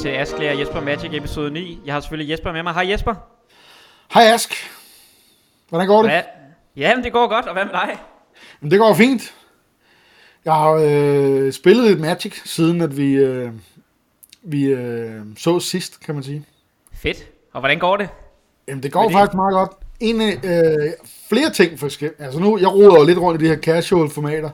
til 0.00 0.08
Asklæger 0.08 0.52
Jesper 0.58 0.80
Magic 0.80 1.10
episode 1.14 1.50
9. 1.50 1.80
Jeg 1.84 1.94
har 1.94 2.00
selvfølgelig 2.00 2.32
Jesper 2.32 2.52
med 2.52 2.62
mig. 2.62 2.74
Hej 2.74 2.90
Jesper. 2.90 3.14
Hej 4.14 4.22
Ask. 4.24 4.54
Hvordan 5.68 5.86
går 5.86 6.02
det? 6.02 6.10
Hvad? 6.10 6.22
Jamen 6.76 7.04
det 7.04 7.12
går 7.12 7.28
godt, 7.28 7.46
og 7.46 7.52
hvad 7.52 7.64
med 7.64 7.72
dig? 7.72 7.98
Jamen, 8.62 8.70
det 8.70 8.78
går 8.78 8.94
fint. 8.94 9.34
Jeg 10.44 10.52
har 10.52 10.70
øh, 10.70 11.52
spillet 11.52 11.86
lidt 11.88 12.00
Magic, 12.00 12.34
siden 12.44 12.80
at 12.80 12.96
vi, 12.96 13.12
øh, 13.12 13.52
vi 14.42 14.64
øh, 14.64 15.20
så 15.38 15.60
sidst, 15.60 16.00
kan 16.00 16.14
man 16.14 16.24
sige. 16.24 16.44
Fedt. 16.92 17.26
Og 17.52 17.60
hvordan 17.60 17.78
går 17.78 17.96
det? 17.96 18.08
Jamen, 18.68 18.82
det 18.82 18.92
går 18.92 19.02
det- 19.02 19.12
faktisk 19.12 19.34
meget 19.34 19.52
godt. 19.52 19.70
En 20.00 20.22
øh, 20.22 20.92
flere 21.28 21.50
ting 21.50 21.78
for 21.78 21.86
eksempel. 21.86 22.24
Altså 22.24 22.40
nu, 22.40 22.58
jeg 22.58 22.68
roder 22.74 23.04
lidt 23.04 23.18
rundt 23.18 23.42
i 23.42 23.44
de 23.44 23.50
her 23.50 23.60
casual 23.60 24.10
formater. 24.10 24.50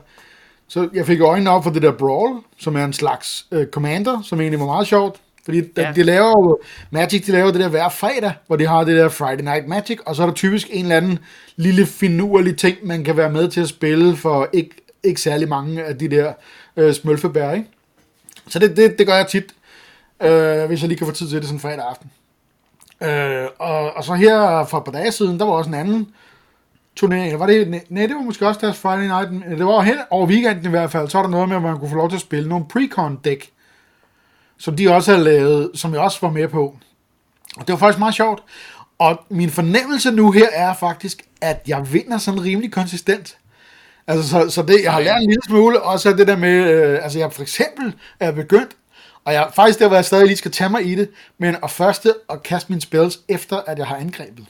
Så 0.67 0.89
jeg 0.93 1.05
fik 1.05 1.21
øjnene 1.21 1.49
op 1.51 1.63
for 1.63 1.71
det 1.71 1.81
der 1.81 1.91
Brawl, 1.91 2.41
som 2.59 2.75
er 2.75 2.85
en 2.85 2.93
slags 2.93 3.45
øh, 3.51 3.67
commander, 3.67 4.21
som 4.21 4.41
egentlig 4.41 4.59
var 4.59 4.65
meget 4.65 4.87
sjovt. 4.87 5.21
Fordi 5.47 5.61
de, 5.61 5.81
Ja. 5.81 5.91
de 5.95 6.03
laver 6.03 6.29
jo, 6.29 6.59
Magic, 6.91 7.25
de 7.25 7.31
laver 7.31 7.51
det 7.51 7.61
der 7.61 7.69
hver 7.69 7.89
fredag, 7.89 8.31
hvor 8.47 8.55
de 8.55 8.67
har 8.67 8.83
det 8.83 8.97
der 8.97 9.09
Friday 9.09 9.43
Night 9.43 9.67
Magic, 9.67 9.99
og 10.05 10.15
så 10.15 10.21
er 10.21 10.25
der 10.27 10.33
typisk 10.33 10.67
en 10.71 10.83
eller 10.85 10.97
anden 10.97 11.19
lille 11.55 11.85
finurlig 11.85 12.57
ting, 12.57 12.77
man 12.83 13.03
kan 13.03 13.17
være 13.17 13.31
med 13.31 13.47
til 13.49 13.61
at 13.61 13.67
spille 13.67 14.15
for 14.15 14.49
ikke, 14.53 14.75
ikke 15.03 15.21
særlig 15.21 15.49
mange 15.49 15.83
af 15.83 15.97
de 15.97 16.07
der 16.07 16.33
øh, 16.77 16.93
smølfebær, 16.93 17.51
ikke? 17.51 17.67
Så 18.49 18.59
det, 18.59 18.77
det, 18.77 18.99
det 18.99 19.07
gør 19.07 19.15
jeg 19.15 19.27
tit, 19.27 19.53
øh, 20.23 20.65
hvis 20.65 20.81
jeg 20.81 20.87
lige 20.87 20.97
kan 20.97 21.07
få 21.07 21.13
tid 21.13 21.27
til 21.29 21.37
det 21.37 21.45
sådan 21.45 21.59
fredag 21.59 21.83
aften. 21.89 22.11
Øh, 23.03 23.47
og, 23.59 23.93
og 23.97 24.03
så 24.03 24.13
her 24.13 24.65
for 24.69 24.77
et 24.77 24.83
par 24.83 24.91
dage 24.91 25.11
siden, 25.11 25.39
der 25.39 25.45
var 25.45 25.51
også 25.53 25.69
en 25.69 25.73
anden 25.75 26.07
turnering. 26.95 27.25
Eller 27.25 27.37
Var 27.37 27.45
det, 27.47 27.69
nej, 27.89 28.05
det 28.05 28.15
var 28.15 28.21
måske 28.21 28.47
også 28.47 28.59
deres 28.63 28.77
Friday 28.77 29.07
Night. 29.07 29.57
Det 29.57 29.65
var 29.65 29.81
hen 29.81 29.95
over 30.09 30.27
weekenden 30.27 30.65
i 30.65 30.69
hvert 30.69 30.91
fald. 30.91 31.09
Så 31.09 31.17
var 31.17 31.23
der 31.23 31.29
noget 31.31 31.49
med, 31.49 31.55
at 31.57 31.61
man 31.63 31.77
kunne 31.77 31.89
få 31.89 31.95
lov 31.95 32.09
til 32.09 32.17
at 32.17 32.21
spille 32.21 32.49
nogle 32.49 32.65
precon 32.69 33.15
dæk, 33.15 33.49
som 34.59 34.75
de 34.75 34.93
også 34.93 35.11
havde 35.11 35.23
lavet, 35.23 35.71
som 35.73 35.93
jeg 35.93 36.01
også 36.01 36.17
var 36.21 36.29
med 36.29 36.47
på. 36.47 36.75
Og 37.57 37.67
det 37.67 37.73
var 37.73 37.79
faktisk 37.79 37.99
meget 37.99 38.15
sjovt. 38.15 38.43
Og 38.99 39.19
min 39.29 39.49
fornemmelse 39.49 40.11
nu 40.11 40.31
her 40.31 40.47
er 40.53 40.73
faktisk, 40.73 41.23
at 41.41 41.63
jeg 41.67 41.93
vinder 41.93 42.17
sådan 42.17 42.43
rimelig 42.43 42.71
konsistent. 42.71 43.37
Altså, 44.07 44.29
så, 44.29 44.49
så 44.49 44.61
det, 44.61 44.83
jeg 44.83 44.93
har 44.93 44.99
lært 44.99 45.21
en 45.21 45.29
lille 45.29 45.43
smule, 45.47 45.81
også 45.81 46.13
det 46.13 46.27
der 46.27 46.37
med, 46.37 46.71
øh, 46.71 46.99
altså 47.03 47.19
jeg 47.19 47.33
for 47.33 47.41
eksempel 47.41 47.93
er 48.19 48.31
begyndt, 48.31 48.71
og 49.25 49.33
jeg 49.33 49.49
faktisk 49.53 49.79
der, 49.79 49.87
hvor 49.87 49.95
jeg 49.95 50.05
stadig 50.05 50.27
lige 50.27 50.37
skal 50.37 50.51
tage 50.51 50.69
mig 50.69 50.85
i 50.85 50.95
det, 50.95 51.09
men 51.37 51.55
at 51.63 51.71
første 51.71 52.13
at 52.29 52.43
kaste 52.43 52.71
mine 52.71 52.81
spells, 52.81 53.19
efter 53.27 53.61
at 53.67 53.77
jeg 53.77 53.87
har 53.87 53.95
angrebet. 53.95 54.45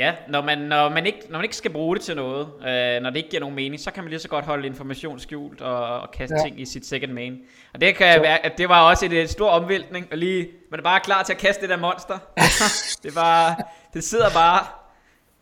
Ja, 0.00 0.12
når 0.28 0.42
man, 0.42 0.58
når 0.58 0.88
man, 0.88 1.06
ikke, 1.06 1.18
når 1.30 1.38
man 1.38 1.44
ikke 1.44 1.56
skal 1.56 1.70
bruge 1.70 1.96
det 1.96 2.04
til 2.04 2.16
noget, 2.16 2.46
øh, 2.60 3.02
når 3.02 3.10
det 3.10 3.16
ikke 3.16 3.28
giver 3.30 3.40
nogen 3.40 3.56
mening, 3.56 3.80
så 3.80 3.90
kan 3.90 4.02
man 4.04 4.10
lige 4.10 4.20
så 4.20 4.28
godt 4.28 4.44
holde 4.44 4.66
information 4.66 5.20
skjult 5.20 5.60
og, 5.60 6.00
og 6.00 6.10
kaste 6.10 6.34
ja. 6.36 6.42
Ting 6.44 6.60
i 6.60 6.64
sit 6.64 6.86
second 6.86 7.12
main. 7.12 7.38
Og 7.74 7.80
det 7.80 7.96
kan 7.96 8.22
være, 8.22 8.46
at 8.46 8.58
det 8.58 8.68
var 8.68 8.82
også 8.90 9.06
et, 9.06 9.12
et 9.12 9.30
stor 9.30 9.50
omvæltning, 9.50 10.06
og 10.12 10.18
lige, 10.18 10.48
man 10.70 10.80
er 10.80 10.84
bare 10.84 11.00
klar 11.00 11.22
til 11.22 11.32
at 11.32 11.38
kaste 11.38 11.62
det 11.62 11.70
der 11.70 11.76
monster. 11.76 12.18
det 13.04 13.16
var, 13.16 13.62
det 13.94 14.04
sidder 14.04 14.30
bare, 14.34 14.58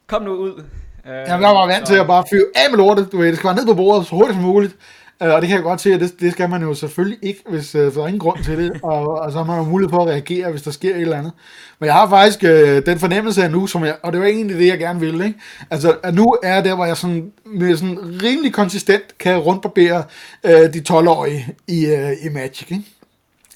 kom 0.06 0.22
nu 0.22 0.30
ud. 0.32 0.64
Øh, 1.06 1.12
Jeg 1.12 1.40
var 1.40 1.66
vant 1.66 1.88
så- 1.88 1.92
til 1.94 2.00
at 2.00 2.06
bare 2.06 2.24
fyre 2.30 2.44
af 2.54 2.70
med 2.70 2.78
lortet, 2.78 3.12
du 3.12 3.18
ved, 3.18 3.28
det 3.28 3.36
skal 3.36 3.48
være 3.48 3.56
ned 3.56 3.66
på 3.66 3.74
bordet 3.74 4.06
så 4.06 4.14
hurtigt 4.14 4.34
som 4.34 4.42
muligt. 4.42 4.76
Øh, 5.22 5.34
Og 5.34 5.40
det 5.40 5.48
kan 5.48 5.56
jeg 5.56 5.62
godt 5.64 5.80
se, 5.80 5.94
at 5.94 6.00
det, 6.00 6.20
det 6.20 6.32
skal 6.32 6.50
man 6.50 6.62
jo 6.62 6.74
selvfølgelig 6.74 7.18
ikke, 7.22 7.40
hvis 7.50 7.74
øh, 7.74 7.94
der 7.94 8.02
er 8.02 8.06
ingen 8.06 8.18
grund 8.20 8.44
til 8.44 8.58
det, 8.58 8.80
og, 8.92 9.08
og 9.18 9.32
så 9.32 9.38
har 9.38 9.44
man 9.44 9.58
jo 9.58 9.64
mulighed 9.70 9.90
for 9.90 9.98
at 10.02 10.08
reagere, 10.08 10.50
hvis 10.50 10.62
der 10.62 10.70
sker 10.70 10.94
et 10.94 11.00
eller 11.00 11.16
andet. 11.18 11.32
Men 11.78 11.86
jeg 11.86 11.94
har 11.94 12.08
faktisk 12.08 12.44
øh, 12.44 12.86
den 12.86 12.98
fornemmelse 12.98 13.42
af 13.44 13.50
nu, 13.50 13.66
som 13.66 13.84
jeg, 13.84 13.96
og 14.02 14.12
det 14.12 14.20
var 14.20 14.26
egentlig 14.26 14.58
det, 14.58 14.66
jeg 14.66 14.78
gerne 14.78 15.00
ville, 15.00 15.26
ikke? 15.26 15.38
Altså, 15.70 15.96
at 16.02 16.14
nu 16.14 16.36
er 16.42 16.62
der, 16.62 16.74
hvor 16.74 16.84
jeg 16.84 16.96
sådan, 16.96 17.32
med 17.46 17.76
sådan 17.76 17.98
rimelig 18.22 18.52
konsistent 18.52 19.18
kan 19.18 19.38
rundbarbere 19.38 20.04
øh, 20.44 20.52
de 20.74 20.82
12-årige 20.90 21.48
i, 21.68 21.86
øh, 21.86 22.12
i 22.22 22.28
Magic, 22.28 22.70
ikke? 22.70 22.84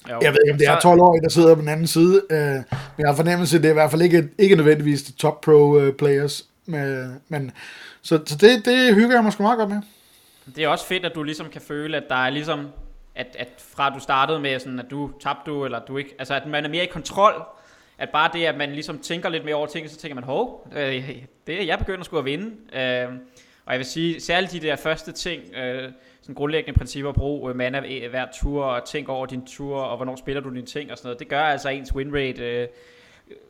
Jo. 0.09 0.19
Jeg 0.21 0.31
ved 0.31 0.37
ikke, 0.45 0.51
om 0.53 0.57
det 0.57 0.67
er 0.67 0.79
Så- 0.79 0.87
12-årige, 0.93 1.21
der 1.23 1.29
sidder 1.29 1.55
på 1.55 1.61
den 1.61 1.69
anden 1.69 1.87
side, 1.87 2.21
øh, 2.29 2.37
men 2.37 2.63
jeg 2.99 3.07
har 3.07 3.15
fornemmelse, 3.15 3.57
det 3.57 3.65
er 3.65 3.69
i 3.69 3.73
hvert 3.73 3.91
fald 3.91 4.01
ikke, 4.01 4.23
ikke 4.37 4.55
nødvendigvis 4.55 5.03
de 5.03 5.11
top 5.11 5.41
pro 5.41 5.79
øh, 5.79 5.93
players. 5.93 6.45
Med, 6.65 7.07
men, 7.29 7.51
så 8.01 8.19
så 8.25 8.35
det, 8.35 8.65
det 8.65 8.95
hygger 8.95 9.15
jeg 9.15 9.23
mig 9.23 9.33
sgu 9.33 9.43
meget 9.43 9.57
godt 9.59 9.69
med. 9.69 9.77
Det 10.45 10.63
er 10.63 10.67
også 10.67 10.85
fedt, 10.85 11.05
at 11.05 11.15
du 11.15 11.23
ligesom 11.23 11.49
kan 11.49 11.61
føle, 11.61 11.97
at 11.97 12.03
der 12.09 12.15
er 12.15 12.29
ligesom, 12.29 12.67
at, 13.15 13.35
at 13.39 13.49
fra 13.57 13.89
du 13.89 13.99
startede 13.99 14.39
med 14.39 14.59
sådan, 14.59 14.79
at 14.79 14.85
du 14.91 15.11
tabte 15.19 15.51
du, 15.51 15.65
eller 15.65 15.79
du 15.79 15.97
ikke, 15.97 16.15
altså 16.19 16.33
at 16.33 16.45
man 16.45 16.65
er 16.65 16.69
mere 16.69 16.83
i 16.83 16.87
kontrol, 16.87 17.45
at 17.97 18.09
bare 18.09 18.29
det, 18.33 18.45
at 18.45 18.57
man 18.57 18.71
ligesom 18.71 18.99
tænker 18.99 19.29
lidt 19.29 19.45
mere 19.45 19.55
over 19.55 19.67
tingene, 19.67 19.89
så 19.89 19.97
tænker 19.97 20.15
man, 20.15 20.23
hov, 20.23 20.67
øh, 20.75 21.19
det 21.47 21.61
er 21.61 21.63
jeg 21.63 21.79
begynder 21.79 22.03
sgu 22.03 22.17
at 22.17 22.25
vinde. 22.25 22.79
Øh, 22.79 23.09
og 23.65 23.73
jeg 23.73 23.79
vil 23.79 23.85
sige, 23.85 24.21
særligt 24.21 24.51
de 24.51 24.59
der 24.59 24.75
første 24.75 25.11
ting, 25.11 25.55
øh, 25.55 25.91
sådan 26.21 26.35
grundlæggende 26.35 26.77
principper, 26.77 27.11
brug 27.11 27.49
øh, 27.49 27.55
mana 27.55 27.81
øh, 27.87 28.09
hver 28.09 28.25
tur, 28.41 28.63
og 28.63 28.85
tænk 28.85 29.09
over 29.09 29.25
din 29.25 29.45
tur, 29.45 29.81
og 29.81 29.95
hvornår 29.95 30.15
spiller 30.15 30.41
du 30.41 30.49
dine 30.49 30.65
ting 30.65 30.91
og 30.91 30.97
sådan 30.97 31.07
noget, 31.07 31.19
det 31.19 31.27
gør 31.27 31.41
altså 31.41 31.69
ens 31.69 31.95
win 31.95 32.15
rate 32.15 32.61
øh, 32.61 32.67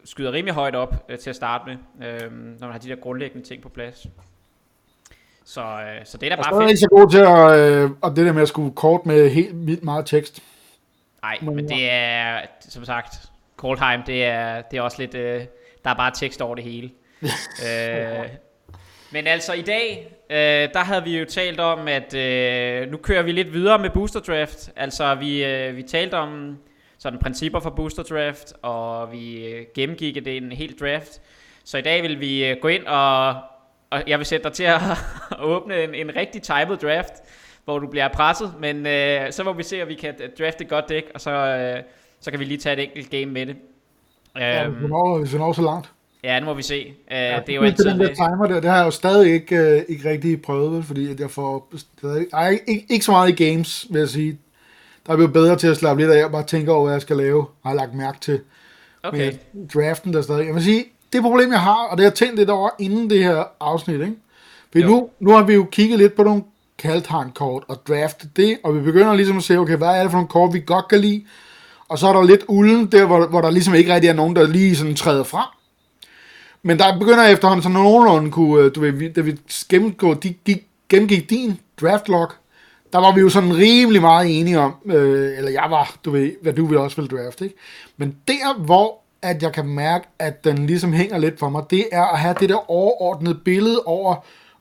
skyder 0.04 0.31
rimelig 0.31 0.54
højt 0.54 0.75
op 0.75 1.06
øh, 1.10 1.18
til 1.20 1.30
at 1.30 1.36
starte 1.36 1.64
med, 1.66 2.08
øh, 2.08 2.31
når 2.31 2.68
man 2.68 2.72
har 2.72 2.80
de 2.80 2.90
der 2.90 2.96
grundlæggende 2.96 3.48
ting 3.48 3.62
på 3.62 3.70
plads. 3.70 4.08
Så, 5.46 5.62
øh, 5.62 6.06
så 6.06 6.18
det 6.18 6.31
er 6.31 6.36
da 6.36 6.42
Jeg 6.42 6.48
er 6.48 6.52
bare 6.52 6.62
fedt. 6.62 6.70
ikke 6.70 6.80
så 6.80 6.88
god 6.92 7.09
til 7.12 7.18
at, 7.20 7.84
øh, 7.84 7.92
og 8.02 8.16
det 8.16 8.26
der 8.26 8.34
med 8.34 8.42
at 8.42 8.48
skulle 8.48 8.76
kort 8.76 9.06
med 9.06 9.30
helt 9.30 9.68
vildt 9.68 9.84
meget 9.84 10.06
tekst. 10.06 10.44
Nej, 11.22 11.38
Men 11.42 11.56
men 11.56 11.70
det 11.70 11.92
er, 11.92 12.40
som 12.59 12.86
sagt, 12.86 13.16
Coldheim, 13.58 14.04
det 14.04 14.26
er, 14.26 14.62
det 14.62 14.78
er 14.78 14.81
også 14.81 14.98
lidt, 15.02 15.16
øh, 15.16 15.42
der 15.84 15.90
er 15.90 15.94
bare 15.96 16.12
tekst 16.16 16.42
over 16.42 16.56
det 16.56 16.64
hele. 16.64 16.92
øh, 17.70 18.28
men 19.12 19.28
altså 19.28 19.54
i 19.54 19.62
dag, 19.62 20.16
øh, 20.30 20.38
der 20.74 20.80
havde 20.80 21.04
vi 21.04 21.20
jo 21.20 21.26
talt 21.26 21.60
om, 21.60 21.88
at 21.88 22.14
øh, 22.14 22.92
nu 22.92 22.98
kører 22.98 23.24
vi 23.24 23.31
lidt 23.31 23.54
videre 23.54 23.80
med 23.80 23.90
Booster 23.90 24.20
Draft. 24.20 24.72
Altså 24.75 25.16
vi, 25.16 25.44
øh, 25.46 25.78
vi 25.78 25.84
talte 25.84 26.16
om 26.16 26.58
sådan 26.98 27.20
principper 27.20 27.60
for 27.60 27.70
Booster 27.70 28.04
Draft, 28.04 28.54
og 28.62 29.12
vi 29.12 29.46
øh, 29.46 29.66
gennemgik 29.75 30.16
det 30.16 30.38
en 30.38 30.52
helt 30.52 30.80
draft. 30.80 31.22
Så 31.66 31.78
i 31.78 31.81
dag 31.81 32.04
vil 32.04 32.20
vi 32.20 32.46
øh, 32.46 32.58
gå 32.62 32.68
ind 32.68 32.86
og, 32.86 33.36
og 33.94 34.04
jeg 34.08 34.18
vil 34.20 34.26
sætte 34.26 34.44
dig 34.44 34.54
til 34.54 34.64
at 34.64 34.81
åbne 35.54 35.84
en, 35.84 35.96
en 35.96 36.16
rigtig 36.16 36.42
timed 36.42 36.78
draft, 36.78 37.14
hvor 37.66 37.80
du 37.80 37.88
bliver 37.88 38.08
presset, 38.08 38.54
men 38.59 38.86
øh, 38.88 39.31
så 39.31 39.44
må 39.44 39.54
vi 39.54 39.64
se, 39.64 39.81
om 39.81 39.88
vi 39.88 39.94
kan 39.96 40.14
drafte 40.40 40.64
et 40.64 40.70
godt 40.70 40.90
dæk, 40.90 41.04
og 41.14 41.22
så, 41.22 41.31
øh, 41.31 41.84
så 42.22 42.31
kan 42.31 42.40
vi 42.40 42.46
lige 42.46 42.58
tage 42.58 42.74
et 42.78 42.84
enkelt 42.84 43.09
game 43.09 43.26
med 43.26 43.46
det. 43.46 43.56
Ja, 44.40 44.64
hvis 44.68 44.78
vi 44.80 44.84
Øhm, 44.84 44.90
når, 44.90 45.20
hvis 45.20 45.34
vi 45.34 45.38
når 45.38 45.54
så 45.54 45.62
langt. 45.62 45.92
ja, 46.24 46.40
nu 46.40 46.46
må 46.46 46.54
vi 46.54 46.62
se. 46.62 46.88
Øh, 46.88 46.94
Ja, 47.18 47.40
det 47.48 47.50
er 47.52 47.56
jo 47.56 47.62
altid 47.62 47.86
den 47.86 48.00
der 48.00 48.08
det. 48.08 48.16
timer 48.16 48.48
der, 48.48 48.59
det 48.62 48.70
har 48.70 48.78
jeg 48.78 48.86
jo 48.86 48.92
stadig 48.92 49.34
ikke, 49.34 49.56
øh, 49.56 49.81
ikke 49.88 50.10
rigtig 50.10 50.42
prøvet, 50.42 50.86
fordi 50.86 51.12
at 51.12 51.20
jeg 51.20 51.31
får 51.31 51.74
ej, 52.34 52.60
ikke, 52.68 52.86
ikke 52.90 53.06
så 53.06 53.12
meget 53.12 53.40
i 53.40 53.46
games, 53.46 53.86
vil 53.90 54.00
jeg 54.00 54.10
sige. 54.10 54.38
Der 55.08 55.14
er 55.14 55.18
vi 55.18 55.22
jo 55.22 55.28
bedre 55.28 55.56
til 55.56 55.68
at 55.68 55.78
slappe 55.78 56.02
lidt 56.04 56.12
af 56.14 56.25
og 56.25 56.31
bare 56.31 56.44
tænke 56.44 56.72
over, 56.72 56.84
hvad 56.84 56.94
jeg 56.94 57.02
skal 57.02 57.18
lave, 57.18 57.46
har 57.64 57.70
jeg 57.72 57.75
lagt 57.78 57.94
mærke 57.94 58.20
til. 58.22 58.42
Okay. 59.04 59.31
med 59.54 59.68
draften 59.74 60.14
der 60.14 60.22
stadig. 60.22 60.46
Jeg 60.46 60.54
vil 60.56 60.64
sige, 60.64 60.86
det 61.13 61.22
problem 61.22 61.51
jeg 61.51 61.62
har, 61.62 61.88
og 61.88 61.97
det 61.97 62.03
har 62.03 62.09
jeg 62.09 62.16
tænkt 62.16 62.35
lidt 62.35 62.50
over 62.50 62.69
inden 62.79 63.09
det 63.09 63.24
her 63.24 63.44
afsnit, 63.59 64.01
ikke? 64.01 64.16
For 64.72 64.79
Jo. 64.79 64.88
nu, 64.88 65.09
nu 65.19 65.31
har 65.31 65.44
vi 65.44 65.53
jo 65.53 65.68
kigget 65.72 66.00
lidt 66.00 66.16
på 66.16 66.24
nogle 66.24 66.44
Kaltheim-kort 66.78 67.63
og 67.68 67.88
draftet 67.88 68.38
det, 68.38 68.57
og 68.63 68.75
vi 68.75 68.81
begynder 68.81 69.13
ligesom 69.13 69.38
at 69.38 69.44
se, 69.44 69.57
okay, 69.57 69.78
hvad 69.78 69.88
er 69.88 70.01
det 70.01 70.12
for 70.12 70.18
nogle 70.18 70.28
kort, 70.28 70.53
vi 70.53 70.63
godt 70.66 70.88
kan 70.88 71.00
lide? 71.00 71.24
Og 71.88 72.00
så 72.00 72.07
er 72.07 72.13
der 72.13 72.24
lidt 72.24 72.44
ulden 72.47 72.85
der, 72.85 73.06
hvor, 73.06 73.28
hvor 73.28 73.41
der 73.41 73.50
ligesom 73.50 73.74
ikke 73.74 73.94
rigtig 73.94 74.09
er 74.09 74.13
nogen, 74.13 74.35
der 74.35 74.47
lige 74.47 74.75
sådan 74.75 74.96
træder 74.96 75.24
frem. 75.24 75.47
Men 76.63 76.79
der 76.79 77.00
begynder 77.00 77.24
efterhånden 77.24 77.63
sådan 77.63 77.74
nogenlunde 77.74 78.31
kunne, 78.31 78.63
øh, 78.63 78.72
du 78.75 78.81
ved, 78.81 79.13
da 79.13 79.22
vi 79.22 79.38
gennemgik, 79.69 80.24
de, 80.24 80.34
gik, 80.34 80.63
gennemgik 80.90 81.30
din 81.30 81.59
draftlog, 81.81 82.31
der 82.94 83.00
var 83.00 83.16
vi 83.16 83.22
jo 83.22 83.30
sådan 83.30 83.57
rimelig 83.57 84.01
meget 84.01 84.40
enige 84.40 84.59
om, 84.59 84.75
øh, 84.85 85.38
eller 85.38 85.51
jeg 85.51 85.66
var, 85.69 85.95
du 86.06 86.12
ved, 86.12 86.31
hvad 86.41 86.53
du 86.53 86.66
vil 86.66 86.78
også 86.78 87.01
vil 87.01 87.12
drafte, 87.12 87.45
ikke? 87.45 87.57
Men 87.97 88.16
der, 88.28 88.57
hvor 88.57 89.03
at 89.23 89.44
jeg 89.44 89.53
kan 89.53 89.66
mærke, 89.67 90.07
at 90.19 90.44
den 90.44 90.66
ligesom 90.66 90.94
hænger 90.94 91.17
lidt 91.17 91.39
for 91.39 91.50
mig, 91.50 91.63
det 91.69 91.85
er 91.91 92.03
at 92.03 92.19
have 92.19 92.35
det 92.39 92.50
der 92.50 92.72
overordnede 92.72 93.35
billede 93.35 93.83
over, 93.86 94.15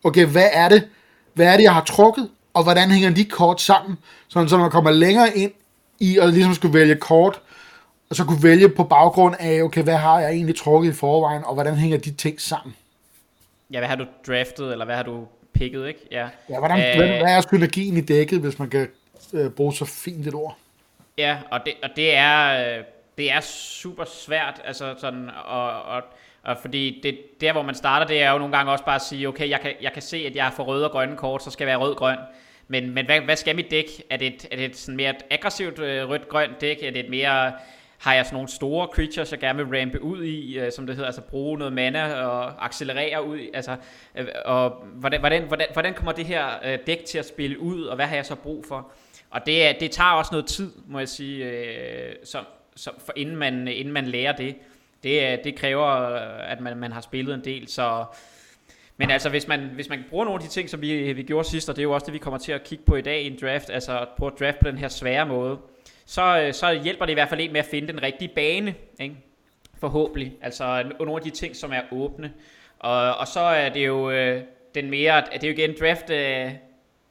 okay, 0.05 0.27
hvad 0.27 0.49
er 0.53 0.69
det, 0.69 0.89
hvad 1.35 1.47
er 1.47 1.57
det, 1.57 1.63
jeg 1.63 1.75
har 1.75 1.85
trukket, 1.85 2.29
og 2.55 2.63
hvordan 2.63 2.91
hænger 2.91 3.11
de 3.11 3.25
kort 3.25 3.61
sammen, 3.61 3.99
sådan 4.29 4.49
så 4.49 4.59
man 4.59 4.71
kommer 4.71 4.91
længere 4.91 5.37
ind 5.37 5.53
i 6.01 6.19
at 6.19 6.29
ligesom 6.33 6.55
skulle 6.55 6.75
vælge 6.75 6.97
kort, 6.97 7.41
og 8.11 8.17
så 8.17 8.25
kunne 8.25 8.43
vælge 8.43 8.69
på 8.69 8.85
baggrund 8.85 9.35
af, 9.39 9.63
okay, 9.63 9.83
hvad 9.83 9.97
har 9.97 10.21
jeg 10.21 10.31
egentlig 10.31 10.57
trukket 10.57 10.91
i 10.91 10.93
forvejen, 10.93 11.45
og 11.45 11.55
hvordan 11.55 11.75
hænger 11.75 11.99
de 11.99 12.11
ting 12.13 12.41
sammen. 12.41 12.75
Ja, 13.73 13.79
hvad 13.79 13.89
har 13.89 13.97
du 13.97 14.05
draftet, 14.27 14.73
eller 14.73 14.85
hvad 14.85 14.97
har 14.97 15.03
du 15.03 15.27
picket, 15.55 15.89
ikke? 15.89 16.01
Ja, 16.11 16.29
Ja, 16.51 16.59
hvordan, 16.59 16.79
Øh, 16.79 17.15
øh, 17.15 17.21
hvad 17.21 17.37
er 17.37 17.41
synergien 17.41 17.97
i 17.97 18.01
dækket, 18.01 18.41
hvis 18.41 18.59
man 18.59 18.71
kan 18.71 18.89
øh, 19.33 19.51
bruge 19.51 19.75
så 19.75 19.85
fint 19.85 20.27
et 20.27 20.35
ord? 20.35 20.57
ja 21.19 21.37
og, 21.51 21.61
det, 21.67 21.73
og 21.83 21.89
det 21.97 22.17
er... 22.17 22.83
Det 23.19 23.33
er 23.33 23.41
super 23.41 24.05
svært, 24.05 24.61
altså 24.65 24.95
sådan, 24.99 25.31
og, 25.45 25.83
og, 25.83 26.03
og 26.43 26.59
fordi 26.59 27.01
det, 27.03 27.41
der 27.41 27.53
hvor 27.53 27.63
man 27.63 27.75
starter, 27.75 28.07
det 28.07 28.23
er 28.23 28.31
jo 28.31 28.39
nogle 28.39 28.57
gange 28.57 28.73
også 28.73 28.85
bare 28.85 28.95
at 28.95 29.03
sige, 29.03 29.29
okay, 29.29 29.49
jeg 29.49 29.61
kan, 29.61 29.73
jeg 29.81 29.93
kan 29.93 30.03
se, 30.03 30.17
at 30.17 30.37
jeg 30.37 30.45
har 30.45 30.65
røde 30.65 30.85
og 30.85 30.91
grønne 30.91 31.17
kort, 31.17 31.43
så 31.43 31.51
skal 31.51 31.65
jeg 31.65 31.69
være 31.69 31.87
rød-grøn. 31.87 32.19
Men, 32.69 32.91
men 32.91 33.07
hvad, 33.07 33.21
hvad 33.21 33.37
skal 33.37 33.57
mit 33.57 33.71
dæk? 33.71 33.87
Er 34.11 34.17
det 34.17 34.27
et, 34.27 34.47
er 34.51 34.57
det 34.57 34.65
et 34.65 34.77
sådan 34.77 34.97
mere 34.97 35.11
et 35.11 35.25
aggressivt 35.31 35.79
øh, 35.79 36.09
rødt-grønt 36.09 36.61
dæk? 36.61 36.83
Er 36.83 36.91
det 36.91 37.05
et 37.05 37.11
mere, 37.11 37.53
har 37.99 38.15
jeg 38.15 38.25
sådan 38.25 38.37
nogle 38.37 38.49
store 38.49 38.89
creatures, 38.95 39.33
jeg 39.33 39.41
gerne 39.41 39.67
vil 39.67 39.79
rampe 39.79 40.03
ud 40.03 40.25
i, 40.25 40.59
øh, 40.59 40.73
som 40.73 40.87
det 40.87 40.97
hedder, 40.97 41.07
altså 41.07 41.23
bruge 41.23 41.59
noget 41.59 41.73
mana 41.73 42.15
og 42.15 42.65
accelerere 42.65 43.25
ud 43.25 43.39
i, 43.39 43.51
altså, 43.55 43.77
øh, 44.15 44.27
og 44.45 44.71
hvordan, 44.95 45.21
hvordan, 45.21 45.43
hvordan, 45.43 45.67
hvordan 45.73 45.95
kommer 45.95 46.13
det 46.13 46.27
her 46.27 46.47
øh, 46.65 46.79
dæk 46.87 47.05
til 47.05 47.19
at 47.19 47.29
spille 47.29 47.61
ud, 47.61 47.83
og 47.83 47.97
hvad 47.97 48.07
har 48.07 48.17
jeg 48.17 48.27
så 48.27 48.35
brug 48.35 48.65
for? 48.69 48.93
Og 49.31 49.47
det, 49.47 49.77
det 49.81 49.91
tager 49.91 50.11
også 50.11 50.29
noget 50.33 50.47
tid, 50.47 50.73
må 50.87 50.99
jeg 50.99 51.09
sige, 51.09 51.45
øh, 51.45 52.15
som, 52.25 52.45
så 52.77 52.91
for 53.07 53.13
inden, 53.17 53.37
man, 53.37 53.69
inden 53.69 53.93
man 53.93 54.07
lærer 54.07 54.33
det. 54.33 54.57
Det, 55.03 55.33
øh, 55.33 55.45
det 55.45 55.57
kræver, 55.57 56.13
øh, 56.13 56.53
at 56.53 56.61
man, 56.61 56.77
man 56.77 56.93
har 56.93 57.01
spillet 57.01 57.35
en 57.35 57.45
del, 57.45 57.69
så... 57.69 58.05
Men 58.97 59.11
altså, 59.11 59.29
hvis 59.29 59.49
man, 59.49 59.61
hvis 59.61 59.89
man 59.89 60.05
bruger 60.11 60.25
nogle 60.25 60.43
af 60.43 60.49
de 60.49 60.53
ting, 60.53 60.71
som 60.71 60.81
vi, 60.81 61.13
vi 61.13 61.23
gjorde 61.23 61.49
sidst, 61.49 61.69
og 61.69 61.77
det 61.77 61.83
er 61.83 61.85
jo 61.85 61.93
også 61.93 62.05
det, 62.05 62.13
vi 62.13 62.19
kommer 62.19 62.39
til 62.39 62.53
at 62.53 62.65
kigge 62.65 62.85
på 62.85 62.97
i 62.97 63.01
dag 63.01 63.23
i 63.23 63.27
en 63.27 63.39
draft, 63.41 63.71
altså 63.71 64.01
at 64.01 64.09
prøve 64.17 64.33
at 64.33 64.41
draft 64.41 64.59
på 64.59 64.69
den 64.69 64.79
her 64.79 64.89
svære 64.89 65.27
måde, 65.27 65.59
så, 66.07 66.41
øh, 66.41 66.55
så 66.55 66.81
hjælper 66.85 67.05
det 67.05 67.13
i 67.13 67.15
hvert 67.15 67.29
fald 67.29 67.41
en 67.41 67.53
med 67.53 67.61
at 67.61 67.67
finde 67.67 67.89
den 67.89 68.03
rigtige 68.03 68.29
bane, 68.29 68.75
ikke? 69.01 69.17
forhåbentlig. 69.79 70.33
Altså 70.43 70.93
nogle 70.99 71.15
af 71.17 71.23
de 71.23 71.31
ting, 71.31 71.57
som 71.57 71.73
er 71.73 71.81
åbne. 71.93 72.33
Og, 72.79 73.15
og 73.15 73.29
så 73.29 73.41
er 73.41 73.69
det 73.69 73.87
jo 73.87 74.11
øh, 74.11 74.43
den 74.75 74.91
mere, 74.91 75.23
det 75.33 75.45
er 75.45 75.49
jo 75.49 75.55
igen 75.55 75.77
draft, 75.81 76.11
øh, 76.11 76.53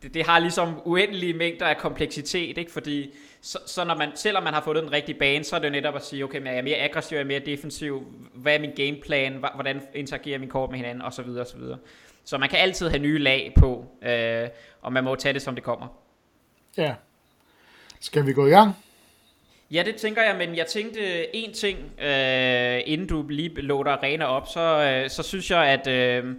det, 0.03 0.13
det 0.13 0.25
har 0.25 0.39
ligesom 0.39 0.81
uendelige 0.85 1.33
mængder 1.33 1.65
af 1.65 1.77
kompleksitet, 1.77 2.57
ikke? 2.57 2.71
fordi 2.71 3.13
så, 3.41 3.59
så 3.65 3.83
når 3.83 3.95
man, 3.95 4.11
selvom 4.15 4.43
man 4.43 4.53
har 4.53 4.61
fundet 4.61 4.83
den 4.83 4.91
rigtige 4.91 5.19
bane, 5.19 5.43
så 5.43 5.55
er 5.55 5.59
det 5.59 5.71
netop 5.71 5.95
at 5.95 6.05
sige, 6.05 6.23
okay, 6.23 6.37
men 6.37 6.47
jeg 6.47 6.57
er 6.57 6.61
mere 6.61 6.77
aggressiv, 6.77 7.15
jeg 7.15 7.23
er 7.23 7.27
mere 7.27 7.39
defensiv, 7.39 8.03
hvad 8.33 8.55
er 8.55 8.59
min 8.59 8.71
gameplan, 8.75 9.45
hvordan 9.53 9.81
interagerer 9.93 10.39
min 10.39 10.49
kort 10.49 10.69
med 10.69 10.77
hinanden, 10.77 11.01
osv. 11.01 11.29
osv. 11.29 11.61
Så 12.25 12.37
man 12.37 12.49
kan 12.49 12.59
altid 12.59 12.89
have 12.89 13.01
nye 13.01 13.17
lag 13.17 13.53
på, 13.57 13.85
øh, 14.01 14.47
og 14.81 14.93
man 14.93 15.03
må 15.03 15.15
tage 15.15 15.33
det, 15.33 15.41
som 15.41 15.55
det 15.55 15.63
kommer. 15.63 15.87
Ja. 16.77 16.93
Skal 17.99 18.25
vi 18.25 18.33
gå 18.33 18.47
i 18.47 18.49
gang? 18.49 18.75
Ja, 19.71 19.83
det 19.85 19.95
tænker 19.95 20.21
jeg, 20.21 20.35
men 20.37 20.55
jeg 20.55 20.65
tænkte 20.65 21.35
en 21.35 21.53
ting, 21.53 21.77
øh, 22.01 22.81
inden 22.85 23.07
du 23.07 23.25
lige 23.29 23.61
låter 23.61 23.91
arena 23.91 24.25
op, 24.25 24.47
så, 24.47 24.59
øh, 24.59 25.09
så 25.09 25.23
synes 25.23 25.51
jeg, 25.51 25.65
at 25.65 25.87
øh, 25.87 26.35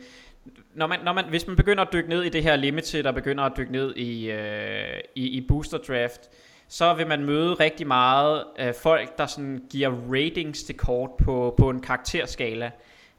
når 0.74 0.86
man, 0.86 0.98
når 1.04 1.12
man, 1.12 1.24
hvis 1.24 1.46
man 1.46 1.56
begynder 1.56 1.84
at 1.84 1.92
dykke 1.92 2.08
ned 2.08 2.22
i 2.22 2.28
det 2.28 2.42
her 2.42 2.56
limited, 2.56 3.06
og 3.06 3.14
begynder 3.14 3.44
at 3.44 3.52
dykke 3.56 3.72
ned 3.72 3.96
i, 3.96 4.30
øh, 4.30 5.00
i, 5.14 5.26
i 5.26 5.40
booster 5.40 5.78
draft, 5.78 6.30
så 6.72 6.94
vil 6.94 7.06
man 7.06 7.24
møde 7.24 7.54
rigtig 7.54 7.86
meget 7.86 8.44
øh, 8.58 8.74
folk, 8.82 9.18
der 9.18 9.26
sådan 9.26 9.62
giver 9.70 9.90
ratings 10.12 10.62
til 10.62 10.76
kort 10.76 11.10
på, 11.24 11.54
på 11.58 11.70
en 11.70 11.80
karakterskala. 11.80 12.70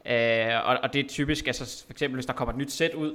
Øh, 0.05 0.65
og, 0.65 0.77
og 0.83 0.93
det 0.93 1.05
er 1.05 1.09
typisk, 1.09 1.47
altså 1.47 1.83
for 1.85 1.93
eksempel 1.93 2.15
hvis 2.15 2.25
der 2.25 2.33
kommer 2.33 2.53
et 2.53 2.57
nyt 2.57 2.71
sæt 2.71 2.93
ud, 2.93 3.13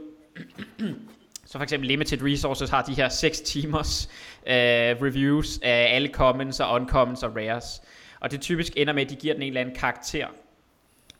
så 1.46 1.58
for 1.58 1.62
eksempel 1.62 1.88
Limited 1.88 2.23
Resources 2.23 2.70
har 2.70 2.82
de 2.82 2.94
her 2.94 3.08
6 3.08 3.40
timers 3.40 4.08
øh, 4.46 4.55
reviews 5.02 5.58
af 5.62 5.94
alle 5.94 6.08
commons 6.12 6.61
og 6.61 6.75
uncommons 6.75 7.23
og 7.23 7.37
rares. 7.37 7.82
Og 8.20 8.31
det 8.31 8.41
typisk 8.41 8.73
ender 8.76 8.93
med, 8.93 9.02
at 9.02 9.11
de 9.11 9.17
giver 9.17 9.34
den 9.34 9.43
en 9.43 9.49
eller 9.49 9.61
anden 9.61 9.75
karakter. 9.75 10.26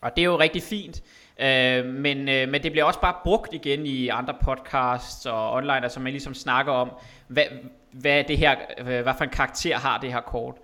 Og 0.01 0.17
det 0.17 0.23
er 0.23 0.27
jo 0.27 0.39
rigtig 0.39 0.63
fint. 0.63 1.03
Øh, 1.41 1.85
men, 1.85 2.29
øh, 2.29 2.49
men 2.49 2.63
det 2.63 2.73
bliver 2.73 2.85
også 2.85 3.01
bare 3.01 3.15
brugt 3.25 3.55
igen 3.55 3.87
i 3.87 4.09
andre 4.09 4.35
podcasts 4.45 5.27
og 5.27 5.53
online, 5.53 5.83
altså 5.83 6.01
man 6.01 6.13
ligesom 6.13 6.35
snakker 6.35 6.73
om, 6.73 6.91
hvad, 7.29 7.45
hvad 7.93 8.25
det 8.25 8.39
her, 8.39 8.57
hvad 9.03 9.15
for 9.17 9.25
en 9.25 9.31
karakter 9.31 9.77
har 9.77 9.99
det 9.99 10.13
her 10.13 10.21
kort 10.21 10.55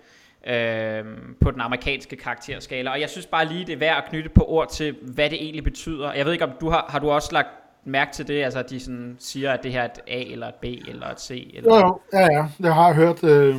øh, 0.47 1.05
på 1.41 1.51
den 1.51 1.61
amerikanske 1.61 2.17
karakterskala. 2.17 2.91
Og 2.91 3.01
jeg 3.01 3.11
synes 3.11 3.27
bare 3.27 3.49
lige, 3.49 3.67
det 3.67 3.73
er 3.73 3.77
værd 3.77 3.97
at 3.97 4.11
knytte 4.11 4.31
på 4.31 4.45
ord 4.49 4.71
til, 4.71 4.97
hvad 5.03 5.31
det 5.31 5.43
egentlig 5.43 5.65
betyder. 5.65 6.13
Jeg 6.13 6.27
ved 6.27 6.33
ikke, 6.33 6.45
om 6.45 6.53
du 6.61 6.71
har, 6.71 6.87
har 6.89 6.99
du 6.99 7.11
også 7.11 7.29
lagt 7.33 7.49
mærke 7.85 8.13
til 8.13 8.29
det, 8.29 8.43
altså 8.43 8.59
at 8.59 8.71
de 8.71 8.81
sådan 8.81 9.17
siger, 9.19 9.53
at 9.53 9.63
det 9.63 9.73
her 9.73 9.81
er 9.81 9.85
et 9.85 10.01
A 10.07 10.23
eller 10.33 10.49
et 10.49 10.55
B 10.55 10.65
eller 10.65 11.07
et 11.07 11.21
C? 11.21 11.51
Eller? 11.55 11.77
Jo, 11.77 11.77
jo, 11.77 12.01
ja, 12.13 12.33
ja. 12.33 12.47
Jeg 12.61 12.75
har 12.75 12.95
hørt, 12.95 13.25
øh, 13.25 13.57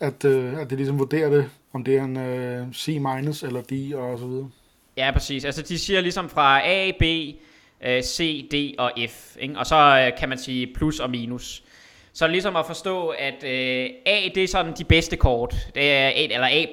at, 0.00 0.24
øh, 0.24 0.58
at 0.58 0.70
det 0.70 0.78
ligesom 0.78 0.98
vurderer 0.98 1.30
det, 1.30 1.50
om 1.72 1.84
det 1.84 1.96
er 1.96 2.04
en 2.04 2.16
øh, 2.16 2.66
C- 2.68 3.46
eller 3.46 3.62
D 3.62 3.94
og 3.94 4.18
så 4.18 4.26
videre. 4.26 4.50
Ja, 4.96 5.10
præcis. 5.12 5.44
Altså 5.44 5.62
de 5.62 5.78
siger 5.78 6.00
ligesom 6.00 6.28
fra 6.28 6.66
A, 6.66 6.90
B, 6.98 7.02
øh, 7.86 8.02
C, 8.02 8.48
D 8.50 8.74
og 8.78 8.92
F. 9.08 9.36
Ikke? 9.40 9.58
Og 9.58 9.66
så 9.66 9.76
øh, 10.06 10.18
kan 10.18 10.28
man 10.28 10.38
sige 10.38 10.74
plus 10.74 11.00
og 11.00 11.10
minus. 11.10 11.62
Så 12.16 12.26
ligesom 12.26 12.56
at 12.56 12.66
forstå, 12.66 13.08
at 13.08 13.44
øh, 13.44 13.90
A, 14.06 14.28
det 14.34 14.44
er 14.44 14.48
sådan 14.48 14.72
de 14.78 14.84
bedste 14.84 15.16
kort. 15.16 15.54
Det 15.74 15.92
er 15.92 16.08
A, 16.08 16.24
eller 16.24 16.46
A+, 16.46 16.64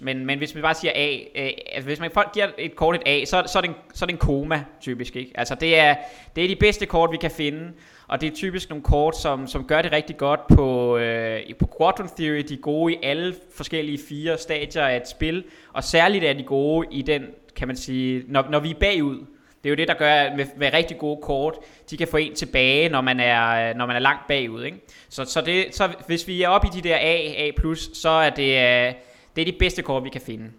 men, 0.00 0.26
men 0.26 0.38
hvis 0.38 0.54
man 0.54 0.62
bare 0.62 0.74
siger 0.74 0.92
A, 0.94 1.16
øh, 1.34 1.50
altså 1.72 1.86
hvis 1.86 2.00
man 2.00 2.10
folk 2.14 2.32
giver 2.32 2.48
et 2.58 2.76
kort 2.76 2.94
et 2.94 3.02
A, 3.06 3.24
så, 3.24 3.42
så, 3.46 3.58
er 3.58 3.62
det 3.62 3.68
en, 3.68 3.76
så 3.94 4.04
er 4.04 4.06
det 4.06 4.12
en 4.12 4.18
koma, 4.18 4.64
typisk. 4.80 5.16
Ikke? 5.16 5.32
Altså 5.34 5.54
det 5.54 5.78
er, 5.78 5.94
det 6.36 6.44
er 6.44 6.48
de 6.48 6.56
bedste 6.56 6.86
kort, 6.86 7.12
vi 7.12 7.16
kan 7.16 7.30
finde. 7.30 7.72
Og 8.08 8.20
det 8.20 8.32
er 8.32 8.36
typisk 8.36 8.68
nogle 8.70 8.82
kort, 8.82 9.16
som, 9.16 9.46
som 9.46 9.64
gør 9.64 9.82
det 9.82 9.92
rigtig 9.92 10.16
godt 10.16 10.40
på, 10.46 10.96
øh, 10.96 11.40
på 11.58 11.68
Quadrant 11.78 12.16
Theory. 12.16 12.44
De 12.48 12.54
er 12.54 12.58
gode 12.58 12.92
i 12.94 12.98
alle 13.02 13.34
forskellige 13.56 13.98
fire 14.08 14.38
stadier 14.38 14.82
af 14.82 14.96
et 14.96 15.08
spil. 15.08 15.44
Og 15.72 15.84
særligt 15.84 16.24
er 16.24 16.32
de 16.32 16.42
gode 16.42 16.86
i 16.90 17.02
den, 17.02 17.26
kan 17.56 17.68
man 17.68 17.76
sige, 17.76 18.24
når, 18.28 18.46
når 18.50 18.60
vi 18.60 18.70
er 18.70 18.78
bagud. 18.80 19.26
Det 19.66 19.70
er 19.70 19.74
jo 19.74 19.76
det, 19.76 19.88
der 19.88 19.94
gør 19.94 20.36
med, 20.36 20.46
med 20.56 20.72
rigtig 20.72 20.98
gode 20.98 21.22
kort, 21.22 21.54
de 21.90 21.96
kan 21.96 22.08
få 22.08 22.16
en 22.16 22.34
tilbage, 22.34 22.88
når 22.88 23.00
man 23.00 23.20
er, 23.20 23.74
når 23.74 23.86
man 23.86 23.96
er 23.96 24.00
langt 24.00 24.26
bagud. 24.28 24.64
Ikke? 24.64 24.78
Så, 25.08 25.24
så, 25.24 25.40
det, 25.40 25.74
så 25.74 25.90
hvis 26.06 26.28
vi 26.28 26.42
er 26.42 26.48
oppe 26.48 26.68
i 26.68 26.70
de 26.70 26.88
der 26.88 26.96
A, 26.96 27.46
A+, 27.46 27.50
så 27.94 28.08
er 28.08 28.30
det, 28.30 28.42
øh, 28.42 28.94
det 29.36 29.40
er 29.40 29.44
de 29.44 29.56
bedste 29.58 29.82
kort, 29.82 30.04
vi 30.04 30.08
kan 30.08 30.20
finde. 30.20 30.50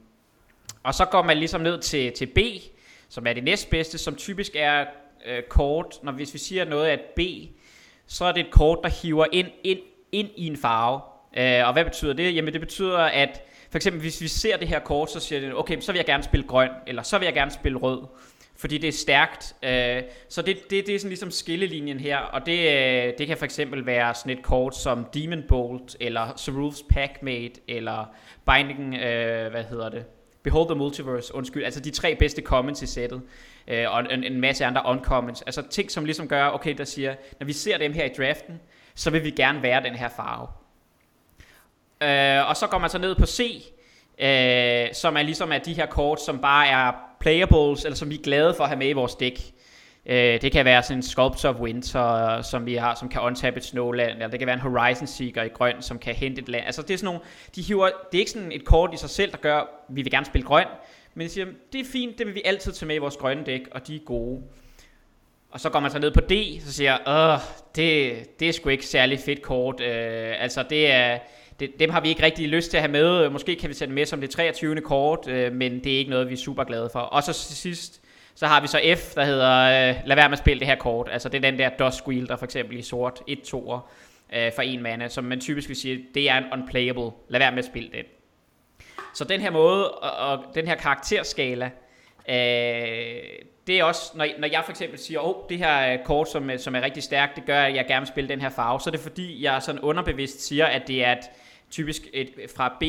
Og 0.83 0.93
så 0.93 1.05
går 1.05 1.21
man 1.21 1.37
ligesom 1.37 1.61
ned 1.61 1.79
til, 1.79 2.11
til 2.11 2.25
B, 2.25 2.37
som 3.09 3.27
er 3.27 3.33
det 3.33 3.43
næstbedste, 3.43 3.97
som 3.97 4.15
typisk 4.15 4.51
er 4.55 4.85
øh, 5.27 5.43
kort, 5.43 5.99
når 6.03 6.11
hvis 6.11 6.33
vi 6.33 6.39
siger 6.39 6.65
noget 6.65 6.87
at 6.87 6.99
B, 7.15 7.19
så 8.07 8.25
er 8.25 8.31
det 8.31 8.45
et 8.45 8.51
kort, 8.51 8.79
der 8.83 8.89
hiver 8.89 9.25
ind, 9.31 9.47
ind, 9.63 9.79
ind 10.11 10.29
i 10.35 10.47
en 10.47 10.57
farve. 10.57 11.01
Øh, 11.37 11.67
og 11.67 11.73
hvad 11.73 11.85
betyder 11.85 12.13
det? 12.13 12.35
Jamen 12.35 12.53
det 12.53 12.61
betyder, 12.61 12.99
at 12.99 13.41
for 13.69 13.77
eksempel 13.77 14.01
hvis 14.01 14.21
vi 14.21 14.27
ser 14.27 14.57
det 14.57 14.67
her 14.67 14.79
kort, 14.79 15.11
så 15.11 15.19
siger 15.19 15.41
det, 15.41 15.55
okay, 15.55 15.79
så 15.79 15.91
vil 15.91 15.99
jeg 15.99 16.05
gerne 16.05 16.23
spille 16.23 16.47
grøn, 16.47 16.69
eller 16.87 17.03
så 17.03 17.17
vil 17.17 17.25
jeg 17.25 17.33
gerne 17.33 17.51
spille 17.51 17.77
rød 17.77 18.01
fordi 18.57 18.77
det 18.77 18.87
er 18.87 18.91
stærkt. 18.91 19.55
Øh, 19.63 20.03
så 20.29 20.41
det, 20.41 20.57
det, 20.69 20.87
det 20.87 20.95
er 20.95 20.99
sådan 20.99 21.09
ligesom 21.09 21.31
skillelinjen 21.31 21.99
her, 21.99 22.17
og 22.17 22.45
det, 22.45 22.59
øh, 22.59 23.13
det 23.17 23.27
kan 23.27 23.37
for 23.37 23.45
eksempel 23.45 23.85
være 23.85 24.15
sådan 24.15 24.37
et 24.37 24.43
kort 24.43 24.75
som 24.75 25.05
Demon 25.13 25.43
Bolt, 25.47 25.97
eller 25.99 26.27
Cerul's 26.27 26.87
Packmate, 26.89 27.61
eller 27.67 28.05
Binding, 28.45 28.95
øh, 28.95 29.51
hvad 29.51 29.63
hedder 29.63 29.89
det, 29.89 30.05
Behold 30.43 30.67
the 30.67 30.75
Multiverse, 30.75 31.35
undskyld, 31.35 31.63
altså 31.63 31.79
de 31.79 31.91
tre 31.91 32.15
bedste 32.15 32.41
comments 32.41 32.81
i 32.81 32.87
sættet, 32.87 33.21
øh, 33.67 33.91
og 33.91 34.13
en, 34.13 34.23
en 34.23 34.41
masse 34.41 34.65
andre 34.65 34.81
uncommons, 34.85 35.41
altså 35.41 35.61
ting 35.69 35.91
som 35.91 36.05
ligesom 36.05 36.27
gør, 36.27 36.49
okay, 36.49 36.77
der 36.77 36.83
siger, 36.83 37.15
når 37.39 37.45
vi 37.45 37.53
ser 37.53 37.77
dem 37.77 37.93
her 37.93 38.05
i 38.05 38.11
draften, 38.17 38.59
så 38.95 39.09
vil 39.09 39.23
vi 39.23 39.31
gerne 39.31 39.61
være 39.61 39.83
den 39.83 39.95
her 39.95 40.09
farve. 40.09 40.47
Øh, 42.01 42.49
og 42.49 42.57
så 42.57 42.67
går 42.67 42.77
man 42.77 42.89
så 42.89 42.97
ned 42.97 43.15
på 43.15 43.25
C, 43.25 43.63
øh, 44.21 44.93
som 44.93 45.17
er 45.17 45.21
ligesom 45.21 45.51
af 45.51 45.61
de 45.61 45.73
her 45.73 45.85
kort, 45.85 46.21
som 46.21 46.39
bare 46.39 46.67
er 46.67 46.91
playables, 47.19 47.85
eller 47.85 47.95
som 47.95 48.09
vi 48.09 48.15
er 48.15 48.21
glade 48.21 48.53
for 48.53 48.63
at 48.63 48.69
have 48.69 48.79
med 48.79 48.89
i 48.89 48.93
vores 48.93 49.15
dæk. 49.15 49.39
Øh, 50.05 50.41
det 50.41 50.51
kan 50.51 50.65
være 50.65 50.83
sådan 50.83 50.97
en 50.97 51.03
Sculptor 51.03 51.49
of 51.49 51.55
Winter, 51.55 52.41
som 52.41 52.65
vi 52.65 52.75
har, 52.75 52.95
som 52.95 53.09
kan 53.09 53.21
untap 53.21 53.57
et 53.57 53.65
snowland, 53.65 54.11
eller 54.11 54.27
det 54.27 54.39
kan 54.39 54.45
være 54.47 54.53
en 54.53 54.61
Horizon 54.61 55.07
Seeker 55.07 55.43
i 55.43 55.47
grøn, 55.47 55.81
som 55.81 55.99
kan 55.99 56.15
hente 56.15 56.41
et 56.41 56.49
land. 56.49 56.65
Altså 56.65 56.81
det 56.81 56.93
er 56.93 56.97
sådan 56.97 57.05
nogle, 57.05 57.19
de 57.55 57.61
hiver, 57.61 57.89
det 58.11 58.17
er 58.17 58.19
ikke 58.19 58.31
sådan 58.31 58.51
et 58.51 58.65
kort 58.65 58.93
i 58.93 58.97
sig 58.97 59.09
selv, 59.09 59.31
der 59.31 59.37
gør, 59.37 59.61
vi 59.89 60.01
vil 60.01 60.11
gerne 60.11 60.25
spille 60.25 60.47
grøn, 60.47 60.65
men 61.13 61.27
de 61.27 61.31
siger, 61.31 61.47
det 61.73 61.81
er 61.81 61.85
fint, 61.91 62.17
det 62.17 62.27
vil 62.27 62.35
vi 62.35 62.41
altid 62.45 62.71
tage 62.71 62.87
med 62.87 62.95
i 62.95 62.99
vores 62.99 63.17
grønne 63.17 63.43
dæk, 63.43 63.61
og 63.71 63.87
de 63.87 63.95
er 63.95 63.99
gode. 64.05 64.41
Og 65.51 65.59
så 65.59 65.69
går 65.69 65.79
man 65.79 65.91
så 65.91 65.99
ned 65.99 66.11
på 66.11 66.19
D, 66.19 66.61
så 66.65 66.73
siger 66.73 66.97
jeg, 67.05 67.39
det, 67.75 68.39
det 68.39 68.49
er 68.49 68.53
sgu 68.53 68.69
ikke 68.69 68.85
særlig 68.85 69.19
fedt 69.19 69.41
kort. 69.41 69.81
Øh, 69.81 70.41
altså 70.41 70.63
det 70.69 70.91
er, 70.91 71.19
det, 71.59 71.79
dem 71.79 71.89
har 71.89 72.01
vi 72.01 72.09
ikke 72.09 72.23
rigtig 72.23 72.47
lyst 72.47 72.69
til 72.69 72.77
at 72.77 72.83
have 72.83 72.91
med. 72.91 73.29
Måske 73.29 73.55
kan 73.55 73.69
vi 73.69 73.73
sætte 73.73 73.93
med 73.93 74.05
som 74.05 74.21
det 74.21 74.29
23. 74.29 74.81
kort, 74.81 75.27
øh, 75.27 75.53
men 75.53 75.83
det 75.83 75.93
er 75.93 75.97
ikke 75.97 76.09
noget, 76.09 76.27
vi 76.27 76.33
er 76.33 76.37
super 76.37 76.63
glade 76.63 76.89
for. 76.91 76.99
Og 76.99 77.23
så 77.23 77.33
til 77.33 77.55
sidst, 77.55 78.01
så 78.35 78.47
har 78.47 78.61
vi 78.61 78.67
så 78.67 78.79
F, 78.95 79.13
der 79.13 79.25
hedder, 79.25 79.89
øh, 79.89 79.95
lad 80.05 80.15
være 80.15 80.29
med 80.29 80.33
at 80.33 80.39
spille 80.39 80.59
det 80.59 80.67
her 80.67 80.75
kort. 80.75 81.09
Altså 81.11 81.29
det 81.29 81.37
er 81.37 81.51
den 81.51 81.59
der 81.59 81.69
Dusk 81.69 82.07
Wheel, 82.07 82.27
der 82.27 82.35
for 82.35 82.45
eksempel 82.45 82.77
i 82.77 82.81
sort 82.81 83.21
1-2'er 83.29 83.79
øh, 84.35 84.51
for 84.55 84.61
en 84.61 84.83
mana, 84.83 85.07
som 85.07 85.23
man 85.23 85.39
typisk 85.39 85.67
vil 85.67 85.75
sige, 85.75 86.05
det 86.13 86.29
er 86.29 86.37
en 86.37 86.43
unplayable. 86.53 87.11
Lad 87.29 87.39
være 87.39 87.51
med 87.51 87.59
at 87.59 87.65
spille 87.65 87.89
den. 87.93 88.05
Så 89.13 89.23
den 89.23 89.41
her 89.41 89.49
måde, 89.49 89.91
og, 89.91 90.31
og 90.31 90.43
den 90.55 90.67
her 90.67 90.75
karakterskala, 90.75 91.71
øh, 92.29 92.35
det 93.67 93.79
er 93.79 93.83
også, 93.83 94.11
når, 94.15 94.27
når 94.39 94.47
jeg 94.47 94.61
for 94.65 94.71
eksempel 94.71 94.99
siger, 94.99 95.19
åh, 95.19 95.29
oh, 95.29 95.49
det 95.49 95.57
her 95.57 95.93
øh, 95.93 95.99
kort, 96.05 96.29
som, 96.29 96.51
som 96.57 96.75
er 96.75 96.81
rigtig 96.81 97.03
stærkt, 97.03 97.35
det 97.35 97.45
gør, 97.45 97.61
at 97.61 97.75
jeg 97.75 97.85
gerne 97.87 98.01
vil 98.01 98.07
spille 98.07 98.29
den 98.29 98.41
her 98.41 98.49
farve, 98.49 98.79
så 98.79 98.89
er 98.89 98.91
det 98.91 98.99
fordi, 98.99 99.43
jeg 99.43 99.61
sådan 99.61 99.81
underbevidst 99.81 100.47
siger, 100.47 100.65
at 100.65 100.87
det 100.87 101.05
er 101.05 101.11
et, 101.11 101.29
typisk 101.71 102.01
et, 102.13 102.29
fra 102.55 102.77
B 102.79 102.83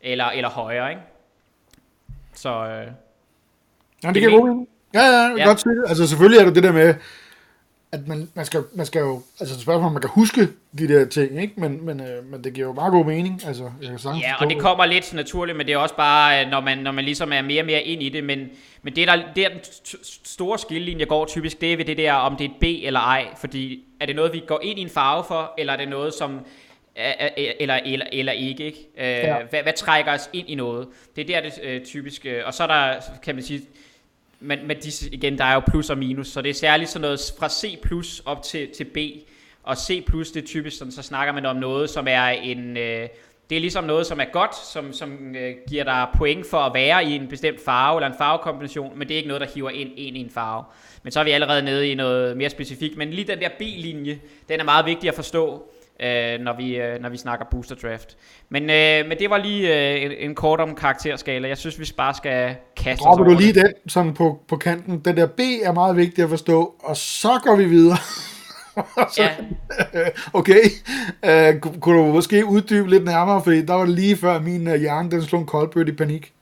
eller, 0.00 0.24
eller 0.24 0.48
højere, 0.50 0.90
ikke? 0.90 1.02
Så... 2.34 2.48
Øh, 2.48 2.86
ja, 4.04 4.12
det 4.12 4.22
kan 4.22 4.30
god 4.30 4.66
Ja, 4.94 5.00
ja, 5.00 5.36
ja. 5.36 5.44
godt 5.44 5.60
sige 5.60 5.74
Altså 5.88 6.06
selvfølgelig 6.06 6.40
er 6.40 6.44
det 6.44 6.54
det 6.54 6.62
der 6.62 6.72
med, 6.72 6.94
at 7.92 8.08
man, 8.08 8.28
man, 8.34 8.44
skal, 8.44 8.64
man 8.74 8.86
skal 8.86 9.00
jo, 9.00 9.22
altså 9.40 9.54
det 9.54 9.62
spørgsmål, 9.62 9.86
om 9.86 9.92
man 9.92 10.02
kan 10.02 10.10
huske 10.10 10.48
de 10.78 10.88
der 10.88 11.04
ting, 11.04 11.42
ikke? 11.42 11.60
Men, 11.60 11.86
men, 11.86 12.00
øh, 12.00 12.24
men 12.30 12.44
det 12.44 12.54
giver 12.54 12.66
jo 12.66 12.72
meget 12.72 12.92
god 12.92 13.04
mening, 13.04 13.42
altså 13.46 13.70
jeg 13.82 13.88
kan 13.88 14.14
Ja, 14.20 14.34
og 14.40 14.50
det 14.50 14.60
kommer 14.60 14.86
lidt 14.86 15.14
naturligt, 15.14 15.56
men 15.58 15.66
det 15.66 15.72
er 15.72 15.78
også 15.78 15.96
bare, 15.96 16.44
øh, 16.44 16.50
når 16.50 16.60
man, 16.60 16.78
når 16.78 16.92
man 16.92 17.04
ligesom 17.04 17.32
er 17.32 17.42
mere 17.42 17.62
og 17.62 17.66
mere 17.66 17.82
ind 17.82 18.02
i 18.02 18.08
det, 18.08 18.24
men, 18.24 18.48
men 18.82 18.96
det, 18.96 19.08
der, 19.08 19.22
det 19.34 19.44
er 19.44 19.48
den 19.48 19.60
store 20.24 20.58
skillelinje 20.58 21.04
går 21.04 21.26
typisk, 21.26 21.60
det 21.60 21.72
er 21.72 21.76
ved 21.76 21.84
det 21.84 21.96
der, 21.96 22.12
om 22.12 22.36
det 22.36 22.44
er 22.44 22.48
et 22.48 22.56
B 22.60 22.64
eller 22.86 23.00
ej, 23.00 23.26
fordi 23.36 23.84
er 24.00 24.06
det 24.06 24.16
noget, 24.16 24.32
vi 24.32 24.42
går 24.46 24.60
ind 24.62 24.78
i 24.78 24.82
en 24.82 24.90
farve 24.90 25.24
for, 25.28 25.54
eller 25.58 25.72
er 25.72 25.76
det 25.76 25.88
noget, 25.88 26.14
som 26.14 26.40
eller, 26.98 27.74
eller, 27.84 28.06
eller 28.12 28.32
ikke. 28.32 28.64
ikke? 28.64 28.78
Øh, 28.96 29.04
ja. 29.04 29.36
hvad, 29.50 29.62
hvad 29.62 29.72
trækker 29.72 30.12
os 30.12 30.30
ind 30.32 30.48
i 30.48 30.54
noget? 30.54 30.88
Det 31.16 31.30
er 31.30 31.40
der 31.40 31.50
det 31.50 31.60
øh, 31.62 31.84
typiske. 31.84 32.46
Og 32.46 32.54
så 32.54 32.62
er 32.62 32.66
der, 32.66 33.00
kan 33.22 33.34
man 33.34 33.44
sige, 33.44 33.62
men, 34.40 34.66
men 34.66 34.76
disse, 34.80 35.10
igen, 35.14 35.38
der 35.38 35.44
er 35.44 35.54
jo 35.54 35.60
plus 35.60 35.90
og 35.90 35.98
minus, 35.98 36.28
så 36.28 36.42
det 36.42 36.50
er 36.50 36.54
særligt 36.54 36.90
sådan 36.90 37.00
noget 37.00 37.20
fra 37.38 37.48
C 37.48 37.80
plus 37.82 38.22
op 38.24 38.42
til, 38.42 38.68
til 38.76 38.84
B. 38.84 38.96
Og 39.62 39.76
C 39.76 40.04
plus, 40.06 40.30
det 40.30 40.42
er 40.42 40.46
typisk, 40.46 40.78
sådan, 40.78 40.92
så 40.92 41.02
snakker 41.02 41.32
man 41.32 41.46
om 41.46 41.56
noget, 41.56 41.90
som 41.90 42.06
er 42.08 42.26
en, 42.28 42.76
øh, 42.76 43.08
det 43.50 43.56
er 43.56 43.60
ligesom 43.60 43.84
noget, 43.84 44.06
som 44.06 44.20
er 44.20 44.24
godt, 44.24 44.56
som, 44.56 44.92
som 44.92 45.36
øh, 45.36 45.54
giver 45.68 45.84
dig 45.84 46.06
point 46.16 46.46
for 46.46 46.58
at 46.58 46.74
være 46.74 47.04
i 47.04 47.14
en 47.14 47.28
bestemt 47.28 47.64
farve 47.64 47.98
eller 47.98 48.08
en 48.08 48.18
farvekombination, 48.18 48.98
men 48.98 49.08
det 49.08 49.14
er 49.14 49.16
ikke 49.16 49.28
noget, 49.28 49.40
der 49.40 49.46
hiver 49.54 49.70
ind, 49.70 49.90
ind 49.96 50.16
i 50.16 50.20
en 50.20 50.30
farve. 50.30 50.64
Men 51.02 51.12
så 51.12 51.20
er 51.20 51.24
vi 51.24 51.30
allerede 51.30 51.62
nede 51.62 51.90
i 51.90 51.94
noget 51.94 52.36
mere 52.36 52.50
specifikt. 52.50 52.96
Men 52.96 53.10
lige 53.10 53.26
den 53.26 53.40
der 53.40 53.48
B-linje, 53.48 54.18
den 54.48 54.60
er 54.60 54.64
meget 54.64 54.86
vigtig 54.86 55.08
at 55.08 55.14
forstå, 55.14 55.70
øh, 56.00 56.40
når, 56.40 56.56
vi, 56.56 56.76
øh, 56.76 57.00
når 57.00 57.08
vi 57.08 57.16
snakker 57.16 57.46
booster 57.50 57.74
draft. 57.74 58.16
Men, 58.48 58.62
øh, 58.62 59.08
men 59.08 59.18
det 59.18 59.30
var 59.30 59.38
lige 59.38 59.94
øh, 59.94 60.02
en, 60.02 60.12
en 60.30 60.34
kort 60.34 60.60
om 60.60 60.74
karakterskala. 60.74 61.48
Jeg 61.48 61.58
synes, 61.58 61.80
vi 61.80 61.86
bare 61.96 62.14
skal 62.14 62.56
kaste 62.76 63.04
Dropper 63.04 63.24
du 63.24 63.34
lige 63.38 63.52
det. 63.52 63.64
den 63.64 63.88
sådan 63.88 64.14
på, 64.14 64.40
på 64.48 64.56
kanten. 64.56 64.98
Den 64.98 65.16
der 65.16 65.26
B 65.26 65.40
er 65.40 65.72
meget 65.72 65.96
vigtig 65.96 66.24
at 66.24 66.30
forstå, 66.30 66.74
og 66.78 66.96
så 66.96 67.40
går 67.44 67.56
vi 67.56 67.64
videre. 67.64 67.96
så, 69.14 69.22
ja. 69.22 69.30
okay, 70.38 70.62
uh, 71.26 71.60
kunne 71.80 71.98
du 71.98 72.04
måske 72.04 72.44
uddybe 72.46 72.90
lidt 72.90 73.04
nærmere, 73.04 73.42
fordi 73.42 73.62
der 73.62 73.74
var 73.74 73.84
det 73.84 73.94
lige 73.94 74.16
før 74.16 74.40
min 74.40 74.66
uh, 74.66 74.74
hjerne, 74.74 75.10
den 75.10 75.22
slog 75.22 75.40
en 75.40 75.46
koldbødt 75.46 75.88
i 75.88 75.92
panik. 75.92 76.32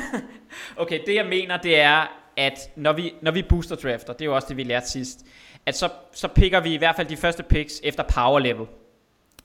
okay, 0.82 1.00
det 1.06 1.14
jeg 1.14 1.26
mener, 1.30 1.56
det 1.56 1.80
er, 1.80 2.12
at 2.36 2.58
når 2.76 2.92
vi, 2.92 3.14
når 3.22 3.30
vi 3.30 3.42
booster 3.42 3.76
drafter, 3.76 4.12
det 4.12 4.20
er 4.20 4.24
jo 4.24 4.34
også 4.34 4.48
det, 4.48 4.56
vi 4.56 4.62
lærte 4.62 4.90
sidst, 4.90 5.18
at 5.66 5.76
så, 5.76 5.88
så 6.12 6.28
picker 6.28 6.60
vi 6.60 6.74
i 6.74 6.76
hvert 6.76 6.96
fald 6.96 7.06
de 7.06 7.16
første 7.16 7.42
picks 7.42 7.80
efter 7.84 8.02
power 8.02 8.38
level. 8.38 8.66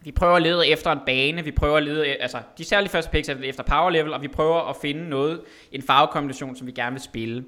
Vi 0.04 0.12
prøver 0.12 0.36
at 0.36 0.42
lede 0.42 0.68
efter 0.68 0.92
en 0.92 1.00
bane, 1.06 1.44
vi 1.44 1.52
prøver 1.52 1.78
at 1.78 1.84
lede, 1.84 2.06
altså 2.08 2.40
de 2.58 2.64
særlige 2.64 2.92
første 2.92 3.12
picks 3.12 3.30
efter 3.30 3.64
power 3.64 3.90
level, 3.90 4.14
og 4.14 4.22
vi 4.22 4.28
prøver 4.28 4.70
at 4.70 4.76
finde 4.82 5.10
noget, 5.10 5.42
en 5.72 5.82
farvekombination, 5.82 6.56
som 6.56 6.68
vi 6.68 6.72
gerne 6.72 6.92
vil 6.92 7.02
spille. 7.02 7.46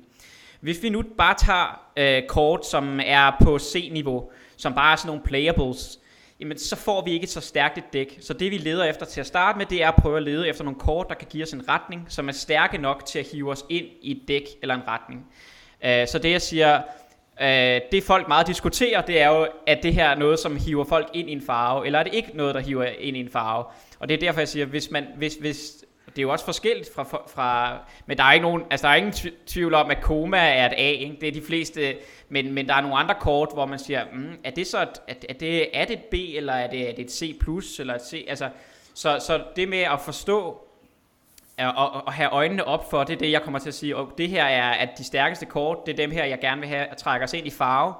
Hvis 0.61 0.83
vi 0.83 0.89
nu 0.89 1.03
bare 1.17 1.35
tager 1.37 1.81
øh, 1.97 2.27
kort, 2.27 2.65
som 2.65 2.99
er 3.05 3.31
på 3.41 3.59
C-niveau, 3.59 4.31
som 4.57 4.73
bare 4.73 4.91
er 4.91 4.95
sådan 4.95 5.07
nogle 5.07 5.21
playables, 5.23 5.99
jamen 6.39 6.57
så 6.57 6.75
får 6.75 7.05
vi 7.05 7.11
ikke 7.11 7.23
et 7.23 7.29
så 7.29 7.41
stærkt 7.41 7.77
et 7.77 7.93
dæk. 7.93 8.17
Så 8.21 8.33
det 8.33 8.51
vi 8.51 8.57
leder 8.57 8.83
efter 8.83 9.05
til 9.05 9.19
at 9.19 9.27
starte 9.27 9.57
med, 9.57 9.65
det 9.65 9.83
er 9.83 9.87
at 9.87 9.95
prøve 9.95 10.17
at 10.17 10.23
lede 10.23 10.49
efter 10.49 10.63
nogle 10.63 10.79
kort, 10.79 11.05
der 11.09 11.15
kan 11.15 11.27
give 11.31 11.43
os 11.43 11.53
en 11.53 11.69
retning, 11.69 12.05
som 12.09 12.27
er 12.27 12.31
stærke 12.31 12.77
nok 12.77 13.05
til 13.05 13.19
at 13.19 13.25
hive 13.33 13.51
os 13.51 13.65
ind 13.69 13.85
i 14.01 14.11
et 14.11 14.27
dæk 14.27 14.43
eller 14.61 14.75
en 14.75 14.87
retning. 14.87 15.25
Øh, 15.85 16.07
så 16.07 16.19
det 16.19 16.31
jeg 16.31 16.41
siger, 16.41 16.81
Øh, 17.41 17.81
det 17.91 18.03
folk 18.03 18.27
meget 18.27 18.47
diskuterer, 18.47 19.01
det 19.01 19.21
er 19.21 19.29
jo, 19.29 19.47
at 19.67 19.83
det 19.83 19.93
her 19.93 20.09
er 20.09 20.15
noget, 20.15 20.39
som 20.39 20.55
hiver 20.55 20.83
folk 20.83 21.09
ind 21.13 21.29
i 21.29 21.31
en 21.31 21.41
farve, 21.41 21.85
eller 21.85 21.99
er 21.99 22.03
det 22.03 22.13
ikke 22.13 22.31
noget, 22.33 22.55
der 22.55 22.61
hiver 22.61 22.85
ind 22.99 23.17
i 23.17 23.19
en 23.19 23.29
farve? 23.29 23.65
Og 23.99 24.09
det 24.09 24.15
er 24.15 24.19
derfor, 24.19 24.39
jeg 24.39 24.47
siger, 24.47 24.65
hvis, 24.65 24.91
man, 24.91 25.07
hvis, 25.17 25.35
hvis 25.35 25.85
det 26.05 26.17
er 26.17 26.21
jo 26.21 26.31
også 26.31 26.45
forskelligt 26.45 26.89
fra, 26.95 27.03
fra 27.03 27.77
men 28.05 28.17
der 28.17 28.23
er 28.23 28.33
ikke 28.33 28.43
nogen, 28.43 28.63
altså 28.69 28.87
der 28.87 28.93
er 28.93 28.97
ingen 28.97 29.13
tvivl 29.45 29.73
om, 29.73 29.91
at 29.91 30.01
Koma 30.01 30.37
er 30.37 30.65
et 30.65 30.73
A, 30.77 30.91
ikke? 30.91 31.17
det 31.21 31.27
er 31.27 31.31
de 31.31 31.41
fleste, 31.41 31.95
men, 32.29 32.53
men 32.53 32.67
der 32.67 32.73
er 32.73 32.81
nogle 32.81 32.97
andre 32.97 33.15
kort, 33.19 33.49
hvor 33.53 33.65
man 33.65 33.79
siger, 33.79 34.05
mm, 34.13 34.35
er 34.43 34.51
det 34.51 34.67
så 34.67 34.81
et, 34.81 35.01
er, 35.07 35.13
er, 35.29 35.33
det, 35.33 35.77
er 35.77 35.85
det 35.85 35.93
et 35.93 36.03
B, 36.03 36.13
eller 36.13 36.53
er 36.53 36.69
det, 36.69 36.89
er 36.89 36.95
det 36.95 37.05
et 37.05 37.11
C+, 37.11 37.21
eller 37.79 37.95
et 37.95 38.05
C, 38.05 38.25
altså, 38.27 38.49
så, 38.93 39.19
så 39.27 39.43
det 39.55 39.69
med 39.69 39.79
at 39.79 39.99
forstå, 40.05 40.67
og, 41.57 42.05
og 42.05 42.13
have 42.13 42.29
øjnene 42.29 42.65
op 42.65 42.89
for, 42.89 43.03
det 43.03 43.13
er 43.13 43.17
det, 43.17 43.31
jeg 43.31 43.41
kommer 43.41 43.59
til 43.59 43.69
at 43.69 43.73
sige, 43.73 43.97
og 43.97 44.13
det 44.17 44.29
her 44.29 44.43
er, 44.43 44.71
at 44.71 44.89
de 44.97 45.03
stærkeste 45.03 45.45
kort, 45.45 45.77
det 45.85 45.91
er 45.91 45.95
dem 45.95 46.11
her, 46.11 46.25
jeg 46.25 46.39
gerne 46.39 46.61
vil 46.61 46.69
have, 46.69 46.85
at 46.85 46.97
trække 46.97 47.23
os 47.23 47.33
ind 47.33 47.47
i 47.47 47.49
farve, 47.49 47.93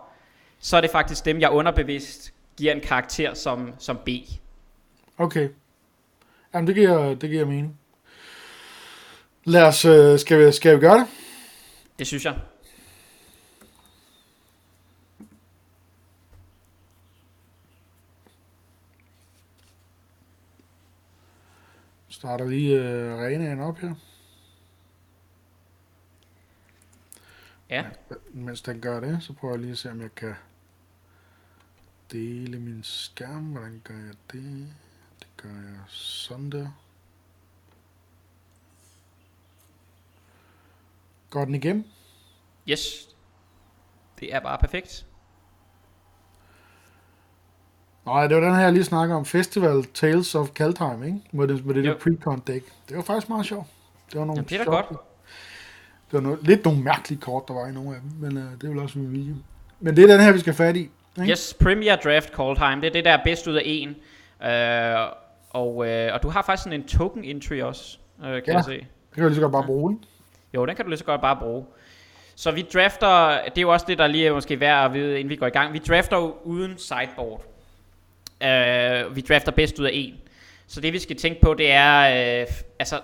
så 0.59 0.77
er 0.77 0.81
det 0.81 0.89
faktisk 0.89 1.25
dem, 1.25 1.39
jeg 1.39 1.49
underbevidst 1.49 2.33
giver 2.57 2.73
en 2.73 2.81
karakter 2.81 3.33
som, 3.33 3.73
som 3.79 3.97
B. 4.05 4.09
Okay. 5.17 5.49
Jamen, 6.53 6.67
det 6.67 6.75
giver, 6.75 7.15
det 7.15 7.29
giver 7.29 7.45
mening. 7.45 7.79
Lad 9.43 9.63
os, 9.63 9.85
øh, 9.85 10.19
skal, 10.19 10.47
vi, 10.47 10.51
skal 10.51 10.75
vi 10.75 10.81
gøre 10.81 10.99
det? 10.99 11.07
Det 11.99 12.07
synes 12.07 12.25
jeg. 12.25 12.35
Starter 22.23 22.45
lige 22.45 22.81
øh, 22.81 23.13
arenaen 23.13 23.59
op 23.59 23.77
her. 23.77 23.95
Ja. 27.69 27.85
Mens 28.33 28.61
den 28.61 28.81
gør 28.81 28.99
det, 28.99 29.23
så 29.23 29.33
prøver 29.33 29.53
jeg 29.53 29.61
lige 29.61 29.71
at 29.71 29.77
se, 29.77 29.91
om 29.91 30.01
jeg 30.01 30.15
kan 30.15 30.35
dele 32.11 32.59
min 32.59 32.83
skærm. 32.83 33.43
Hvordan 33.43 33.81
gør 33.83 33.97
jeg 33.97 34.13
det? 34.31 34.73
Det 35.19 35.27
gør 35.37 35.49
jeg 35.49 35.79
sådan 35.87 36.49
der. 36.49 36.67
Går 41.29 41.45
den 41.45 41.55
igennem? 41.55 41.85
Yes. 42.69 43.09
Det 44.19 44.33
er 44.33 44.39
bare 44.39 44.57
perfekt. 44.57 45.05
Nej, 48.05 48.27
det 48.27 48.37
var 48.37 48.43
den 48.43 48.55
her, 48.55 48.61
jeg 48.61 48.73
lige 48.73 48.83
snakker 48.83 49.15
om. 49.15 49.25
Festival 49.25 49.83
Tales 49.83 50.35
of 50.35 50.49
Kaldheim, 50.49 51.03
ikke? 51.03 51.17
Med 51.31 51.47
det, 51.47 51.65
med 51.65 51.75
det 51.75 51.83
der 51.83 51.95
pre-con 51.95 52.39
deck. 52.47 52.65
Det 52.89 52.97
var 52.97 53.03
faktisk 53.03 53.29
meget 53.29 53.45
sjovt. 53.45 53.67
Det 54.11 54.19
var 54.19 54.25
nogle 54.25 54.37
Jamen, 54.37 54.49
det 54.49 54.61
er 54.61 54.65
godt. 54.65 54.89
Det 54.89 54.97
var 56.11 56.19
noget, 56.19 56.39
lidt 56.43 56.65
nogle 56.65 56.83
mærkelige 56.83 57.21
kort, 57.21 57.47
der 57.47 57.53
var 57.53 57.67
i 57.67 57.71
nogle 57.71 57.95
af 57.95 58.01
dem, 58.01 58.11
men 58.19 58.37
uh, 58.37 58.51
det 58.53 58.63
er 58.63 58.67
vel 58.67 58.79
også 58.79 58.99
en 58.99 59.11
video. 59.11 59.35
Men 59.79 59.95
det 59.95 60.03
er 60.03 60.07
den 60.07 60.19
her, 60.19 60.31
vi 60.31 60.39
skal 60.39 60.53
fat 60.53 60.75
i. 60.75 60.79
Ikke? 60.79 61.31
Yes, 61.31 61.55
Premier 61.61 61.95
Draft 61.95 62.33
Kaldheim. 62.33 62.81
Det 62.81 62.87
er 62.87 62.91
det, 62.91 63.05
der 63.05 63.11
er 63.11 63.23
bedst 63.23 63.47
ud 63.47 63.55
af 63.55 63.61
en. 63.65 63.89
Uh, 63.89 64.47
og, 65.49 65.75
uh, 65.75 66.13
og 66.13 66.23
du 66.23 66.29
har 66.29 66.41
faktisk 66.41 66.63
sådan 66.63 66.79
en 66.79 66.87
token 66.87 67.23
entry 67.23 67.61
også, 67.61 67.97
uh, 68.19 68.25
kan 68.25 68.41
ja, 68.47 68.53
jeg 68.53 68.63
se. 68.63 68.71
det 68.71 68.87
kan 69.13 69.23
du 69.23 69.29
lige 69.29 69.35
så 69.35 69.41
godt 69.41 69.51
bare 69.51 69.63
bruge. 69.63 69.99
Jo, 70.53 70.65
den 70.65 70.75
kan 70.75 70.85
du 70.85 70.89
lige 70.89 70.99
så 70.99 71.05
godt 71.05 71.21
bare 71.21 71.35
bruge. 71.35 71.65
Så 72.35 72.51
vi 72.51 72.65
drafter, 72.73 73.39
det 73.45 73.57
er 73.57 73.61
jo 73.61 73.73
også 73.73 73.85
det, 73.89 73.97
der 73.97 74.07
lige 74.07 74.27
er 74.27 74.33
måske 74.33 74.59
værd 74.59 74.85
at 74.85 74.93
vide, 74.93 75.19
inden 75.19 75.29
vi 75.29 75.35
går 75.35 75.47
i 75.47 75.49
gang. 75.49 75.73
Vi 75.73 75.77
drafter 75.77 76.17
jo 76.17 76.35
uden 76.43 76.77
sideboard. 76.77 77.52
Uh, 78.43 79.15
vi 79.15 79.21
drafter 79.21 79.51
bedst 79.51 79.79
ud 79.79 79.85
af 79.85 79.91
en. 79.93 80.13
Så 80.67 80.81
det 80.81 80.93
vi 80.93 80.99
skal 80.99 81.15
tænke 81.15 81.41
på, 81.41 81.53
det 81.53 81.71
er, 81.71 82.41
uh, 82.41 82.53
altså, 82.79 82.99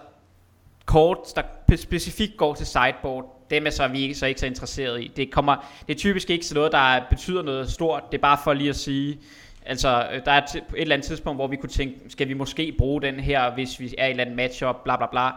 kort, 0.85 1.17
der 1.35 1.75
specifikt 1.75 2.37
går 2.37 2.53
til 2.53 2.65
sideboard, 2.65 3.45
dem 3.49 3.65
er 3.65 3.69
så 3.69 3.87
vi 3.87 3.99
ikke 3.99 4.15
så 4.15 4.25
ikke 4.25 4.39
så 4.39 4.45
interesseret 4.45 5.01
i. 5.01 5.11
Det, 5.15 5.31
kommer, 5.31 5.55
det 5.87 5.93
er 5.93 5.97
typisk 5.97 6.29
ikke 6.29 6.45
så 6.45 6.55
noget, 6.55 6.71
der 6.71 7.01
betyder 7.09 7.41
noget 7.41 7.71
stort. 7.71 8.03
Det 8.11 8.17
er 8.17 8.21
bare 8.21 8.37
for 8.43 8.53
lige 8.53 8.69
at 8.69 8.75
sige, 8.75 9.19
altså 9.65 10.07
der 10.25 10.31
er 10.31 10.41
et 10.41 10.63
eller 10.75 10.95
andet 10.95 11.07
tidspunkt, 11.07 11.37
hvor 11.37 11.47
vi 11.47 11.55
kunne 11.55 11.69
tænke, 11.69 11.99
skal 12.09 12.27
vi 12.27 12.33
måske 12.33 12.75
bruge 12.77 13.01
den 13.01 13.19
her, 13.19 13.53
hvis 13.53 13.79
vi 13.79 13.95
er 13.97 14.05
i 14.05 14.07
et 14.07 14.11
eller 14.11 14.23
andet 14.23 14.35
matchup, 14.35 14.83
bla 14.83 14.97
bla 14.97 15.07
bla 15.11 15.29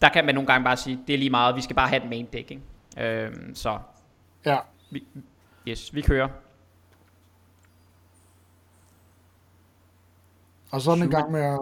der 0.00 0.08
kan 0.08 0.24
man 0.24 0.34
nogle 0.34 0.46
gange 0.46 0.64
bare 0.64 0.76
sige, 0.76 0.98
det 1.06 1.14
er 1.14 1.18
lige 1.18 1.30
meget, 1.30 1.56
vi 1.56 1.60
skal 1.60 1.76
bare 1.76 1.88
have 1.88 2.02
et 2.02 2.10
main 2.10 2.28
deck, 2.32 2.50
ikke? 2.50 2.62
Øhm, 2.98 3.54
så 3.54 3.78
ja. 4.46 4.58
Vi, 4.90 5.04
yes, 5.68 5.94
vi 5.94 6.00
kører. 6.00 6.28
Og 10.70 10.80
så 10.80 10.90
er 10.90 10.94
en 10.94 11.10
gang 11.10 11.32
med 11.32 11.40
at... 11.40 11.58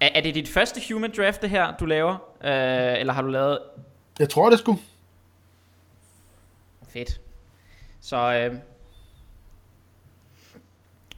Er, 0.00 0.08
er 0.14 0.20
det 0.20 0.34
dit 0.34 0.48
første 0.48 0.80
human 0.88 1.12
draft, 1.16 1.42
det 1.42 1.50
her, 1.50 1.76
du 1.76 1.86
laver? 1.86 2.12
Øh, 2.44 3.00
eller 3.00 3.12
har 3.12 3.22
du 3.22 3.28
lavet... 3.28 3.58
Jeg 4.18 4.28
tror, 4.28 4.50
det 4.50 4.58
skulle. 4.58 4.80
Fedt. 6.88 7.20
Så... 8.00 8.34
Øh, 8.34 8.58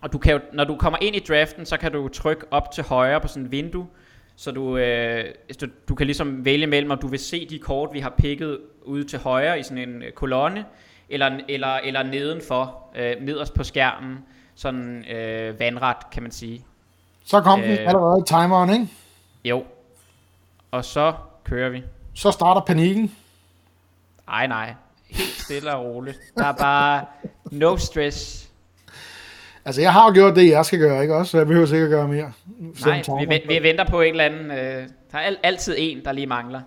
og 0.01 0.13
du 0.13 0.19
kan 0.19 0.33
jo, 0.33 0.41
når 0.53 0.65
du 0.65 0.77
kommer 0.77 0.99
ind 1.03 1.17
i 1.17 1.19
draften, 1.19 1.67
så 1.67 1.77
kan 1.77 1.93
du 1.93 2.09
trykke 2.09 2.47
op 2.51 2.71
til 2.71 2.85
højre 2.85 3.21
på 3.21 3.29
sådan 3.29 3.45
et 3.45 3.53
vindue, 3.53 3.87
så 4.37 4.51
du, 4.51 4.77
øh, 4.77 5.25
du, 5.61 5.67
du 5.89 5.95
kan 5.95 6.07
ligesom 6.07 6.45
vælge 6.45 6.67
mellem, 6.67 6.91
om 6.91 6.99
du 6.99 7.07
vil 7.07 7.19
se 7.19 7.49
de 7.49 7.59
kort, 7.59 7.91
vi 7.93 8.01
har 8.01 8.15
picket 8.19 8.61
ude 8.83 9.05
til 9.05 9.19
højre 9.19 9.61
i 9.61 9.63
sådan 9.63 9.89
en 9.89 10.03
øh, 10.03 10.13
kolonne, 10.13 10.65
eller, 11.09 11.41
eller, 11.49 11.77
eller 11.77 12.03
nedenfor, 12.03 12.91
øh, 12.97 13.17
nederst 13.21 13.55
på 13.55 13.65
skærmen, 13.65 14.19
sådan 14.55 15.05
øh, 15.11 15.61
vandret, 15.61 15.97
kan 16.13 16.23
man 16.23 16.33
sige. 16.33 16.65
Så 17.29 17.41
kom 17.41 17.61
øh, 17.61 17.69
den 17.69 17.79
allerede 17.79 18.25
timeren, 18.27 18.71
ikke? 18.71 18.89
Jo. 19.45 19.65
Og 20.71 20.85
så 20.85 21.15
kører 21.45 21.71
vi. 21.71 21.83
Så 22.15 22.31
starter 22.31 22.61
panikken. 22.61 23.15
Ej, 24.29 24.47
nej. 24.47 24.75
Helt 25.11 25.31
stille 25.31 25.75
og 25.75 25.85
roligt. 25.85 26.19
Der 26.37 26.45
er 26.47 26.53
bare 26.53 27.05
no 27.53 27.77
stress. 27.77 28.51
Altså, 29.65 29.81
jeg 29.81 29.93
har 29.93 30.07
jo 30.09 30.15
gjort 30.15 30.37
det, 30.37 30.51
jeg 30.51 30.67
skal 30.67 30.79
gøre, 30.79 31.03
ikke 31.03 31.15
også? 31.15 31.31
Så 31.31 31.39
jeg 31.39 31.47
behøver 31.47 31.67
sikkert 31.67 31.91
gøre 31.91 32.09
mere. 32.09 32.33
Nej, 32.87 33.03
vi, 33.19 33.43
vi 33.49 33.63
venter 33.63 33.85
på 33.85 34.01
en 34.01 34.11
eller 34.11 34.25
anden... 34.25 34.51
Øh, 34.51 34.89
der 35.13 35.19
er 35.19 35.35
altid 35.43 35.75
en, 35.79 36.05
der 36.05 36.13
lige 36.13 36.27
mangler. 36.27 36.61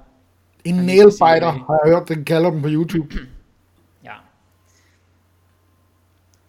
En 0.65 0.75
nailbiter, 0.75 1.51
har 1.51 1.79
jeg 1.85 1.93
hørt, 1.93 2.07
den 2.07 2.25
kalder 2.25 2.51
dem 2.51 2.61
på 2.61 2.67
YouTube. 2.71 3.15
ja. 4.03 4.13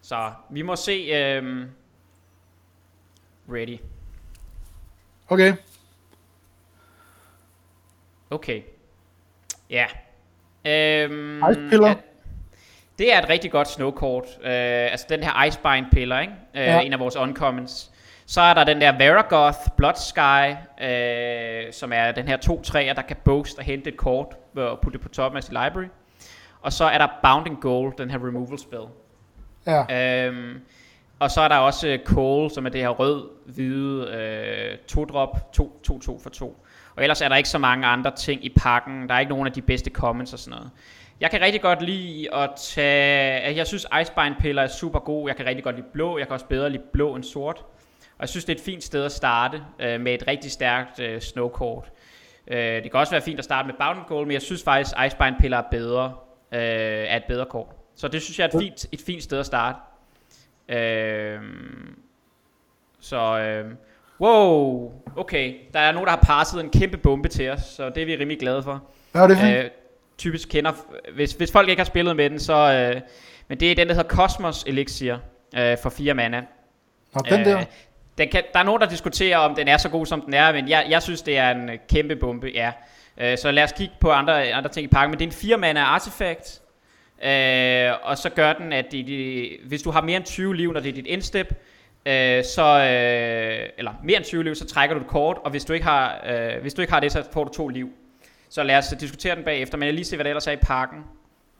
Så, 0.02 0.30
vi 0.50 0.62
må 0.62 0.76
se... 0.76 0.92
Øh, 0.92 1.66
ready. 3.48 3.78
Okay. 5.32 5.52
Okay. 8.30 8.62
Ja. 9.70 9.86
Øhm, 10.64 11.42
Ice 11.50 11.60
Pillar. 11.70 11.96
Det 12.98 13.14
er 13.14 13.22
et 13.22 13.28
rigtig 13.28 13.50
godt 13.50 13.68
snowcourt. 13.68 14.24
Uh, 14.24 14.44
altså 14.44 15.06
den 15.08 15.22
her 15.22 15.44
Icebind 15.44 15.86
piller, 15.92 16.20
ikke? 16.20 16.32
Uh, 16.54 16.60
ja. 16.60 16.80
En 16.80 16.92
af 16.92 16.98
vores 16.98 17.16
uncommons. 17.16 17.90
Så 18.26 18.40
er 18.40 18.54
der 18.54 18.64
den 18.64 18.80
der 18.80 18.98
Veragoth 18.98 19.58
Blood 19.76 19.94
Sky, 19.94 20.50
uh, 20.52 21.72
som 21.72 21.92
er 21.92 22.12
den 22.12 22.28
her 22.28 22.36
to 22.36 22.62
træer, 22.62 22.92
der 22.92 23.02
kan 23.02 23.16
boast 23.24 23.58
og 23.58 23.64
hente 23.64 23.90
et 23.90 23.96
kort 23.96 24.36
og 24.56 24.80
putte 24.80 24.98
det 24.98 25.02
på 25.02 25.08
toppen 25.08 25.36
af 25.36 25.44
sin 25.44 25.52
library. 25.52 25.88
Og 26.60 26.72
så 26.72 26.84
er 26.84 26.98
der 26.98 27.08
Bounding 27.22 27.60
Goal, 27.60 27.92
den 27.98 28.10
her 28.10 28.26
removal 28.26 28.58
spell. 28.58 28.86
Ja. 29.66 30.28
Uh, 30.30 30.36
og 31.22 31.30
så 31.30 31.40
er 31.40 31.48
der 31.48 31.56
også 31.56 31.98
Cole, 32.04 32.50
som 32.50 32.66
er 32.66 32.70
det 32.70 32.80
her 32.80 32.88
rød-hvide 32.88 34.08
øh, 34.08 34.78
to-drop, 34.88 35.56
2-2 35.60 36.22
for 36.22 36.30
2. 36.30 36.66
Og 36.96 37.02
ellers 37.02 37.20
er 37.20 37.28
der 37.28 37.36
ikke 37.36 37.48
så 37.48 37.58
mange 37.58 37.86
andre 37.86 38.10
ting 38.16 38.44
i 38.44 38.52
pakken. 38.56 39.08
Der 39.08 39.14
er 39.14 39.20
ikke 39.20 39.30
nogen 39.30 39.46
af 39.46 39.52
de 39.52 39.62
bedste 39.62 39.90
comments 39.90 40.32
og 40.32 40.38
sådan 40.38 40.58
noget. 40.58 40.70
Jeg 41.20 41.30
kan 41.30 41.40
rigtig 41.40 41.60
godt 41.60 41.82
lide 41.82 42.34
at 42.34 42.50
tage... 42.56 43.56
Jeg 43.56 43.66
synes 43.66 43.86
Icebind 44.00 44.34
piller 44.40 44.62
er 44.62 44.66
super 44.66 44.98
god. 44.98 45.28
Jeg 45.28 45.36
kan 45.36 45.46
rigtig 45.46 45.64
godt 45.64 45.76
lide 45.76 45.86
blå. 45.92 46.18
Jeg 46.18 46.26
kan 46.26 46.34
også 46.34 46.46
bedre 46.46 46.70
lide 46.70 46.82
blå 46.92 47.14
end 47.14 47.24
sort. 47.24 47.58
Og 47.98 48.20
jeg 48.20 48.28
synes, 48.28 48.44
det 48.44 48.54
er 48.54 48.58
et 48.58 48.64
fint 48.64 48.84
sted 48.84 49.04
at 49.04 49.12
starte 49.12 49.62
øh, 49.80 50.00
med 50.00 50.14
et 50.14 50.24
rigtig 50.28 50.50
stærkt 50.50 51.00
øh, 51.00 51.20
snowcourt. 51.20 51.92
Øh, 52.46 52.58
det 52.58 52.90
kan 52.90 53.00
også 53.00 53.12
være 53.12 53.22
fint 53.22 53.38
at 53.38 53.44
starte 53.44 53.66
med 53.66 53.74
Bound 53.78 54.06
Gold, 54.08 54.26
men 54.26 54.32
jeg 54.32 54.42
synes 54.42 54.62
faktisk, 54.62 54.94
Icebind 55.06 55.34
piller 55.40 55.58
er 55.58 55.64
bedre. 55.70 56.14
Øh, 56.52 56.60
er 57.08 57.16
et 57.16 57.24
bedre 57.28 57.46
kort. 57.46 57.66
Så 57.96 58.08
det 58.08 58.22
synes 58.22 58.38
jeg 58.38 58.44
er 58.44 58.58
et 58.58 58.62
fint, 58.62 58.86
et 58.92 59.00
fint 59.06 59.22
sted 59.22 59.38
at 59.38 59.46
starte. 59.46 59.78
Øh, 60.68 61.40
så... 63.00 63.38
Øh, 63.38 63.70
wow, 64.20 64.92
okay. 65.16 65.54
Der 65.74 65.80
er 65.80 65.92
nogen, 65.92 66.06
der 66.06 66.12
har 66.12 66.22
passet 66.22 66.60
en 66.60 66.70
kæmpe 66.70 66.96
bombe 66.96 67.28
til 67.28 67.50
os, 67.50 67.62
så 67.62 67.88
det 67.88 68.02
er 68.02 68.06
vi 68.06 68.16
rimelig 68.16 68.38
glade 68.38 68.62
for. 68.62 68.82
Ja, 69.14 69.28
det 69.28 69.38
er 69.38 69.64
øh, 69.64 69.70
typisk 70.18 70.48
kender, 70.48 70.72
hvis, 71.14 71.32
hvis 71.32 71.52
folk 71.52 71.68
ikke 71.68 71.80
har 71.80 71.84
spillet 71.84 72.16
med 72.16 72.30
den, 72.30 72.38
så, 72.38 72.72
øh, 72.72 73.00
men 73.48 73.60
det 73.60 73.70
er 73.70 73.74
den, 73.74 73.88
der 73.88 73.94
hedder 73.94 74.08
Cosmos 74.08 74.64
Elixir 74.64 75.16
øh, 75.56 75.78
for 75.82 75.90
fire 75.90 76.14
mana. 76.14 76.42
Nå, 77.14 77.20
den 77.30 77.40
øh, 77.40 77.46
der. 77.46 77.64
Den 78.18 78.28
kan, 78.28 78.42
der 78.52 78.58
er 78.58 78.62
nogen, 78.62 78.80
der 78.80 78.88
diskuterer, 78.88 79.38
om 79.38 79.54
den 79.54 79.68
er 79.68 79.76
så 79.76 79.88
god, 79.88 80.06
som 80.06 80.20
den 80.20 80.34
er, 80.34 80.52
men 80.52 80.68
jeg, 80.68 80.86
jeg 80.88 81.02
synes, 81.02 81.22
det 81.22 81.38
er 81.38 81.50
en 81.50 81.70
kæmpe 81.88 82.16
bombe, 82.16 82.50
ja. 82.54 82.72
Øh, 83.18 83.38
så 83.38 83.50
lad 83.50 83.64
os 83.64 83.72
kigge 83.72 83.94
på 84.00 84.10
andre, 84.10 84.52
andre 84.52 84.70
ting 84.70 84.84
i 84.84 84.88
pakken, 84.88 85.10
men 85.10 85.18
det 85.18 85.24
er 85.24 85.28
en 85.28 85.32
fire 85.32 85.56
mana 85.56 85.80
artefakt, 85.80 86.61
øh, 87.22 87.92
og 88.02 88.18
så 88.18 88.30
gør 88.30 88.52
den, 88.52 88.72
at 88.72 88.92
de, 88.92 89.02
de, 89.02 89.50
hvis 89.64 89.82
du 89.82 89.90
har 89.90 90.00
mere 90.00 90.16
end 90.16 90.24
20 90.24 90.56
liv, 90.56 90.72
når 90.72 90.80
det 90.80 90.88
er 90.88 90.92
dit 90.92 91.06
indstep, 91.06 91.46
øh, 92.06 92.44
så, 92.44 92.62
øh, 92.62 93.68
eller 93.78 93.92
mere 94.04 94.16
end 94.16 94.24
20 94.24 94.44
liv, 94.44 94.54
så 94.54 94.66
trækker 94.66 94.94
du 94.94 95.00
et 95.00 95.06
kort, 95.06 95.38
og 95.44 95.50
hvis 95.50 95.64
du 95.64 95.72
ikke 95.72 95.86
har, 95.86 96.20
øh, 96.26 96.60
hvis 96.60 96.74
du 96.74 96.80
ikke 96.80 96.92
har 96.92 97.00
det, 97.00 97.12
så 97.12 97.24
får 97.32 97.44
du 97.44 97.52
to 97.52 97.68
liv. 97.68 97.90
Så 98.48 98.62
lad 98.62 98.78
os 98.78 98.94
diskutere 99.00 99.36
den 99.36 99.44
bagefter, 99.44 99.78
men 99.78 99.86
jeg 99.86 99.94
lige 99.94 100.04
se, 100.04 100.16
hvad 100.16 100.24
der 100.24 100.30
ellers 100.30 100.46
er 100.46 100.52
i 100.52 100.56
pakken. 100.56 100.98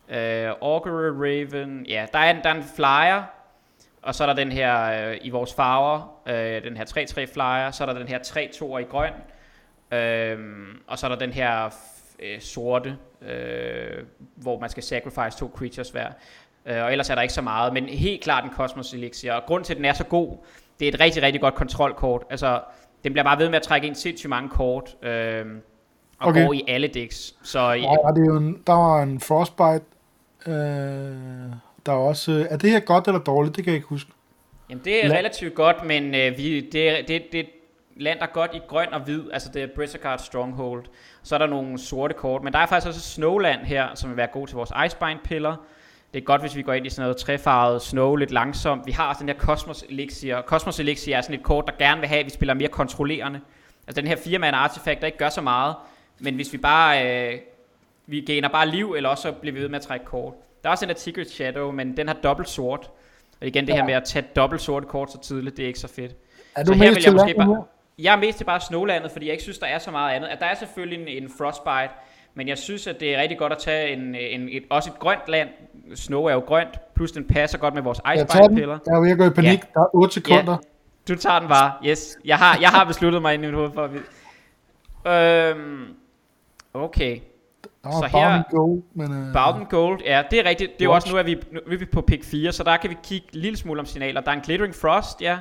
Øh, 0.09 0.51
Augury 0.63 1.11
Raven, 1.21 1.87
ja, 1.89 2.07
der 2.13 2.19
er, 2.19 2.31
en, 2.31 2.37
der 2.43 2.51
er 2.51 2.55
en 2.55 2.65
flyer, 2.77 3.23
og 4.03 4.15
så 4.15 4.25
er 4.25 4.27
der 4.27 4.35
den 4.35 4.53
her 4.53 5.09
øh, 5.11 5.19
i 5.23 5.31
vores 5.31 5.55
farver, 5.55 6.21
øh, 6.27 6.65
den 6.65 6.77
her 6.77 6.85
3-3 6.85 7.33
flyer, 7.33 7.71
så 7.71 7.85
er 7.85 7.93
der 7.93 7.99
den 7.99 8.09
her 8.09 8.19
3-2 8.19 8.77
i 8.77 8.83
grøn, 8.83 9.13
øh, 9.93 10.39
og 10.87 10.99
så 10.99 11.07
er 11.07 11.11
der 11.11 11.19
den 11.19 11.33
her 11.33 11.71
uh, 12.23 12.41
sorte, 12.41 12.97
uh, 13.21 13.29
hvor 14.37 14.61
man 14.61 14.71
skal 14.71 14.83
sacrifice 14.83 15.39
to 15.39 15.51
creatures 15.57 15.91
hver. 15.91 16.07
Uh, 16.71 16.77
og 16.85 16.93
ellers 16.93 17.11
er 17.11 17.15
der 17.15 17.23
ikke 17.23 17.35
så 17.35 17.43
meget, 17.43 17.73
men 17.73 17.85
helt 17.85 18.23
klart 18.23 18.45
en 18.45 18.51
Cosmos 18.51 18.95
Elixir. 18.95 19.33
Og 19.33 19.43
grunden 19.47 19.65
til, 19.65 19.73
at 19.73 19.77
den 19.77 19.85
er 19.85 19.93
så 19.93 20.05
god, 20.05 20.37
det 20.81 20.89
er 20.89 20.93
et 20.93 21.01
rigtig, 21.01 21.23
rigtig 21.23 21.41
godt 21.41 21.55
kontrolkort. 21.55 22.23
Altså, 22.31 22.61
den 23.05 23.13
bliver 23.13 23.25
bare 23.25 23.39
ved 23.39 23.49
med 23.49 23.57
at 23.57 23.63
trække 23.63 23.87
ind 23.87 23.95
sindssygt 23.95 24.31
mange 24.31 24.49
kort. 24.49 24.97
Uh, 25.03 25.09
og 26.19 26.29
okay. 26.29 26.47
går 26.47 26.53
i 26.53 26.65
alle 26.69 26.89
decks. 26.89 27.35
Så, 27.43 27.61
ja, 27.61 27.73
det 28.15 28.23
er 28.23 28.27
jo 28.27 28.37
en, 28.37 28.63
der 28.67 28.73
var 28.73 29.03
en 29.03 29.21
Frostbite. 29.21 29.85
Øh, 30.47 30.55
der 31.87 31.93
er 31.93 31.97
også... 31.97 32.47
Er 32.51 32.57
det 32.57 32.71
her 32.71 32.81
godt 32.81 33.07
eller 33.07 33.21
dårligt? 33.21 33.57
Det 33.57 33.65
kan 33.65 33.71
jeg 33.71 33.77
ikke 33.77 33.89
huske. 33.89 34.11
Jamen, 34.71 34.85
det 34.85 35.05
er 35.05 35.09
La- 35.09 35.17
relativt 35.19 35.55
godt, 35.55 35.85
men 35.85 36.15
øh, 36.15 36.39
vi, 36.39 36.61
det, 36.61 37.09
det, 37.09 37.23
det 37.33 37.47
lander 37.97 38.27
godt 38.27 38.51
i 38.55 38.61
grøn 38.69 38.93
og 38.93 39.01
hvid. 39.01 39.23
Altså, 39.33 39.51
det 39.55 39.63
er 39.63 39.67
Brizzard 39.75 40.19
Stronghold. 40.19 40.85
Så 41.23 41.35
er 41.35 41.39
der 41.39 41.47
nogle 41.47 41.79
sorte 41.79 42.15
kort. 42.15 42.43
Men 42.43 42.53
der 42.53 42.59
er 42.59 42.67
faktisk 42.67 42.89
også 42.89 43.01
Snowland 43.01 43.61
her, 43.61 43.89
som 43.95 44.11
vil 44.11 44.17
være 44.17 44.27
god 44.33 44.47
til 44.47 44.57
vores 44.57 44.73
Icebind-piller. 44.87 45.57
Det 46.15 46.21
er 46.21 46.25
godt, 46.25 46.41
hvis 46.41 46.57
vi 46.57 46.63
går 46.63 46.73
ind 46.73 46.87
i 46.87 46.91
sådan 46.91 47.03
noget 47.03 47.17
trefarvet 47.17 47.83
snow 47.83 48.17
lidt 48.17 48.31
langsomt. 48.31 48.87
Vi 48.87 48.93
har 48.93 49.09
også 49.09 49.21
den 49.21 49.29
her 49.29 49.37
Cosmos 49.37 49.85
Elixir. 49.89 50.41
Cosmos 50.41 50.81
Elixir 50.81 51.17
er 51.17 51.21
sådan 51.21 51.37
et 51.37 51.43
kort, 51.43 51.67
der 51.67 51.73
gerne 51.79 52.01
vil 52.01 52.09
have, 52.09 52.21
at 52.21 52.27
vi 52.27 52.31
spiller 52.31 52.55
mere 52.55 52.69
kontrollerende. 52.69 53.41
Altså 53.87 54.01
den 54.01 54.09
her 54.09 54.17
fire 54.17 54.39
man 54.39 54.55
artefakt, 54.55 55.01
der 55.01 55.07
ikke 55.07 55.19
gør 55.19 55.29
så 55.29 55.41
meget, 55.41 55.75
men 56.19 56.35
hvis 56.35 56.53
vi 56.53 56.59
bare, 56.59 57.31
øh, 57.33 57.39
vi 58.07 58.21
gainer 58.21 58.49
bare 58.49 58.69
liv, 58.69 58.95
eller 58.97 59.09
også 59.09 59.23
så 59.23 59.33
bliver 59.33 59.55
vi 59.55 59.61
ved 59.61 59.69
med 59.69 59.79
at 59.79 59.83
trække 59.83 60.07
kort. 60.07 60.35
Der 60.63 60.69
er 60.69 60.71
også 60.71 60.87
der 60.87 60.95
Secret 60.95 61.31
Shadow, 61.31 61.71
men 61.71 61.97
den 61.97 62.09
har 62.09 62.15
dobbelt 62.15 62.49
sort. 62.49 62.91
Og 63.41 63.47
igen 63.47 63.67
det 63.67 63.73
ja. 63.73 63.77
her 63.77 63.85
med 63.85 63.95
at 63.95 64.05
tage 64.05 64.25
dobbelt 64.37 64.63
sorte 64.63 64.87
kort 64.87 65.13
så 65.13 65.19
tidligt, 65.21 65.57
det 65.57 65.63
er 65.63 65.67
ikke 65.67 65.79
så 65.79 65.89
fedt. 65.89 66.17
Er 66.57 66.65
du 66.65 66.73
så 66.73 66.79
her 66.79 66.91
vil 66.95 67.03
jeg 67.05 67.13
måske 67.13 67.35
bare, 67.35 67.65
jeg 67.99 68.15
er 68.15 68.19
mest 68.19 68.39
til 68.39 68.45
bare 68.45 68.61
Snowlandet, 68.61 69.11
fordi 69.11 69.27
jeg 69.27 69.33
ikke 69.33 69.43
synes, 69.43 69.59
der 69.59 69.67
er 69.67 69.79
så 69.79 69.91
meget 69.91 70.15
andet. 70.17 70.29
At 70.29 70.41
der 70.41 70.47
er 70.47 70.55
selvfølgelig 70.55 71.17
en, 71.17 71.23
en 71.23 71.31
Frostbite, 71.39 71.95
men 72.35 72.49
jeg 72.49 72.59
synes, 72.59 72.87
at 72.87 73.01
det 73.01 73.15
er 73.15 73.21
rigtig 73.21 73.39
godt 73.39 73.53
at 73.53 73.59
tage 73.59 73.93
en, 73.93 74.15
en, 74.15 74.49
et, 74.49 74.63
også 74.71 74.91
et 74.91 74.99
grønt 74.99 75.21
land. 75.29 75.49
Snow 75.95 76.25
er 76.25 76.33
jo 76.33 76.41
grønt, 76.41 76.95
plus 76.95 77.13
den 77.13 77.25
passer 77.25 77.59
godt 77.59 77.75
med 77.75 77.83
vores 77.83 78.01
Icebite-piller. 78.15 78.79
Jeg 78.87 78.97
er 78.97 79.01
ved 79.01 79.11
at 79.11 79.19
gå 79.19 79.27
i 79.27 79.31
panik. 79.31 79.59
Ja. 79.59 79.67
Der 79.75 79.81
er 79.81 79.95
8 79.95 80.15
sekunder. 80.15 80.53
Ja. 80.53 81.15
Du 81.15 81.19
tager 81.19 81.39
den 81.39 81.49
bare. 81.49 81.73
Yes. 81.87 82.19
Jeg 82.25 82.37
har, 82.37 82.59
jeg 82.61 82.69
har 82.69 82.85
besluttet 82.85 83.23
mig 83.23 83.35
ind 83.35 83.45
i 83.45 83.47
mit 83.47 83.55
hoved 83.55 83.71
for 83.73 83.85
at 83.85 83.91
Øhm, 85.07 85.87
Okay. 86.75 87.21
så 87.85 88.09
her, 88.13 88.43
Gold, 88.51 88.83
men... 88.95 89.29
Uh... 89.29 89.33
Bowden 89.33 89.67
Gold, 89.67 90.01
ja, 90.05 90.23
det 90.31 90.39
er 90.39 90.45
rigtigt. 90.45 90.73
Det 90.73 90.81
er 90.81 90.85
jo 90.85 90.93
også 90.93 91.13
nu, 91.13 91.19
at 91.19 91.27
vi, 91.27 91.35
nu 91.53 91.61
er 91.73 91.77
vi 91.77 91.85
på 91.85 92.01
pick 92.01 92.25
4, 92.25 92.53
så 92.53 92.63
der 92.63 92.77
kan 92.77 92.91
vi 92.91 92.97
kigge 93.03 93.27
en 93.35 93.41
lille 93.41 93.57
smule 93.57 93.81
om 93.81 93.87
signaler. 93.87 94.21
Der 94.21 94.31
er 94.31 94.35
en 94.35 94.41
Glittering 94.41 94.75
Frost, 94.75 95.23
ja, 95.23 95.39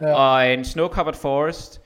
ja. 0.00 0.14
og 0.14 0.52
en 0.52 0.64
Snow 0.64 0.88
Covered 0.88 1.14
Forest. 1.14 1.81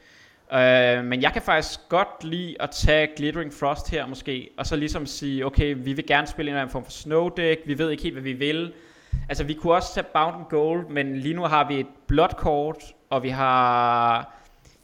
Uh, 0.52 1.04
men 1.04 1.22
jeg 1.22 1.32
kan 1.32 1.42
faktisk 1.42 1.80
godt 1.88 2.24
lide 2.24 2.56
at 2.60 2.70
tage 2.70 3.08
Glittering 3.16 3.52
Frost 3.52 3.90
her 3.90 4.06
måske, 4.06 4.50
og 4.58 4.66
så 4.66 4.76
ligesom 4.76 5.06
sige, 5.06 5.46
okay, 5.46 5.74
vi 5.78 5.92
vil 5.92 6.06
gerne 6.06 6.26
spille 6.26 6.48
en 6.48 6.54
eller 6.54 6.60
anden 6.60 6.72
form 6.72 6.84
for 6.84 6.90
snow 6.90 7.28
deck, 7.28 7.60
vi 7.66 7.78
ved 7.78 7.90
ikke 7.90 8.02
helt, 8.02 8.14
hvad 8.14 8.22
vi 8.22 8.32
vil. 8.32 8.72
Altså, 9.28 9.44
vi 9.44 9.54
kunne 9.54 9.74
også 9.74 9.94
tage 9.94 10.06
Bound 10.12 10.44
Gold, 10.50 10.88
men 10.88 11.16
lige 11.16 11.34
nu 11.34 11.42
har 11.42 11.68
vi 11.68 11.80
et 11.80 11.86
blåt 12.06 12.36
kort, 12.36 12.82
og 13.10 13.22
vi 13.22 13.28
har... 13.28 14.32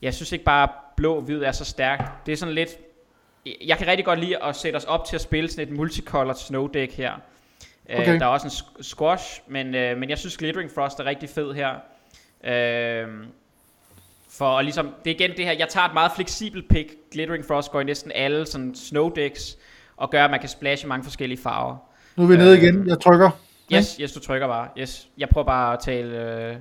Jeg 0.03 0.15
synes 0.15 0.33
ikke 0.33 0.45
bare, 0.45 0.69
blå-hvid 0.97 1.43
er 1.43 1.53
så 1.53 1.65
stærkt. 1.65 2.27
Det 2.27 2.33
er 2.33 2.37
sådan 2.37 2.55
lidt 2.55 2.71
jeg 3.65 3.79
kan 3.79 3.87
rigtig 3.87 4.05
godt 4.05 4.19
lide 4.19 4.45
at 4.45 4.57
sætte 4.57 4.77
os 4.77 4.85
op 4.85 5.05
til 5.05 5.17
at 5.17 5.21
spille 5.21 5.51
sådan 5.51 5.69
et 5.69 5.75
multicolored 5.77 6.35
snow 6.35 6.67
deck 6.67 6.93
her. 6.93 7.13
Øh, 7.91 7.99
okay. 7.99 8.15
Uh, 8.15 8.21
der 8.21 8.27
er 8.27 8.31
også 8.31 8.47
en 8.47 8.83
squash, 8.85 9.41
men, 9.47 9.67
uh, 9.67 9.99
men 9.99 10.11
jeg 10.11 10.19
synes 10.19 10.37
Glittering 10.37 10.71
Frost 10.71 11.01
er 11.01 11.05
rigtig 11.05 11.29
fed 11.29 11.53
her. 11.53 11.75
Uh, 12.41 13.27
for 14.33 14.59
at 14.59 14.65
ligesom, 14.65 14.95
det 15.05 15.11
er 15.11 15.15
igen 15.15 15.37
det 15.37 15.45
her, 15.45 15.53
jeg 15.53 15.69
tager 15.69 15.87
et 15.87 15.95
meget 15.95 16.13
fleksibelt 16.17 16.69
pick. 16.69 16.95
Glittering 17.11 17.45
Frost 17.45 17.71
går 17.71 17.81
i 17.81 17.85
næsten 17.85 18.13
alle 18.15 18.47
sådan 18.47 18.75
snow 18.75 19.09
decks, 19.09 19.59
og 19.97 20.11
gør, 20.11 20.25
at 20.25 20.31
man 20.31 20.41
kan 20.41 20.49
splashe 20.49 20.87
mange 20.87 21.05
forskellige 21.05 21.43
farver. 21.43 21.77
Nu 22.17 22.23
er 22.25 22.29
vi 22.29 22.37
nede 22.37 22.59
igen, 22.59 22.89
jeg 22.89 23.01
trykker. 23.01 23.31
Yes, 23.75 23.97
yes, 24.01 24.13
du 24.13 24.21
trykker 24.21 24.47
bare. 24.47 24.69
Yes, 24.79 25.09
jeg 25.19 25.29
prøver 25.29 25.47
bare 25.47 25.73
at 25.73 25.79
tale... 25.81 26.51
Uh... 26.51 26.57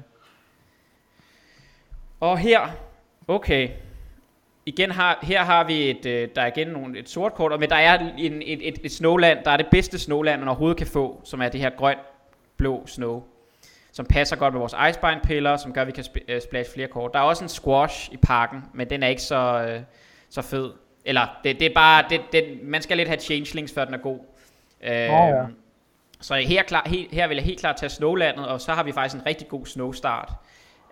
Og 2.20 2.38
her, 2.38 2.60
okay, 3.28 3.70
igen 4.66 4.92
har, 4.92 5.20
her 5.22 5.44
har 5.44 5.64
vi 5.64 5.90
et, 5.90 6.06
øh, 6.06 6.30
der 6.36 6.42
er 6.42 6.48
igen 6.48 6.68
nogle, 6.68 7.00
et 7.00 7.10
sort 7.10 7.34
kort, 7.34 7.60
men 7.60 7.70
der 7.70 7.76
er 7.76 8.00
en, 8.18 8.42
et, 8.42 8.68
et, 8.68 8.80
et 8.84 8.92
snowland, 8.92 9.40
der 9.46 9.52
er 9.52 9.58
det 9.58 9.68
bedste 9.72 10.00
snowland, 10.00 10.40
man 10.40 10.48
overhovedet 10.48 10.78
kan 10.78 10.88
få, 10.88 11.22
som 11.24 11.42
er 11.42 11.50
det 11.50 11.62
her 11.62 11.70
grøn-blå 11.70 12.88
snow, 12.88 13.24
som 13.92 14.06
passer 14.06 14.36
godt 14.36 14.54
med 14.54 14.60
vores 14.60 14.76
Icebind-piller, 14.90 15.58
som 15.58 15.74
gør, 15.74 15.82
at 15.82 15.88
vi 15.88 15.92
kan 15.92 16.04
sp- 16.04 16.26
øh, 16.28 16.42
splash 16.42 16.74
flere 16.74 16.88
kort. 16.88 17.14
Der 17.14 17.20
er 17.20 17.24
også 17.24 17.44
en 17.44 17.50
squash 17.50 18.14
i 18.14 18.18
pakken, 18.18 18.64
men 18.74 18.90
den 18.90 19.04
er 19.04 19.08
ikke 19.08 19.22
så, 19.22 19.66
øh, 19.68 19.82
så 20.30 20.42
fed. 20.42 20.72
Eller, 21.06 21.28
det, 21.44 21.60
det 21.60 21.66
er 21.66 21.74
bare, 21.76 22.06
det, 22.10 22.22
det, 22.32 22.60
man 22.64 22.82
skal 22.82 22.98
lidt 22.98 23.10
have 23.10 23.20
changelings, 23.20 23.74
før 23.74 23.86
den 23.86 23.94
er 23.94 23.98
god. 23.98 24.20
Øh, 24.84 24.92
oh, 24.92 25.30
ja. 25.30 25.46
Så 26.22 26.36
her, 26.36 26.64
klar, 26.64 26.84
her, 26.86 27.06
her 27.12 27.28
vil 27.28 27.36
jeg 27.36 27.46
helt 27.46 27.60
klart 27.60 27.76
tage 27.76 27.90
Snowlandet, 27.90 28.48
og 28.48 28.62
så 28.62 28.74
har 28.74 28.84
vi 28.84 28.92
faktisk 28.92 29.22
en 29.22 29.26
rigtig 29.26 29.48
god 29.48 29.66
Snow 29.66 29.92
start. 29.92 30.32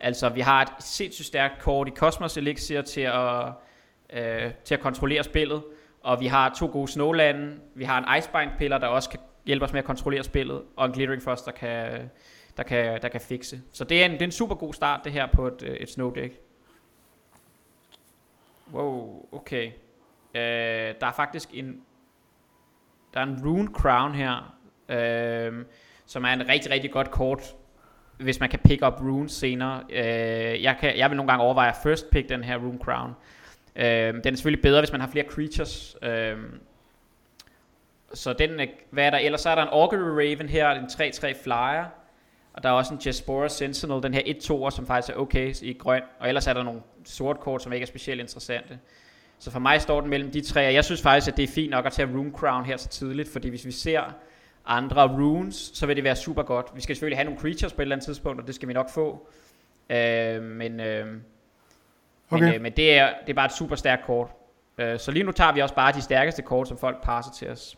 Altså, 0.01 0.29
vi 0.29 0.41
har 0.41 0.61
et 0.61 0.69
sindssygt 0.79 1.27
stærkt 1.27 1.59
kort 1.61 1.87
i 1.87 1.91
Cosmos 1.91 2.37
Elixir 2.37 2.81
til 2.81 3.01
at, 3.01 3.45
øh, 4.13 4.51
til 4.63 4.73
at 4.73 4.79
kontrollere 4.79 5.23
spillet, 5.23 5.63
og 6.03 6.19
vi 6.19 6.27
har 6.27 6.55
to 6.59 6.69
gode 6.71 6.91
Snowlande, 6.91 7.55
vi 7.75 7.83
har 7.83 7.97
en 7.97 8.17
Icebind-piller, 8.17 8.77
der 8.77 8.87
også 8.87 9.09
kan 9.09 9.19
hjælpe 9.45 9.65
os 9.65 9.71
med 9.71 9.79
at 9.79 9.85
kontrollere 9.85 10.23
spillet, 10.23 10.61
og 10.77 10.85
en 10.85 10.91
Glittering 10.91 11.23
Frost, 11.23 11.45
der 11.45 11.51
kan, 11.51 12.09
der 12.59 12.65
kan, 12.65 13.01
der 13.01 13.07
kan 13.07 13.21
fikse. 13.21 13.61
Så 13.71 13.83
det 13.83 14.01
er, 14.01 14.05
en, 14.05 14.11
det 14.11 14.21
er 14.21 14.25
en 14.25 14.31
super 14.31 14.55
god 14.55 14.73
start, 14.73 15.01
det 15.03 15.11
her 15.11 15.25
på 15.25 15.47
et, 15.47 15.63
øh, 15.63 15.75
et 15.75 15.89
Snowdeck. 15.89 16.33
Wow, 18.73 19.25
okay. 19.31 19.65
Øh, 20.35 20.95
der 21.01 21.07
er 21.07 21.11
faktisk 21.15 21.49
en, 21.53 21.81
der 23.13 23.19
er 23.19 23.23
en 23.23 23.41
Rune 23.45 23.67
Crown 23.73 24.13
her, 24.13 24.55
øh, 24.89 25.65
som 26.05 26.23
er 26.23 26.29
en 26.29 26.49
rigtig, 26.49 26.71
rigtig 26.71 26.91
godt 26.91 27.11
kort 27.11 27.55
hvis 28.17 28.39
man 28.39 28.49
kan 28.49 28.59
pick 28.59 28.85
up 28.85 29.01
runes 29.01 29.31
senere. 29.31 29.83
Øh, 29.89 30.63
jeg, 30.63 30.77
kan, 30.79 30.97
jeg 30.97 31.09
vil 31.09 31.17
nogle 31.17 31.31
gange 31.31 31.43
overveje 31.43 31.69
at 31.69 31.77
first 31.83 32.09
pick 32.09 32.29
den 32.29 32.43
her 32.43 32.57
rune 32.57 32.79
crown. 32.79 33.11
Øh, 33.75 34.13
den 34.13 34.33
er 34.33 34.35
selvfølgelig 34.35 34.61
bedre, 34.61 34.81
hvis 34.81 34.91
man 34.91 35.01
har 35.01 35.07
flere 35.07 35.25
creatures. 35.25 35.97
Øh, 36.01 36.37
så 38.13 38.33
den, 38.33 38.69
hvad 38.89 39.05
er 39.05 39.09
der? 39.09 39.17
Ellers 39.17 39.41
så 39.41 39.49
er 39.49 39.55
der 39.55 39.61
en 39.61 39.69
Augury 39.71 39.97
Raven 39.97 40.49
her, 40.49 40.69
en 40.69 40.85
3-3 40.85 41.43
flyer. 41.43 41.85
Og 42.59 42.63
der 42.63 42.69
er 42.69 42.73
også 42.73 42.93
en 42.93 42.99
Jaspora 43.05 43.49
Sentinel, 43.49 44.03
den 44.03 44.13
her 44.13 44.21
1-2'er, 44.21 44.75
som 44.75 44.87
faktisk 44.87 45.15
er 45.15 45.19
okay 45.19 45.55
i 45.61 45.73
grøn. 45.73 46.01
Og 46.19 46.27
ellers 46.27 46.47
er 46.47 46.53
der 46.53 46.63
nogle 46.63 46.81
sort 47.05 47.39
kort, 47.39 47.63
som 47.63 47.73
ikke 47.73 47.83
er 47.83 47.87
specielt 47.87 48.21
interessante. 48.21 48.79
Så 49.39 49.51
for 49.51 49.59
mig 49.59 49.81
står 49.81 50.01
den 50.01 50.09
mellem 50.09 50.31
de 50.31 50.41
tre, 50.41 50.67
og 50.67 50.73
jeg 50.73 50.85
synes 50.85 51.01
faktisk, 51.01 51.31
at 51.31 51.37
det 51.37 51.43
er 51.43 51.47
fint 51.47 51.71
nok 51.71 51.85
at 51.85 51.91
tage 51.91 52.17
Room 52.17 52.33
Crown 52.33 52.65
her 52.65 52.77
så 52.77 52.87
tidligt, 52.87 53.29
fordi 53.29 53.49
hvis 53.49 53.65
vi 53.65 53.71
ser 53.71 54.03
andre 54.65 55.07
runes, 55.07 55.71
så 55.73 55.85
vil 55.85 55.95
det 55.95 56.03
være 56.03 56.15
super 56.15 56.43
godt. 56.43 56.67
Vi 56.75 56.81
skal 56.81 56.95
selvfølgelig 56.95 57.17
have 57.17 57.25
nogle 57.25 57.39
creatures 57.39 57.73
på 57.73 57.81
et 57.81 57.83
eller 57.83 57.95
andet 57.95 58.05
tidspunkt, 58.05 58.41
og 58.41 58.47
det 58.47 58.55
skal 58.55 58.67
vi 58.67 58.73
nok 58.73 58.89
få. 58.89 59.27
Øh, 59.89 60.43
men 60.43 60.79
øh, 60.79 61.17
okay. 62.29 62.43
men, 62.43 62.53
øh, 62.53 62.61
men 62.61 62.71
det, 62.71 62.97
er, 62.97 63.13
det 63.21 63.29
er 63.29 63.33
bare 63.33 63.45
et 63.45 63.53
super 63.53 63.75
stærkt 63.75 64.05
kort. 64.05 64.29
Øh, 64.77 64.99
så 64.99 65.11
lige 65.11 65.23
nu 65.23 65.31
tager 65.31 65.53
vi 65.53 65.61
også 65.61 65.75
bare 65.75 65.93
de 65.93 66.01
stærkeste 66.01 66.41
kort, 66.41 66.67
som 66.67 66.77
folk 66.77 67.03
passer 67.03 67.31
til 67.31 67.49
os. 67.49 67.77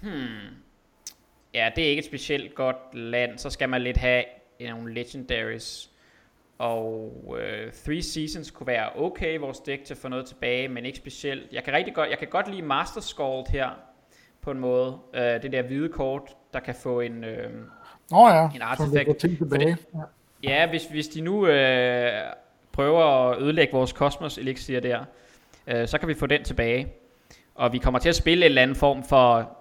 Hmm. 0.00 0.65
Ja, 1.56 1.70
det 1.76 1.84
er 1.84 1.88
ikke 1.88 2.00
et 2.00 2.06
specielt 2.06 2.54
godt 2.54 2.76
land. 2.92 3.38
Så 3.38 3.50
skal 3.50 3.68
man 3.68 3.82
lidt 3.82 3.96
have 3.96 4.24
nogle 4.60 4.94
legendaries. 4.94 5.90
Og 6.58 7.12
øh, 7.38 7.72
Three 7.72 8.02
Seasons 8.02 8.50
kunne 8.50 8.66
være 8.66 8.90
okay 8.96 9.34
i 9.34 9.36
vores 9.36 9.58
dæk 9.58 9.84
til 9.84 9.94
at 9.94 9.98
få 9.98 10.08
noget 10.08 10.26
tilbage, 10.26 10.68
men 10.68 10.84
ikke 10.84 10.98
specielt. 10.98 11.52
Jeg 11.52 11.64
kan 11.64 11.72
rigtig 11.72 11.94
godt, 11.94 12.10
jeg 12.10 12.18
kan 12.18 12.28
godt 12.28 12.50
lide 12.50 12.62
Master 12.62 13.00
Scald 13.00 13.46
her, 13.50 13.70
på 14.42 14.50
en 14.50 14.58
måde. 14.58 14.98
Øh, 15.14 15.22
det 15.22 15.52
der 15.52 15.62
hvide 15.62 15.88
kort, 15.88 16.22
der 16.52 16.60
kan 16.60 16.74
få 16.74 17.00
en, 17.00 17.24
øh, 17.24 17.50
oh 18.12 18.30
ja, 18.30 18.48
en 18.54 18.62
artefakt. 18.62 19.18
tilbage. 19.18 19.76
ja. 19.94 20.00
ja, 20.42 20.68
hvis, 20.68 20.84
hvis 20.84 21.08
de 21.08 21.20
nu 21.20 21.46
øh, 21.46 22.12
prøver 22.72 23.04
at 23.04 23.42
ødelægge 23.42 23.72
vores 23.72 23.90
Cosmos 23.90 24.38
Elixir 24.38 24.80
der, 24.80 25.04
øh, 25.66 25.88
så 25.88 25.98
kan 25.98 26.08
vi 26.08 26.14
få 26.14 26.26
den 26.26 26.44
tilbage. 26.44 26.92
Og 27.54 27.72
vi 27.72 27.78
kommer 27.78 27.98
til 27.98 28.08
at 28.08 28.16
spille 28.16 28.44
en 28.46 28.50
eller 28.50 28.62
anden 28.62 28.76
form 28.76 29.04
for 29.04 29.56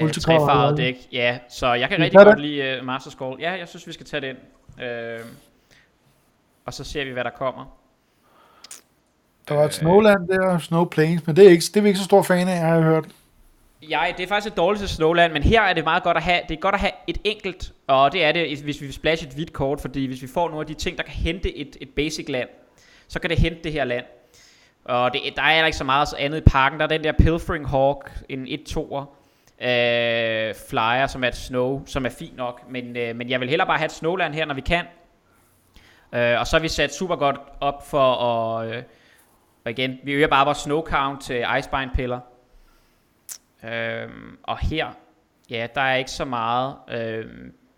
øh, 0.00 0.12
trefarvet 0.12 0.76
dæk. 0.76 0.96
Ja, 1.12 1.38
så 1.48 1.72
jeg 1.72 1.88
kan 1.88 2.02
rigtig 2.02 2.18
godt 2.18 2.40
lide 2.40 2.78
uh, 2.80 2.86
Master 2.86 3.10
Scroll. 3.10 3.40
Ja, 3.40 3.52
jeg 3.52 3.68
synes, 3.68 3.86
vi 3.86 3.92
skal 3.92 4.06
tage 4.06 4.20
den. 4.20 4.36
Øh, 4.84 5.20
og 6.64 6.74
så 6.74 6.84
ser 6.84 7.04
vi, 7.04 7.10
hvad 7.10 7.24
der 7.24 7.30
kommer. 7.30 7.64
Der 9.48 9.54
var 9.54 9.64
et 9.64 9.74
Snowland 9.74 10.28
der, 10.28 10.58
Snow 10.58 10.84
Plains, 10.84 11.26
men 11.26 11.36
det 11.36 11.46
er, 11.46 11.50
ikke, 11.50 11.64
det 11.64 11.76
er 11.76 11.80
vi 11.80 11.88
ikke 11.88 11.98
så 11.98 12.04
stor 12.04 12.22
fan 12.22 12.48
af, 12.48 12.58
har 12.58 12.74
jeg 12.74 12.82
hørt. 12.82 13.04
Ja, 13.82 14.02
det 14.16 14.22
er 14.22 14.28
faktisk 14.28 14.52
et 14.52 14.56
dårligt 14.56 14.80
til 14.80 14.88
Snowland, 14.88 15.32
men 15.32 15.42
her 15.42 15.62
er 15.62 15.72
det 15.72 15.84
meget 15.84 16.02
godt 16.02 16.16
at 16.16 16.22
have, 16.22 16.40
det 16.48 16.56
er 16.56 16.60
godt 16.60 16.74
at 16.74 16.80
have 16.80 16.92
et 17.06 17.18
enkelt, 17.24 17.72
og 17.86 18.12
det 18.12 18.24
er 18.24 18.32
det, 18.32 18.62
hvis 18.62 18.80
vi 18.80 18.86
vil 18.86 18.94
splash 18.94 19.26
et 19.26 19.32
hvidt 19.34 19.52
kort, 19.52 19.80
fordi 19.80 20.06
hvis 20.06 20.22
vi 20.22 20.26
får 20.26 20.48
nogle 20.48 20.60
af 20.60 20.66
de 20.66 20.74
ting, 20.74 20.96
der 20.96 21.02
kan 21.02 21.12
hente 21.12 21.56
et, 21.56 21.76
et 21.80 21.88
basic 21.88 22.28
land, 22.28 22.48
så 23.08 23.20
kan 23.20 23.30
det 23.30 23.38
hente 23.38 23.58
det 23.64 23.72
her 23.72 23.84
land. 23.84 24.04
Og 24.84 25.12
det, 25.12 25.20
der 25.36 25.42
er 25.42 25.66
ikke 25.66 25.78
så 25.78 25.84
meget 25.84 26.14
andet 26.18 26.38
i 26.38 26.40
parken. 26.40 26.78
Der 26.78 26.84
er 26.84 26.88
den 26.88 27.04
der 27.04 27.12
Pilfering 27.12 27.68
Hawk, 27.68 28.10
en 28.28 28.46
1-2'er, 28.46 29.04
øh, 29.60 30.54
flyer, 30.68 31.06
som 31.06 31.24
er 31.24 31.28
et 31.28 31.36
snow, 31.36 31.86
som 31.86 32.06
er 32.06 32.10
fint 32.10 32.36
nok. 32.36 32.70
Men, 32.70 32.96
øh, 32.96 33.16
men 33.16 33.30
jeg 33.30 33.40
vil 33.40 33.48
hellere 33.48 33.66
bare 33.66 33.78
have 33.78 33.86
et 33.86 33.92
snowland 33.92 34.34
her, 34.34 34.44
når 34.44 34.54
vi 34.54 34.60
kan. 34.60 34.84
Øh, 36.12 36.40
og 36.40 36.46
så 36.46 36.56
har 36.56 36.60
vi 36.60 36.68
sat 36.68 36.94
super 36.94 37.16
godt 37.16 37.36
op 37.60 37.86
for 37.86 38.14
at... 38.14 38.74
Øh, 38.74 38.82
og 39.64 39.70
igen, 39.70 39.98
vi 40.04 40.12
øger 40.12 40.28
bare 40.28 40.44
vores 40.44 40.58
snow 40.58 40.82
count 40.82 41.22
til 41.22 41.44
icebine-piller. 41.58 42.20
Øh, 43.64 44.08
og 44.42 44.58
her, 44.58 44.86
ja, 45.50 45.66
der 45.74 45.80
er 45.80 45.96
ikke 45.96 46.10
så 46.10 46.24
meget. 46.24 46.76
Øh, 46.90 47.26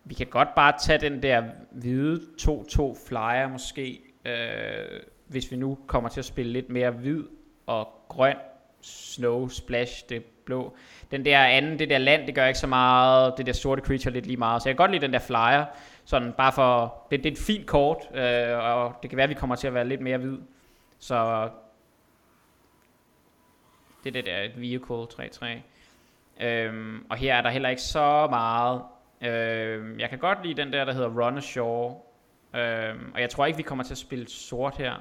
vi 0.05 0.15
kan 0.15 0.27
godt 0.27 0.55
bare 0.55 0.73
tage 0.81 0.99
den 0.99 1.23
der 1.23 1.43
hvide 1.71 2.21
2-2 2.43 3.09
flyer 3.09 3.49
måske, 3.49 4.01
øh, 4.25 5.01
hvis 5.27 5.51
vi 5.51 5.57
nu 5.57 5.79
kommer 5.87 6.11
til 6.11 6.21
at 6.21 6.25
spille 6.25 6.53
lidt 6.53 6.71
mere 6.71 6.91
hvid 6.91 7.25
og 7.67 7.89
grøn 8.09 8.37
snow 8.81 9.49
splash, 9.49 10.05
det 10.09 10.25
blå. 10.47 10.77
Den 11.11 11.25
der 11.25 11.39
anden, 11.39 11.79
det 11.79 11.91
der 11.91 11.99
land, 11.99 12.27
det 12.27 12.35
gør 12.35 12.47
ikke 12.47 12.59
så 12.59 12.67
meget. 12.67 13.35
Det 13.39 13.47
der 13.47 13.53
sorte 13.53 13.83
creature 13.83 14.15
lidt 14.15 14.27
lige 14.27 14.37
meget. 14.37 14.63
Så 14.63 14.69
jeg 14.69 14.77
kan 14.77 14.83
godt 14.83 14.91
lide 14.91 15.03
den 15.03 15.13
der 15.13 15.19
flyer. 15.19 15.65
Sådan 16.05 16.33
bare 16.33 16.53
for, 16.53 16.95
det, 17.11 17.25
det 17.25 17.29
er 17.29 17.33
et 17.33 17.39
fint 17.47 17.67
kort, 17.67 17.99
øh, 18.15 18.59
og 18.59 18.95
det 19.03 19.11
kan 19.11 19.17
være, 19.17 19.25
at 19.25 19.31
vi 19.31 19.35
kommer 19.35 19.57
til 19.57 19.67
at 19.67 19.75
være 19.75 19.89
lidt 19.89 20.01
mere 20.01 20.19
hvid. 20.19 20.39
Så 20.99 21.49
det 24.05 24.09
er 24.11 24.13
det 24.13 24.27
der, 24.27 24.43
et 24.43 24.61
vehicle 24.61 25.03
3-3. 25.03 25.47
Øhm, 26.41 27.07
og 27.11 27.17
her 27.17 27.35
er 27.35 27.43
der 27.43 27.51
heller 27.51 27.69
ikke 27.69 27.83
så 27.83 28.27
meget. 28.31 28.83
Øhm, 29.23 30.01
jeg 30.01 30.11
kan 30.11 30.19
godt 30.19 30.47
lide 30.47 30.63
den 30.63 30.73
der, 30.73 30.85
der 30.85 30.93
hedder 30.93 31.09
Run 31.09 31.39
Ashore. 31.39 31.95
Øhm, 32.55 33.13
og 33.15 33.21
jeg 33.21 33.31
tror 33.31 33.47
ikke, 33.47 33.57
vi 33.57 33.63
kommer 33.63 33.85
til 33.85 33.95
at 33.95 33.99
spille 33.99 34.29
sort 34.29 34.77
her. 34.77 34.95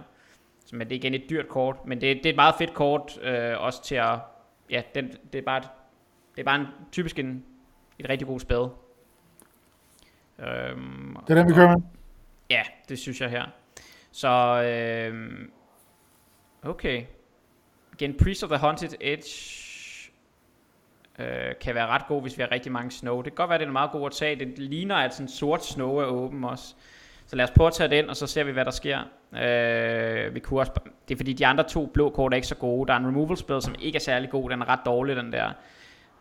Men 0.73 0.89
det 0.89 0.95
er 0.95 0.99
igen 0.99 1.13
et 1.13 1.29
dyrt 1.29 1.47
kort. 1.47 1.85
Men 1.85 2.01
det, 2.01 2.17
det 2.17 2.25
er 2.25 2.29
et 2.29 2.35
meget 2.35 2.55
fedt 2.57 2.73
kort, 2.73 3.19
øh, 3.21 3.61
også 3.61 3.83
til 3.83 3.95
at... 3.95 4.19
Ja, 4.69 4.81
den, 4.95 5.11
det 5.33 5.39
er 5.39 5.45
bare 5.45 5.57
et, 5.57 5.69
det 6.35 6.41
er 6.41 6.45
bare 6.45 6.59
en, 6.59 6.67
typisk 6.91 7.19
en, 7.19 7.45
et 7.99 8.09
rigtig 8.09 8.27
god 8.27 8.39
spil. 8.39 8.57
Øhm, 10.39 11.17
det 11.27 11.29
er 11.29 11.35
den, 11.35 11.49
vi 11.49 11.53
kører 11.53 11.67
med? 11.67 11.83
Ja, 12.49 12.63
det 12.89 12.99
synes 12.99 13.21
jeg 13.21 13.29
her. 13.29 13.45
Så, 14.11 14.29
øhm, 14.63 15.51
okay. 16.63 17.03
Igen, 17.93 18.17
Priest 18.17 18.43
of 18.43 18.49
the 18.49 18.57
Haunted 18.57 18.93
Edge 19.01 19.31
øh, 21.19 21.55
kan 21.61 21.75
være 21.75 21.87
ret 21.87 22.07
god, 22.07 22.21
hvis 22.21 22.37
vi 22.37 22.41
har 22.41 22.51
rigtig 22.51 22.71
mange 22.71 22.91
snow. 22.91 23.17
Det 23.17 23.23
kan 23.23 23.35
godt 23.35 23.49
være, 23.49 23.59
det 23.59 23.67
er 23.67 23.71
meget 23.71 23.91
god 23.91 24.05
at 24.05 24.11
tage. 24.11 24.35
Det 24.35 24.59
ligner, 24.59 24.95
at 24.95 25.13
sådan 25.13 25.27
sort 25.27 25.65
snow 25.65 25.97
er 25.97 26.05
åben 26.05 26.43
også. 26.43 26.75
Så 27.27 27.35
lad 27.35 27.45
os 27.45 27.51
prøve 27.51 27.67
at 27.67 27.73
tage 27.73 27.89
den, 27.89 28.09
og 28.09 28.15
så 28.15 28.27
ser 28.27 28.43
vi, 28.43 28.51
hvad 28.51 28.65
der 28.65 28.71
sker. 28.71 28.99
Øh, 29.33 30.35
vi 30.35 30.39
kunne 30.39 30.59
også, 30.59 30.71
det 31.07 31.15
er 31.15 31.17
fordi, 31.17 31.33
de 31.33 31.45
andre 31.45 31.63
to 31.63 31.85
blå 31.85 32.09
kort 32.09 32.33
er 32.33 32.35
ikke 32.35 32.47
så 32.47 32.55
gode. 32.55 32.87
Der 32.87 32.93
er 32.93 32.97
en 32.97 33.07
removal 33.07 33.37
spell, 33.37 33.61
som 33.61 33.75
ikke 33.79 33.95
er 33.95 33.99
særlig 33.99 34.29
god. 34.29 34.49
Den 34.49 34.61
er 34.61 34.69
ret 34.69 34.79
dårlig, 34.85 35.15
den 35.15 35.33
der. 35.33 35.47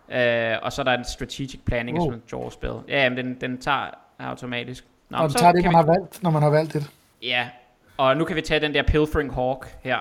Øh, 0.09 0.59
og 0.63 0.73
så 0.73 0.83
er 0.83 0.85
der 0.85 0.93
en 0.93 1.05
strategic 1.05 1.61
planning, 1.67 1.99
oh. 2.01 2.07
som 2.07 2.15
en 2.15 2.23
draw 2.33 2.51
spell. 2.51 2.75
Ja, 2.89 3.09
men 3.09 3.19
den, 3.19 3.41
den 3.41 3.59
tager 3.59 3.91
automatisk. 4.19 4.85
Nå, 5.09 5.19
og 5.19 5.29
den 5.29 5.37
tager 5.37 5.53
det, 5.53 5.65
man 5.65 5.71
vi... 5.71 5.75
har 5.75 5.83
valgt, 5.83 6.23
når 6.23 6.31
man 6.31 6.43
har 6.43 6.51
valgt 6.51 6.73
det. 6.73 6.91
Ja, 7.23 7.49
og 7.97 8.17
nu 8.17 8.25
kan 8.25 8.37
vi 8.37 8.41
tage 8.41 8.61
den 8.61 8.75
der 8.75 8.83
Pilfering 8.83 9.35
Hawk 9.35 9.77
her. 9.83 9.99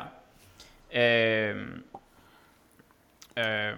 Øh, 0.95 1.55
øh, 3.37 3.73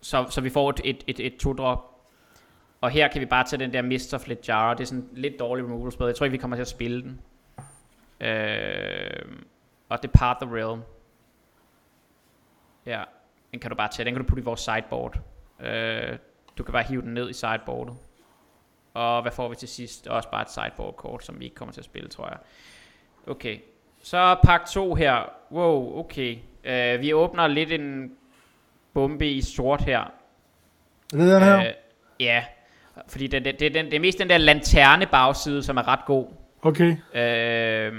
så, 0.00 0.26
så 0.30 0.40
vi 0.40 0.50
får 0.50 0.70
et, 0.70 0.80
et, 0.84 1.04
et, 1.06 1.20
et 1.20 1.36
to-drop. 1.36 1.91
Og 2.82 2.90
her 2.90 3.08
kan 3.08 3.20
vi 3.20 3.26
bare 3.26 3.44
tage 3.44 3.60
den 3.60 3.72
der 3.72 4.14
of 4.14 4.28
Ledjara. 4.28 4.74
Det 4.74 4.80
er 4.80 4.84
sådan 4.84 5.08
lidt 5.12 5.38
dårlig 5.38 5.64
removal 5.64 5.92
spil. 5.92 6.06
Jeg 6.06 6.14
tror 6.14 6.24
ikke, 6.24 6.32
vi 6.32 6.38
kommer 6.38 6.56
til 6.56 6.60
at 6.60 6.68
spille 6.68 7.02
den. 7.02 7.20
Øh, 8.20 9.36
og 9.88 10.02
Depart 10.02 10.36
the 10.40 10.56
Realm. 10.56 10.82
Ja, 12.86 13.02
den 13.50 13.60
kan 13.60 13.70
du 13.70 13.76
bare 13.76 13.88
tage. 13.88 14.04
Den 14.04 14.14
kan 14.14 14.22
du 14.22 14.28
putte 14.28 14.40
i 14.40 14.44
vores 14.44 14.60
sideboard. 14.60 15.18
Øh, 15.60 16.18
du 16.58 16.62
kan 16.62 16.72
bare 16.72 16.82
hive 16.82 17.02
den 17.02 17.14
ned 17.14 17.30
i 17.30 17.32
sideboardet. 17.32 17.96
Og 18.94 19.22
hvad 19.22 19.32
får 19.32 19.48
vi 19.48 19.56
til 19.56 19.68
sidst? 19.68 20.06
Også 20.06 20.30
bare 20.30 20.42
et 20.42 20.50
sideboard 20.50 20.96
kort, 20.96 21.24
som 21.24 21.40
vi 21.40 21.44
ikke 21.44 21.56
kommer 21.56 21.72
til 21.72 21.80
at 21.80 21.84
spille, 21.84 22.08
tror 22.08 22.28
jeg. 22.28 22.38
Okay. 23.26 23.58
Så 24.02 24.36
pakke 24.44 24.66
2 24.66 24.94
her. 24.94 25.32
Wow, 25.52 25.98
okay. 25.98 26.38
Uh, 26.64 27.00
vi 27.00 27.12
åbner 27.12 27.46
lidt 27.46 27.72
en 27.72 28.16
bombe 28.94 29.30
i 29.30 29.40
sort 29.40 29.82
her. 29.82 30.00
Er 30.00 30.10
det 31.12 31.32
den 31.32 31.42
her? 31.42 31.60
Uh, 31.60 31.74
ja. 32.20 32.44
Fordi 33.08 33.26
det, 33.26 33.44
det, 33.44 33.60
det, 33.60 33.74
det, 33.74 33.84
det 33.84 33.94
er 33.94 34.00
mest 34.00 34.18
den 34.18 34.30
der 34.30 34.38
lanterne 34.38 35.06
bagside, 35.06 35.62
som 35.62 35.76
er 35.76 35.88
ret 35.88 36.04
god. 36.06 36.26
Okay. 36.62 36.90
Uh, 36.90 37.98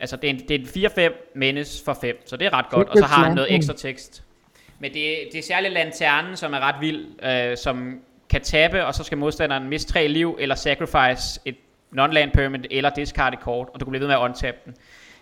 altså 0.00 0.16
det 0.16 0.30
er 0.30 0.34
en, 0.34 0.40
det 0.48 0.76
er 0.76 1.04
en 1.06 1.10
4-5 1.10 1.32
menes 1.34 1.82
for 1.84 1.98
5, 2.00 2.22
så 2.26 2.36
det 2.36 2.46
er 2.46 2.52
ret 2.52 2.68
godt. 2.70 2.88
Og 2.88 2.96
så 2.96 3.04
har 3.04 3.24
han 3.24 3.34
noget 3.34 3.54
ekstra 3.54 3.74
tekst. 3.74 4.24
Men 4.78 4.94
det, 4.94 5.16
det 5.32 5.38
er 5.38 5.42
særligt 5.42 5.74
lanternen, 5.74 6.36
som 6.36 6.52
er 6.54 6.60
ret 6.60 6.74
vild, 6.80 7.06
øh, 7.22 7.56
som 7.56 8.00
kan 8.30 8.40
tabe, 8.40 8.86
og 8.86 8.94
så 8.94 9.04
skal 9.04 9.18
modstanderen 9.18 9.68
miste 9.68 9.92
tre 9.92 10.08
liv, 10.08 10.36
eller 10.40 10.54
sacrifice 10.54 11.40
et 11.44 11.56
non-land 11.92 12.30
permanent, 12.30 12.66
eller 12.70 12.90
discard 12.90 13.32
et 13.32 13.40
kort, 13.40 13.68
og 13.74 13.80
du 13.80 13.84
kan 13.84 13.90
blive 13.90 14.00
ved 14.00 14.08
med 14.08 14.14
at 14.14 14.20
untappe 14.20 14.60
den. 14.64 14.74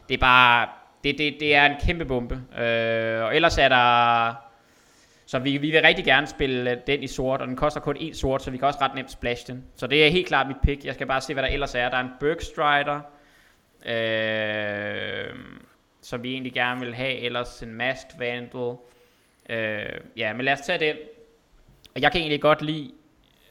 Det 0.09 0.15
er 0.15 0.19
bare, 0.19 0.69
det, 1.05 1.19
det, 1.19 1.37
det 1.41 1.55
er 1.55 1.67
en 1.67 1.77
kæmpe 1.87 2.05
bombe. 2.05 2.35
Øh, 2.35 3.23
og 3.23 3.37
ellers 3.37 3.59
er 3.59 3.69
der, 3.69 4.35
så 5.31 5.39
vi, 5.39 5.57
vi 5.57 5.71
vil 5.71 5.83
rigtig 5.83 6.05
gerne 6.05 6.27
spille 6.27 6.71
øh, 6.71 6.77
den 6.87 7.03
i 7.03 7.07
sort, 7.07 7.41
og 7.41 7.47
den 7.47 7.57
koster 7.57 7.81
kun 7.81 7.97
én 7.97 8.13
sort, 8.13 8.43
så 8.43 8.51
vi 8.51 8.57
kan 8.57 8.67
også 8.67 8.79
ret 8.83 8.95
nemt 8.95 9.11
splash 9.11 9.47
den. 9.47 9.65
Så 9.77 9.87
det 9.87 10.07
er 10.07 10.11
helt 10.11 10.27
klart 10.27 10.47
mit 10.47 10.57
pick. 10.63 10.85
Jeg 10.85 10.95
skal 10.95 11.07
bare 11.07 11.21
se, 11.21 11.33
hvad 11.33 11.43
der 11.43 11.49
ellers 11.49 11.75
er. 11.75 11.89
Der 11.89 11.97
er 11.97 12.01
en 12.01 12.11
Bergstrider, 12.21 13.01
øh, 13.87 15.35
som 16.03 16.23
vi 16.23 16.33
egentlig 16.33 16.53
gerne 16.53 16.81
vil 16.81 16.95
have, 16.95 17.19
ellers 17.19 17.63
en 17.63 17.75
Mast 17.75 18.19
Vandal, 18.19 18.77
Øh, 19.49 20.01
ja, 20.17 20.33
men 20.33 20.45
lad 20.45 20.53
os 20.53 20.61
tage 20.61 20.79
den. 20.79 20.97
Og 21.95 22.03
Jeg 22.03 22.13
kan 22.13 22.21
egentlig 22.21 22.41
godt 22.41 22.63
lide, 22.63 22.93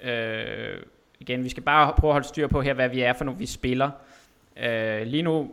øh, 0.01 0.81
igen, 1.19 1.43
vi 1.43 1.49
skal 1.49 1.63
bare 1.63 1.93
prøve 1.97 2.11
at 2.11 2.13
holde 2.13 2.27
styr 2.27 2.47
på 2.47 2.61
her, 2.61 2.73
hvad 2.73 2.89
vi 2.89 3.01
er 3.01 3.13
for 3.13 3.25
nogle, 3.25 3.39
vi 3.39 3.45
spiller. 3.45 3.91
Øh, 4.57 5.01
lige 5.01 5.23
nu 5.23 5.51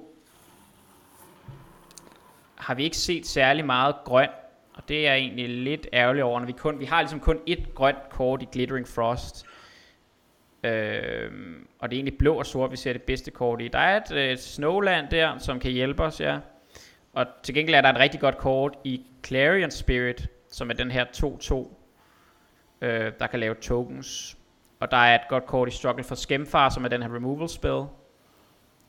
har 2.54 2.74
vi 2.74 2.84
ikke 2.84 2.96
set 2.96 3.26
særlig 3.26 3.64
meget 3.64 3.94
grøn, 4.04 4.28
og 4.74 4.88
det 4.88 5.08
er 5.08 5.14
egentlig 5.14 5.48
lidt 5.48 5.86
ærgerligt 5.92 6.24
over, 6.24 6.40
når 6.40 6.46
vi 6.46 6.52
kun, 6.52 6.80
vi 6.80 6.84
har 6.84 7.00
ligesom 7.00 7.20
kun 7.20 7.40
et 7.46 7.74
grønt 7.74 8.08
kort 8.10 8.42
i 8.42 8.48
Glittering 8.52 8.88
Frost. 8.88 9.46
Øh, 10.64 11.30
og 11.78 11.90
det 11.90 11.96
er 11.96 11.98
egentlig 11.98 12.18
blå 12.18 12.38
og 12.38 12.46
sort, 12.46 12.70
vi 12.70 12.76
ser 12.76 12.92
det 12.92 13.02
bedste 13.02 13.30
kort 13.30 13.62
i. 13.62 13.68
Der 13.68 13.78
er 13.78 13.96
et 13.96 14.12
øh, 14.12 14.38
Snowland 14.38 15.08
der, 15.08 15.38
som 15.38 15.60
kan 15.60 15.70
hjælpe 15.70 16.02
os, 16.02 16.20
ja. 16.20 16.38
Og 17.12 17.26
til 17.42 17.54
gengæld 17.54 17.74
er 17.74 17.80
der 17.80 17.88
et 17.88 17.98
rigtig 17.98 18.20
godt 18.20 18.38
kort 18.38 18.76
i 18.84 19.06
Clarion 19.26 19.70
Spirit, 19.70 20.28
som 20.50 20.70
er 20.70 20.74
den 20.74 20.90
her 20.90 21.04
2-2, 21.04 22.86
øh, 22.86 23.12
der 23.18 23.26
kan 23.26 23.40
lave 23.40 23.54
tokens. 23.54 24.36
Og 24.80 24.90
der 24.90 24.96
er 24.96 25.14
et 25.14 25.28
godt 25.28 25.46
kort 25.46 25.68
i 25.68 25.70
Struggle 25.70 26.04
for 26.04 26.14
Skemfar, 26.14 26.68
som 26.68 26.84
er 26.84 26.88
den 26.88 27.02
her 27.02 27.14
removal 27.14 27.48
spell. 27.48 27.84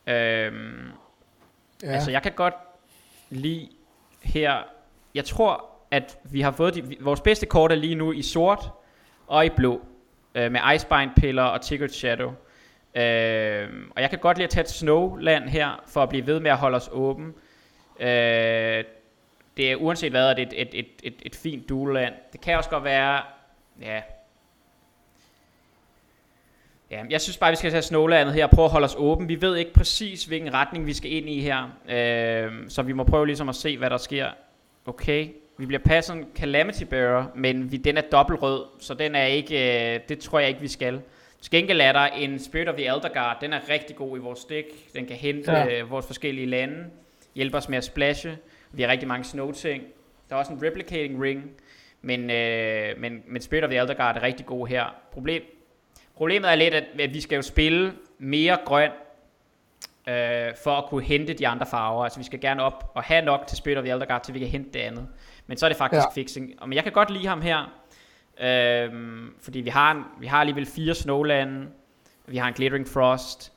Øhm, 0.06 0.90
ja. 1.82 1.88
Altså 1.88 2.10
jeg 2.10 2.22
kan 2.22 2.32
godt 2.32 2.54
lide 3.30 3.68
her, 4.22 4.62
jeg 5.14 5.24
tror, 5.24 5.75
at 5.90 6.18
vi 6.24 6.40
har 6.40 6.50
fået 6.50 6.74
de, 6.74 6.96
vores 7.00 7.20
bedste 7.20 7.46
kort 7.46 7.72
er 7.72 7.76
lige 7.76 7.94
nu 7.94 8.12
i 8.12 8.22
sort 8.22 8.70
og 9.26 9.46
i 9.46 9.48
blå. 9.48 9.80
Øh, 10.34 10.52
med 10.52 10.60
Icebind-piller 10.74 11.42
og 11.42 11.60
Ticket 11.60 11.94
Shadow. 11.94 12.28
Øh, 12.94 13.68
og 13.90 14.02
jeg 14.02 14.10
kan 14.10 14.18
godt 14.18 14.36
lide 14.36 14.44
at 14.44 14.50
tage 14.50 14.64
et 14.64 14.70
Snowland 14.70 15.48
her, 15.48 15.82
for 15.86 16.02
at 16.02 16.08
blive 16.08 16.26
ved 16.26 16.40
med 16.40 16.50
at 16.50 16.56
holde 16.56 16.76
os 16.76 16.88
åben. 16.92 17.34
Øh, 18.00 18.84
det 19.56 19.72
er 19.72 19.76
uanset 19.76 20.10
hvad, 20.10 20.34
det 20.34 20.38
er 20.38 20.46
et, 20.46 20.52
et, 20.54 20.68
et, 20.72 20.86
et, 21.02 21.14
et 21.22 21.36
fint 21.36 21.68
dueland. 21.68 22.14
Det 22.32 22.40
kan 22.40 22.56
også 22.56 22.70
godt 22.70 22.84
være, 22.84 23.22
ja, 23.82 24.02
Ja, 26.90 27.02
jeg 27.10 27.20
synes 27.20 27.36
bare, 27.36 27.50
vi 27.50 27.56
skal 27.56 27.70
tage 27.70 27.82
Snowlandet 27.82 28.34
her 28.34 28.44
og 28.44 28.50
prøve 28.50 28.64
at 28.64 28.70
holde 28.70 28.84
os 28.84 28.94
åben. 28.98 29.28
Vi 29.28 29.40
ved 29.40 29.56
ikke 29.56 29.72
præcis, 29.72 30.24
hvilken 30.24 30.54
retning 30.54 30.86
vi 30.86 30.92
skal 30.92 31.12
ind 31.12 31.28
i 31.28 31.40
her. 31.40 31.70
Øh, 31.88 32.52
så 32.68 32.82
vi 32.82 32.92
må 32.92 33.04
prøve 33.04 33.26
ligesom 33.26 33.48
at 33.48 33.54
se, 33.54 33.78
hvad 33.78 33.90
der 33.90 33.96
sker. 33.96 34.30
Okay, 34.86 35.28
vi 35.58 35.66
bliver 35.66 35.82
passet 35.82 36.16
en 36.16 36.24
Calamity 36.36 36.82
Bearer, 36.82 37.26
men 37.34 37.72
vi, 37.72 37.76
den 37.76 37.96
er 37.96 38.02
dobbeltrød, 38.12 38.64
så 38.80 38.94
den 38.94 39.14
er 39.14 39.24
ikke, 39.24 39.94
øh, 39.94 40.00
det 40.08 40.18
tror 40.18 40.38
jeg 40.38 40.48
ikke, 40.48 40.60
vi 40.60 40.68
skal. 40.68 41.00
Til 41.40 41.50
gengæld 41.50 41.80
er 41.80 41.92
der 41.92 42.00
en 42.00 42.38
Spirit 42.38 42.68
of 42.68 42.74
the 42.74 42.84
Elder 42.84 43.08
Guard. 43.08 43.36
Den 43.40 43.52
er 43.52 43.60
rigtig 43.68 43.96
god 43.96 44.18
i 44.18 44.20
vores 44.20 44.44
dæk. 44.44 44.64
Den 44.94 45.06
kan 45.06 45.16
hente 45.16 45.52
ja. 45.52 45.80
øh, 45.80 45.90
vores 45.90 46.06
forskellige 46.06 46.46
lande. 46.46 46.84
Hjælpe 47.34 47.56
os 47.56 47.68
med 47.68 47.78
at 47.78 47.84
splashe. 47.84 48.38
Vi 48.72 48.82
har 48.82 48.90
rigtig 48.90 49.08
mange 49.08 49.24
snow 49.24 49.52
ting. 49.52 49.84
Der 50.28 50.34
er 50.34 50.38
også 50.38 50.52
en 50.52 50.62
Replicating 50.62 51.22
Ring. 51.22 51.50
Men, 52.02 52.30
øh, 52.30 53.00
men, 53.00 53.22
men 53.26 53.42
Spirit 53.42 53.64
of 53.64 53.70
the 53.70 53.78
Elder 53.78 53.94
Guard 53.94 54.16
er 54.16 54.22
rigtig 54.22 54.46
god 54.46 54.66
her. 54.66 54.94
Problem, 55.12 55.42
problemet 56.16 56.50
er 56.50 56.54
lidt, 56.54 56.74
at, 56.74 56.84
at 57.00 57.14
vi 57.14 57.20
skal 57.20 57.36
jo 57.36 57.42
spille 57.42 57.92
mere 58.18 58.58
grøn, 58.64 58.90
øh, 60.08 60.54
for 60.64 60.70
at 60.70 60.84
kunne 60.86 61.04
hente 61.04 61.34
de 61.34 61.48
andre 61.48 61.66
farver. 61.66 62.04
Altså 62.04 62.18
vi 62.18 62.24
skal 62.24 62.40
gerne 62.40 62.62
op 62.62 62.92
og 62.94 63.02
have 63.02 63.24
nok 63.24 63.46
til 63.46 63.56
Spirit 63.56 63.78
of 63.78 63.84
the 63.84 63.92
Elder 63.92 64.06
Guard, 64.06 64.24
til 64.24 64.34
vi 64.34 64.38
kan 64.38 64.48
hente 64.48 64.70
det 64.70 64.80
andet. 64.80 65.08
Men 65.46 65.56
så 65.56 65.66
er 65.66 65.68
det 65.68 65.76
faktisk 65.76 66.04
ja. 66.04 66.20
fixing. 66.20 66.54
Og, 66.58 66.68
men 66.68 66.76
jeg 66.76 66.84
kan 66.84 66.92
godt 66.92 67.10
lide 67.10 67.26
ham 67.26 67.40
her, 67.40 67.58
øh, 68.40 68.92
fordi 69.42 69.60
vi 69.60 69.70
har, 69.70 69.90
en, 69.90 70.04
vi 70.20 70.26
har 70.26 70.40
alligevel 70.40 70.66
fire 70.66 70.94
Snowland, 70.94 71.68
vi 72.26 72.36
har 72.36 72.48
en 72.48 72.54
Glittering 72.54 72.88
Frost, 72.88 73.52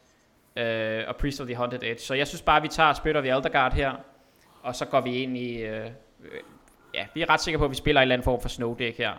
øh, 0.55 1.03
og 1.07 1.15
Priest 1.15 1.41
of 1.41 1.47
the 1.47 1.55
Haunted 1.55 1.83
Edge. 1.83 1.99
Så 1.99 2.13
jeg 2.13 2.27
synes 2.27 2.41
bare, 2.41 2.57
at 2.57 2.63
vi 2.63 2.67
tager 2.67 2.93
Spirit 2.93 3.15
of 3.15 3.23
the 3.23 3.35
Elder 3.35 3.49
Guard 3.49 3.73
her, 3.73 3.93
og 4.61 4.75
så 4.75 4.85
går 4.85 5.01
vi 5.01 5.15
ind 5.15 5.37
i... 5.37 5.61
Øh, 5.61 5.91
ja, 6.93 7.05
vi 7.13 7.21
er 7.21 7.29
ret 7.29 7.41
sikre 7.41 7.57
på, 7.57 7.65
at 7.65 7.71
vi 7.71 7.75
spiller 7.75 8.01
en 8.01 8.03
eller 8.03 8.13
anden 8.13 8.23
form 8.23 8.41
for 8.41 8.49
snow 8.49 8.75
deck 8.75 8.97
her. 8.97 9.13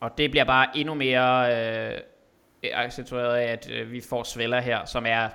Og 0.00 0.18
det 0.18 0.30
bliver 0.30 0.44
bare 0.44 0.68
endnu 0.74 0.94
mere 0.94 1.92
øh, 1.92 2.00
accentueret 2.72 3.36
af, 3.36 3.52
at 3.52 3.70
øh, 3.70 3.92
vi 3.92 4.00
får 4.00 4.22
Svella 4.22 4.60
her, 4.60 4.84
som 4.84 5.06
er 5.06 5.28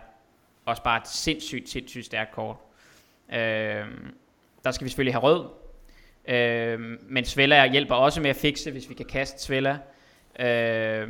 også 0.66 0.84
bare 0.84 0.98
et 0.98 1.08
sindssygt, 1.08 1.70
sindssygt 1.70 2.06
stærkt 2.06 2.32
kort. 2.32 2.56
Øh, 3.34 3.86
der 4.64 4.72
skal 4.72 4.86
vi 4.86 4.90
selvfølgelig 4.90 5.14
have 5.14 5.24
rød. 5.24 5.46
Øh, 6.28 6.80
men 7.10 7.26
Svella 7.26 7.72
hjælper 7.72 7.96
også 7.96 8.22
med 8.22 8.30
at 8.30 8.36
fikse, 8.36 8.72
hvis 8.72 8.90
vi 8.90 8.94
kan 8.94 9.06
kaste 9.06 9.44
Svella. 9.44 9.78
Øh, 10.40 11.08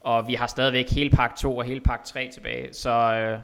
og 0.00 0.28
vi 0.28 0.34
har 0.34 0.46
stadigvæk 0.46 0.90
hele 0.90 1.10
pakke 1.10 1.36
2 1.38 1.56
og 1.56 1.64
hele 1.64 1.80
pakke 1.80 2.06
3 2.06 2.30
tilbage. 2.32 2.74
Så 2.74 2.90
øh, 2.90 3.38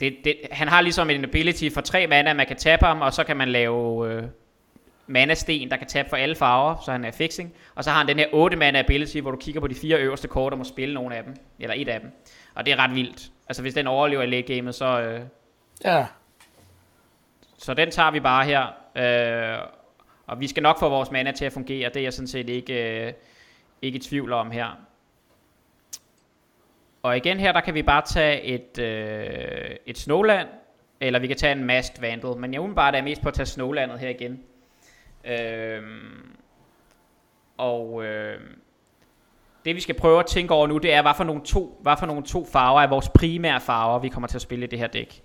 det, 0.00 0.16
det, 0.24 0.36
han 0.50 0.68
har 0.68 0.80
ligesom 0.80 1.10
en 1.10 1.24
ability 1.24 1.68
for 1.74 1.80
tre 1.80 2.06
mana, 2.06 2.32
man 2.32 2.46
kan 2.46 2.56
tabe 2.56 2.86
ham, 2.86 3.00
og 3.00 3.12
så 3.12 3.24
kan 3.24 3.36
man 3.36 3.48
lave 3.48 4.12
øh, 4.12 4.22
mana-sten, 5.06 5.70
der 5.70 5.76
kan 5.76 5.86
tabe 5.86 6.08
for 6.08 6.16
alle 6.16 6.34
farver, 6.34 6.76
så 6.84 6.92
han 6.92 7.04
er 7.04 7.10
fixing. 7.10 7.54
Og 7.74 7.84
så 7.84 7.90
har 7.90 7.98
han 7.98 8.08
den 8.08 8.18
her 8.18 8.26
8 8.32 8.56
mana 8.56 8.78
ability, 8.78 9.18
hvor 9.18 9.30
du 9.30 9.36
kigger 9.36 9.60
på 9.60 9.66
de 9.66 9.74
fire 9.74 9.98
øverste 9.98 10.28
kort 10.28 10.52
og 10.52 10.58
må 10.58 10.64
spille 10.64 10.94
nogle 10.94 11.16
af 11.16 11.24
dem, 11.24 11.34
eller 11.58 11.74
et 11.78 11.88
af 11.88 12.00
dem. 12.00 12.10
Og 12.54 12.66
det 12.66 12.72
er 12.72 12.76
ret 12.76 12.94
vildt. 12.94 13.30
Altså 13.48 13.62
hvis 13.62 13.74
den 13.74 13.86
overlever 13.86 14.22
i 14.22 14.26
late 14.26 14.54
gamet, 14.54 14.74
så... 14.74 15.00
Øh, 15.00 15.20
ja. 15.84 16.06
Så 17.64 17.74
den 17.74 17.90
tager 17.90 18.10
vi 18.10 18.20
bare 18.20 18.44
her. 18.44 18.62
Øh, 18.96 19.68
og 20.26 20.40
vi 20.40 20.48
skal 20.48 20.62
nok 20.62 20.78
få 20.78 20.88
vores 20.88 21.10
mana 21.10 21.32
til 21.32 21.44
at 21.44 21.52
fungere. 21.52 21.88
Det 21.88 21.96
er 21.96 22.02
jeg 22.02 22.12
sådan 22.12 22.28
set 22.28 22.48
ikke, 22.48 23.06
øh, 23.06 23.12
ikke 23.82 23.96
i 23.96 24.00
tvivl 24.00 24.32
om 24.32 24.50
her. 24.50 24.66
Og 27.02 27.16
igen 27.16 27.40
her, 27.40 27.52
der 27.52 27.60
kan 27.60 27.74
vi 27.74 27.82
bare 27.82 28.02
tage 28.02 28.42
et, 28.42 28.78
øh, 28.78 29.76
et 29.86 29.98
Snowland, 29.98 30.48
eller 31.00 31.18
vi 31.18 31.26
kan 31.26 31.36
tage 31.36 31.52
en 31.52 31.64
Mast 31.64 32.02
Vandal. 32.02 32.36
Men 32.36 32.52
jeg 32.52 32.60
umiddelbart 32.60 32.94
er 32.94 33.02
mest 33.02 33.22
på 33.22 33.28
at 33.28 33.34
tage 33.34 33.46
Snowlandet 33.46 33.98
her 33.98 34.08
igen. 34.08 34.40
Øh, 35.24 35.82
og 37.56 38.04
øh, 38.04 38.40
det 39.64 39.74
vi 39.74 39.80
skal 39.80 39.94
prøve 39.94 40.20
at 40.20 40.26
tænke 40.26 40.54
over 40.54 40.66
nu, 40.66 40.78
det 40.78 40.92
er, 40.92 41.02
hvad 41.02 41.14
for 41.16 41.24
nogle 41.24 41.42
to, 41.42 41.78
hvad 41.82 41.96
for 41.98 42.06
nogle 42.06 42.22
to 42.22 42.46
farver 42.52 42.82
er 42.82 42.86
vores 42.86 43.08
primære 43.08 43.60
farver, 43.60 43.98
vi 43.98 44.08
kommer 44.08 44.28
til 44.28 44.38
at 44.38 44.42
spille 44.42 44.64
i 44.64 44.68
det 44.68 44.78
her 44.78 44.86
dæk. 44.86 45.22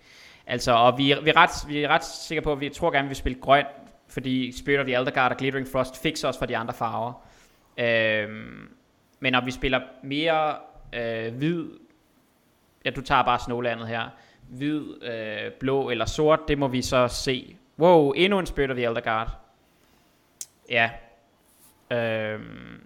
Altså, 0.50 0.72
og 0.72 0.98
vi, 0.98 1.04
vi, 1.04 1.30
er 1.30 1.38
ret, 1.38 1.50
vi 1.68 1.84
er 1.84 1.88
ret 1.88 2.04
sikre 2.06 2.42
på, 2.42 2.52
at 2.52 2.60
vi 2.60 2.70
tror 2.70 2.92
gerne, 2.92 3.08
vi 3.08 3.10
vil 3.10 3.16
spille 3.16 3.40
grøn, 3.42 3.66
fordi 4.08 4.58
Spirit 4.58 4.80
of 4.80 4.86
the 4.86 4.96
Elder 4.96 5.12
Guard 5.12 5.32
og 5.32 5.38
Glittering 5.38 5.68
Frost 5.68 6.02
fixer 6.02 6.28
os 6.28 6.38
for 6.38 6.46
de 6.46 6.58
andre 6.58 6.74
farver. 6.74 7.14
Øhm, 7.78 8.70
men 9.20 9.34
når 9.34 9.46
vi 9.46 9.52
spiller 9.52 9.82
mere 10.04 10.56
øh, 10.94 11.34
hvid, 11.34 11.66
ja, 12.86 12.90
du 12.90 13.02
tager 13.02 13.24
bare 13.24 13.40
Snowlandet 13.40 13.88
her, 13.88 14.10
hvid, 14.48 15.04
øh, 15.04 15.52
blå 15.52 15.90
eller 15.90 16.06
sort, 16.06 16.40
det 16.48 16.58
må 16.58 16.68
vi 16.68 16.82
så 16.82 17.08
se. 17.08 17.56
Wow, 17.80 18.12
endnu 18.12 18.40
en 18.40 18.46
Spirit 18.46 18.72
of 18.72 18.76
the 18.76 18.86
Elder 18.86 19.02
Guard. 19.02 19.30
Ja. 20.70 20.90
Øhm, 21.92 22.82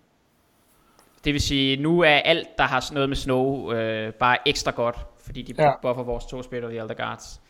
det 1.26 1.34
vil 1.34 1.42
sige, 1.42 1.78
nu 1.82 2.00
er 2.00 2.08
alt, 2.08 2.58
der 2.58 2.64
har 2.64 2.94
noget 2.94 3.10
med 3.10 3.18
snow, 3.18 3.72
øh, 3.72 4.14
bare 4.14 4.38
ekstra 4.46 4.72
godt, 4.72 4.98
fordi 5.26 5.42
de 5.42 5.64
ja. 5.64 5.72
buffer 5.82 6.04
vores 6.04 6.26
to 6.26 6.44
Spirit 6.44 6.64
of 6.64 6.70
the 6.70 6.80
Elder 6.80 6.96
Guards. 6.96 7.43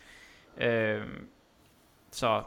Øhm, 0.58 1.28
så 2.12 2.42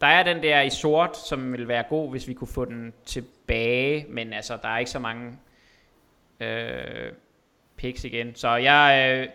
der 0.00 0.06
er 0.06 0.22
den 0.22 0.42
der 0.42 0.60
i 0.60 0.70
sort, 0.70 1.16
som 1.16 1.52
vil 1.52 1.68
være 1.68 1.84
god, 1.88 2.10
hvis 2.10 2.28
vi 2.28 2.34
kunne 2.34 2.48
få 2.48 2.64
den 2.64 2.92
tilbage, 3.04 4.06
men 4.08 4.32
altså, 4.32 4.58
der 4.62 4.68
er 4.68 4.78
ikke 4.78 4.90
så 4.90 4.98
mange 4.98 5.38
øh, 6.40 7.12
picks 7.76 8.04
igen. 8.04 8.34
Så 8.34 8.48
jeg, 8.48 9.10
øh, 9.12 9.28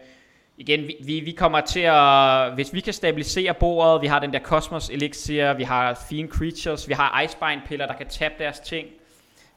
igen, 0.57 0.87
vi, 0.87 0.95
vi, 1.05 1.19
vi 1.19 1.31
kommer 1.31 1.61
til 1.61 1.79
at, 1.79 2.53
hvis 2.53 2.73
vi 2.73 2.79
kan 2.79 2.93
stabilisere 2.93 3.53
bordet, 3.53 4.01
vi 4.01 4.07
har 4.07 4.19
den 4.19 4.33
der 4.33 4.39
Cosmos 4.39 4.89
Elixir, 4.89 5.53
vi 5.53 5.63
har 5.63 6.05
fine 6.09 6.27
creatures, 6.27 6.87
vi 6.87 6.93
har 6.93 7.21
Icebind 7.21 7.61
piller, 7.67 7.87
der 7.87 7.93
kan 7.93 8.07
tabe 8.07 8.33
deres 8.37 8.59
ting, 8.59 8.87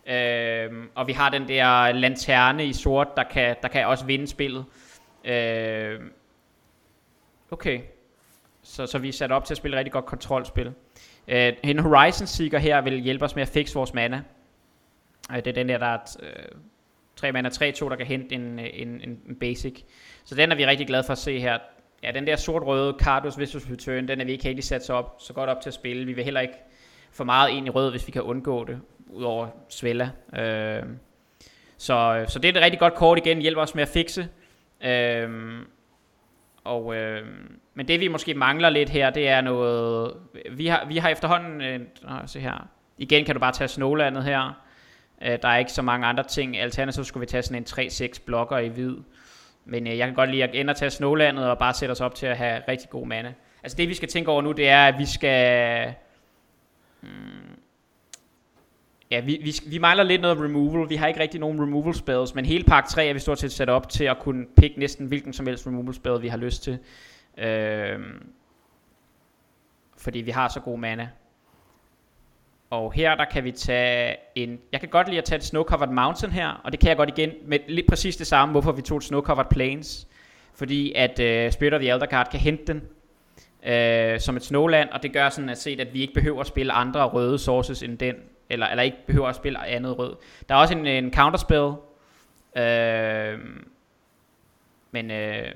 øh, 0.07 0.70
og 0.94 1.07
vi 1.07 1.12
har 1.12 1.31
den 1.31 1.48
der 1.48 1.92
lanterne 1.92 2.66
i 2.66 2.72
sort, 2.72 3.09
der 3.16 3.24
kan, 3.24 3.57
der 3.62 3.68
kan 3.68 3.87
også 3.87 4.05
vinde 4.05 4.27
spillet. 4.27 4.64
Øh, 5.24 6.00
okay, 7.50 7.81
så, 8.64 8.87
så 8.87 8.98
vi 8.98 9.09
er 9.09 9.12
sat 9.12 9.33
op 9.33 9.44
til 9.44 9.55
at 9.55 9.59
spille 9.59 9.77
rigtig 9.77 9.92
godt 9.92 10.07
kontrolspil. 10.07 10.72
Øh, 11.29 11.53
en 11.62 11.79
Horizon 11.79 12.27
Seeker 12.27 12.59
her 12.59 12.81
vil 12.81 13.00
hjælpe 13.00 13.24
os 13.24 13.35
med 13.35 13.42
at 13.42 13.48
fikse 13.48 13.74
vores 13.74 13.94
mana. 13.94 14.22
Øh, 15.31 15.37
det 15.37 15.46
er 15.46 15.53
den 15.53 15.68
der, 15.68 15.79
der 15.79 15.87
er 15.87 15.98
øh, 16.22 16.59
3 17.16 17.33
mana 17.33 17.48
3-2, 17.48 17.88
der 17.88 17.96
kan 17.96 18.07
hente 18.07 18.35
en, 18.35 18.59
øh, 18.59 18.66
en, 18.72 18.88
en, 18.88 19.20
en 19.29 19.37
basic. 19.40 19.83
Så 20.24 20.35
den 20.35 20.53
er 20.53 20.57
vi 20.57 20.66
rigtig 20.66 20.87
glade 20.87 21.05
for 21.05 21.12
at 21.12 21.18
se 21.18 21.40
her. 21.40 21.59
Ja, 22.03 22.11
den 22.11 22.27
der 22.27 22.37
sort-røde 22.37 22.96
Cardus 22.98 23.38
Vicious 23.38 23.70
Return, 23.70 24.09
den 24.09 24.20
er 24.20 24.24
vi 24.24 24.33
ikke 24.33 24.44
helt 24.44 24.64
sat 24.64 24.85
så 24.85 24.92
op, 24.92 25.16
så 25.18 25.33
godt 25.33 25.50
op 25.50 25.61
til 25.61 25.70
at 25.70 25.74
spille. 25.74 26.07
Vi 26.07 26.12
vil 26.12 26.24
heller 26.24 26.40
ikke 26.40 26.55
for 27.12 27.24
meget 27.24 27.50
ind 27.50 27.66
i 27.66 27.70
rød, 27.70 27.90
hvis 27.90 28.07
vi 28.07 28.12
kan 28.12 28.22
undgå 28.22 28.64
det, 28.64 28.81
udover 29.07 29.48
Svella. 29.68 30.11
Øh, 30.37 30.83
så, 31.77 31.94
øh, 31.94 32.29
så 32.29 32.38
det 32.38 32.48
er 32.48 32.59
et 32.59 32.64
rigtig 32.64 32.81
godt 32.81 32.94
kort 32.94 33.18
igen, 33.18 33.40
hjælper 33.40 33.62
os 33.62 33.74
med 33.74 33.83
at 33.83 33.88
fikse. 33.88 34.29
Øh, 34.85 35.31
og, 36.64 36.96
øh, 36.96 37.27
men 37.74 37.88
det 37.88 38.00
vi 38.00 38.09
måske 38.09 38.35
mangler 38.35 38.70
lidt 38.70 38.90
her, 38.90 39.11
det 39.11 39.29
er 39.29 39.40
noget... 39.40 40.14
Vi 40.50 40.66
har, 40.66 40.85
vi 40.88 40.96
har 40.96 41.09
efterhånden... 41.09 41.61
Øh, 41.61 41.81
se 42.27 42.40
her. 42.40 42.68
Igen 42.98 43.24
kan 43.24 43.35
du 43.35 43.40
bare 43.40 43.53
tage 43.53 43.68
Snowlandet 43.68 44.24
her. 44.24 44.61
Øh, 45.22 45.38
der 45.42 45.48
er 45.48 45.57
ikke 45.57 45.72
så 45.72 45.83
mange 45.83 46.07
andre 46.07 46.22
ting. 46.22 46.59
Alternativt 46.59 47.07
skulle 47.07 47.20
vi 47.20 47.27
tage 47.27 47.42
sådan 47.42 47.66
en 47.79 47.88
3-6 47.88 48.24
blokker 48.27 48.59
i 48.59 48.68
hvid. 48.68 48.96
Men 49.64 49.87
øh, 49.87 49.98
jeg 49.98 50.07
kan 50.07 50.14
godt 50.14 50.31
lide 50.31 50.44
at 50.44 50.55
ende 50.55 50.70
og 50.70 50.77
tage 50.77 50.90
Snowlandet 50.90 51.50
og 51.50 51.59
bare 51.59 51.74
sætte 51.74 51.92
os 51.92 52.00
op 52.00 52.14
til 52.14 52.27
at 52.27 52.37
have 52.37 52.62
rigtig 52.68 52.90
god 52.90 53.07
mana. 53.07 53.35
Altså 53.62 53.77
det 53.77 53.88
vi 53.88 53.94
skal 53.94 54.09
tænke 54.09 54.31
over 54.31 54.42
nu, 54.42 54.53
det 54.53 54.68
er, 54.68 54.87
at 54.87 54.98
vi 54.98 55.07
skal... 55.07 55.94
Hmm, 57.00 57.59
Ja, 59.10 59.20
vi, 59.20 59.40
vi, 59.42 59.54
vi 59.66 59.78
mangler 59.78 60.04
lidt 60.04 60.22
noget 60.22 60.40
removal. 60.40 60.88
Vi 60.88 60.96
har 60.96 61.06
ikke 61.06 61.20
rigtig 61.20 61.40
nogen 61.40 61.62
removal 61.62 61.94
spells, 61.94 62.34
men 62.34 62.44
hele 62.44 62.64
pakke 62.64 62.88
3 62.88 63.06
er 63.06 63.12
vi 63.12 63.18
stort 63.18 63.38
set 63.38 63.52
sat 63.52 63.68
op 63.68 63.88
til 63.88 64.04
at 64.04 64.18
kunne 64.18 64.46
pick 64.56 64.76
næsten 64.76 65.06
hvilken 65.06 65.32
som 65.32 65.46
helst 65.46 65.66
removal 65.66 65.94
spell, 65.94 66.22
vi 66.22 66.28
har 66.28 66.36
lyst 66.36 66.62
til. 66.62 66.78
Øhm, 67.38 68.26
fordi 69.98 70.18
vi 70.18 70.30
har 70.30 70.48
så 70.48 70.60
god 70.60 70.78
mana. 70.78 71.08
Og 72.70 72.92
her 72.92 73.14
der 73.14 73.24
kan 73.24 73.44
vi 73.44 73.52
tage 73.52 74.16
en... 74.34 74.58
Jeg 74.72 74.80
kan 74.80 74.88
godt 74.88 75.08
lide 75.08 75.18
at 75.18 75.24
tage 75.24 75.36
et 75.36 75.54
Snow-Covered 75.54 75.90
Mountain 75.90 76.32
her, 76.32 76.48
og 76.64 76.72
det 76.72 76.80
kan 76.80 76.88
jeg 76.88 76.96
godt 76.96 77.18
igen 77.18 77.30
med 77.46 77.58
lidt 77.68 77.86
præcis 77.88 78.16
det 78.16 78.26
samme, 78.26 78.52
hvorfor 78.52 78.72
vi 78.72 78.82
tog 78.82 78.98
et 78.98 79.04
Snow-Covered 79.04 79.48
Plains. 79.50 80.08
Fordi 80.54 80.92
at 80.92 81.10
uh, 81.10 81.52
Spirit 81.52 81.74
of 81.74 81.80
the 81.80 81.90
Elder 81.90 82.06
Card 82.06 82.30
kan 82.30 82.40
hente 82.40 82.64
den 82.66 82.82
uh, 83.62 84.20
som 84.20 84.36
et 84.36 84.44
snowland, 84.44 84.88
og 84.88 85.02
det 85.02 85.12
gør 85.12 85.28
sådan 85.28 85.48
at 85.48 85.58
se, 85.58 85.76
at 85.80 85.94
vi 85.94 86.00
ikke 86.00 86.14
behøver 86.14 86.40
at 86.40 86.46
spille 86.46 86.72
andre 86.72 87.04
røde 87.04 87.38
sources 87.38 87.82
end 87.82 87.98
den, 87.98 88.14
eller, 88.50 88.66
eller 88.66 88.83
ikke 88.83 89.07
behøver 89.07 89.28
at 89.28 89.37
spille 89.37 89.66
andet 89.66 89.98
rød. 89.98 90.16
Der 90.48 90.54
er 90.54 90.59
også 90.59 90.74
en, 90.74 90.87
en 90.87 91.12
counterspell, 91.14 91.72
øh, 92.57 93.38
men 94.90 95.11
øh, 95.11 95.54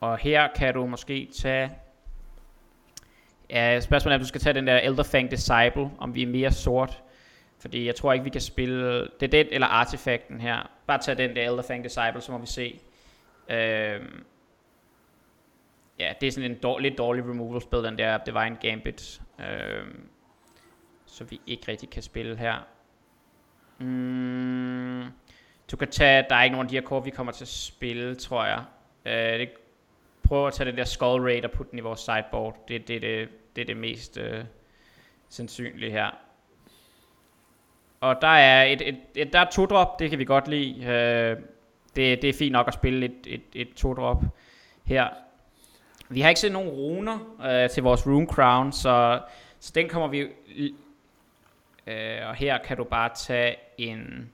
og 0.00 0.18
her 0.18 0.48
kan 0.54 0.74
du 0.74 0.86
måske 0.86 1.28
tage 1.34 1.70
Ja, 3.50 3.80
spørgsmålet 3.80 4.14
er, 4.14 4.18
om 4.18 4.20
du 4.20 4.28
skal 4.28 4.40
tage 4.40 4.54
den 4.54 4.66
der 4.66 4.78
Elderfang 4.78 5.30
Disciple, 5.30 5.90
om 5.98 6.14
vi 6.14 6.22
er 6.22 6.26
mere 6.26 6.52
sort. 6.52 7.02
Fordi 7.58 7.86
jeg 7.86 7.94
tror 7.94 8.12
ikke, 8.12 8.24
vi 8.24 8.30
kan 8.30 8.40
spille... 8.40 9.00
Det 9.20 9.22
er 9.22 9.28
den 9.28 9.46
eller 9.50 9.66
artefakten 9.66 10.40
her. 10.40 10.70
Bare 10.86 10.98
tag 10.98 11.18
den 11.18 11.36
der 11.36 11.50
Elderfang 11.50 11.84
Disciple, 11.84 12.20
så 12.20 12.32
må 12.32 12.38
vi 12.38 12.46
se. 12.46 12.80
Øhm, 13.48 14.24
ja, 15.98 16.12
det 16.20 16.26
er 16.26 16.32
sådan 16.32 16.50
en 16.50 16.58
dårlig, 16.58 16.90
lidt 16.90 16.98
dårlig 16.98 17.24
removal 17.24 17.62
spil, 17.62 17.78
den 17.78 17.98
der 17.98 18.18
Divine 18.18 18.56
Gambit. 18.60 19.20
Øhm, 19.40 20.08
så 21.06 21.24
vi 21.24 21.40
ikke 21.46 21.68
rigtig 21.68 21.90
kan 21.90 22.02
spille 22.02 22.36
her. 22.36 22.66
Mm, 23.78 25.04
du 25.70 25.76
kan 25.76 25.88
tage, 25.88 26.26
der 26.30 26.36
er 26.36 26.42
ikke 26.42 26.54
nogen 26.54 26.66
af 26.66 26.68
de 26.68 26.76
her 26.76 26.82
kort, 26.82 27.04
vi 27.04 27.10
kommer 27.10 27.32
til 27.32 27.44
at 27.44 27.48
spille, 27.48 28.14
tror 28.14 28.44
jeg. 28.44 28.64
Øh, 29.04 29.38
det, 29.38 29.50
prøv 30.22 30.46
at 30.46 30.52
tage 30.52 30.70
den 30.70 30.78
der 30.78 30.84
Skull 30.84 31.22
Raid 31.22 31.44
og 31.44 31.50
putte 31.50 31.70
den 31.70 31.78
i 31.78 31.82
vores 31.82 32.00
sideboard. 32.00 32.64
Det, 32.68 32.88
det, 32.88 33.02
det, 33.02 33.28
det 33.56 33.62
er 33.62 33.66
det 33.66 33.76
mest 33.76 34.18
øh, 34.18 34.44
sandsynlige 35.28 35.90
her. 35.90 36.10
Og 38.00 38.16
der 38.20 38.28
er 38.28 38.64
et, 38.64 38.88
et, 38.88 38.98
et 39.14 39.32
der 39.32 39.38
er 39.38 39.50
to 39.50 39.66
drop, 39.66 39.98
det 39.98 40.10
kan 40.10 40.18
vi 40.18 40.24
godt 40.24 40.48
lide. 40.48 40.84
Øh, 40.84 41.36
det, 41.96 42.22
det 42.22 42.30
er 42.30 42.34
fint 42.34 42.52
nok 42.52 42.68
at 42.68 42.74
spille 42.74 43.06
et, 43.06 43.26
et, 43.26 43.42
et 43.54 43.74
to 43.74 43.94
drop 43.94 44.22
her. 44.84 45.08
Vi 46.08 46.20
har 46.20 46.28
ikke 46.28 46.40
set 46.40 46.52
nogen 46.52 46.68
runer 46.68 47.18
øh, 47.44 47.70
til 47.70 47.82
vores 47.82 48.06
Rune 48.06 48.26
Crown, 48.26 48.72
så, 48.72 49.20
så 49.60 49.72
den 49.74 49.88
kommer 49.88 50.08
vi... 50.08 50.20
Øh, 51.86 52.28
og 52.28 52.34
her 52.34 52.58
kan 52.58 52.76
du 52.76 52.84
bare 52.84 53.10
tage 53.14 53.56
en... 53.78 54.30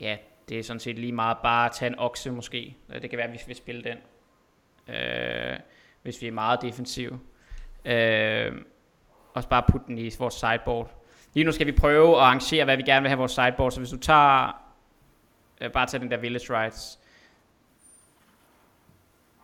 Ja, 0.00 0.16
det 0.48 0.58
er 0.58 0.62
sådan 0.62 0.80
set 0.80 0.98
lige 0.98 1.12
meget 1.12 1.36
bare 1.42 1.66
at 1.66 1.72
tage 1.72 1.90
en 1.90 1.98
okse 1.98 2.30
måske. 2.30 2.76
Øh, 2.88 3.02
det 3.02 3.10
kan 3.10 3.16
være, 3.16 3.26
at 3.26 3.32
vi 3.32 3.40
vil 3.46 3.56
spille 3.56 3.82
den. 3.84 3.98
Øh, 4.94 5.58
hvis 6.02 6.22
vi 6.22 6.26
er 6.26 6.32
meget 6.32 6.62
defensiv. 6.62 7.18
Øh, 7.84 8.52
og 9.34 9.44
bare 9.50 9.62
putte 9.68 9.86
den 9.86 9.98
i 9.98 10.10
vores 10.18 10.34
sideboard. 10.34 10.90
Lige 11.34 11.44
nu 11.44 11.52
skal 11.52 11.66
vi 11.66 11.72
prøve 11.72 12.16
at 12.16 12.22
arrangere, 12.22 12.64
hvad 12.64 12.76
vi 12.76 12.82
gerne 12.82 13.02
vil 13.02 13.08
have 13.08 13.18
vores 13.18 13.32
sideboard. 13.32 13.72
Så 13.72 13.80
hvis 13.80 13.90
du 13.90 13.98
tager... 13.98 14.62
Øh, 15.60 15.72
bare 15.72 15.86
tage 15.86 16.00
den 16.00 16.10
der 16.10 16.16
Village 16.16 16.60
Rights. 16.60 16.99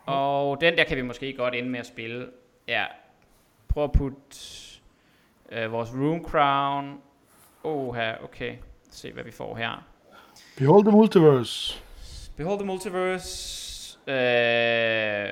Og 0.07 0.61
den 0.61 0.79
der 0.79 0.85
kan 0.85 0.97
vi 0.97 1.03
måske 1.03 1.33
godt 1.33 1.55
ende 1.55 1.71
med 1.71 1.81
at 1.81 1.87
spille. 1.87 2.27
Ja. 2.69 2.85
Prøv 3.69 3.85
at 3.85 3.93
putte 3.93 4.37
øh, 5.53 5.73
vores 5.73 5.91
Room 5.93 6.25
Crown. 6.25 7.01
Oh, 7.65 7.95
her, 7.95 8.15
okay. 8.25 8.55
Se 8.91 9.13
hvad 9.13 9.25
vi 9.25 9.31
får 9.31 9.57
her. 9.57 9.85
Behold 10.59 10.85
the 10.85 10.93
Multiverse. 10.93 11.83
Behold 12.37 12.59
the 12.59 12.67
Multiverse. 12.67 13.99
Øh, 14.07 15.31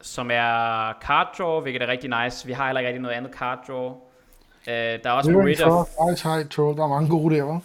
som 0.00 0.30
er 0.30 0.92
card 1.00 1.34
draw, 1.38 1.60
hvilket 1.60 1.82
er 1.82 1.86
rigtig 1.86 2.22
nice. 2.22 2.46
Vi 2.46 2.52
har 2.52 2.66
heller 2.66 2.80
ikke 2.80 2.88
rigtig 2.88 3.02
noget 3.02 3.16
andet 3.16 3.32
card 3.32 3.64
draw. 3.68 3.94
Øh, 4.66 4.74
der 4.74 5.00
er 5.04 5.10
også 5.10 5.30
Rid 5.30 5.62
of... 5.62 5.88
Ice 6.12 6.28
High 6.28 6.48
Troll, 6.48 6.76
der 6.76 6.84
er 6.84 6.88
mange 6.88 7.08
gode 7.08 7.36
der, 7.36 7.58
hva'? 7.58 7.62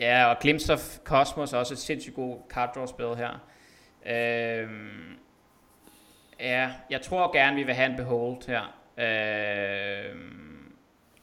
Ja, 0.00 0.26
og 0.26 0.36
Glimpse 0.40 0.72
of 0.72 0.98
Cosmos 1.04 1.52
er 1.52 1.58
også 1.58 1.74
et 1.74 1.78
sindssygt 1.78 2.14
god 2.14 2.36
card 2.50 2.74
draw 2.74 2.86
spil 2.86 3.16
her. 3.16 3.40
Øh, 4.06 4.68
ja, 6.40 6.70
jeg 6.90 7.00
tror 7.00 7.32
gerne, 7.32 7.56
vi 7.56 7.62
vil 7.62 7.74
have 7.74 7.90
en 7.90 7.96
Behold 7.96 8.46
her. 8.46 8.62
Øh, 8.98 10.16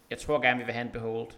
jeg 0.09 0.17
tror 0.17 0.41
gerne, 0.41 0.59
vi 0.59 0.65
vil 0.65 0.73
have 0.73 0.85
en 0.85 0.91
Behold. 0.91 1.29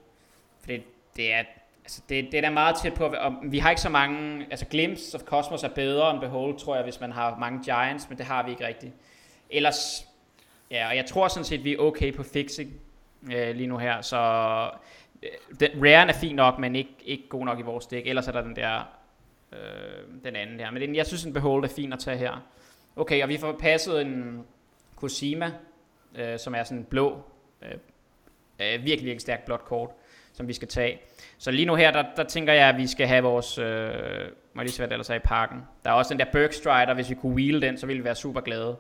Fordi 0.60 0.84
det 1.16 1.34
er, 1.34 1.44
altså 1.84 2.02
det, 2.10 2.26
det 2.32 2.34
er 2.34 2.42
da 2.42 2.50
meget 2.50 2.76
tæt 2.76 2.94
på, 2.94 3.06
og 3.06 3.36
vi 3.44 3.60
har 3.60 3.70
ikke 3.70 3.82
så 3.82 3.90
mange, 3.90 4.48
altså 4.50 4.66
Glimpse 4.66 5.18
of 5.18 5.24
Cosmos 5.24 5.64
er 5.64 5.70
bedre 5.70 6.12
end 6.12 6.20
Behold, 6.20 6.60
tror 6.60 6.76
jeg, 6.76 6.84
hvis 6.84 7.00
man 7.00 7.12
har 7.12 7.38
mange 7.38 7.64
Giants, 7.64 8.10
men 8.10 8.18
det 8.18 8.26
har 8.26 8.44
vi 8.44 8.52
ikke 8.52 8.68
rigtigt. 8.68 8.94
Ellers, 9.50 10.08
ja, 10.72 10.88
og 10.88 10.96
jeg 10.96 11.06
tror 11.06 11.28
sådan 11.28 11.46
set, 11.46 11.64
vi 11.64 11.74
er 11.74 11.78
okay 11.78 12.16
på 12.16 12.24
fixing 12.24 12.74
øh, 13.34 13.56
lige 13.56 13.68
nu 13.68 13.78
her, 13.78 14.02
så 14.02 14.18
øh, 15.24 15.30
den, 15.60 15.70
Raren 15.86 16.10
er 16.10 16.14
fint 16.14 16.36
nok, 16.36 16.60
men 16.60 16.76
ikke, 16.76 16.96
ikke 17.06 17.30
god 17.30 17.46
nok 17.46 17.60
i 17.60 17.62
vores 17.62 17.88
dæk, 17.88 18.08
ellers 18.08 18.28
er 18.28 18.32
der 18.32 18.42
den 18.42 18.56
der, 18.56 19.01
øh, 19.54 20.24
den 20.26 20.36
anden 20.36 20.60
der. 20.60 20.72
Men 20.72 20.82
den, 20.82 20.96
jeg 20.96 21.06
synes, 21.06 21.24
en 21.24 21.34
Behold 21.34 21.64
er 21.64 21.68
fint 21.68 21.94
at 21.94 22.00
tage 22.00 22.18
her. 22.18 22.46
Okay, 22.96 23.24
og 23.24 23.30
vi 23.30 23.38
får 23.38 23.52
passet 23.52 24.02
en 24.02 24.44
Cosima, 24.96 25.52
øh, 26.16 26.40
som 26.40 26.56
er 26.56 26.64
sådan 26.64 26.78
en 26.78 26.84
blå, 26.84 27.22
øh, 27.62 27.72
øh, 27.72 27.78
virkelig, 28.60 28.88
virkelig 28.88 29.22
stærkt 29.22 29.46
blåt 29.46 29.66
kort, 29.66 29.90
som 30.34 30.48
vi 30.48 30.54
skal 30.54 30.68
tage. 30.68 31.00
Så 31.38 31.52
lige 31.52 31.66
nu 31.66 31.76
her, 31.76 31.92
der, 31.92 32.04
der 32.16 32.24
tænker 32.24 32.54
jeg, 32.54 32.70
at 32.70 32.78
vi 32.78 32.88
skal 32.88 33.08
have 33.08 33.24
vores, 33.24 33.58
øh, 33.58 33.92
må 34.54 34.62
lige 34.62 34.72
se, 34.72 34.80
hvad 34.80 34.88
det 34.88 34.94
ellers 34.94 35.10
er 35.10 35.16
i 35.16 35.20
parken. 35.20 35.62
Der 35.84 35.90
er 35.90 35.94
også 35.94 36.14
den 36.14 36.20
der 36.20 36.26
Bergstrider, 36.32 36.94
hvis 36.94 37.10
vi 37.10 37.16
kunne 37.16 37.36
wheel 37.36 37.62
den, 37.62 37.78
så 37.78 37.86
ville 37.86 38.00
vi 38.00 38.06
være 38.06 38.16
super 38.16 38.42
glade. 38.42 38.78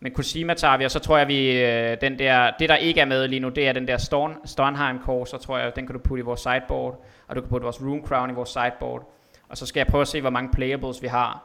Men 0.00 0.12
Kusima 0.12 0.54
tager 0.54 0.76
vi, 0.76 0.84
og 0.84 0.90
så 0.90 0.98
tror 0.98 1.18
jeg, 1.18 1.28
vi 1.28 1.62
øh, 1.62 1.96
den 2.00 2.18
der, 2.18 2.50
det 2.58 2.68
der 2.68 2.76
ikke 2.76 3.00
er 3.00 3.04
med 3.04 3.28
lige 3.28 3.40
nu, 3.40 3.48
det 3.48 3.68
er 3.68 3.72
den 3.72 3.88
der 3.88 3.96
Storn, 3.96 4.36
Stornheim 4.44 4.98
core, 5.04 5.26
så 5.26 5.38
tror 5.38 5.58
jeg, 5.58 5.76
den 5.76 5.86
kan 5.86 5.92
du 5.92 6.00
putte 6.00 6.20
i 6.20 6.24
vores 6.24 6.40
sideboard, 6.40 7.04
og 7.26 7.36
du 7.36 7.40
kan 7.40 7.50
putte 7.50 7.64
vores 7.64 7.82
Room 7.82 8.06
Crown 8.06 8.30
i 8.30 8.34
vores 8.34 8.48
sideboard. 8.48 9.14
Og 9.48 9.56
så 9.56 9.66
skal 9.66 9.80
jeg 9.80 9.86
prøve 9.86 10.02
at 10.02 10.08
se, 10.08 10.20
hvor 10.20 10.30
mange 10.30 10.50
playables 10.52 11.02
vi 11.02 11.06
har. 11.06 11.44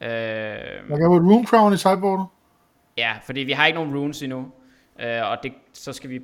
Øh, 0.00 0.08
jeg 0.08 0.98
kan 0.98 1.08
putte 1.08 1.26
Room 1.26 1.46
Crown 1.46 1.72
i 1.72 1.76
sideboardet? 1.76 2.26
Ja, 2.96 3.16
fordi 3.22 3.40
vi 3.40 3.52
har 3.52 3.66
ikke 3.66 3.78
nogen 3.78 3.96
runes 3.96 4.22
endnu. 4.22 4.52
Øh, 5.00 5.30
og 5.30 5.38
det, 5.42 5.52
så 5.72 5.92
skal 5.92 6.10
vi... 6.10 6.20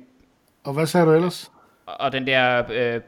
Og 0.63 0.73
hvad 0.73 0.85
sagde 0.85 1.05
du 1.05 1.11
ellers? 1.11 1.51
Og 1.85 2.11
den 2.11 2.27
der 2.27 2.63
øh, 2.71 3.01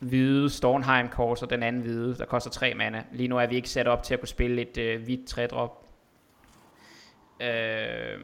hvide 0.00 0.50
Stornheim 0.50 1.08
kort, 1.08 1.42
og 1.42 1.50
den 1.50 1.62
anden 1.62 1.82
hvide, 1.82 2.18
der 2.18 2.24
koster 2.24 2.50
3 2.50 2.74
mana. 2.74 3.04
Lige 3.12 3.28
nu 3.28 3.38
er 3.38 3.46
vi 3.46 3.56
ikke 3.56 3.70
sat 3.70 3.88
op 3.88 4.02
til 4.02 4.14
at 4.14 4.20
kunne 4.20 4.28
spille 4.28 4.62
et 4.62 4.78
øh, 4.78 5.02
hvidt 5.02 5.28
3 5.28 5.46
drop. 5.46 5.86
Øh, 7.40 8.18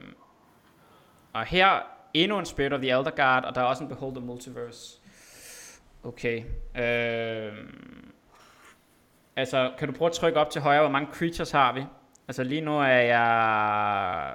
og 1.33 1.45
her 1.45 1.69
endnu 2.15 2.39
en 2.39 2.45
Spirit 2.45 2.73
of 2.73 2.81
the 2.81 2.91
Elder 2.91 3.11
Guard, 3.11 3.45
og 3.45 3.55
der 3.55 3.61
er 3.61 3.65
også 3.65 3.83
en 3.83 3.89
Behold 3.89 4.15
the 4.15 4.27
Multiverse. 4.27 5.01
Okay. 6.05 6.45
Øh, 6.77 7.53
altså, 9.37 9.73
kan 9.79 9.89
du 9.89 9.95
prøve 9.95 10.09
at 10.09 10.15
trykke 10.15 10.41
op 10.41 10.51
til 10.51 10.61
højre, 10.61 10.81
hvor 10.81 10.91
mange 10.91 11.09
creatures 11.13 11.51
har 11.51 11.73
vi? 11.73 11.85
Altså 12.29 12.43
lige 12.43 12.61
nu 12.61 12.79
er 12.81 12.87
jeg... 12.87 14.35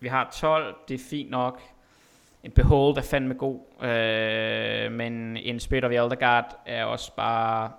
Vi 0.00 0.08
har 0.08 0.30
12, 0.40 0.76
det 0.88 0.94
er 0.94 1.04
fint 1.10 1.30
nok. 1.30 1.60
En 2.42 2.50
Behold 2.50 2.96
er 2.96 3.02
fandme 3.02 3.34
god. 3.34 3.60
Øh, 3.82 4.92
men 4.92 5.36
en 5.36 5.60
Spirit 5.60 5.84
of 5.84 5.90
the 5.90 5.98
Elderguard 6.02 6.60
er 6.66 6.84
også 6.84 7.12
bare... 7.16 7.70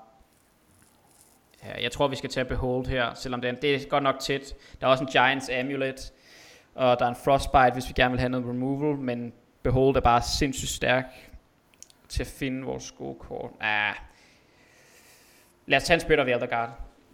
Ja, 1.63 1.81
jeg 1.83 1.91
tror, 1.91 2.07
vi 2.07 2.15
skal 2.15 2.29
tage 2.29 2.45
Behold 2.45 2.85
her, 2.85 3.13
selvom 3.13 3.41
det 3.41 3.49
er, 3.49 3.55
det 3.55 3.75
er 3.75 3.89
godt 3.89 4.03
nok 4.03 4.19
tæt. 4.19 4.53
Der 4.81 4.87
er 4.87 4.91
også 4.91 5.03
en 5.03 5.09
Giants 5.09 5.49
Amulet, 5.49 6.13
og 6.75 6.99
der 6.99 7.05
er 7.05 7.09
en 7.09 7.15
Frostbite, 7.25 7.73
hvis 7.73 7.87
vi 7.87 7.93
gerne 7.95 8.11
vil 8.11 8.19
have 8.19 8.29
noget 8.29 8.47
removal, 8.47 8.97
men 8.97 9.33
Behold 9.63 9.95
er 9.95 10.01
bare 10.01 10.21
sindssygt 10.21 10.71
stærk 10.71 11.05
til 12.09 12.23
at 12.23 12.27
finde 12.27 12.63
vores 12.63 12.91
gode 12.91 13.15
kort. 13.19 13.51
Ah. 13.59 13.95
Lad 15.65 15.77
os 15.77 15.83
tage 15.83 15.95
en 15.95 15.99
Spirit 15.99 16.19
of 16.19 16.25
the 16.25 16.33
Elder 16.33 16.47
Guard. 16.47 16.69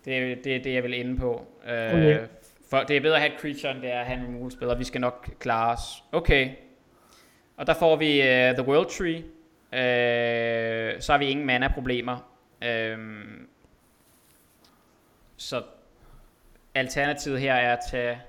Det 0.05 0.17
er 0.17 0.35
det, 0.35 0.55
er 0.55 0.63
det 0.63 0.73
jeg 0.73 0.83
vil 0.83 0.93
ende 0.93 1.17
på. 1.17 1.47
Øh, 1.67 1.93
okay. 1.93 2.27
For 2.69 2.79
det 2.79 2.97
er 2.97 3.01
bedre 3.01 3.15
at 3.15 3.21
have 3.21 3.33
et 3.33 3.39
creature, 3.39 3.71
end 3.71 3.81
det 3.81 3.91
er 3.91 3.99
at 3.99 4.05
have 4.05 4.19
en 4.19 4.25
removal 4.25 4.51
spil, 4.51 4.69
og 4.69 4.79
vi 4.79 4.83
skal 4.83 5.01
nok 5.01 5.29
klare 5.39 5.73
os. 5.73 6.03
Okay. 6.11 6.49
Og 7.57 7.67
der 7.67 7.73
får 7.73 7.95
vi 7.95 8.19
uh, 8.19 8.25
The 8.25 8.67
World 8.67 8.89
Tree. 8.89 9.23
Uh, 9.73 11.01
så 11.01 11.11
har 11.11 11.17
vi 11.17 11.25
ingen 11.25 11.45
mana-problemer. 11.45 12.17
Uh, 12.61 12.97
så 15.37 15.63
alternativet 16.75 17.39
her 17.39 17.53
er 17.53 17.73
at 17.73 17.79
tage... 17.91 18.21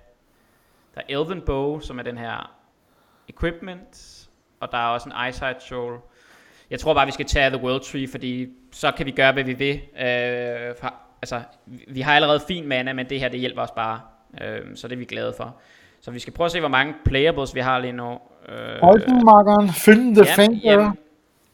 Der 0.95 1.01
er 1.01 1.21
Elven 1.21 1.43
Bow, 1.47 1.81
som 1.81 1.99
er 1.99 2.03
den 2.03 2.19
her 2.19 2.59
equipment. 3.29 4.29
Og 4.61 4.73
der 4.73 4.79
er 4.79 4.87
også 4.87 5.09
en 5.09 5.27
Eyesight 5.27 5.63
Soul. 5.63 5.99
Jeg 6.73 6.81
tror 6.81 6.95
bare, 6.95 7.07
vi 7.07 7.13
skal 7.13 7.27
tage 7.27 7.51
The 7.51 7.65
World 7.65 7.81
Tree, 7.81 8.09
fordi 8.09 8.49
så 8.73 8.93
kan 8.97 9.07
vi 9.07 9.11
gøre, 9.11 9.33
hvad 9.33 9.45
vi 9.45 9.53
vil. 9.53 9.75
Uh, 9.75 10.77
for, 10.81 10.95
altså, 11.23 11.41
vi 11.89 12.01
har 12.01 12.15
allerede 12.15 12.41
fin 12.49 12.69
mana, 12.69 12.93
men 12.93 13.09
det 13.09 13.21
her, 13.21 13.29
det 13.29 13.41
hjælper 13.41 13.63
os 13.63 13.71
bare. 13.71 14.01
Uh, 14.31 14.39
så 14.75 14.89
det 14.89 14.95
er 14.95 14.99
vi 14.99 15.05
glade 15.05 15.35
for. 15.37 15.57
Så 16.01 16.11
vi 16.11 16.19
skal 16.19 16.33
prøve 16.33 16.45
at 16.45 16.53
se, 16.53 16.61
hvor 16.61 16.69
mange 16.69 16.95
playables 17.05 17.55
vi 17.55 17.61
har 17.61 17.79
lige 17.79 17.93
nu. 17.93 18.19
Øh, 18.49 18.81
Højdenmarkeren, 18.83 19.69
Finn 19.69 20.15
the 20.15 20.25
ja, 20.65 20.73
ja, 20.73 20.91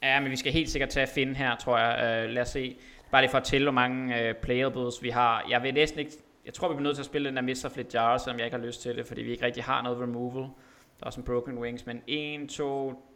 ja, 0.03 0.21
men 0.21 0.31
vi 0.31 0.37
skal 0.37 0.53
helt 0.53 0.71
sikkert 0.71 0.89
tage 0.89 1.03
at 1.03 1.09
finde 1.09 1.35
her, 1.35 1.57
tror 1.57 1.79
jeg. 1.79 2.25
Uh, 2.25 2.31
lad 2.31 2.43
os 2.43 2.49
se. 2.49 2.77
Bare 3.11 3.23
lige 3.23 3.31
for 3.31 3.39
at 3.39 3.45
tælle, 3.45 3.65
hvor 3.65 3.73
mange 3.73 4.15
uh, 4.15 4.37
playables 4.43 5.03
vi 5.03 5.11
har. 5.11 5.47
Jeg 5.51 5.63
vil 5.63 5.75
næsten 5.75 6.01
ikke... 6.01 6.13
Jeg 6.47 6.55
tror, 6.55 6.69
vi 6.69 6.75
bliver 6.75 6.89
nødt 6.89 6.97
til 6.97 7.03
at 7.03 7.07
spille 7.07 7.29
den 7.29 7.37
der 7.37 7.43
Mr. 7.43 7.69
Flit 7.75 7.95
Jar, 7.95 8.19
selvom 8.19 8.39
jeg 8.39 8.47
ikke 8.47 8.57
har 8.57 8.67
lyst 8.67 8.83
til 8.83 8.97
det, 8.97 9.07
fordi 9.07 9.23
vi 9.23 9.31
ikke 9.31 9.45
rigtig 9.45 9.65
har 9.65 9.83
noget 9.83 10.01
removal. 10.01 10.43
Der 10.43 11.03
er 11.03 11.07
også 11.07 11.21
en 11.21 11.27
Broken 11.27 11.59
Wings, 11.59 11.87
men 11.87 12.03
1, 12.07 12.49
2, 12.49 13.08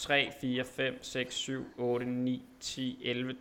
3, 0.00 0.30
4, 0.40 0.64
5, 0.64 0.98
6, 1.02 1.34
7, 1.34 1.66
8, 1.78 2.06
9, 2.06 2.42
10, 2.60 2.98
11, 3.04 3.34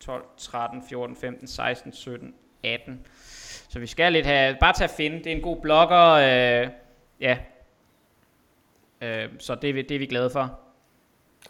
12, 0.00 0.24
13, 0.36 0.82
14, 0.88 1.16
15, 1.16 1.46
16, 1.46 1.92
17, 1.92 2.34
18. 2.64 3.06
Så 3.68 3.78
vi 3.78 3.86
skal 3.86 4.12
lidt 4.12 4.26
have, 4.26 4.56
bare 4.60 4.84
at 4.84 4.90
finde, 4.90 5.18
det 5.18 5.26
er 5.26 5.36
en 5.36 5.42
god 5.42 5.60
blogger, 5.60 6.10
øh, 6.10 6.68
ja, 7.20 7.38
øh, 9.00 9.28
så 9.38 9.54
det, 9.54 9.74
det 9.88 9.94
er 9.94 9.98
vi 9.98 10.06
glade 10.06 10.30
for. 10.30 10.58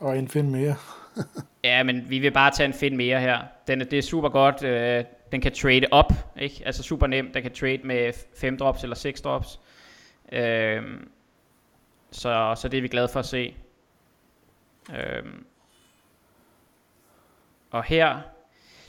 Og 0.01 0.19
en 0.19 0.29
find 0.29 0.49
mere. 0.49 0.77
ja, 1.65 1.83
men 1.83 2.11
vi 2.11 2.19
vil 2.19 2.31
bare 2.31 2.51
tage 2.51 2.67
en 2.67 2.73
find 2.73 2.97
mere 2.97 3.21
her. 3.21 3.39
Den, 3.67 3.81
det 3.81 3.93
er 3.93 4.03
super 4.03 4.29
godt, 4.29 4.65
øh, 4.65 5.05
den 5.33 5.41
kan 5.41 5.53
trade 5.53 5.87
op, 5.91 6.13
ikke? 6.41 6.63
Altså 6.65 6.83
super 6.83 7.07
nemt, 7.07 7.35
den 7.35 7.43
kan 7.43 7.53
trade 7.53 7.81
med 7.85 8.13
5 8.37 8.57
drops 8.57 8.83
eller 8.83 8.97
6 8.97 9.21
drops. 9.21 9.61
Øh, 10.33 10.83
så, 12.11 12.55
så 12.57 12.69
det 12.69 12.79
er 12.79 12.83
vi 12.83 12.89
glade 12.89 13.09
for 13.09 13.21
at 13.21 13.27
se. 13.27 13.55
Øhm. 14.91 15.47
og 17.71 17.85
her, 17.85 18.21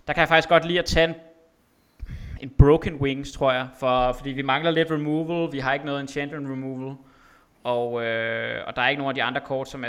der 0.07 0.13
kan 0.13 0.19
jeg 0.19 0.27
faktisk 0.27 0.49
godt 0.49 0.65
lide 0.65 0.79
at 0.79 0.85
tage 0.85 1.07
en, 1.07 1.15
en 2.41 2.49
Broken 2.49 2.95
Wings, 2.95 3.31
tror 3.31 3.51
jeg, 3.51 3.67
for, 3.79 4.13
fordi 4.13 4.29
vi 4.29 4.41
mangler 4.41 4.71
lidt 4.71 4.91
removal, 4.91 5.51
vi 5.51 5.59
har 5.59 5.73
ikke 5.73 5.85
noget 5.85 6.01
enchantment 6.01 6.49
removal, 6.49 6.95
og, 7.63 8.03
øh, 8.03 8.67
og 8.67 8.75
der 8.75 8.81
er 8.81 8.89
ikke 8.89 8.99
nogen 8.99 9.11
af 9.11 9.15
de 9.15 9.23
andre 9.23 9.41
kort, 9.41 9.69
som 9.69 9.83
er, 9.83 9.87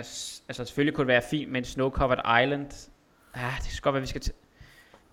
altså 0.49 0.65
selvfølgelig 0.65 0.95
kunne 0.95 1.05
det 1.05 1.09
være 1.09 1.23
fint 1.31 1.53
med 1.53 1.61
en 1.61 1.65
Snow 1.65 1.91
Covered 1.91 2.43
Island. 2.43 2.91
Ja, 3.37 3.51
det 3.59 3.67
skal 3.67 3.83
godt 3.83 3.95
være, 3.95 4.01
vi 4.01 4.07
skal 4.07 4.23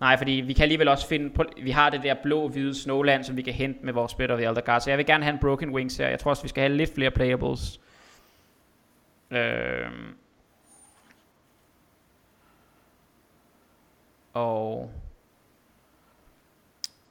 Nej, 0.02 0.16
fordi 0.16 0.32
vi 0.32 0.52
kan 0.52 0.62
alligevel 0.62 0.88
også 0.88 1.08
finde, 1.08 1.30
på, 1.30 1.44
vi 1.62 1.70
har 1.70 1.90
det 1.90 2.02
der 2.02 2.14
blå-hvide 2.22 2.74
Snowland, 2.74 3.24
som 3.24 3.36
vi 3.36 3.42
kan 3.42 3.52
hente 3.52 3.84
med 3.84 3.92
vores 3.92 4.12
Spit 4.12 4.30
of 4.30 4.38
the 4.38 4.48
Elder 4.48 4.60
Guard, 4.60 4.80
så 4.80 4.90
jeg 4.90 4.98
vil 4.98 5.06
gerne 5.06 5.24
have 5.24 5.32
en 5.32 5.38
Broken 5.40 5.70
Wings 5.70 5.96
her. 5.96 6.08
Jeg 6.08 6.18
tror 6.18 6.30
også, 6.30 6.42
vi 6.42 6.48
skal 6.48 6.60
have 6.60 6.76
lidt 6.76 6.94
flere 6.94 7.10
playables. 7.10 7.80
Øh, 9.30 9.86
Og 14.32 14.90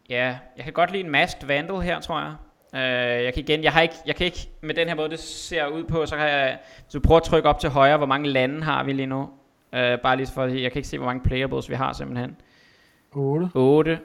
ja, 0.10 0.38
jeg 0.58 0.64
kan 0.64 0.74
godt 0.74 0.92
lide 0.92 1.04
en 1.04 1.10
Masked 1.10 1.48
Vandal 1.48 1.76
her, 1.82 2.00
tror 2.00 2.20
jeg. 2.20 2.36
Uh, 2.74 3.24
jeg 3.24 3.34
kan 3.34 3.44
igen, 3.44 3.64
jeg 3.64 3.74
har 3.74 3.82
ikke, 3.82 3.96
jeg 4.06 4.16
kan 4.16 4.26
ikke 4.26 4.50
med 4.62 4.76
den 4.76 4.88
her 4.88 4.96
måde 4.96 5.10
det 5.10 5.20
ser 5.20 5.68
ud 5.68 5.84
på, 5.84 6.06
så 6.06 6.16
kan 6.16 6.28
jeg, 6.28 6.60
hvis 6.84 6.94
du 6.94 7.00
prøver 7.00 7.20
at 7.20 7.24
trykke 7.24 7.50
op 7.50 7.60
til 7.60 7.70
højre, 7.70 7.98
hvor 7.98 8.06
mange 8.06 8.30
lande 8.30 8.64
har 8.64 8.84
vi 8.84 8.94
lige 8.94 9.06
nu? 9.06 9.22
Uh, 9.22 10.02
bare 10.04 10.18
lige 10.18 10.28
for, 10.34 10.46
jeg 10.46 10.72
kan 10.72 10.80
ikke 10.80 10.90
se, 10.90 10.98
hvor 10.98 11.08
mange 11.08 11.24
playables 11.24 11.70
vi 11.70 11.76
har 11.76 11.94
simpelthen. 11.94 12.38
8. 13.12 13.50
8. 13.56 14.00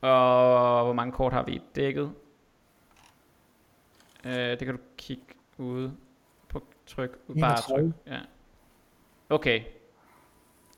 Og 0.00 0.84
hvor 0.84 0.92
mange 0.92 1.12
kort 1.12 1.32
har 1.32 1.42
vi 1.42 1.62
dækket? 1.74 2.12
Uh, 4.24 4.32
det 4.32 4.58
kan 4.58 4.74
du 4.74 4.80
kigge 4.96 5.24
ud 5.58 5.90
på 6.48 6.62
tryk. 6.86 7.18
Bare 7.40 7.56
tryk. 7.56 7.92
Ja. 8.06 8.18
Okay, 9.30 9.62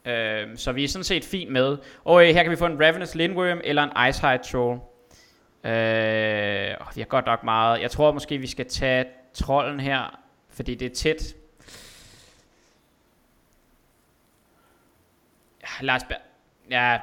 Øh, 0.04 0.56
så 0.56 0.72
vi 0.72 0.84
er 0.84 0.88
sådan 0.88 1.04
set 1.04 1.24
fint 1.24 1.50
med. 1.50 1.78
Og 2.04 2.28
øh, 2.28 2.34
her 2.34 2.42
kan 2.42 2.50
vi 2.50 2.56
få 2.56 2.66
en 2.66 2.80
Ravenous 2.80 3.14
Lindworm 3.14 3.60
eller 3.64 3.82
en 3.82 4.08
Icehide 4.08 4.42
Troll. 4.42 4.80
Øh, 5.64 6.76
oh, 6.80 6.96
vi 6.96 7.00
har 7.00 7.06
godt 7.06 7.26
nok 7.26 7.44
meget. 7.44 7.80
Jeg 7.80 7.90
tror 7.90 8.12
måske 8.12 8.38
vi 8.38 8.46
skal 8.46 8.68
tage 8.68 9.06
trolden 9.34 9.80
her, 9.80 10.20
fordi 10.48 10.74
det 10.74 10.90
er 10.90 10.94
tæt. 10.94 11.34
Ja, 15.62 15.84
Lars 15.86 16.04
Berg. 16.04 16.20
Ja. 16.70 17.00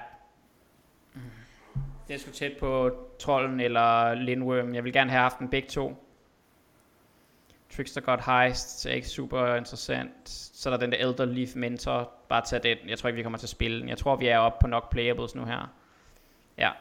Det 2.07 2.13
er 2.13 2.19
sgu 2.19 2.31
tæt 2.31 2.57
på 2.59 2.91
trolden 3.19 3.59
eller 3.59 4.13
Lindworm. 4.13 4.75
Jeg 4.75 4.83
vil 4.83 4.93
gerne 4.93 5.11
have 5.11 5.21
haft 5.21 5.39
dem 5.39 5.49
begge 5.49 5.67
to. 5.67 6.03
Trickster 7.75 8.01
God 8.01 8.17
Heist 8.25 8.85
er 8.85 8.91
ikke 8.91 9.07
super 9.07 9.55
interessant. 9.55 10.29
Så 10.29 10.69
er 10.69 10.77
der 10.77 10.79
den 10.79 10.91
der 10.91 10.97
Elder 10.97 11.25
Leaf 11.25 11.49
Mentor. 11.55 12.16
Bare 12.30 12.41
tag 12.45 12.63
den. 12.63 12.78
Jeg 12.88 12.99
tror 12.99 13.07
ikke, 13.07 13.17
vi 13.17 13.23
kommer 13.23 13.39
til 13.39 13.45
at 13.45 13.49
spille 13.49 13.80
den. 13.82 13.89
Jeg 13.89 13.97
tror, 13.97 14.15
vi 14.15 14.28
er 14.28 14.38
oppe 14.38 14.57
på 14.61 14.67
nok 14.67 14.91
playables 14.91 15.36
nu 15.36 15.45
her. 15.45 15.73
Ja, 16.57 16.71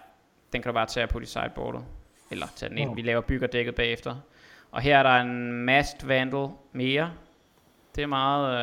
den 0.53 0.63
kan 0.63 0.69
du 0.69 0.75
bare 0.75 0.87
tage 0.87 1.07
på 1.07 1.21
i 1.21 1.25
sideboardet. 1.25 1.85
Eller 2.31 2.47
tage 2.57 2.71
den 2.71 2.79
ind. 2.79 2.91
Oh. 2.91 2.97
Vi 2.97 3.03
laver 3.03 3.21
byggerdækket 3.21 3.75
bagefter. 3.75 4.17
Og 4.71 4.81
her 4.81 4.99
er 4.99 5.03
der 5.03 5.21
en 5.21 5.53
Masked 5.53 6.07
Vandal 6.07 6.49
mere. 6.73 7.13
Det 7.97 8.03
er 8.03 8.07
meget, 8.07 8.59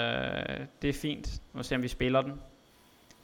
øh, 0.60 0.66
det 0.82 0.90
er 0.90 0.94
fint. 0.94 1.42
Nu 1.54 1.58
må 1.58 1.64
se, 1.64 1.76
om 1.76 1.84
vi 1.84 1.88
spiller 1.88 2.22
den. 2.22 2.42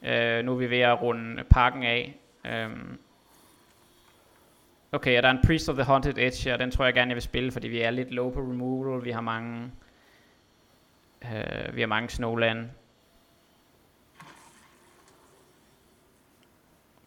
Øh, 0.02 0.46
nu 0.46 0.52
er 0.54 0.58
vi 0.58 0.70
ved 0.70 0.80
at 0.80 1.02
runde 1.02 1.44
pakken 1.44 1.84
af. 1.84 2.16
Øh, 2.46 2.70
Okay, 4.92 5.18
og 5.18 5.24
der 5.24 5.30
er 5.30 5.34
en 5.34 5.46
Priest 5.46 5.70
of 5.70 5.76
the 5.76 5.84
Haunted 5.84 6.18
Edge 6.18 6.50
her, 6.50 6.58
den 6.58 6.72
tror 6.72 6.86
jeg 6.86 6.94
gerne, 6.94 7.10
jeg 7.10 7.16
vil 7.16 7.22
spille, 7.22 7.52
fordi 7.52 7.68
vi 7.68 7.82
er 7.82 7.92
lidt 7.92 8.12
low 8.12 8.32
på 8.32 8.40
removal, 8.40 9.06
vi 9.06 9.12
har 9.12 9.22
mange, 9.22 9.72
øh, 11.24 11.76
vi 11.76 11.82
har 11.82 11.88
mange 11.88 12.10
Snowland. 12.10 12.70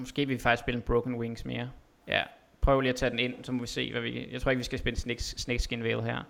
Måske 0.02 0.26
vil 0.26 0.36
vi 0.36 0.42
faktisk 0.42 0.60
spille 0.60 0.76
en 0.76 0.82
Broken 0.82 1.14
Wings 1.14 1.44
mere. 1.44 1.70
Ja, 2.08 2.22
prøv 2.60 2.80
lige 2.80 2.90
at 2.90 2.96
tage 2.96 3.10
den 3.10 3.18
ind, 3.18 3.44
så 3.44 3.52
må 3.52 3.60
vi 3.60 3.66
se, 3.66 3.92
hvad 3.92 4.00
vi... 4.00 4.28
Jeg 4.32 4.42
tror 4.42 4.50
ikke, 4.50 4.58
vi 4.58 4.64
skal 4.64 4.78
spille 4.78 4.98
Snake, 4.98 5.22
Snakeskin 5.22 5.84
Veil 5.84 6.02
her. 6.02 6.22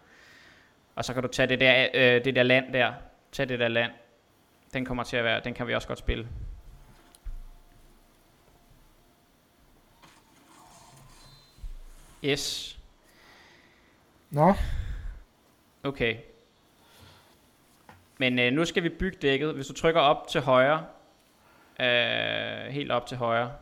Og 0.94 1.04
så 1.04 1.14
kan 1.14 1.22
du 1.22 1.28
tage 1.28 1.48
det 1.48 1.60
der, 1.60 1.88
øh, 1.94 2.24
det 2.24 2.36
der 2.36 2.42
land 2.42 2.72
der. 2.72 2.92
Tag 3.32 3.48
det 3.48 3.58
der 3.58 3.68
land. 3.68 3.92
Den 4.74 4.84
kommer 4.84 5.02
til 5.02 5.16
at 5.16 5.24
være... 5.24 5.40
Den 5.44 5.54
kan 5.54 5.66
vi 5.66 5.74
også 5.74 5.88
godt 5.88 5.98
spille. 5.98 6.28
Yes. 12.24 12.78
Nå. 14.30 14.54
Okay. 15.82 16.16
Men 18.18 18.38
øh, 18.38 18.52
nu 18.52 18.64
skal 18.64 18.82
vi 18.82 18.88
bygge 18.88 19.18
dækket. 19.22 19.54
Hvis 19.54 19.66
du 19.66 19.72
trykker 19.72 20.00
op 20.00 20.28
til 20.28 20.40
højre, 20.40 20.86
øh, 21.80 22.72
helt 22.72 22.92
op 22.92 23.06
til 23.06 23.16
højre, 23.16 23.52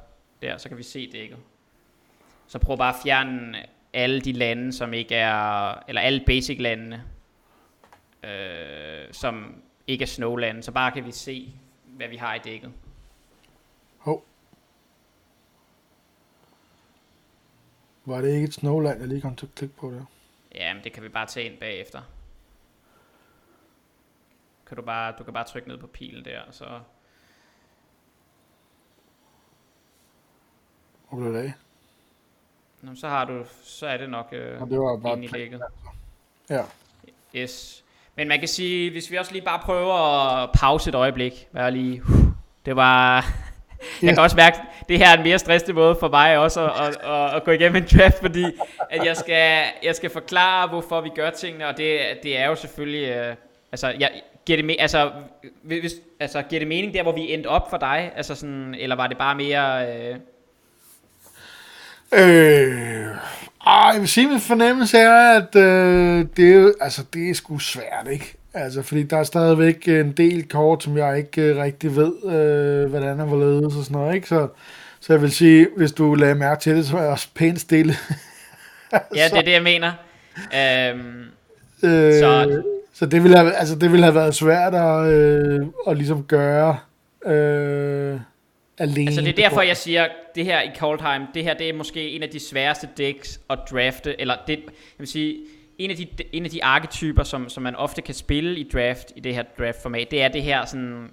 der, 0.42 0.58
så 0.58 0.68
kan 0.68 0.78
vi 0.78 0.82
se 0.82 1.12
dækket. 1.12 1.38
Så 2.46 2.58
prøv 2.58 2.76
bare 2.76 2.94
at 2.94 3.00
fjerne 3.02 3.66
alle 3.92 4.20
de 4.20 4.32
lande, 4.32 4.72
som 4.72 4.92
ikke 4.92 5.14
er, 5.14 5.74
eller 5.88 6.00
alle 6.00 6.22
basic 6.26 6.58
landene, 6.60 7.04
øh, 8.22 9.12
som 9.12 9.62
ikke 9.86 10.02
er 10.02 10.06
snowland, 10.06 10.62
så 10.62 10.72
bare 10.72 10.92
kan 10.92 11.06
vi 11.06 11.12
se, 11.12 11.54
hvad 11.84 12.08
vi 12.08 12.16
har 12.16 12.34
i 12.34 12.38
dækket. 12.38 12.72
Hov. 13.98 14.24
Var 18.04 18.20
det 18.20 18.34
ikke 18.34 18.44
et 18.44 18.54
Snowland, 18.54 19.00
jeg 19.00 19.08
lige 19.08 19.20
kom 19.20 19.36
til 19.36 19.46
at 19.46 19.54
klikke 19.54 19.76
på 19.76 19.90
det? 19.90 20.06
Ja, 20.54 20.74
men 20.74 20.84
det 20.84 20.92
kan 20.92 21.02
vi 21.02 21.08
bare 21.08 21.26
tage 21.26 21.50
ind 21.50 21.58
bagefter. 21.58 22.02
Kan 24.66 24.76
du, 24.76 24.82
bare, 24.82 25.14
du 25.18 25.24
kan 25.24 25.32
bare 25.32 25.44
trykke 25.44 25.68
ned 25.68 25.78
på 25.78 25.86
pilen 25.86 26.24
der, 26.24 26.40
og 26.40 26.54
så... 26.54 26.80
Hvor 31.10 31.18
blev 31.20 31.34
det 31.34 31.38
af? 31.38 31.52
Nå, 32.82 32.90
så 32.94 33.08
har 33.08 33.24
du, 33.24 33.44
så 33.62 33.86
er 33.86 33.96
det 33.96 34.10
nok 34.10 34.28
øh, 34.32 34.62
og 34.62 34.68
det 34.70 34.78
var 34.78 34.96
bare 34.96 35.24
i 35.24 35.26
lægget. 35.26 35.60
Ja. 36.50 36.62
Yes. 37.34 37.84
Men 38.16 38.28
man 38.28 38.38
kan 38.38 38.48
sige, 38.48 38.90
hvis 38.90 39.10
vi 39.10 39.16
også 39.16 39.32
lige 39.32 39.44
bare 39.44 39.58
prøver 39.58 39.94
at 39.94 40.50
pause 40.54 40.88
et 40.88 40.94
øjeblik, 40.94 41.48
være 41.52 41.70
lige, 41.70 42.02
det 42.66 42.76
var, 42.76 43.26
jeg 44.02 44.14
kan 44.14 44.18
også 44.18 44.36
mærke, 44.36 44.56
at 44.80 44.88
det 44.88 44.98
her 44.98 45.08
er 45.08 45.16
en 45.16 45.22
mere 45.22 45.38
stressende 45.38 45.74
måde 45.74 45.96
for 46.00 46.08
mig 46.08 46.38
også 46.38 46.66
at, 46.70 46.86
at, 46.86 46.96
at, 47.10 47.34
at 47.34 47.44
gå 47.44 47.50
igennem 47.50 47.76
en 47.76 47.88
draft, 47.98 48.20
fordi 48.20 48.44
at 48.90 49.06
jeg, 49.06 49.16
skal, 49.16 49.64
jeg 49.82 49.96
skal 49.96 50.10
forklare, 50.10 50.68
hvorfor 50.68 51.00
vi 51.00 51.10
gør 51.14 51.30
tingene, 51.30 51.66
og 51.66 51.76
det, 51.76 52.00
det 52.22 52.38
er 52.38 52.46
jo 52.46 52.54
selvfølgelig... 52.54 53.30
Uh, 53.30 53.36
altså, 53.72 53.88
jeg, 53.88 54.22
giver, 54.46 54.62
det 54.62 54.70
me- 54.70 54.82
altså, 54.82 55.10
hvis, 55.62 55.92
altså, 56.20 56.42
giver 56.42 56.60
det 56.60 56.68
mening 56.68 56.94
der, 56.94 57.02
hvor 57.02 57.12
vi 57.12 57.34
endte 57.34 57.46
op 57.46 57.70
for 57.70 57.76
dig? 57.76 58.12
Altså 58.16 58.34
sådan, 58.34 58.74
eller 58.74 58.96
var 58.96 59.06
det 59.06 59.18
bare 59.18 59.34
mere... 59.34 59.86
Uh... 60.10 60.16
Øh, 62.12 63.06
ej, 63.66 63.90
jeg 63.92 64.00
vil 64.00 64.08
sige, 64.08 64.28
min 64.28 64.40
fornemmelse 64.40 64.98
er, 64.98 65.40
at 65.40 65.56
øh, 65.56 66.26
det, 66.36 66.54
er, 66.54 66.72
altså, 66.80 67.02
det 67.14 67.30
er 67.30 67.34
sgu 67.34 67.58
svært, 67.58 68.06
ikke? 68.10 68.34
Altså, 68.54 68.82
fordi 68.82 69.02
der 69.02 69.16
er 69.16 69.24
stadigvæk 69.24 69.88
en 69.88 70.12
del 70.12 70.48
kort, 70.48 70.82
som 70.82 70.96
jeg 70.96 71.18
ikke 71.18 71.42
øh, 71.42 71.56
rigtig 71.56 71.96
ved, 71.96 72.12
øh, 72.24 72.90
hvordan 72.90 73.20
er 73.20 73.24
hvorledes 73.24 73.76
og 73.76 73.84
sådan 73.84 74.00
noget, 74.00 74.14
ikke? 74.14 74.28
Så, 74.28 74.48
så 75.00 75.12
jeg 75.12 75.22
vil 75.22 75.32
sige, 75.32 75.66
hvis 75.76 75.92
du 75.92 76.14
lagde 76.14 76.34
mærke 76.34 76.60
til 76.60 76.76
det, 76.76 76.86
så 76.86 76.96
er 76.96 77.02
jeg 77.02 77.10
også 77.10 77.28
pænt 77.34 77.60
stille. 77.60 77.94
ja, 78.92 79.24
det 79.30 79.38
er 79.38 79.42
det, 79.42 79.52
jeg 79.52 79.62
mener. 79.62 79.92
Øhm, 80.54 81.24
øh, 81.82 82.12
så 82.12 82.62
så 83.00 83.06
det, 83.06 83.22
ville 83.22 83.36
have, 83.36 83.52
altså, 83.52 83.74
det 83.74 83.92
ville 83.92 84.04
have 84.04 84.14
været 84.14 84.34
svært 84.34 84.74
at, 84.74 85.06
øh, 85.06 85.66
at 85.86 85.96
ligesom 85.96 86.24
gøre 86.24 86.78
øh, 87.26 88.20
alene. 88.80 89.06
Altså 89.06 89.20
det 89.20 89.28
er 89.28 89.42
derfor, 89.42 89.62
jeg 89.62 89.76
siger, 89.76 90.08
det 90.34 90.44
her 90.44 90.62
i 90.62 90.70
Coldheim, 90.78 91.22
det 91.34 91.44
her 91.44 91.54
det 91.54 91.68
er 91.68 91.72
måske 91.72 92.10
en 92.10 92.22
af 92.22 92.28
de 92.28 92.40
sværeste 92.40 92.88
decks 92.96 93.40
at 93.50 93.58
drafte, 93.70 94.20
eller 94.20 94.36
det, 94.46 94.58
jeg 94.58 94.72
vil 94.98 95.08
sige, 95.08 95.38
en 95.78 95.90
af 95.90 95.96
de, 95.96 96.06
en 96.32 96.44
af 96.44 96.50
de 96.50 96.64
arketyper, 96.64 97.22
som, 97.22 97.48
som 97.48 97.62
man 97.62 97.76
ofte 97.76 98.02
kan 98.02 98.14
spille 98.14 98.60
i 98.60 98.68
draft, 98.72 99.12
i 99.16 99.20
det 99.20 99.34
her 99.34 99.42
draft-format, 99.58 100.10
det 100.10 100.22
er 100.22 100.28
det 100.28 100.42
her 100.42 100.66
sådan 100.66 101.10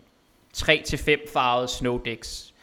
3-5 0.57 1.33
farvede 1.33 1.67
snow 1.67 1.97
decks. 1.97 2.53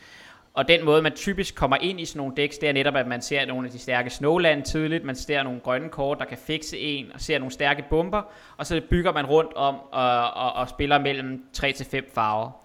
Og 0.55 0.69
den 0.69 0.85
måde, 0.85 1.03
man 1.03 1.13
typisk 1.13 1.55
kommer 1.55 1.77
ind 1.77 2.01
i 2.01 2.05
sådan 2.05 2.19
nogle 2.19 2.33
decks, 2.37 2.59
det 2.59 2.69
er 2.69 2.73
netop, 2.73 2.97
at 2.97 3.07
man 3.07 3.23
ser 3.23 3.47
nogle 3.47 3.67
af 3.67 3.73
de 3.73 3.79
stærke 3.79 4.11
snowland 4.11 4.63
tidligt, 4.63 5.05
man 5.05 5.17
ser 5.17 5.43
nogle 5.43 5.61
grønne 5.61 5.89
kort, 5.89 6.19
der 6.19 6.25
kan 6.25 6.39
fikse 6.39 6.79
en, 6.79 7.07
og 7.15 7.21
ser 7.21 7.39
nogle 7.39 7.53
stærke 7.53 7.85
bomber, 7.91 8.23
og 8.57 8.67
så 8.67 8.81
bygger 8.91 9.13
man 9.13 9.27
rundt 9.27 9.53
om 9.53 9.75
og, 9.93 10.35
og, 10.35 10.53
og 10.53 10.69
spiller 10.69 10.99
mellem 10.99 11.45
3-5 11.57 12.15
farver. 12.15 12.64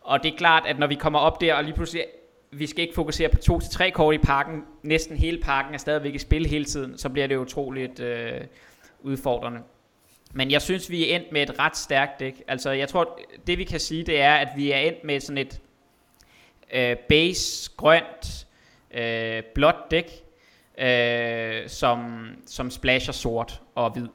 Og 0.00 0.22
det 0.22 0.32
er 0.32 0.36
klart, 0.36 0.66
at 0.66 0.78
når 0.78 0.86
vi 0.86 0.94
kommer 0.94 1.18
op 1.18 1.40
der, 1.40 1.54
og 1.54 1.64
lige 1.64 1.74
pludselig 1.74 2.04
vi 2.50 2.66
skal 2.66 2.82
ikke 2.82 2.94
fokusere 2.94 3.28
på 3.28 3.36
to 3.36 3.60
til 3.60 3.70
tre 3.70 3.90
kort 3.90 4.14
i 4.14 4.18
parken. 4.18 4.64
Næsten 4.82 5.16
hele 5.16 5.40
parken 5.40 5.74
er 5.74 5.78
stadigvæk 5.78 6.14
i 6.14 6.18
spil 6.18 6.46
hele 6.46 6.64
tiden. 6.64 6.98
Så 6.98 7.08
bliver 7.08 7.26
det 7.26 7.36
utroligt 7.36 8.00
øh, 8.00 8.40
udfordrende. 9.00 9.60
Men 10.32 10.50
jeg 10.50 10.62
synes, 10.62 10.90
vi 10.90 11.10
er 11.10 11.16
endt 11.16 11.32
med 11.32 11.42
et 11.42 11.58
ret 11.58 11.76
stærkt 11.76 12.20
dæk. 12.20 12.42
Altså, 12.48 12.70
jeg 12.70 12.88
tror, 12.88 13.18
det 13.46 13.58
vi 13.58 13.64
kan 13.64 13.80
sige, 13.80 14.04
det 14.04 14.20
er, 14.20 14.34
at 14.34 14.48
vi 14.56 14.72
er 14.72 14.78
endt 14.78 15.04
med 15.04 15.20
sådan 15.20 15.38
et 15.38 15.60
øh, 16.72 16.96
base, 16.96 17.70
grønt, 17.76 18.46
øh, 18.90 19.42
blåt 19.54 19.90
dæk, 19.90 20.12
øh, 20.78 21.68
som, 21.68 22.28
som 22.46 22.70
splasher 22.70 23.12
sort 23.12 23.60
og 23.74 23.90
hvid. 23.90 24.08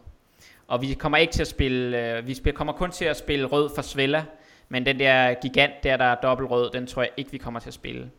Og 0.68 0.82
vi 0.82 0.94
kommer 0.94 1.18
ikke 1.18 1.34
til 1.34 1.42
at 1.42 1.48
spille, 1.48 2.18
øh, 2.18 2.28
vi 2.28 2.34
spiller, 2.34 2.58
kommer 2.58 2.74
kun 2.74 2.92
til 2.92 3.06
at 3.06 3.18
spille 3.18 3.46
rød 3.46 3.70
for 3.76 3.82
Svella, 3.82 4.26
men 4.70 4.86
den 4.86 4.99
der 4.99 5.34
gigant 5.34 5.74
der, 5.84 5.97
der 5.97 6.05
er 6.05 6.16
dobbelt 6.16 6.49
rød, 6.51 6.72
den 6.72 6.88
tror 6.88 7.01
jeg 7.01 7.11
ikke, 7.18 7.32
vi 7.32 7.38
kommer 7.38 7.59
til 7.59 7.70
at 7.70 7.74
spille. 7.74 8.11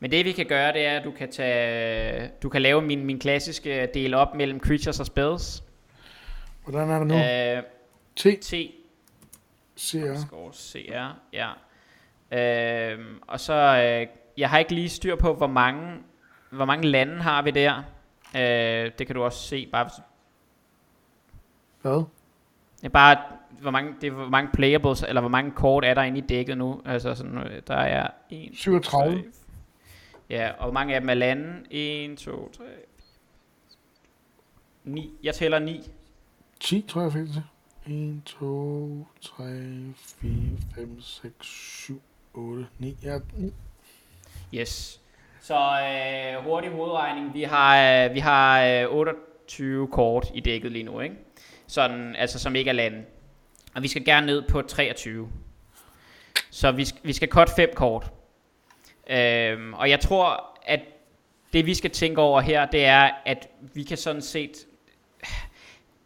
Men 0.00 0.10
det 0.10 0.24
vi 0.24 0.32
kan 0.32 0.46
gøre, 0.46 0.72
det 0.72 0.86
er, 0.86 0.98
at 0.98 1.04
du 1.04 1.10
kan, 1.10 1.30
tage, 1.32 2.30
du 2.42 2.48
kan 2.48 2.62
lave 2.62 2.82
min, 2.82 3.04
min 3.04 3.18
klassiske 3.18 3.88
del 3.94 4.14
op 4.14 4.34
mellem 4.34 4.60
creatures 4.60 5.00
og 5.00 5.06
spells. 5.06 5.62
Hvordan 6.64 6.90
er 6.90 6.98
det 6.98 7.06
nu? 7.06 7.14
Øh, 7.14 7.62
T. 8.16 8.40
T, 8.42 8.54
CR. 9.80 10.50
CR, 10.52 11.16
ja. 11.32 11.50
Øh, 12.38 12.98
og 13.26 13.40
så, 13.40 13.52
øh, 13.54 14.06
jeg 14.38 14.50
har 14.50 14.58
ikke 14.58 14.74
lige 14.74 14.88
styr 14.88 15.16
på, 15.16 15.34
hvor 15.34 15.46
mange, 15.46 15.96
hvor 16.50 16.64
mange 16.64 16.86
lande 16.86 17.22
har 17.22 17.42
vi 17.42 17.50
der. 17.50 17.82
Øh, 18.36 18.92
det 18.98 19.06
kan 19.06 19.16
du 19.16 19.22
også 19.22 19.38
se, 19.48 19.68
bare, 19.72 19.84
hvis- 19.84 20.04
Hvad? 21.82 22.02
Det 22.80 22.84
er 22.84 22.88
bare, 22.88 23.16
hvor 23.60 23.70
mange, 23.70 23.94
det 24.00 24.06
er, 24.06 24.10
hvor 24.10 24.28
mange 24.28 24.50
playables, 24.52 25.02
eller 25.02 25.20
hvor 25.20 25.28
mange 25.28 25.50
kort 25.50 25.84
er 25.84 25.94
der 25.94 26.02
inde 26.02 26.18
i 26.18 26.20
dækket 26.20 26.58
nu. 26.58 26.80
Altså 26.84 27.14
sådan, 27.14 27.38
øh, 27.38 27.62
der 27.66 27.74
er 27.74 28.10
1, 28.30 28.50
37. 28.52 29.24
Ja, 30.30 30.50
og 30.58 30.64
hvor 30.64 30.72
mange 30.72 30.94
af 30.94 31.00
dem 31.00 31.10
er 31.10 31.14
lande? 31.14 31.62
1, 31.70 32.18
2, 32.18 32.52
3, 32.52 32.64
9. 34.84 35.10
Jeg 35.22 35.34
tæller 35.34 35.58
9. 35.58 35.90
10, 36.60 36.84
tror 36.88 37.00
jeg, 37.00 37.04
jeg 37.04 37.12
fik 37.12 37.22
det 37.22 37.32
til. 37.32 37.42
1, 38.16 38.22
2, 38.24 39.06
3, 39.20 39.44
4, 40.20 40.30
5, 40.74 41.00
6, 41.00 41.46
7, 41.46 42.02
8, 42.34 42.66
9. 42.78 42.96
Ja, 43.02 43.18
9. 43.36 43.52
Yes. 44.54 45.00
Så 45.40 45.54
øh, 45.54 46.44
hurtig 46.44 46.70
hovedregning. 46.70 47.34
Vi 47.34 47.42
har, 47.42 48.04
øh, 48.04 48.14
vi 48.14 48.18
har 48.18 48.64
øh, 48.64 48.86
28 48.90 49.88
kort 49.88 50.30
i 50.34 50.40
dækket 50.40 50.72
lige 50.72 50.82
nu, 50.84 51.00
ikke? 51.00 51.16
Sådan, 51.68 52.16
altså 52.16 52.38
som 52.38 52.56
ikke 52.56 52.68
er 52.68 52.74
lande. 52.74 53.04
Og 53.74 53.82
vi 53.82 53.88
skal 53.88 54.04
gerne 54.04 54.26
ned 54.26 54.42
på 54.42 54.62
23. 54.62 55.28
Så 56.50 56.70
vi, 56.70 56.86
vi 57.02 57.12
skal 57.12 57.28
cut 57.28 57.50
fem 57.56 57.70
kort. 57.74 58.12
Øhm, 59.10 59.74
og 59.74 59.90
jeg 59.90 60.00
tror, 60.00 60.58
at 60.66 60.80
det 61.52 61.66
vi 61.66 61.74
skal 61.74 61.90
tænke 61.90 62.20
over 62.20 62.40
her, 62.40 62.66
det 62.66 62.84
er, 62.84 63.10
at 63.26 63.48
vi 63.74 63.82
kan 63.82 63.96
sådan 63.96 64.22
set, 64.22 64.56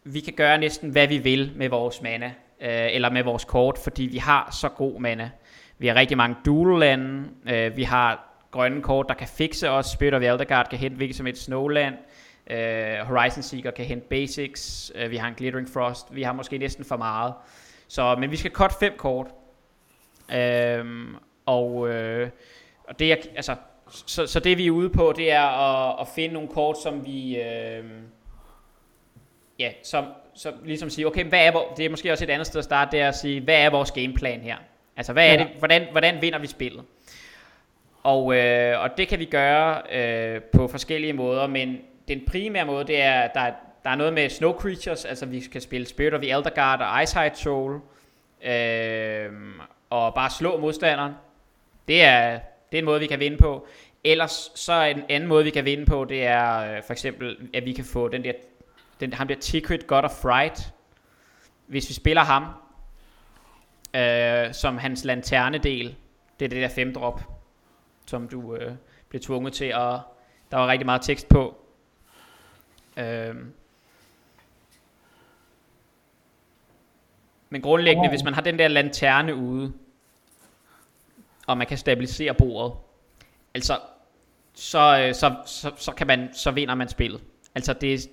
vi 0.04 0.20
kan 0.20 0.32
gøre 0.32 0.58
næsten 0.58 0.90
hvad 0.90 1.06
vi 1.06 1.18
vil 1.18 1.52
med 1.56 1.68
vores 1.68 2.02
mana, 2.02 2.26
øh, 2.60 2.94
eller 2.94 3.10
med 3.10 3.22
vores 3.22 3.44
kort, 3.44 3.78
fordi 3.78 4.02
vi 4.02 4.18
har 4.18 4.56
så 4.60 4.68
god 4.68 5.00
mana. 5.00 5.30
Vi 5.78 5.86
har 5.86 5.94
rigtig 5.94 6.16
mange 6.16 6.36
dual 6.44 6.80
lande, 6.80 7.28
øh, 7.46 7.76
vi 7.76 7.82
har 7.82 8.38
grønne 8.50 8.82
kort, 8.82 9.08
der 9.08 9.14
kan 9.14 9.28
fikse 9.28 9.70
os, 9.70 9.86
Spirit 9.86 10.14
of 10.14 10.22
Eldergard 10.22 10.68
kan 10.68 10.78
hente 10.78 10.96
hvilket 10.96 11.16
som 11.16 11.26
et 11.26 11.38
Snowland, 11.38 11.94
øh, 11.94 12.00
Horizon 13.06 13.42
Seeker 13.42 13.70
kan 13.70 13.84
hente 13.84 14.06
basics, 14.08 14.92
øh, 14.94 15.10
vi 15.10 15.16
har 15.16 15.28
en 15.28 15.34
Glittering 15.34 15.68
Frost, 15.68 16.14
vi 16.14 16.22
har 16.22 16.32
måske 16.32 16.58
næsten 16.58 16.84
for 16.84 16.96
meget. 16.96 17.34
Så, 17.88 18.16
men 18.18 18.30
vi 18.30 18.36
skal 18.36 18.50
cut 18.50 18.72
fem 18.80 18.92
kort. 18.96 19.26
Øhm, 20.34 21.16
og, 21.46 21.88
øh, 21.88 22.30
og 22.88 22.98
det 22.98 23.12
er, 23.12 23.16
altså, 23.36 23.54
så, 24.06 24.26
så 24.26 24.40
det 24.40 24.58
vi 24.58 24.66
er 24.66 24.70
ude 24.70 24.90
på, 24.90 25.12
det 25.16 25.32
er 25.32 25.42
at, 25.42 25.96
at 26.00 26.08
finde 26.14 26.34
nogle 26.34 26.48
kort, 26.48 26.76
som 26.82 27.06
vi, 27.06 27.40
øh, 27.42 27.84
ja, 29.58 29.70
som, 29.82 30.04
som 30.34 30.54
ligesom 30.64 30.90
sige, 30.90 31.06
okay, 31.06 31.24
hvad 31.24 31.46
er, 31.46 31.52
vor- 31.52 31.74
det 31.76 31.84
er 31.86 31.90
måske 31.90 32.12
også 32.12 32.24
et 32.24 32.30
andet 32.30 32.46
sted 32.46 32.58
at 32.58 32.64
starte, 32.64 32.90
det 32.92 33.00
er 33.00 33.08
at 33.08 33.16
sige, 33.16 33.40
hvad 33.40 33.54
er 33.56 33.70
vores 33.70 33.90
gameplan 33.92 34.40
her? 34.40 34.56
Altså, 34.96 35.12
hvad 35.12 35.26
er 35.28 35.32
Ja. 35.32 35.38
det, 35.38 35.46
hvordan, 35.58 35.86
hvordan 35.90 36.22
vinder 36.22 36.38
vi 36.38 36.46
spillet? 36.46 36.84
Og, 38.02 38.36
øh, 38.36 38.80
og 38.82 38.90
det 38.96 39.08
kan 39.08 39.18
vi 39.18 39.24
gøre 39.24 39.82
øh, 39.92 40.40
på 40.42 40.68
forskellige 40.68 41.12
måder, 41.12 41.46
men 41.46 41.78
den 42.08 42.22
primære 42.26 42.66
måde, 42.66 42.86
det 42.86 43.00
er, 43.00 43.28
der, 43.28 43.52
der 43.84 43.90
er 43.90 43.94
noget 43.94 44.12
med 44.12 44.30
snow 44.30 44.52
creatures, 44.58 45.04
altså 45.04 45.26
vi 45.26 45.40
kan 45.40 45.60
spille 45.60 45.86
Spirit 45.86 46.14
of 46.14 46.20
the 46.20 46.30
Elder 46.30 46.76
og 46.86 47.02
Icehide 47.02 47.36
Soul, 47.36 47.80
øh, 48.44 49.30
og 49.90 50.14
bare 50.14 50.30
slå 50.30 50.60
modstanderen. 50.60 51.12
Det 51.88 52.02
er, 52.02 52.40
det 52.70 52.78
er 52.78 52.78
en 52.78 52.84
måde, 52.84 53.00
vi 53.00 53.06
kan 53.06 53.20
vinde 53.20 53.36
på. 53.36 53.66
Ellers 54.04 54.52
så 54.54 54.72
er 54.72 54.86
en 54.86 55.02
anden 55.08 55.28
måde, 55.28 55.44
vi 55.44 55.50
kan 55.50 55.64
vinde 55.64 55.86
på, 55.86 56.04
det 56.04 56.26
er 56.26 56.76
øh, 56.76 56.82
for 56.82 56.92
eksempel, 56.92 57.48
at 57.54 57.64
vi 57.64 57.72
kan 57.72 57.84
få 57.84 58.08
den 58.08 58.24
der, 58.24 58.32
den, 59.00 59.12
ham 59.12 59.28
der 59.28 59.34
Secret 59.40 59.86
God 59.86 60.02
of 60.02 60.10
Fright. 60.10 60.72
Hvis 61.66 61.88
vi 61.88 61.94
spiller 61.94 62.22
ham, 62.22 62.46
øh, 63.94 64.54
som 64.54 64.78
hans 64.78 65.04
lanternedel, 65.04 65.94
det 66.40 66.44
er 66.44 66.48
det 66.48 66.62
der 66.62 66.68
fem 66.68 66.94
drop, 66.94 67.20
som 68.06 68.28
du 68.28 68.54
øh, 68.54 68.72
bliver 69.08 69.22
tvunget 69.22 69.52
til, 69.52 69.74
og 69.74 70.00
der 70.50 70.56
var 70.56 70.66
rigtig 70.66 70.86
meget 70.86 71.02
tekst 71.02 71.28
på. 71.28 71.61
Øh, 72.96 73.34
men 77.50 77.62
grundlæggende, 77.62 78.08
hvis 78.08 78.24
man 78.24 78.34
har 78.34 78.40
den 78.40 78.58
der 78.58 78.68
lanterne 78.68 79.34
ude, 79.34 79.72
og 81.46 81.58
man 81.58 81.66
kan 81.66 81.78
stabilisere 81.78 82.34
bordet, 82.34 82.76
altså, 83.54 83.78
så, 84.54 84.98
øh, 84.98 85.14
så, 85.14 85.34
så, 85.46 85.70
så, 85.76 85.92
kan 85.92 86.06
man, 86.06 86.28
så 86.32 86.50
vinder 86.50 86.74
man 86.74 86.88
spillet. 86.88 87.20
Altså, 87.54 87.72
det 87.72 88.10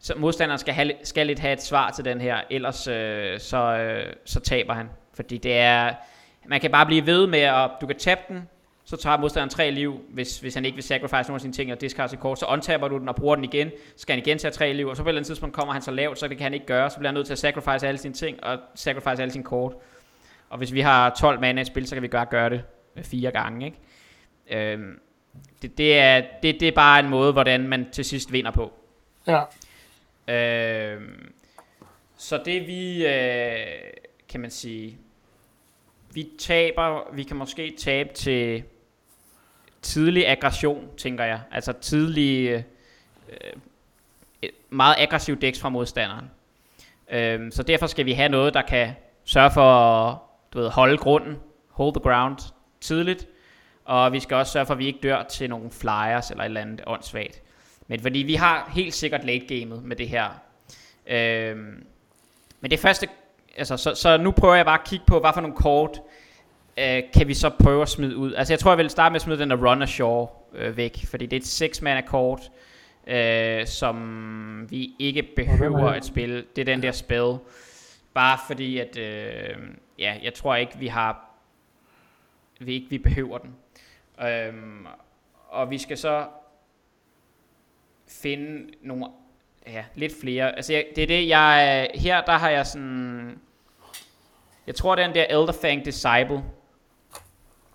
så 0.00 0.14
modstanderen 0.16 0.58
skal, 0.58 0.74
have, 0.74 0.92
skal 1.02 1.26
lidt 1.26 1.38
have 1.38 1.52
et 1.52 1.62
svar 1.62 1.90
til 1.90 2.04
den 2.04 2.20
her, 2.20 2.40
ellers 2.50 2.86
øh, 2.86 3.40
så, 3.40 3.56
øh, 3.56 4.12
så 4.24 4.40
taber 4.40 4.74
han. 4.74 4.90
Fordi 5.14 5.38
det 5.38 5.56
er, 5.58 5.94
man 6.46 6.60
kan 6.60 6.70
bare 6.70 6.86
blive 6.86 7.06
ved 7.06 7.26
med, 7.26 7.40
at 7.40 7.70
du 7.80 7.86
kan 7.86 7.96
tabe 7.96 8.20
den, 8.28 8.48
så 8.88 8.96
tager 8.96 9.16
modstanderen 9.16 9.50
tre 9.50 9.70
liv, 9.70 10.00
hvis, 10.08 10.40
hvis 10.40 10.54
han 10.54 10.64
ikke 10.64 10.74
vil 10.74 10.84
sacrifice 10.84 11.28
nogle 11.28 11.34
af 11.34 11.40
sine 11.40 11.52
ting 11.52 11.72
og 11.72 11.80
discard 11.80 12.08
sit 12.08 12.20
kort, 12.20 12.38
så 12.38 12.46
untapper 12.46 12.88
du 12.88 12.98
den 12.98 13.08
og 13.08 13.16
bruger 13.16 13.34
den 13.34 13.44
igen, 13.44 13.70
så 13.70 14.02
skal 14.02 14.12
han 14.14 14.24
igen 14.26 14.38
tage 14.38 14.50
tre 14.52 14.72
liv, 14.72 14.86
og 14.86 14.96
så 14.96 15.02
på 15.02 15.08
et 15.08 15.10
eller 15.10 15.18
andet 15.18 15.26
tidspunkt 15.26 15.54
kommer 15.54 15.72
han 15.72 15.82
så 15.82 15.90
lavt, 15.90 16.18
så 16.18 16.28
det 16.28 16.36
kan 16.36 16.44
han 16.44 16.54
ikke 16.54 16.66
gøre, 16.66 16.90
så 16.90 16.96
bliver 16.98 17.08
han 17.08 17.14
nødt 17.14 17.26
til 17.26 17.32
at 17.32 17.38
sacrifice 17.38 17.88
alle 17.88 17.98
sine 17.98 18.14
ting 18.14 18.44
og 18.44 18.58
sacrifice 18.74 19.22
alle 19.22 19.32
sine 19.32 19.44
kort. 19.44 19.74
Og 20.48 20.58
hvis 20.58 20.72
vi 20.72 20.80
har 20.80 21.10
12 21.10 21.40
mana 21.40 21.60
i 21.60 21.64
spil, 21.64 21.86
så 21.86 21.94
kan 21.94 22.02
vi 22.02 22.08
godt 22.08 22.30
gøre 22.30 22.50
det 22.50 22.62
øh, 22.96 23.04
fire 23.04 23.30
gange, 23.30 23.66
ikke? 23.66 24.72
Øhm, 24.72 25.00
det, 25.62 25.78
det, 25.78 25.98
er, 25.98 26.22
det, 26.42 26.60
det 26.60 26.68
er 26.68 26.72
bare 26.72 27.00
en 27.00 27.08
måde, 27.08 27.32
hvordan 27.32 27.68
man 27.68 27.90
til 27.92 28.04
sidst 28.04 28.32
vinder 28.32 28.50
på. 28.50 28.72
Ja. 29.26 29.42
Øhm, 30.34 31.32
så 32.16 32.42
det 32.44 32.66
vi, 32.66 33.06
øh, 33.06 33.66
kan 34.28 34.40
man 34.40 34.50
sige, 34.50 34.98
vi 36.14 36.28
taber, 36.38 37.14
vi 37.14 37.22
kan 37.22 37.36
måske 37.36 37.74
tabe 37.78 38.14
til 38.14 38.64
tidlig 39.82 40.28
aggression, 40.28 40.88
tænker 40.96 41.24
jeg. 41.24 41.40
Altså 41.50 41.72
tidlig, 41.72 42.48
øh, 42.48 42.62
øh 43.32 44.50
meget 44.70 44.94
aggressiv 44.98 45.40
dæks 45.40 45.60
fra 45.60 45.68
modstanderen. 45.68 46.30
Øhm, 47.10 47.50
så 47.50 47.62
derfor 47.62 47.86
skal 47.86 48.06
vi 48.06 48.12
have 48.12 48.28
noget, 48.28 48.54
der 48.54 48.62
kan 48.62 48.90
sørge 49.24 49.50
for 49.50 49.70
at 49.72 50.16
du 50.52 50.58
ved, 50.58 50.68
holde 50.68 50.96
grunden, 50.96 51.36
hold 51.70 51.94
the 51.94 52.10
ground 52.10 52.36
tidligt. 52.80 53.26
Og 53.84 54.12
vi 54.12 54.20
skal 54.20 54.36
også 54.36 54.52
sørge 54.52 54.66
for, 54.66 54.74
at 54.74 54.78
vi 54.78 54.86
ikke 54.86 54.98
dør 55.02 55.22
til 55.22 55.50
nogle 55.50 55.70
flyers 55.70 56.30
eller 56.30 56.44
et 56.44 56.48
eller 56.48 56.60
andet 56.60 56.80
åndssvagt. 56.86 57.42
Men 57.86 58.00
fordi 58.00 58.18
vi 58.18 58.34
har 58.34 58.70
helt 58.74 58.94
sikkert 58.94 59.24
late 59.24 59.60
gamet 59.60 59.84
med 59.84 59.96
det 59.96 60.08
her. 60.08 60.28
Øhm, 61.06 61.86
men 62.60 62.70
det 62.70 62.78
første, 62.78 63.08
altså, 63.56 63.76
så, 63.76 63.94
så 63.94 64.16
nu 64.16 64.30
prøver 64.30 64.54
jeg 64.54 64.64
bare 64.64 64.80
at 64.80 64.86
kigge 64.86 65.04
på, 65.06 65.20
hvad 65.20 65.30
for 65.34 65.40
nogle 65.40 65.56
kort 65.56 66.00
øh, 66.78 67.02
kan 67.14 67.28
vi 67.28 67.34
så 67.34 67.50
prøve 67.50 67.82
at 67.82 67.88
smide 67.88 68.16
ud. 68.16 68.34
Altså 68.34 68.52
jeg 68.52 68.58
tror, 68.58 68.70
jeg 68.70 68.78
vil 68.78 68.90
starte 68.90 69.12
med 69.12 69.16
at 69.16 69.22
smide 69.22 69.38
den 69.38 69.50
der 69.50 69.70
Run 69.70 69.82
Ashore 69.82 70.28
øh, 70.54 70.76
væk, 70.76 71.04
fordi 71.06 71.26
det 71.26 71.36
er 71.36 71.40
et 71.40 71.46
6 71.46 71.82
mana 71.82 72.00
kort, 72.00 72.50
øh, 73.06 73.66
som 73.66 74.66
vi 74.70 74.90
ikke 74.98 75.22
behøver 75.22 75.90
at 75.90 76.04
spille. 76.04 76.44
Det 76.56 76.62
er 76.62 76.64
den 76.64 76.82
der 76.82 76.92
spil. 76.92 77.38
Bare 78.14 78.38
fordi, 78.46 78.78
at 78.78 78.98
øh, 78.98 79.56
ja, 79.98 80.16
jeg 80.22 80.34
tror 80.34 80.56
ikke, 80.56 80.78
vi 80.78 80.86
har 80.86 81.28
vi 82.60 82.74
ikke 82.74 82.90
vi 82.90 82.98
behøver 82.98 83.38
den. 83.38 83.54
Øhm, 84.28 84.86
og 85.48 85.70
vi 85.70 85.78
skal 85.78 85.98
så 85.98 86.26
finde 88.08 88.70
nogle 88.82 89.06
ja, 89.66 89.84
lidt 89.94 90.12
flere. 90.20 90.56
Altså 90.56 90.72
jeg, 90.72 90.86
det 90.96 91.02
er 91.02 91.06
det 91.06 91.28
jeg 91.28 91.90
her 91.94 92.24
der 92.24 92.32
har 92.32 92.50
jeg 92.50 92.66
sådan 92.66 93.38
jeg 94.66 94.74
tror 94.74 94.94
den 94.94 95.14
der 95.14 95.24
Elderfang 95.28 95.84
Disciple 95.84 96.42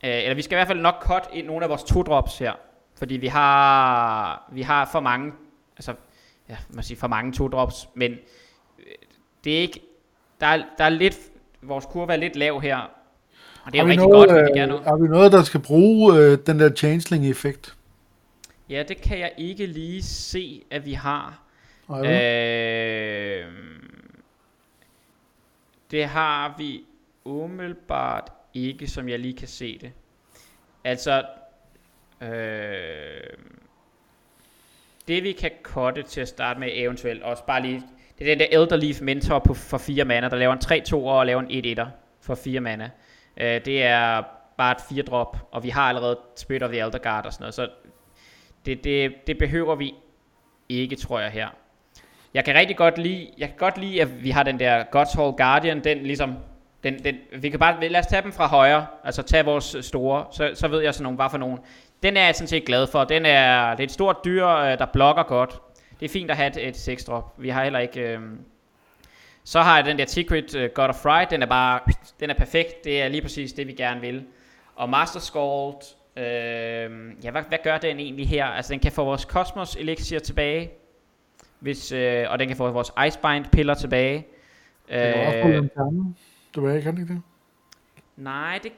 øh, 0.04 0.24
eller 0.24 0.34
vi 0.34 0.42
skal 0.42 0.56
i 0.56 0.58
hvert 0.58 0.68
fald 0.68 0.82
nok 0.82 0.96
cut 1.02 1.24
ind 1.34 1.48
nogle 1.48 1.64
af 1.64 1.70
vores 1.70 1.84
to 1.84 2.04
drops 2.04 2.38
her, 2.38 2.54
fordi 2.96 3.18
vi 3.18 3.28
har 3.28 4.50
vi 4.52 4.62
har 4.62 4.90
for 4.92 5.00
mange 5.00 5.34
altså 5.78 5.94
ja, 6.50 6.58
man 6.70 6.84
siger 6.84 7.00
for 7.00 7.08
mange 7.08 7.34
to 7.34 7.48
drops, 7.48 7.90
men 7.94 8.12
øh, 8.12 8.86
det 9.44 9.58
er 9.58 9.62
ikke 9.62 9.80
der 10.40 10.48
er, 10.48 10.64
der 10.78 10.84
er 10.84 10.90
lidt 10.90 11.18
vores 11.62 11.86
kurve 11.86 12.14
er 12.14 12.18
lidt 12.18 12.36
lav 12.36 12.62
her. 12.62 12.78
Og 13.66 13.72
det 13.72 13.80
er 13.80 13.84
har 13.84 13.84
jo 13.84 13.86
vi 13.86 13.92
rigtig 13.92 14.10
noget, 14.10 14.30
godt, 14.30 14.38
vi 14.38 14.42
vil 14.42 14.50
øh, 14.50 14.56
gerne 14.56 14.84
har 14.84 14.96
vi 14.96 15.08
noget, 15.08 15.32
der 15.32 15.44
skal 15.44 15.60
bruge 15.60 16.18
øh, 16.18 16.38
den 16.46 16.60
der 16.60 16.76
changeling-effekt? 16.76 17.76
Ja, 18.70 18.84
det 18.88 19.02
kan 19.02 19.20
jeg 19.20 19.32
ikke 19.38 19.66
lige 19.66 20.04
se, 20.04 20.64
at 20.72 20.86
vi 20.86 20.94
har. 20.94 21.40
Øh, 21.90 22.00
Øh, 22.00 23.46
det 25.92 26.06
har 26.06 26.56
vi 26.58 26.84
umiddelbart 27.26 28.32
ikke, 28.54 28.88
som 28.88 29.10
jeg 29.10 29.20
lige 29.20 29.34
kan 29.34 29.48
se 29.48 29.78
det. 29.78 29.92
Altså, 30.84 31.26
øh, 32.22 33.38
det 35.08 35.24
vi 35.24 35.32
kan 35.32 35.52
kotte 35.64 36.04
til 36.04 36.22
at 36.22 36.28
starte 36.28 36.60
med 36.60 36.70
eventuelt, 36.72 37.24
også 37.24 37.46
bare 37.46 37.62
lige, 37.62 37.84
det 38.20 38.32
er 38.32 38.36
den 38.36 38.40
der 38.40 38.62
Elder 38.62 38.76
Leaf 38.76 39.02
Mentor 39.02 39.40
på, 39.40 39.54
for 39.54 39.78
fire 39.78 40.06
mana, 40.06 40.30
der 40.30 40.36
laver 40.36 40.54
en 40.54 40.84
3-2 40.84 40.96
og 40.96 41.26
laver 41.26 41.42
en 41.42 41.80
1-1'er 41.80 41.88
for 42.22 42.36
fire 42.36 42.60
mana. 42.60 42.90
Øh, 43.38 43.66
det 43.66 43.84
er 43.84 44.24
bare 44.58 44.72
et 44.72 44.82
4 44.90 45.04
drop, 45.04 45.38
og 45.52 45.64
vi 45.64 45.70
har 45.70 45.90
allerede 45.90 46.20
Spirit 46.36 46.64
of 46.64 46.70
the 46.70 46.80
Elder 46.80 46.98
Guard 46.98 47.26
og 47.26 47.34
sådan 47.34 47.44
noget, 47.44 47.54
så 47.54 47.70
det, 48.66 48.84
det, 48.84 49.28
det 49.28 49.38
behøver 49.38 49.76
vi 49.76 49.94
ikke, 50.70 50.96
tror 50.96 51.20
jeg 51.20 51.32
her. 51.32 51.48
Jeg 52.34 52.46
kan 52.46 52.56
rigtig 52.56 52.78
godt 52.78 52.98
lide, 52.98 53.30
jeg 53.38 53.48
kan 53.48 53.58
godt 53.58 53.78
lide, 53.78 54.02
at 54.02 54.24
vi 54.24 54.30
har 54.30 54.44
den 54.44 54.60
der 54.60 54.84
God's 54.84 55.22
Hall 55.22 55.32
Guardian, 55.32 55.84
den 55.84 56.04
ligesom, 56.04 56.36
den, 56.84 57.04
den, 57.04 57.16
vi 57.42 57.50
kan 57.50 57.60
bare, 57.60 57.90
lad 57.90 58.00
os 58.00 58.08
tage 58.08 58.22
dem 58.22 58.32
fra 58.32 58.48
højre, 58.48 58.86
altså 59.04 59.22
tage 59.22 59.46
vores 59.46 59.76
store, 59.82 60.26
så, 60.32 60.52
så 60.54 60.68
ved 60.68 60.82
jeg 60.82 60.94
sådan 60.94 61.04
nogle, 61.04 61.16
hvad 61.16 61.30
for 61.30 61.38
nogen. 61.38 61.60
Den 62.04 62.18
er 62.18 62.26
jeg 62.26 62.36
sådan 62.36 62.48
set 62.48 62.66
glad 62.66 62.88
for, 62.88 63.04
den 63.04 63.26
er, 63.26 63.72
det 63.72 63.80
er 63.80 63.84
et 63.84 63.92
stort 63.92 64.26
dyr, 64.26 64.48
øh, 64.48 64.78
der 64.78 64.86
blokker 64.86 65.24
godt. 65.24 65.60
Det 66.00 66.06
er 66.06 66.10
fint 66.10 66.32
at 66.32 66.38
have 66.38 66.48
et, 66.48 66.68
et 66.68 66.78
6 66.78 67.04
drop. 67.04 67.34
Vi 67.38 67.50
har 67.50 67.64
heller 67.64 67.80
ikke, 67.80 68.02
øh, 68.02 68.20
så 69.44 69.62
har 69.62 69.76
jeg 69.76 69.86
den 69.86 69.98
der 69.98 70.06
Secret 70.06 70.56
uh, 70.56 70.66
God 70.74 70.90
of 70.90 70.96
Fright, 70.96 71.32
den 71.32 71.42
er 71.42 71.46
bare, 71.46 71.80
den 72.20 72.30
er 72.30 72.34
perfekt, 72.34 72.84
det 72.84 73.02
er 73.02 73.08
lige 73.08 73.22
præcis 73.22 73.54
det 73.54 73.68
vi 73.68 73.74
gerne 73.74 74.02
vil. 74.02 74.24
Og 74.76 74.90
Master 74.90 75.20
Scald, 75.20 75.96
øh, 76.18 77.24
ja 77.24 77.32
hvad, 77.32 77.42
hvad 77.48 77.58
gør 77.64 77.78
den 77.78 78.00
egentlig 78.00 78.30
her? 78.30 78.46
Altså 78.46 78.74
den 78.74 78.80
kan 78.80 78.92
få 78.92 79.04
vores 79.04 79.22
Cosmos 79.22 79.76
Elixir 79.76 80.20
tilbage, 80.20 80.72
hvis, 81.60 81.92
øh, 81.92 82.26
og 82.30 82.40
den 82.40 82.48
kan 82.48 82.58
få 82.58 82.72
vores 82.72 82.92
Icebind 83.08 83.46
piller 83.52 83.74
tilbage. 83.74 84.28
Det 86.56 86.64
lanterne 86.64 86.82
tilbage, 86.82 86.82
kan 86.82 86.94
den 86.94 87.02
ikke 87.02 87.14
det? 87.14 87.22
Nej, 88.18 88.60
det 88.64 88.72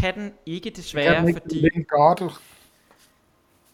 kan 0.00 0.14
den 0.14 0.32
ikke 0.46 0.70
desværre, 0.70 1.14
kan 1.14 1.20
den 1.20 1.28
ikke, 1.28 1.40
fordi... 1.40 1.62
Det 1.62 1.70
en 1.74 1.84
god. 1.84 2.30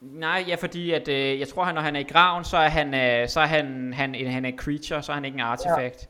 Nej, 0.01 0.45
ja, 0.49 0.55
fordi 0.55 0.91
at, 0.91 1.09
øh, 1.09 1.41
jeg 1.41 1.49
tror, 1.49 1.65
at 1.65 1.75
når 1.75 1.83
han 1.83 1.97
er 1.97 2.01
i 2.01 2.03
graven, 2.03 2.45
så 2.45 2.57
er 2.57 2.69
han, 2.69 2.95
øh, 2.95 3.29
så 3.29 3.41
er 3.41 3.47
han, 3.47 3.93
han, 3.93 4.15
en, 4.15 4.31
han 4.31 4.45
er 4.45 4.49
en 4.49 4.59
creature, 4.59 5.03
så 5.03 5.13
er 5.13 5.15
han 5.15 5.25
ikke 5.25 5.35
en 5.35 5.41
artifact. 5.41 6.09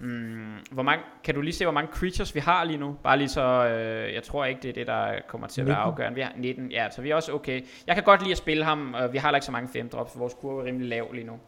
Ja. 0.00 0.06
Mm, 0.06 0.56
hvor 0.70 0.82
mange, 0.82 1.04
kan 1.24 1.34
du 1.34 1.40
lige 1.40 1.54
se, 1.54 1.64
hvor 1.64 1.72
mange 1.72 1.92
creatures 1.92 2.34
vi 2.34 2.40
har 2.40 2.64
lige 2.64 2.78
nu? 2.78 2.96
Bare 3.02 3.18
lige 3.18 3.28
så, 3.28 3.66
øh, 3.66 4.14
jeg 4.14 4.22
tror 4.22 4.44
ikke, 4.44 4.62
det 4.62 4.68
er 4.68 4.72
det, 4.72 4.86
der 4.86 5.14
kommer 5.28 5.46
til 5.46 5.60
at 5.60 5.66
være 5.66 5.76
afgørende. 5.76 6.14
Vi 6.14 6.20
har 6.20 6.32
19, 6.36 6.70
ja, 6.70 6.90
så 6.90 7.02
vi 7.02 7.10
er 7.10 7.14
også 7.14 7.32
okay. 7.32 7.64
Jeg 7.86 7.94
kan 7.94 8.04
godt 8.04 8.20
lide 8.20 8.32
at 8.32 8.38
spille 8.38 8.64
ham, 8.64 8.94
og 8.94 9.12
vi 9.12 9.18
har 9.18 9.34
ikke 9.34 9.46
så 9.46 9.52
mange 9.52 9.68
5 9.68 9.88
drops, 9.88 10.18
vores 10.18 10.34
kurve 10.34 10.60
er 10.62 10.64
rimelig 10.64 10.88
lav 10.88 11.12
lige 11.12 11.26
nu. 11.26 11.38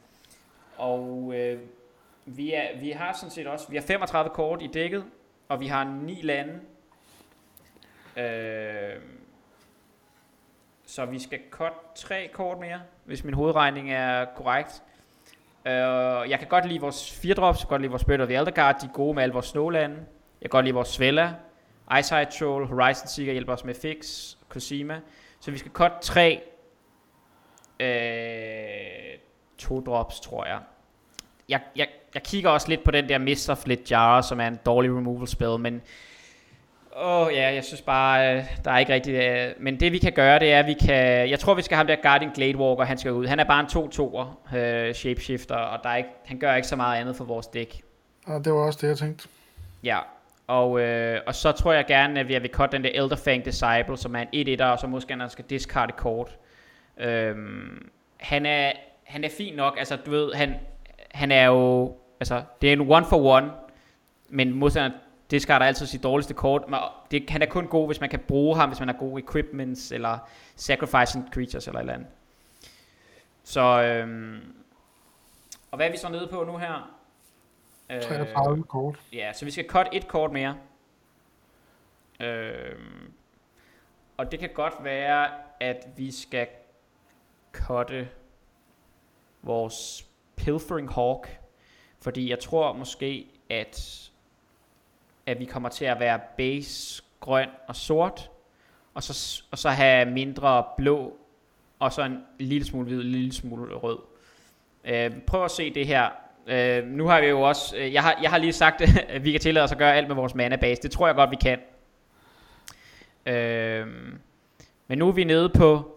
Og 0.77 1.33
øh, 1.37 1.59
vi, 2.27 2.53
er, 2.53 2.81
vi 2.81 2.91
har 2.91 3.13
sådan 3.13 3.31
set 3.31 3.47
også, 3.47 3.69
vi 3.69 3.77
har 3.77 3.83
35 3.83 4.31
kort 4.31 4.63
i 4.63 4.67
dækket, 4.67 5.05
og 5.49 5.61
vi 5.61 5.67
har 5.67 5.85
ni 5.85 6.23
lande. 6.23 6.61
Øh, 8.17 9.01
så 10.87 11.05
vi 11.05 11.19
skal 11.19 11.39
cut 11.51 11.73
tre 11.95 12.31
kort 12.33 12.59
mere, 12.59 12.81
hvis 13.05 13.25
min 13.25 13.35
hovedregning 13.35 13.93
er 13.93 14.25
korrekt. 14.25 14.83
Øh, 15.67 15.73
jeg 16.31 16.39
kan 16.39 16.49
godt 16.49 16.69
lide 16.69 16.81
vores 16.81 17.21
4 17.21 17.35
drops, 17.35 17.59
jeg 17.59 17.67
kan 17.67 17.69
godt 17.69 17.83
lide 17.83 17.91
vores 17.91 18.03
Spirit 18.03 18.21
of 18.21 18.29
the 18.29 18.37
Elder 18.37 18.53
Guard, 18.53 18.81
de 18.81 18.87
er 18.87 18.93
gode 18.93 19.15
med 19.15 19.23
alle 19.23 19.33
vores 19.33 19.47
snowlande. 19.47 19.97
Jeg 20.41 20.51
kan 20.51 20.51
godt 20.51 20.65
lide 20.65 20.75
vores 20.75 20.89
Svella, 20.89 21.35
Eyesight 21.97 22.31
Troll, 22.31 22.67
Horizon 22.67 23.09
Seeker 23.09 23.33
hjælper 23.33 23.53
os 23.53 23.65
med 23.65 23.75
Fix, 23.75 24.35
Cosima. 24.49 25.01
Så 25.41 25.51
vi 25.51 25.59
skal 25.59 25.71
cut 25.71 25.93
tre 26.01 26.43
øh, 27.81 29.19
to 29.59 29.81
drops, 29.81 30.21
tror 30.21 30.47
jeg. 30.47 30.61
Jeg, 31.49 31.61
jeg. 31.77 31.89
jeg 32.15 32.23
kigger 32.23 32.51
også 32.51 32.69
lidt 32.69 32.85
på 32.85 32.91
den 32.91 33.09
der 33.09 33.19
Mist 33.19 33.51
of 33.51 33.65
Jar, 33.91 34.21
som 34.21 34.41
er 34.41 34.47
en 34.47 34.59
dårlig 34.67 34.97
removal 34.97 35.29
spell, 35.29 35.59
men 35.59 35.83
Åh 36.97 37.27
oh, 37.27 37.33
ja, 37.33 37.55
jeg 37.55 37.65
synes 37.65 37.83
bare, 37.83 38.37
øh, 38.37 38.45
der 38.65 38.71
er 38.71 38.79
ikke 38.79 38.95
rigtig... 38.95 39.15
Øh, 39.15 39.55
men 39.61 39.81
det 39.81 39.93
vi 39.93 39.99
kan 39.99 40.13
gøre, 40.13 40.39
det 40.39 40.53
er, 40.53 40.59
at 40.59 40.67
vi 40.67 40.73
kan... 40.73 41.31
Jeg 41.31 41.41
tror, 41.41 41.55
vi 41.55 41.63
skal 41.63 41.75
have 41.75 41.79
ham 41.79 41.87
der 41.87 42.03
Guardian 42.03 42.33
Gladewalker, 42.35 42.85
han 42.85 42.99
skal 42.99 43.13
ud. 43.13 43.27
Han 43.27 43.41
er 43.41 43.45
bare 43.45 43.61
en 43.61 43.67
2-2'er 43.67 44.57
øh, 44.57 44.95
shapeshifter, 44.95 45.55
og 45.55 45.81
der 45.83 45.89
er 45.89 45.97
ikke, 45.97 46.09
han 46.25 46.39
gør 46.39 46.55
ikke 46.55 46.69
så 46.69 46.77
meget 46.77 47.01
andet 47.01 47.17
for 47.17 47.25
vores 47.25 47.47
dæk. 47.47 47.83
Ja, 48.29 48.39
det 48.39 48.53
var 48.53 48.59
også 48.59 48.79
det, 48.83 48.89
jeg 48.89 48.99
tænkte. 48.99 49.29
Ja, 49.85 49.99
og, 50.47 50.81
øh, 50.81 51.21
og 51.27 51.35
så 51.35 51.53
tror 51.53 51.73
jeg 51.73 51.87
gerne, 51.87 52.21
at 52.21 52.29
vi 52.29 52.39
vil 52.39 52.51
cut 52.51 52.73
den 52.73 52.85
der 52.85 52.91
Elderfang 52.95 53.45
Disciple, 53.45 53.97
som 53.97 54.17
er 54.17 54.21
en 54.21 54.29
1 54.33 54.49
1 54.49 54.61
og 54.61 54.79
så 54.79 54.87
måske 54.87 55.15
han 55.15 55.31
skal 55.31 55.45
discard 55.51 55.89
et 55.89 55.97
kort. 55.97 56.39
Øhm, 56.99 57.91
han, 58.17 58.47
er, 58.47 58.73
han 59.05 59.25
er 59.25 59.29
fin 59.39 59.55
nok, 59.55 59.77
altså 59.79 59.97
du 59.97 60.11
ved, 60.11 60.33
han, 60.35 60.55
han 61.15 61.33
er 61.33 61.47
jo... 61.47 61.97
Altså, 62.21 62.43
det 62.61 62.69
er 62.69 62.73
en 62.73 62.91
one 62.91 63.07
for 63.07 63.17
one, 63.17 63.53
men 64.29 64.53
modstanderen 64.53 65.01
discarder 65.31 65.67
altid 65.67 65.87
sit 65.87 66.03
dårligste 66.03 66.35
kort. 66.35 66.63
Men 66.69 66.79
det, 67.11 67.31
han 67.31 67.43
er 67.43 67.47
kun 67.47 67.67
god, 67.67 67.87
hvis 67.87 68.01
man 68.01 68.11
kan 68.11 68.21
bruge 68.21 68.57
ham, 68.57 68.69
hvis 68.69 68.81
man 68.81 68.89
har 68.89 68.97
gode 68.97 69.23
equipments, 69.23 69.93
eller 69.93 70.19
sacrificing 70.57 71.33
creatures, 71.33 71.67
eller 71.67 71.79
et 71.79 71.83
eller 71.83 71.95
andet. 71.95 72.09
Så, 73.43 73.83
øhm, 73.83 74.55
og 75.71 75.77
hvad 75.77 75.87
er 75.87 75.91
vi 75.91 75.97
så 75.97 76.09
nede 76.09 76.29
på 76.33 76.45
nu 76.45 76.57
her? 76.57 76.95
33 78.03 78.59
øh, 78.59 78.65
kort. 78.65 79.01
Ja, 79.13 79.33
så 79.33 79.45
vi 79.45 79.51
skal 79.51 79.69
cut 79.69 79.89
et 79.93 80.09
kort 80.09 80.33
mere. 80.33 80.57
Øhm, 82.21 83.13
og 84.17 84.33
det 84.33 84.39
kan 84.39 84.51
godt 84.55 84.75
være, 84.81 85.29
at 85.61 85.87
vi 85.97 86.11
skal 86.11 86.47
cutte 87.53 88.09
vores 89.43 90.07
Pilfering 90.37 90.93
Hawk. 90.93 91.39
Fordi 92.01 92.31
jeg 92.31 92.39
tror 92.39 92.73
måske, 92.73 93.27
at 93.51 94.01
at 95.27 95.41
vi 95.41 95.45
kommer 95.45 95.69
til 95.69 95.85
at 95.85 96.01
være 96.01 96.21
base, 96.37 97.03
grøn 97.21 97.49
og 97.69 97.77
sort, 97.77 98.31
og 98.95 99.03
så, 99.03 99.43
og 99.51 99.59
så 99.59 99.71
have 99.71 100.11
mindre 100.11 100.65
blå, 100.77 101.17
og 101.79 101.93
så 101.93 102.03
en 102.03 102.19
lille 102.39 102.67
smule 102.67 102.87
hvid, 102.87 103.01
en 103.01 103.11
lille 103.11 103.33
smule 103.33 103.75
rød. 103.75 103.99
Øh, 104.85 105.21
prøv 105.27 105.45
at 105.45 105.51
se 105.51 105.75
det 105.75 105.87
her. 105.87 106.09
Øh, 106.47 106.87
nu 106.87 107.07
har 107.07 107.21
vi 107.21 107.27
jo 107.27 107.41
også, 107.41 107.77
øh, 107.77 107.93
jeg, 107.93 108.03
har, 108.03 108.19
jeg 108.23 108.31
har 108.31 108.39
lige 108.39 108.53
sagt, 108.53 108.81
at 109.09 109.25
vi 109.25 109.33
kan 109.33 109.41
tillade 109.41 109.65
os 109.65 109.73
at 109.73 109.79
gøre 109.79 109.95
alt 109.95 110.09
med 110.09 110.17
vores 110.17 110.35
mana 110.35 110.57
base. 110.57 110.83
Det 110.83 110.91
tror 110.91 111.07
jeg 111.07 111.17
godt, 111.17 111.31
vi 111.31 111.37
kan. 111.37 111.59
Øh, 113.27 113.87
men 114.87 114.99
nu 114.99 115.09
er 115.09 115.13
vi 115.13 115.25
nede 115.25 115.49
på 115.49 115.94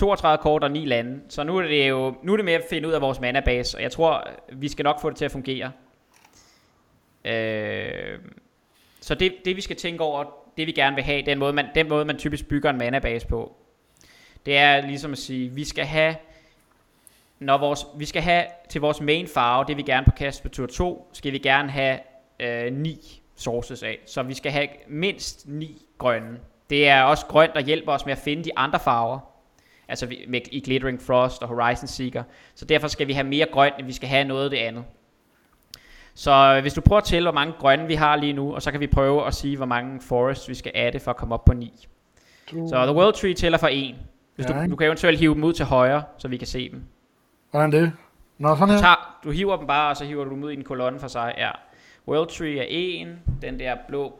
32 0.00 0.42
kort 0.42 0.64
og 0.64 0.70
9 0.70 0.84
lande, 0.84 1.20
så 1.28 1.44
nu 1.44 1.56
er 1.56 1.62
det 1.62 1.88
jo 1.88 2.14
nu 2.22 2.32
er 2.32 2.36
det 2.36 2.44
med 2.44 2.52
at 2.52 2.64
finde 2.70 2.88
ud 2.88 2.92
af 2.92 3.00
vores 3.00 3.20
mana 3.20 3.40
base, 3.40 3.78
og 3.78 3.82
jeg 3.82 3.92
tror, 3.92 4.28
vi 4.52 4.68
skal 4.68 4.82
nok 4.82 5.00
få 5.00 5.10
det 5.10 5.16
til 5.16 5.24
at 5.24 5.30
fungere. 5.30 5.72
Øh, 7.24 8.18
så 9.00 9.14
det, 9.14 9.34
det 9.44 9.56
vi 9.56 9.60
skal 9.60 9.76
tænke 9.76 10.04
over, 10.04 10.24
det 10.56 10.66
vi 10.66 10.72
gerne 10.72 10.96
vil 10.96 11.04
have, 11.04 11.22
den 11.22 11.38
måde 11.38 11.52
man, 11.52 11.66
den 11.74 11.88
måde 11.88 12.04
man 12.04 12.18
typisk 12.18 12.48
bygger 12.48 12.70
en 12.70 12.78
mana 12.78 12.98
base 12.98 13.26
på, 13.26 13.56
det 14.46 14.56
er 14.56 14.80
ligesom 14.80 15.12
at 15.12 15.18
sige, 15.18 15.50
vi 15.50 15.64
skal 15.64 15.84
have, 15.84 16.16
når 17.38 17.58
vores, 17.58 17.86
vi 17.96 18.04
skal 18.04 18.22
have 18.22 18.44
til 18.68 18.80
vores 18.80 19.00
main 19.00 19.26
farve, 19.26 19.64
det 19.68 19.76
vi 19.76 19.82
gerne 19.82 20.04
på 20.04 20.10
kast 20.10 20.42
på 20.42 20.48
tur 20.48 20.66
2, 20.66 21.10
skal 21.12 21.32
vi 21.32 21.38
gerne 21.38 21.70
have 21.70 21.98
øh, 22.40 22.72
9 22.72 23.22
sources 23.36 23.82
af. 23.82 23.98
Så 24.06 24.22
vi 24.22 24.34
skal 24.34 24.52
have 24.52 24.68
mindst 24.88 25.48
9 25.48 25.86
grønne. 25.98 26.38
Det 26.70 26.88
er 26.88 27.02
også 27.02 27.26
grønt, 27.26 27.54
der 27.54 27.60
hjælper 27.60 27.92
os 27.92 28.06
med 28.06 28.12
at 28.12 28.18
finde 28.18 28.44
de 28.44 28.58
andre 28.58 28.80
farver. 28.80 29.29
Altså 29.90 30.06
med, 30.28 30.40
i 30.52 30.60
Glittering 30.60 31.02
Frost 31.02 31.42
og 31.42 31.48
Horizon 31.48 31.86
Seeker. 31.86 32.22
Så 32.54 32.64
derfor 32.64 32.88
skal 32.88 33.06
vi 33.06 33.12
have 33.12 33.26
mere 33.26 33.46
grønt, 33.52 33.74
end 33.78 33.86
vi 33.86 33.92
skal 33.92 34.08
have 34.08 34.24
noget 34.24 34.44
af 34.44 34.50
det 34.50 34.56
andet. 34.56 34.84
Så 36.14 36.54
øh, 36.56 36.60
hvis 36.60 36.74
du 36.74 36.80
prøver 36.80 37.00
at 37.00 37.04
tælle, 37.04 37.24
hvor 37.24 37.34
mange 37.34 37.54
grønne 37.58 37.86
vi 37.86 37.94
har 37.94 38.16
lige 38.16 38.32
nu, 38.32 38.54
og 38.54 38.62
så 38.62 38.70
kan 38.70 38.80
vi 38.80 38.86
prøve 38.86 39.26
at 39.26 39.34
sige, 39.34 39.56
hvor 39.56 39.66
mange 39.66 40.00
forests 40.00 40.48
vi 40.48 40.54
skal 40.54 40.72
adde 40.74 41.00
for 41.00 41.10
at 41.10 41.16
komme 41.16 41.34
op 41.34 41.44
på 41.44 41.52
9. 41.52 41.88
Du... 42.50 42.68
Så 42.68 42.86
The 42.86 42.94
World 42.94 43.14
Tree 43.14 43.34
tæller 43.34 43.58
for 43.58 43.68
1. 43.72 43.94
Hvis 44.34 44.46
ja, 44.48 44.64
du, 44.64 44.70
du 44.70 44.76
kan 44.76 44.86
eventuelt 44.86 45.18
hive 45.18 45.34
dem 45.34 45.44
ud 45.44 45.52
til 45.52 45.64
højre, 45.64 46.02
så 46.18 46.28
vi 46.28 46.36
kan 46.36 46.46
se 46.46 46.70
dem. 46.70 46.82
Hvordan 47.50 47.72
det? 47.72 47.92
Nå, 48.38 48.56
sådan 48.56 48.68
her? 48.68 48.76
Du, 48.76 48.82
tager, 48.82 49.18
du 49.24 49.30
hiver 49.30 49.56
dem 49.56 49.66
bare, 49.66 49.90
og 49.90 49.96
så 49.96 50.04
hiver 50.04 50.24
du 50.24 50.30
dem 50.30 50.42
ud 50.42 50.50
i 50.50 50.54
en 50.54 50.64
kolonne 50.64 51.00
for 51.00 51.08
sig. 51.08 51.34
Ja. 51.38 51.50
World 52.08 52.28
Tree 52.28 52.58
er 52.58 52.66
1, 52.68 53.18
den 53.42 53.58
der 53.58 53.76
blå 53.88 54.18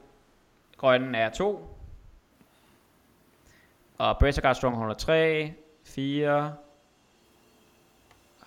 grønne 0.76 1.18
er 1.18 1.30
2. 1.30 1.76
Og 4.00 4.18
Bracerguard 4.18 4.54
Stronghold 4.54 4.90
er 4.90 4.94
3, 4.94 5.52
4. 5.84 6.56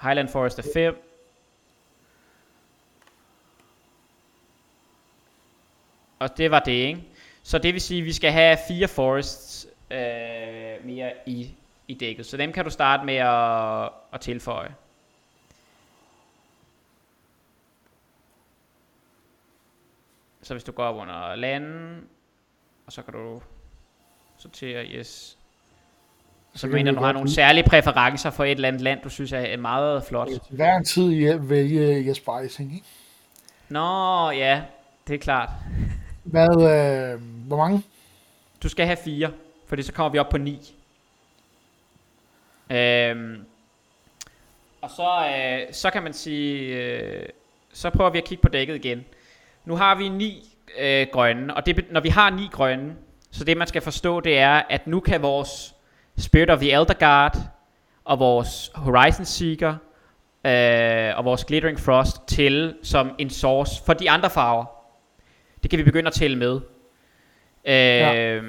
Highland 0.02 0.30
Forest 0.30 0.60
er 0.60 0.64
5. 0.74 1.10
Og 6.20 6.38
det 6.38 6.52
var 6.52 6.60
det, 6.60 6.72
ikke? 6.72 7.04
Så 7.44 7.58
det 7.58 7.74
vil 7.74 7.82
sige, 7.82 8.00
at 8.00 8.06
vi 8.06 8.14
skal 8.14 8.32
have 8.32 8.58
fire 8.68 8.88
forests 8.88 9.68
øh, 9.92 10.86
mere 10.86 11.14
i, 11.26 11.56
i 11.88 11.94
dækket. 11.94 12.26
Så 12.26 12.38
dem 12.38 12.54
kan 12.54 12.64
du 12.64 12.70
starte 12.70 13.06
med 13.06 13.16
at, 13.16 13.90
at 14.14 14.22
tilføje. 14.22 14.76
Så 20.42 20.54
hvis 20.54 20.64
du 20.64 20.72
går 20.72 20.84
op 20.84 20.96
under 20.96 21.36
landen, 21.36 22.08
og 22.86 22.92
så 22.92 23.02
kan 23.02 23.14
du 23.14 23.42
sortere, 24.38 24.86
yes. 24.86 25.38
Så 26.56 26.68
du 26.68 26.74
mener, 26.74 26.92
du 26.92 27.00
har 27.00 27.12
nogle 27.12 27.32
særlige 27.34 27.64
præferencer 27.64 28.30
for 28.30 28.44
et 28.44 28.52
eller 28.52 28.68
andet 28.68 28.82
land, 28.82 29.00
du 29.04 29.10
synes 29.10 29.32
er 29.32 29.58
meget 29.58 30.04
flot. 30.04 30.30
Hver 30.50 30.76
en 30.78 30.86
tid 30.86 31.38
vælge 31.40 32.08
Jesper 32.10 32.40
Eising, 32.40 32.74
ikke? 32.76 32.86
Nå, 33.70 34.30
ja, 34.32 34.62
det 35.08 35.14
er 35.14 35.20
klart. 35.20 35.50
Hvad, 36.24 36.50
øh, 36.50 37.22
hvor 37.48 37.58
mange? 37.58 37.84
Du 38.64 38.70
skal 38.70 38.86
have 38.86 38.98
fire, 39.04 39.32
fordi 39.68 39.82
så 39.84 39.94
kommer 39.94 40.10
vi 40.10 40.18
op 40.18 40.30
på 40.30 40.38
ni. 40.38 40.60
Øhm, 42.70 43.46
Og 44.82 44.90
så, 44.90 45.26
øh, 45.38 45.74
så 45.74 45.90
kan 45.90 46.04
man 46.04 46.14
sige, 46.14 46.60
øh, 46.76 47.26
så 47.74 47.90
prøver 47.90 48.10
vi 48.10 48.18
at 48.18 48.24
kigge 48.24 48.42
på 48.42 48.50
dækket 48.50 48.76
igen. 48.76 49.06
Nu 49.66 49.76
har 49.76 49.96
vi 49.96 50.10
ni 50.10 50.50
øh, 50.80 51.08
grønne, 51.12 51.56
og 51.56 51.66
det, 51.66 51.86
når 51.92 52.02
vi 52.02 52.10
har 52.10 52.30
ni 52.30 52.48
grønne, 52.52 52.96
så 53.32 53.44
det 53.44 53.58
man 53.58 53.68
skal 53.68 53.82
forstå, 53.82 54.20
det 54.20 54.38
er, 54.38 54.62
at 54.70 54.88
nu 54.88 55.00
kan 55.00 55.22
vores 55.22 55.73
Spirit 56.18 56.50
of 56.50 56.60
the 56.60 56.72
Elder 56.72 56.94
Guard, 56.94 57.38
og 58.06 58.20
vores 58.20 58.72
Horizon 58.76 59.26
Seeker, 59.26 59.76
øh, 60.46 61.18
og 61.18 61.26
vores 61.26 61.46
Glittering 61.46 61.80
Frost 61.80 62.28
til 62.28 62.76
som 62.84 63.16
en 63.18 63.30
source 63.30 63.84
for 63.86 63.94
de 63.94 64.10
andre 64.10 64.30
farver. 64.30 64.66
Det 65.64 65.70
kan 65.70 65.80
vi 65.80 65.84
begynde 65.84 66.08
at 66.08 66.14
tælle 66.14 66.38
med. 66.38 66.62
Øh, 67.66 67.74
ja. 67.74 68.42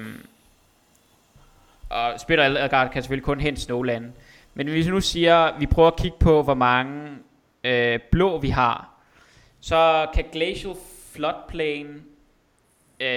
Og 1.89 2.19
Spirit 2.19 2.39
of 2.39 2.43
the 2.43 2.49
Elder 2.49 2.67
Guard 2.67 2.89
kan 2.89 3.01
selvfølgelig 3.01 3.25
kun 3.25 3.39
hente 3.39 3.61
Snowland. 3.61 4.13
Men 4.53 4.67
hvis 4.67 4.85
vi 4.85 4.91
nu 4.91 5.01
siger, 5.01 5.59
vi 5.59 5.65
prøver 5.65 5.87
at 5.87 5.95
kigge 5.95 6.17
på, 6.19 6.43
hvor 6.43 6.53
mange 6.53 7.09
øh, 7.63 7.99
blå 8.11 8.37
vi 8.39 8.49
har, 8.49 8.89
så 9.61 10.07
kan 10.13 10.25
Glacial 10.31 10.73
Floodplain, 11.13 11.85
øh, 12.99 13.07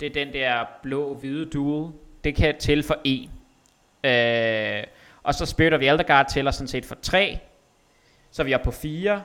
det 0.00 0.02
er 0.02 0.10
den 0.14 0.32
der 0.32 0.64
blå-hvide 0.82 1.50
duel, 1.50 1.92
det 2.24 2.34
kan 2.34 2.54
tælle 2.58 2.82
for 2.82 2.96
1. 3.04 3.30
Øh, 4.04 4.84
og 5.22 5.34
så 5.34 5.46
Spirit 5.46 5.72
of 5.72 5.80
the 5.80 5.88
Elder 5.88 6.22
tæller 6.22 6.50
sådan 6.50 6.68
set 6.68 6.84
for 6.84 6.96
3. 7.02 7.38
Så 8.30 8.44
vi 8.44 8.52
er 8.52 8.58
på 8.58 8.70
4. 8.70 9.22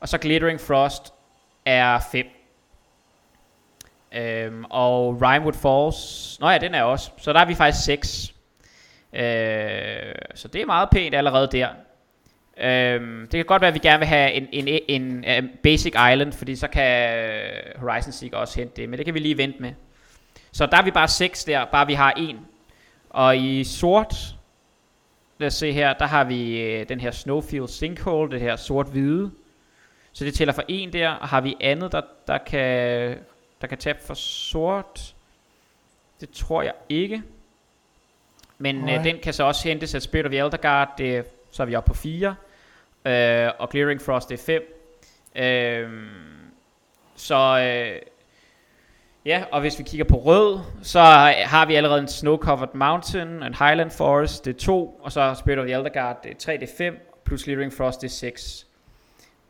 Og 0.00 0.08
så 0.08 0.18
Glittering 0.18 0.60
Frost 0.60 1.12
er 1.64 1.98
5. 2.12 2.26
Øhm, 4.12 4.64
og 4.70 5.22
Rhymewood 5.22 5.52
Falls, 5.52 6.40
nå 6.40 6.50
ja, 6.50 6.58
den 6.58 6.74
er 6.74 6.82
også. 6.82 7.10
Så 7.18 7.32
der 7.32 7.40
er 7.40 7.44
vi 7.44 7.54
faktisk 7.54 7.84
6. 7.84 8.34
Øh, 9.12 10.14
så 10.34 10.48
det 10.48 10.60
er 10.62 10.66
meget 10.66 10.88
pænt 10.90 11.14
allerede 11.14 11.48
der. 11.52 11.68
Øhm, 12.58 13.20
det 13.20 13.38
kan 13.38 13.44
godt 13.44 13.60
være, 13.62 13.68
at 13.68 13.74
vi 13.74 13.78
gerne 13.78 13.98
vil 13.98 14.08
have 14.08 14.32
en, 14.32 14.48
en, 14.52 14.80
en, 14.88 15.24
en 15.24 15.50
basic 15.62 15.94
island, 16.12 16.32
fordi 16.32 16.56
så 16.56 16.68
kan 16.68 17.18
øh, 17.18 17.80
Horizon 17.80 18.12
Seek 18.12 18.32
også 18.32 18.58
hente 18.60 18.82
det, 18.82 18.88
men 18.88 18.98
det 18.98 19.04
kan 19.04 19.14
vi 19.14 19.18
lige 19.18 19.38
vente 19.38 19.62
med. 19.62 19.72
Så 20.52 20.66
der 20.66 20.76
er 20.76 20.82
vi 20.82 20.90
bare 20.90 21.08
6 21.08 21.44
der, 21.44 21.64
bare 21.64 21.86
vi 21.86 21.94
har 21.94 22.10
en. 22.10 22.38
Og 23.14 23.36
i 23.36 23.64
sort, 23.64 24.36
lad 25.38 25.46
os 25.46 25.54
se 25.54 25.72
her, 25.72 25.92
der 25.92 26.06
har 26.06 26.24
vi 26.24 26.60
øh, 26.60 26.88
den 26.88 27.00
her 27.00 27.10
Snowfield 27.10 27.68
Sinkhole, 27.68 28.30
det 28.30 28.40
her 28.40 28.56
sort-hvide. 28.56 29.30
Så 30.12 30.24
det 30.24 30.34
tæller 30.34 30.54
for 30.54 30.64
en 30.68 30.92
der, 30.92 31.10
og 31.10 31.28
har 31.28 31.40
vi 31.40 31.56
andet, 31.60 31.92
der, 31.92 32.00
der 32.26 32.38
kan, 32.38 33.18
der 33.60 33.66
kan 33.66 33.78
tabe 33.78 33.98
for 34.02 34.14
sort? 34.14 35.14
Det 36.20 36.30
tror 36.30 36.62
jeg 36.62 36.72
ikke. 36.88 37.22
Men 38.58 38.88
øh, 38.88 39.04
den 39.04 39.18
kan 39.18 39.32
så 39.32 39.44
også 39.44 39.68
hentes 39.68 39.94
af 39.94 40.02
Spirit 40.02 40.26
of 40.26 40.30
the 40.30 40.38
Elder 40.38 40.56
Guard, 40.56 40.94
det, 40.98 41.24
så 41.50 41.62
er 41.62 41.66
vi 41.66 41.74
oppe 41.74 41.88
på 41.88 41.94
4. 41.94 42.34
Øh, 43.04 43.50
og 43.58 43.68
Clearing 43.70 44.02
Frost, 44.02 44.28
det 44.28 44.40
er 44.40 44.44
5. 44.44 44.62
Øh, 45.44 45.90
så 47.16 47.34
øh, 47.36 48.00
ja, 49.24 49.44
og 49.52 49.60
hvis 49.60 49.78
vi 49.78 49.84
kigger 49.84 50.04
på 50.04 50.16
rød, 50.16 50.58
så 50.82 51.00
har 51.44 51.66
vi 51.66 51.74
allerede 51.74 52.00
en 52.00 52.06
Snow-Covered 52.06 52.76
Mountain, 52.76 53.28
en 53.28 53.54
Highland 53.54 53.90
Forest, 53.90 54.44
det 54.44 54.54
er 54.54 54.58
2, 54.58 55.00
og 55.02 55.12
så 55.12 55.34
Spirit 55.38 55.58
of 55.58 55.64
the 55.64 55.74
Elderguard, 55.74 56.22
det 56.22 56.30
er 56.30 56.36
3, 56.38 56.52
det 56.52 56.62
er 56.62 56.74
5, 56.78 57.08
plus 57.24 57.42
Clearing 57.42 57.72
Frost, 57.72 58.00
det 58.00 58.06
er 58.06 58.12
6. 58.12 58.66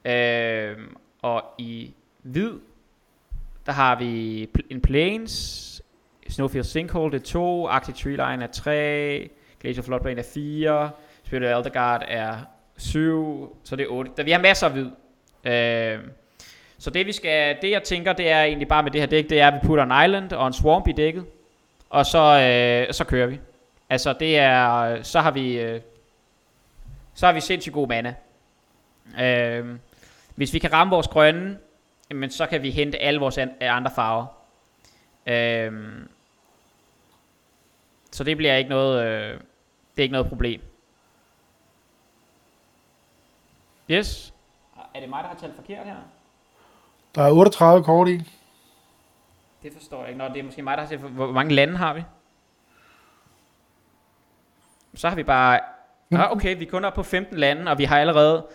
Øh, 0.04 0.76
og 1.22 1.44
i 1.58 1.94
hvid, 2.22 2.52
der 3.66 3.72
har 3.72 3.98
vi 3.98 4.48
en 4.70 4.80
Plains, 4.80 5.82
Snowfield 6.28 6.64
Sinkhole, 6.64 7.12
det 7.12 7.20
er 7.20 7.24
2, 7.24 7.68
Arctic 7.68 7.94
Tree 7.94 8.16
Line 8.16 8.44
er 8.44 8.48
3, 8.52 9.30
Glacier 9.60 9.82
Floodplain 9.82 10.18
er 10.18 10.22
4, 10.34 10.90
Spirit 11.24 11.42
of 11.42 11.58
Elderguard 11.58 12.02
er 12.08 12.36
7, 12.76 13.56
så 13.64 13.76
det 13.76 13.84
er 13.84 13.88
8. 13.90 14.10
Der, 14.16 14.22
vi 14.22 14.30
har 14.30 14.40
masser 14.40 14.66
af 14.66 14.72
hvid. 14.72 14.90
Øh, 15.44 15.98
så 16.78 16.90
det 16.90 17.06
vi 17.06 17.12
skal, 17.12 17.56
det 17.62 17.70
jeg 17.70 17.82
tænker, 17.82 18.12
det 18.12 18.30
er 18.30 18.42
egentlig 18.42 18.68
bare 18.68 18.82
med 18.82 18.90
det 18.90 19.00
her 19.00 19.08
dæk, 19.08 19.30
det 19.30 19.40
er, 19.40 19.48
at 19.48 19.54
vi 19.54 19.66
putter 19.66 19.84
en 19.84 20.04
island 20.04 20.32
og 20.32 20.46
en 20.46 20.52
swamp 20.52 20.88
i 20.88 20.92
dækket, 20.92 21.26
og 21.90 22.06
så, 22.06 22.18
øh, 22.18 22.94
så 22.94 23.04
kører 23.04 23.26
vi. 23.26 23.40
Altså 23.90 24.12
det 24.12 24.38
er, 24.38 25.02
så 25.02 25.20
har 25.20 25.30
vi, 25.30 25.60
øh, 25.60 25.80
så 27.14 27.26
har 27.26 27.32
vi 27.32 27.40
sindssygt 27.40 27.72
god 27.74 27.88
mana. 27.88 28.14
Øh, 29.20 29.78
hvis 30.34 30.52
vi 30.52 30.58
kan 30.58 30.72
ramme 30.72 30.90
vores 30.90 31.08
grønne, 31.08 31.58
men 32.10 32.30
så 32.30 32.46
kan 32.46 32.62
vi 32.62 32.70
hente 32.70 32.98
alle 32.98 33.20
vores 33.20 33.38
øh, 33.38 33.46
andre 33.60 33.90
farver. 33.94 34.26
Øh, 35.26 35.72
så 38.10 38.24
det 38.24 38.36
bliver 38.36 38.56
ikke 38.56 38.70
noget, 38.70 39.06
øh, 39.06 39.40
det 39.94 39.98
er 39.98 40.02
ikke 40.02 40.12
noget 40.12 40.28
problem. 40.28 40.60
Yes. 43.90 44.34
Er 44.94 45.00
det 45.00 45.08
mig, 45.08 45.22
der 45.22 45.28
har 45.28 45.36
talt 45.36 45.54
forkert 45.54 45.86
her? 45.86 45.96
Der 47.14 47.22
er 47.22 47.30
38 47.30 47.84
kort 47.84 48.08
i. 48.08 48.22
Det 49.62 49.72
forstår 49.72 50.00
jeg 50.00 50.08
ikke. 50.08 50.18
Nå, 50.18 50.28
det 50.28 50.36
er 50.36 50.42
måske 50.42 50.62
mig, 50.62 50.76
der 50.76 50.86
har 50.86 50.98
for... 50.98 51.08
Hvor 51.08 51.32
mange 51.32 51.54
lande 51.54 51.76
har 51.76 51.94
vi? 51.94 52.02
Så 54.94 55.08
har 55.08 55.16
vi 55.16 55.22
bare... 55.22 55.60
Ah, 56.12 56.32
okay, 56.32 56.58
vi 56.58 56.66
er 56.66 56.70
kun 56.70 56.84
op 56.84 56.94
på 56.94 57.02
15 57.02 57.38
lande, 57.38 57.70
og 57.70 57.78
vi 57.78 57.84
har 57.84 58.00
allerede... 58.00 58.46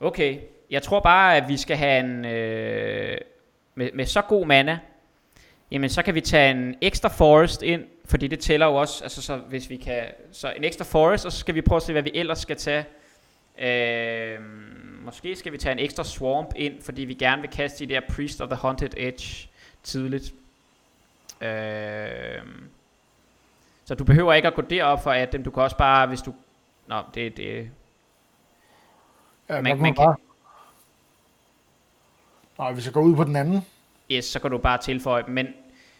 Okay, 0.00 0.38
jeg 0.70 0.82
tror 0.82 1.00
bare, 1.00 1.36
at 1.36 1.48
vi 1.48 1.56
skal 1.56 1.76
have 1.76 2.00
en... 2.00 2.24
Øh, 2.24 3.18
med, 3.74 3.90
med 3.94 4.06
så 4.06 4.22
god 4.22 4.46
mana, 4.46 4.78
jamen 5.70 5.90
så 5.90 6.02
kan 6.02 6.14
vi 6.14 6.20
tage 6.20 6.50
en 6.50 6.74
ekstra 6.80 7.08
forest 7.08 7.62
ind, 7.62 7.84
fordi 8.04 8.28
det 8.28 8.40
tæller 8.40 8.66
jo 8.66 8.74
også, 8.74 9.04
altså 9.04 9.22
så 9.22 9.36
hvis 9.36 9.70
vi 9.70 9.76
kan, 9.76 10.04
så 10.32 10.52
en 10.56 10.64
ekstra 10.64 10.84
forest, 10.84 11.26
og 11.26 11.32
så 11.32 11.38
skal 11.38 11.54
vi 11.54 11.60
prøve 11.60 11.76
at 11.76 11.82
se, 11.82 11.92
hvad 11.92 12.02
vi 12.02 12.10
ellers 12.14 12.38
skal 12.38 12.56
tage. 12.56 12.84
Øh, 13.58 14.38
måske 15.10 15.36
skal 15.36 15.52
vi 15.52 15.58
tage 15.58 15.72
en 15.72 15.78
ekstra 15.78 16.04
swamp 16.04 16.52
ind, 16.56 16.82
fordi 16.82 17.02
vi 17.02 17.14
gerne 17.14 17.42
vil 17.42 17.50
kaste 17.50 17.86
de 17.86 17.94
der 17.94 18.00
Priest 18.08 18.40
of 18.40 18.48
the 18.48 18.56
Haunted 18.56 18.90
Edge 18.96 19.48
tidligt. 19.82 20.34
Øh, 21.40 22.42
så 23.84 23.94
du 23.94 24.04
behøver 24.04 24.32
ikke 24.32 24.48
at 24.48 24.54
gå 24.54 24.62
derop 24.62 25.02
for 25.02 25.10
at 25.10 25.32
dem, 25.32 25.44
du 25.44 25.50
kan 25.50 25.62
også 25.62 25.76
bare, 25.76 26.06
hvis 26.06 26.22
du, 26.22 26.34
nå, 26.86 27.02
det, 27.14 27.36
det, 27.36 27.70
ja, 29.48 29.60
man, 29.60 29.62
man 29.62 29.76
kan, 29.76 29.94
bare. 29.94 30.16
Nej, 32.58 32.72
hvis 32.72 32.86
jeg 32.86 32.94
går 32.94 33.02
ud 33.02 33.16
på 33.16 33.24
den 33.24 33.36
anden. 33.36 33.66
Yes, 34.10 34.24
så 34.24 34.40
kan 34.40 34.50
du 34.50 34.58
bare 34.58 34.78
tilføje 34.78 35.22
dem, 35.22 35.34
men 35.34 35.46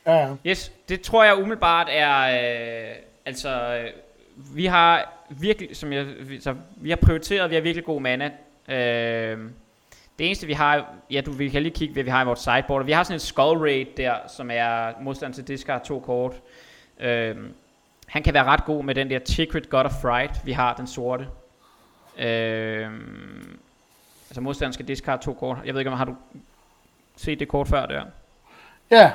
Ja, 0.06 0.16
ja. 0.16 0.34
Yes, 0.46 0.72
det 0.88 1.00
tror 1.00 1.24
jeg 1.24 1.36
umiddelbart 1.36 1.86
er, 1.90 2.20
øh, 2.90 2.96
altså, 3.24 3.74
øh, 3.74 3.90
vi 4.56 4.66
har 4.66 5.12
virkelig, 5.30 5.76
som 5.76 5.92
jeg, 5.92 6.06
så 6.40 6.54
vi 6.76 6.90
har 6.90 6.96
prioriteret, 6.96 7.50
vi 7.50 7.54
har 7.54 7.62
virkelig 7.62 7.84
god 7.84 8.00
mana. 8.00 8.30
Øh, 8.70 9.38
det 10.18 10.26
eneste 10.26 10.46
vi 10.46 10.52
har, 10.52 10.86
ja 11.10 11.20
du, 11.20 11.32
vi 11.32 11.48
kan 11.48 11.62
lige 11.62 11.74
kigge, 11.74 11.92
hvad 11.92 12.02
vi 12.02 12.10
har 12.10 12.22
i 12.22 12.24
vores 12.24 12.40
sideboard. 12.40 12.84
Vi 12.84 12.92
har 12.92 13.02
sådan 13.02 13.16
en 13.16 13.20
Skull 13.20 13.58
Raid 13.58 13.86
der, 13.96 14.14
som 14.28 14.50
er 14.52 14.92
modstand 15.02 15.34
til 15.34 15.48
discard 15.48 15.84
to 15.84 16.00
kort. 16.00 16.34
Øh, 17.00 17.36
han 18.06 18.22
kan 18.22 18.34
være 18.34 18.44
ret 18.44 18.64
god 18.64 18.84
med 18.84 18.94
den 18.94 19.10
der 19.10 19.18
Secret 19.24 19.70
God 19.70 19.84
of 19.84 19.92
Fright, 20.02 20.46
vi 20.46 20.52
har, 20.52 20.74
den 20.74 20.86
sorte. 20.86 21.28
Øh, 22.18 22.90
altså 24.28 24.40
modstanderen 24.40 24.72
skal 24.72 24.88
discard 24.88 25.22
to 25.22 25.32
kort. 25.32 25.58
Jeg 25.64 25.74
ved 25.74 25.80
ikke, 25.80 25.90
om 25.90 25.96
har 25.96 26.04
du 26.04 26.16
set 27.16 27.40
det 27.40 27.48
kort 27.48 27.68
før 27.68 27.86
der? 27.86 28.04
Ja, 28.90 29.12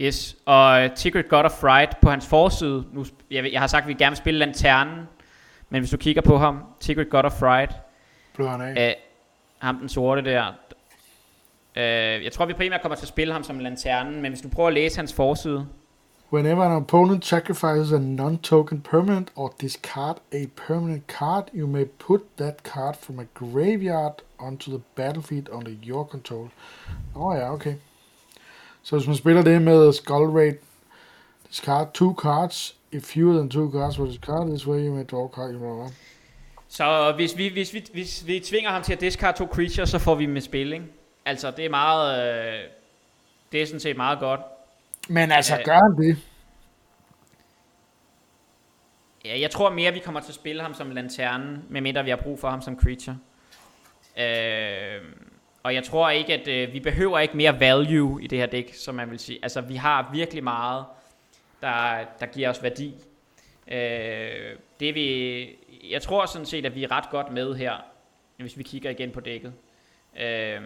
Yes, 0.00 0.36
og 0.46 0.90
Secret 0.94 1.28
God 1.28 1.44
of 1.44 1.50
Fright 1.50 2.00
på 2.00 2.10
hans 2.10 2.26
forside, 2.26 2.84
nu, 2.92 3.04
jeg, 3.30 3.52
jeg 3.52 3.60
har 3.60 3.66
sagt, 3.66 3.82
at 3.82 3.88
vi 3.88 3.94
gerne 3.94 4.10
vil 4.10 4.16
spille 4.16 4.38
Lanternen, 4.38 5.08
men 5.70 5.80
hvis 5.80 5.90
du 5.90 5.96
kigger 5.96 6.22
på 6.22 6.38
ham, 6.38 6.64
Secret 6.80 7.10
God 7.10 7.24
of 7.24 7.32
Fright, 7.32 7.72
Blå 8.36 8.46
han 8.46 8.60
af. 8.60 8.88
Øh, 8.88 8.94
ham 9.58 9.78
den 9.78 9.88
sorte 9.88 10.24
der, 10.24 10.52
øh, 11.76 12.24
jeg 12.24 12.32
tror 12.32 12.46
vi 12.46 12.52
primært 12.52 12.82
kommer 12.82 12.96
til 12.96 13.04
at 13.04 13.08
spille 13.08 13.32
ham 13.32 13.42
som 13.42 13.58
Lanternen, 13.58 14.22
men 14.22 14.32
hvis 14.32 14.40
du 14.40 14.48
prøver 14.48 14.68
at 14.68 14.74
læse 14.74 14.96
hans 14.98 15.14
forside, 15.14 15.66
Whenever 16.32 16.64
an 16.64 16.72
opponent 16.72 17.24
sacrifices 17.24 17.92
a 17.92 18.00
non-token 18.00 18.80
permanent 18.80 19.30
or 19.36 19.54
discard 19.60 20.20
a 20.32 20.46
permanent 20.56 21.06
card, 21.06 21.50
you 21.54 21.68
may 21.68 21.84
put 21.84 22.36
that 22.36 22.64
card 22.64 22.96
from 22.96 23.20
a 23.20 23.24
graveyard 23.34 24.22
onto 24.38 24.70
the 24.72 24.82
battlefield 24.96 25.48
under 25.52 25.70
your 25.70 26.04
control. 26.04 26.50
Åh 27.14 27.26
oh, 27.26 27.36
ja, 27.36 27.52
okay. 27.52 27.74
Så 28.82 28.96
hvis 28.96 29.06
man 29.06 29.16
spiller 29.16 29.42
det 29.42 29.62
med 29.62 29.92
Skull 29.92 30.30
Raid, 30.30 30.54
discard 31.48 31.94
two 31.94 32.14
cards, 32.14 32.76
if 32.92 33.02
fewer 33.02 33.36
than 33.36 33.48
two 33.48 33.70
cards 33.70 33.96
for 33.96 34.06
discard, 34.06 34.48
this 34.48 34.66
way 34.66 34.86
you 34.86 34.94
may 34.94 35.04
draw 35.04 35.28
card. 35.28 35.54
You 35.54 35.90
så 36.68 37.12
hvis 37.16 37.36
vi, 37.36 37.48
hvis, 37.48 37.74
vi, 37.74 37.84
hvis 37.92 38.26
vi 38.26 38.40
tvinger 38.40 38.70
ham 38.70 38.82
til 38.82 38.92
at 38.92 39.00
discard 39.00 39.36
to 39.36 39.46
creatures, 39.46 39.90
så 39.90 39.98
får 39.98 40.14
vi 40.14 40.26
med 40.26 40.40
spil, 40.40 40.72
ikke? 40.72 40.84
Altså, 41.24 41.50
det 41.50 41.64
er 41.64 41.70
meget... 41.70 42.34
Øh, 42.54 42.60
det 43.52 43.62
er 43.62 43.66
sådan 43.66 43.80
set 43.80 43.96
meget 43.96 44.18
godt. 44.18 44.40
Men 45.08 45.32
altså, 45.32 45.58
øh, 45.58 45.64
gør 45.64 45.74
han 45.74 46.06
det? 46.06 46.18
Ja, 49.24 49.40
jeg 49.40 49.50
tror 49.50 49.70
mere, 49.70 49.92
vi 49.92 49.98
kommer 49.98 50.20
til 50.20 50.30
at 50.30 50.34
spille 50.34 50.62
ham 50.62 50.74
som 50.74 50.90
lanternen, 50.90 51.64
medmindre 51.68 52.04
vi 52.04 52.10
har 52.10 52.16
brug 52.16 52.40
for 52.40 52.50
ham 52.50 52.62
som 52.62 52.80
creature. 52.80 53.18
Øh, 54.18 55.02
og 55.62 55.74
jeg 55.74 55.84
tror 55.84 56.10
ikke, 56.10 56.34
at 56.34 56.48
øh, 56.48 56.72
vi 56.72 56.80
behøver 56.80 57.18
ikke 57.18 57.36
mere 57.36 57.60
value 57.60 58.22
i 58.22 58.26
det 58.26 58.38
her 58.38 58.46
dæk, 58.46 58.74
som 58.74 58.94
man 58.94 59.10
vil 59.10 59.18
sige. 59.18 59.38
Altså, 59.42 59.60
vi 59.60 59.76
har 59.76 60.10
virkelig 60.12 60.44
meget, 60.44 60.84
der, 61.60 62.04
der 62.20 62.26
giver 62.26 62.50
os 62.50 62.62
værdi. 62.62 62.94
Øh, 63.68 64.56
det 64.80 64.94
vi, 64.94 65.48
jeg 65.90 66.02
tror 66.02 66.26
sådan 66.26 66.46
set, 66.46 66.66
at 66.66 66.74
vi 66.74 66.84
er 66.84 66.90
ret 66.90 67.10
godt 67.10 67.32
med 67.32 67.54
her, 67.54 67.74
hvis 68.36 68.58
vi 68.58 68.62
kigger 68.62 68.90
igen 68.90 69.10
på 69.10 69.20
dækket. 69.20 69.52
Øh, 70.20 70.60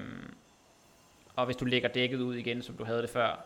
og 1.37 1.47
hvis 1.47 1.57
du 1.57 1.65
lægger 1.65 1.89
dækket 1.89 2.21
ud 2.21 2.35
igen, 2.35 2.63
som 2.63 2.75
du 2.75 2.85
havde 2.85 3.03
det 3.03 3.11
før. 3.11 3.45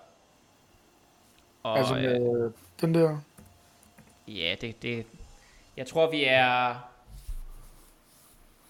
Og, 1.62 1.78
altså 1.78 1.94
med 1.94 2.44
øh, 2.44 2.50
den 2.80 2.94
der? 2.94 3.18
Ja, 4.28 4.54
det, 4.60 4.82
det, 4.82 5.06
jeg 5.76 5.86
tror 5.86 6.10
vi 6.10 6.24
er, 6.24 6.74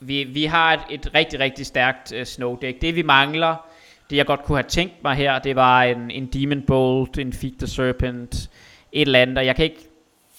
vi, 0.01 0.25
vi 0.25 0.45
har 0.45 0.73
et, 0.73 0.81
et 0.91 1.15
rigtig, 1.15 1.41
rigtig 1.41 1.67
stærkt 1.67 2.13
uh, 2.13 2.23
snow 2.23 2.57
deck. 2.57 2.81
Det 2.81 2.95
vi 2.95 3.03
mangler, 3.03 3.69
det 4.11 4.17
jeg 4.17 4.27
godt 4.27 4.43
kunne 4.43 4.59
have 4.59 4.69
tænkt 4.69 5.03
mig 5.03 5.15
her, 5.15 5.39
det 5.39 5.57
var 5.57 5.83
en, 5.83 6.11
en 6.11 6.27
Demon 6.27 6.63
Bolt, 6.63 7.19
en 7.19 7.33
Feed 7.33 7.59
the 7.59 7.67
Serpent, 7.67 8.51
et 8.93 9.03
eller 9.03 9.23
andet, 9.23 9.39
og 9.39 9.47
jeg 9.47 9.57
kan 9.57 9.65
ikke, 9.65 9.89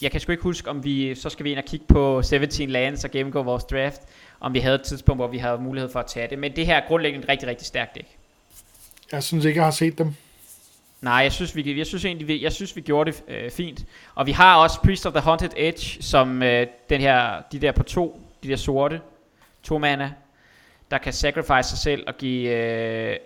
jeg 0.01 0.11
kan 0.11 0.19
sgu 0.19 0.31
ikke 0.31 0.43
huske, 0.43 0.69
om 0.69 0.83
vi, 0.83 1.15
så 1.15 1.29
skal 1.29 1.43
vi 1.43 1.51
ind 1.51 1.59
og 1.59 1.65
kigge 1.65 1.85
på 1.87 2.21
17 2.21 2.69
lands 2.69 3.03
og 3.03 3.11
gennemgå 3.11 3.43
vores 3.43 3.63
draft, 3.63 4.01
om 4.39 4.53
vi 4.53 4.59
havde 4.59 4.75
et 4.75 4.81
tidspunkt, 4.81 5.19
hvor 5.19 5.27
vi 5.27 5.37
havde 5.37 5.57
mulighed 5.57 5.91
for 5.91 5.99
at 5.99 6.05
tage 6.05 6.27
det, 6.29 6.39
men 6.39 6.55
det 6.55 6.65
her 6.65 6.75
er 6.75 6.87
grundlæggende 6.87 7.27
rigtig, 7.29 7.47
rigtig 7.49 7.67
stærkt 7.67 7.95
deck. 7.95 8.07
Jeg 9.11 9.23
synes 9.23 9.45
ikke, 9.45 9.57
jeg 9.57 9.65
har 9.65 9.71
set 9.71 9.97
dem. 9.97 10.13
Nej, 11.01 11.13
jeg 11.13 11.31
synes, 11.31 11.55
vi, 11.55 11.77
jeg 11.77 11.85
synes 11.85 12.05
egentlig, 12.05 12.27
vi, 12.27 12.43
jeg 12.43 12.53
synes, 12.53 12.75
vi 12.75 12.81
gjorde 12.81 13.11
det 13.11 13.23
øh, 13.27 13.51
fint. 13.51 13.85
Og 14.15 14.25
vi 14.25 14.31
har 14.31 14.57
også 14.57 14.81
Priest 14.81 15.05
of 15.05 15.13
the 15.13 15.21
Haunted 15.21 15.49
Edge, 15.57 16.03
som 16.03 16.43
øh, 16.43 16.67
den 16.89 17.01
her, 17.01 17.41
de 17.51 17.59
der 17.59 17.71
på 17.71 17.83
to, 17.83 18.21
de 18.43 18.47
der 18.47 18.55
sorte, 18.55 19.01
to 19.63 19.77
mana, 19.77 20.11
der 20.91 20.97
kan 20.97 21.13
sacrifice 21.13 21.69
sig 21.69 21.77
selv 21.77 22.03
og 22.07 22.17
give 22.17 22.49
øh, 22.49 23.17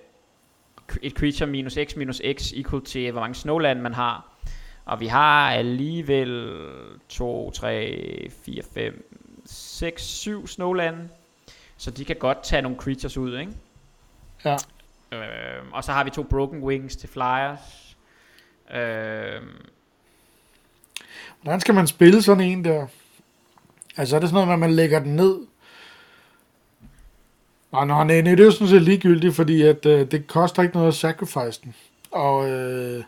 et 1.01 1.11
creature 1.11 1.47
minus 1.47 1.77
x 1.85 1.95
minus 1.95 2.21
x 2.37 2.51
equal 2.53 2.81
til, 2.85 3.11
hvor 3.11 3.21
mange 3.21 3.35
snowland 3.35 3.81
man 3.81 3.93
har. 3.93 4.28
Og 4.89 4.99
vi 4.99 5.07
har 5.07 5.51
alligevel 5.51 6.57
2, 7.09 7.51
3, 7.51 8.29
4, 8.45 8.61
5, 8.73 9.19
6, 9.45 10.03
7 10.03 10.47
snowland. 10.47 11.09
Så 11.77 11.91
de 11.91 12.05
kan 12.05 12.15
godt 12.15 12.43
tage 12.43 12.61
nogle 12.61 12.77
creatures 12.77 13.17
ud, 13.17 13.37
ikke? 13.37 13.51
Ja. 14.45 14.57
Øh, 15.11 15.63
og 15.71 15.83
så 15.83 15.91
har 15.91 16.03
vi 16.03 16.09
to 16.09 16.23
Broken 16.23 16.63
Wings 16.63 16.95
til 16.95 17.09
Flyers. 17.09 17.95
Øh, 18.73 19.41
Hvordan 21.41 21.59
skal 21.59 21.75
man 21.75 21.87
spille 21.87 22.21
sådan 22.21 22.43
en 22.43 22.65
der? 22.65 22.87
Altså 23.97 24.15
er 24.15 24.19
det 24.19 24.29
sådan 24.29 24.45
noget, 24.45 24.53
at 24.53 24.59
man 24.59 24.71
lægger 24.71 24.99
den 24.99 25.15
ned? 25.15 25.37
Nej, 27.71 27.85
nej, 27.85 28.03
nej, 28.03 28.21
det 28.21 28.39
er 28.39 28.45
jo 28.45 28.51
sådan 28.51 28.67
set 28.67 28.81
ligegyldigt, 28.81 29.35
fordi 29.35 29.61
at, 29.61 29.85
øh, 29.85 30.11
det 30.11 30.27
koster 30.27 30.63
ikke 30.63 30.75
noget 30.75 30.87
at 30.87 30.93
sacrifice 30.93 31.61
den. 31.63 31.75
Og, 32.11 32.49
øh, 32.49 33.03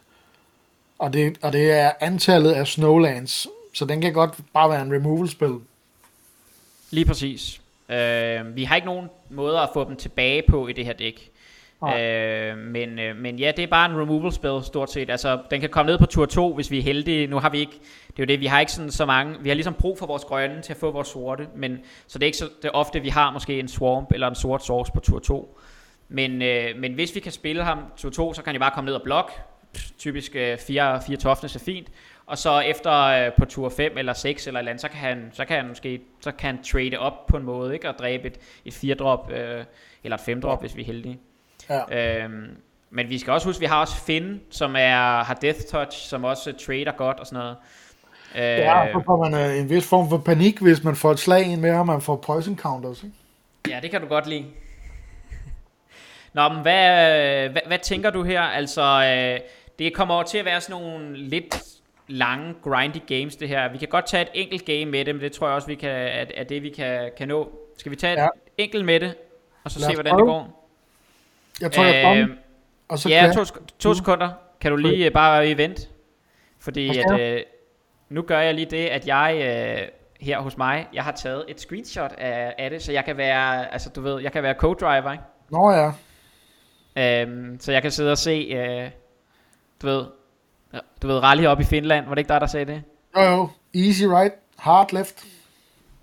og, 1.02 1.14
det, 1.14 1.38
og 1.42 1.54
det 1.54 1.72
er 1.72 1.92
antallet 2.00 2.52
af 2.52 2.68
Snowlands, 2.68 3.48
så 3.74 3.86
den 3.86 4.02
kan 4.02 4.14
godt 4.14 4.34
bare 4.54 4.70
være 4.70 4.82
en 4.82 4.94
removal-spil. 4.94 5.56
Lige 6.92 7.06
præcis. 7.06 7.62
Øh, 7.90 8.56
vi 8.56 8.64
har 8.64 8.76
ikke 8.76 8.86
nogen 8.86 9.10
måder 9.30 9.60
at 9.60 9.70
få 9.74 9.84
dem 9.84 9.96
tilbage 9.96 10.44
på 10.50 10.68
i 10.68 10.74
det 10.74 10.86
her 10.86 10.94
dæk. 10.94 11.32
Øh, 11.84 12.58
men, 12.58 13.00
øh, 13.00 13.16
men 13.16 13.40
ja, 13.40 13.52
det 13.58 13.64
er 13.64 13.68
bare 13.68 13.92
en 13.92 14.02
removal 14.02 14.32
spell 14.32 14.64
stort 14.64 14.92
set. 14.92 15.10
Altså, 15.10 15.40
den 15.52 15.62
kan 15.62 15.70
komme 15.70 15.92
ned 15.92 16.00
på 16.00 16.06
tur 16.06 16.26
2, 16.26 16.54
hvis 16.54 16.72
vi 16.72 16.78
er 16.78 16.84
heldige. 16.84 17.28
Nu 17.28 17.40
har 17.40 17.50
vi 17.50 17.60
ikke, 17.60 17.80
det 18.08 18.20
er 18.20 18.24
jo 18.24 18.26
det, 18.26 18.40
vi 18.40 18.46
har 18.46 18.60
ikke 18.60 18.72
sådan 18.72 18.92
så 18.92 19.06
mange, 19.06 19.36
vi 19.42 19.50
har 19.50 19.56
ligesom 19.56 19.74
brug 19.74 20.00
for 20.00 20.06
vores 20.06 20.24
grønne 20.24 20.62
til 20.62 20.74
at 20.74 20.80
få 20.80 20.92
vores 20.92 21.08
sorte, 21.08 21.48
men 21.56 21.80
så 22.08 22.20
det 22.20 22.24
er 22.24 22.28
ikke 22.28 22.38
så 22.38 22.50
det 22.62 22.68
er 22.68 22.72
ofte, 22.72 23.00
vi 23.00 23.10
har 23.10 23.32
måske 23.32 23.60
en 23.60 23.68
swamp 23.68 24.12
eller 24.12 24.28
en 24.28 24.36
sort 24.36 24.66
source 24.66 24.92
på 24.92 25.00
tur 25.00 25.20
2. 25.20 25.58
Men, 26.10 26.42
øh, 26.42 26.78
men 26.78 26.94
hvis 26.94 27.16
vi 27.16 27.20
kan 27.20 27.32
spille 27.32 27.64
ham 27.64 27.80
tur 27.98 28.10
2, 28.10 28.34
så 28.34 28.42
kan 28.42 28.54
jo 28.54 28.60
bare 28.60 28.72
komme 28.72 28.86
ned 28.86 28.96
og 28.96 29.02
blok. 29.04 29.32
Typisk 29.98 30.36
øh, 30.36 30.58
4, 30.58 31.02
4 31.08 31.18
toughness 31.18 31.56
er 31.56 31.60
fint. 31.60 31.88
Og 32.26 32.38
så 32.38 32.60
efter 32.60 33.04
øh, 33.04 33.32
på 33.38 33.46
tur 33.46 33.70
5 33.70 33.98
eller 33.98 34.14
6 34.14 34.48
eller 34.48 34.60
andet, 34.60 34.82
så 34.82 34.88
kan 34.88 34.98
han, 34.98 35.30
så 35.34 35.46
kan 35.46 35.58
han 35.58 35.68
måske 35.68 36.02
så 36.22 36.32
kan 36.32 36.56
han 36.56 36.64
trade 36.64 37.00
op 37.00 37.26
på 37.28 37.38
en 37.38 37.44
måde, 37.44 37.74
ikke? 37.74 37.90
Og 37.90 37.96
dræbe 38.00 38.28
et, 38.28 38.40
et 38.66 38.74
4 38.74 38.96
drop 38.96 39.32
øh, 39.32 39.64
eller 40.04 40.18
et 40.18 40.24
5 40.24 40.42
drop, 40.42 40.62
hvis 40.62 40.76
vi 40.76 40.82
er 40.82 40.86
heldige. 40.86 41.20
Ja. 41.70 42.24
Øhm, 42.24 42.58
men 42.90 43.10
vi 43.10 43.20
skal 43.20 43.34
også 43.34 43.48
huske, 43.48 43.58
at 43.58 43.62
vi 43.62 43.66
har 43.66 43.82
også 43.82 43.96
Finn, 43.96 44.42
som 44.50 44.76
er, 44.76 45.24
har 45.24 45.34
Death 45.42 45.60
Touch, 45.72 46.08
som 46.10 46.24
også 46.24 46.54
trader 46.54 46.92
godt 46.92 47.20
og 47.20 47.26
sådan 47.26 47.40
noget. 47.40 47.58
Øh, 48.36 48.42
ja, 48.42 48.92
så 48.94 49.02
får 49.06 49.30
man 49.30 49.34
øh, 49.34 49.58
en 49.58 49.70
vis 49.70 49.90
form 49.90 50.10
for 50.10 50.18
panik, 50.18 50.60
hvis 50.60 50.84
man 50.84 50.96
får 50.96 51.12
et 51.12 51.20
slag 51.20 51.44
ind 51.46 51.62
med, 51.62 51.76
og 51.76 51.86
man 51.86 52.02
får 52.02 52.16
poison 52.16 52.58
counters. 52.58 53.04
Ikke? 53.04 53.16
Ja, 53.70 53.80
det 53.82 53.92
kan 53.92 54.02
du 54.02 54.08
godt 54.08 54.28
lide. 54.28 54.46
Nå, 56.34 56.50
men 56.50 56.62
hvad, 56.62 57.50
hvad, 57.50 57.62
hvad 57.68 57.80
tænker 57.80 58.10
du 58.10 58.24
her? 58.24 58.42
Altså, 58.42 58.82
øh, 58.82 59.40
det 59.86 59.94
kommer 59.94 60.16
over 60.16 60.24
til 60.24 60.38
at 60.38 60.46
være 60.46 60.62
sådan 60.62 60.82
nogle 60.82 61.18
lidt 61.18 61.64
lange, 62.08 62.56
grindy 62.64 62.98
games, 63.08 63.36
det 63.36 63.48
her. 63.48 63.72
Vi 63.72 63.78
kan 63.78 63.88
godt 63.88 64.06
tage 64.06 64.22
et 64.22 64.30
enkelt 64.34 64.66
game 64.66 64.86
med 64.86 65.06
det, 65.06 65.16
men 65.16 65.24
det 65.24 65.32
tror 65.32 65.48
jeg 65.48 65.56
også, 65.56 65.68
vi 65.68 65.76
kan, 65.76 65.90
at, 65.90 66.32
at 66.32 66.50
det 66.50 66.64
vi 66.64 66.70
kan, 66.70 67.12
kan 67.18 67.28
nå. 67.28 67.50
Skal 67.78 67.92
vi 67.92 67.96
tage 67.96 68.14
et 68.14 68.18
ja. 68.18 68.28
enkelt 68.58 68.86
med 68.86 69.00
det, 69.00 69.16
og 69.64 69.72
så 69.72 69.80
se, 69.80 69.94
hvordan 69.94 70.12
prøve. 70.12 70.22
det 70.22 70.28
går? 70.28 70.68
Jeg 71.62 71.72
tror, 71.72 71.84
jeg 71.84 72.20
er 72.20 72.28
og 72.90 73.00
så 73.00 73.10
ja, 73.10 73.32
to, 73.36 73.44
to 73.80 73.94
sekunder. 73.94 74.30
Kan 74.62 74.72
du 74.72 74.78
lige 74.78 75.08
uh, 75.08 75.14
bare 75.14 75.58
vente? 75.58 75.88
Fordi 76.60 76.98
at, 76.98 77.36
uh, 77.36 77.42
nu 78.10 78.22
gør 78.22 78.40
jeg 78.40 78.54
lige 78.54 78.66
det, 78.66 78.88
at 78.88 79.08
jeg 79.08 79.36
uh, 79.36 80.26
her 80.28 80.40
hos 80.40 80.58
mig, 80.58 80.88
jeg 80.94 81.04
har 81.04 81.12
taget 81.12 81.46
et 81.48 81.60
screenshot 81.60 82.12
af, 82.18 82.56
af 82.58 82.70
det, 82.70 82.82
så 82.82 82.92
jeg 82.92 83.06
kan 83.06 83.18
være, 83.18 83.74
altså 83.74 83.90
du 83.90 84.02
ved, 84.02 84.22
jeg 84.22 84.32
kan 84.32 84.44
være 84.44 84.56
co-driver, 84.64 85.12
ikke? 85.12 85.24
Nå 85.52 85.72
ja. 85.72 85.92
Um, 87.24 87.60
så 87.60 87.72
jeg 87.72 87.82
kan 87.82 87.92
sidde 87.92 88.12
og 88.12 88.18
se, 88.18 88.58
uh, 88.86 88.92
du 89.82 89.88
ved, 89.88 90.06
du 91.02 91.08
ved, 91.08 91.24
rally 91.24 91.46
op 91.46 91.60
i 91.60 91.64
Finland, 91.64 92.06
var 92.06 92.16
det 92.16 92.20
ikke 92.20 92.30
dig, 92.30 92.42
der 92.42 92.48
sagde 92.48 92.66
det? 92.66 92.84
Jo 93.16 93.22
jo, 93.22 93.50
easy 93.76 94.04
right, 94.04 94.34
hard 94.58 94.94
left. 94.94 95.26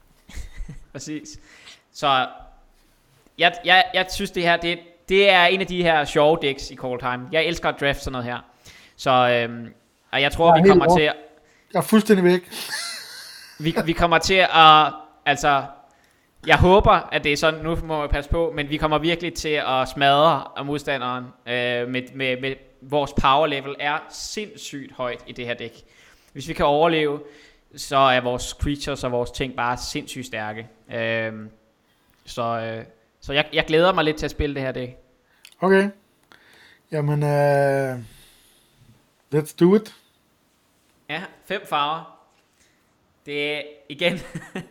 Præcis. 0.93 1.41
Så 1.93 2.27
jeg, 3.39 3.55
jeg, 3.65 3.85
jeg 3.95 4.07
synes 4.11 4.31
det 4.31 4.43
her, 4.43 4.57
det, 4.57 4.79
det 5.09 5.31
er 5.31 5.45
en 5.45 5.61
af 5.61 5.67
de 5.67 5.83
her 5.83 6.05
sjove 6.05 6.39
decks 6.43 6.71
i 6.71 6.77
Cold 6.77 7.01
Time. 7.01 7.29
Jeg 7.33 7.45
elsker 7.45 7.69
at 7.69 7.81
draft 7.81 8.03
sådan 8.03 8.13
noget 8.13 8.27
her. 8.27 8.39
Så 8.97 9.11
øhm, 9.11 9.75
og 10.13 10.23
jeg 10.23 10.33
tror, 10.33 10.55
jeg 10.55 10.65
vi 10.65 10.69
kommer 10.69 10.87
over. 10.87 10.97
til 10.97 11.05
at... 11.05 11.15
Jeg 11.73 11.79
er 11.79 11.83
fuldstændig 11.83 12.25
væk. 12.25 12.51
vi, 13.65 13.75
vi 13.85 13.93
kommer 13.93 14.19
til 14.19 14.47
at... 14.55 14.93
Altså, 15.27 15.65
jeg 16.47 16.57
håber, 16.57 17.09
at 17.13 17.25
det 17.25 17.33
er 17.33 17.37
sådan, 17.37 17.61
nu 17.61 17.77
må 17.77 18.01
jeg 18.01 18.11
passe 18.11 18.31
på, 18.31 18.53
men 18.57 18.71
vi 18.71 18.77
kommer 18.77 18.99
virkelig 18.99 19.35
til 19.35 19.63
at 19.67 19.89
smadre 19.89 20.65
modstanderen 20.65 21.25
øh, 21.25 21.89
med, 21.89 22.03
med, 22.15 22.41
med 22.41 22.55
vores 22.81 23.13
power 23.21 23.47
level 23.47 23.77
er 23.81 23.99
sindssygt 24.11 24.93
højt 24.93 25.25
i 25.27 25.33
det 25.33 25.47
her 25.47 25.55
dæk. 25.55 25.85
Hvis 26.33 26.49
vi 26.49 26.53
kan 26.53 26.67
overleve, 26.67 27.21
så 27.77 27.97
er 27.97 28.21
vores 28.21 28.43
creatures 28.61 29.05
og 29.05 29.13
vores 29.13 29.31
ting 29.31 29.57
bare 29.57 29.77
sindssygt 29.77 30.27
stærke. 30.27 30.69
Øh, 30.95 31.33
så, 32.25 32.43
øh, 32.43 32.85
så 33.21 33.33
jeg, 33.33 33.49
jeg 33.53 33.65
glæder 33.67 33.93
mig 33.93 34.05
lidt 34.05 34.17
til 34.17 34.25
at 34.25 34.31
spille 34.31 34.55
det 34.55 34.63
her 34.63 34.73
dæk. 34.73 34.97
Okay. 35.61 35.91
Jamen, 36.93 37.23
uh, 37.23 38.01
let's 39.35 39.57
do 39.61 39.75
it. 39.75 39.95
Ja, 41.09 41.23
fem 41.45 41.67
farver. 41.67 42.19
Det 43.27 43.55
er 43.55 43.63
igen, 43.89 44.19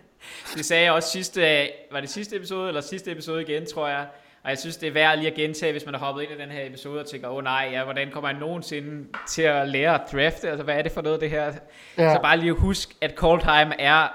det 0.56 0.66
sagde 0.66 0.84
jeg 0.84 0.92
også 0.92 1.10
sidste, 1.10 1.70
var 1.92 2.00
det 2.00 2.10
sidste 2.10 2.36
episode, 2.36 2.68
eller 2.68 2.82
sidste 2.82 3.12
episode 3.12 3.42
igen, 3.42 3.66
tror 3.66 3.88
jeg. 3.88 4.08
Og 4.48 4.52
jeg 4.52 4.60
synes, 4.60 4.78
det 4.78 4.88
er 4.88 4.92
værd 4.92 5.18
lige 5.18 5.32
at 5.32 5.34
gentage, 5.34 5.72
hvis 5.72 5.86
man 5.86 5.94
har 5.94 6.06
hoppet 6.06 6.24
ind 6.24 6.32
i 6.32 6.42
den 6.42 6.50
her 6.50 6.66
episode 6.66 7.00
og 7.00 7.06
tænker, 7.06 7.28
åh 7.28 7.36
oh, 7.36 7.44
nej, 7.44 7.70
ja, 7.72 7.84
hvordan 7.84 8.12
kommer 8.12 8.30
jeg 8.30 8.40
nogensinde 8.40 9.08
til 9.30 9.42
at 9.42 9.70
lære 9.70 9.94
at 9.94 10.02
drafte? 10.12 10.50
Altså, 10.50 10.64
hvad 10.64 10.76
er 10.76 10.82
det 10.82 10.92
for 10.92 11.02
noget, 11.02 11.22
det 11.22 11.30
her? 11.30 11.54
Ja. 11.98 12.14
Så 12.14 12.20
bare 12.22 12.38
lige 12.38 12.52
husk, 12.52 12.96
at 13.02 13.14
Cold 13.16 13.42
Time 13.42 13.82
er 13.82 14.08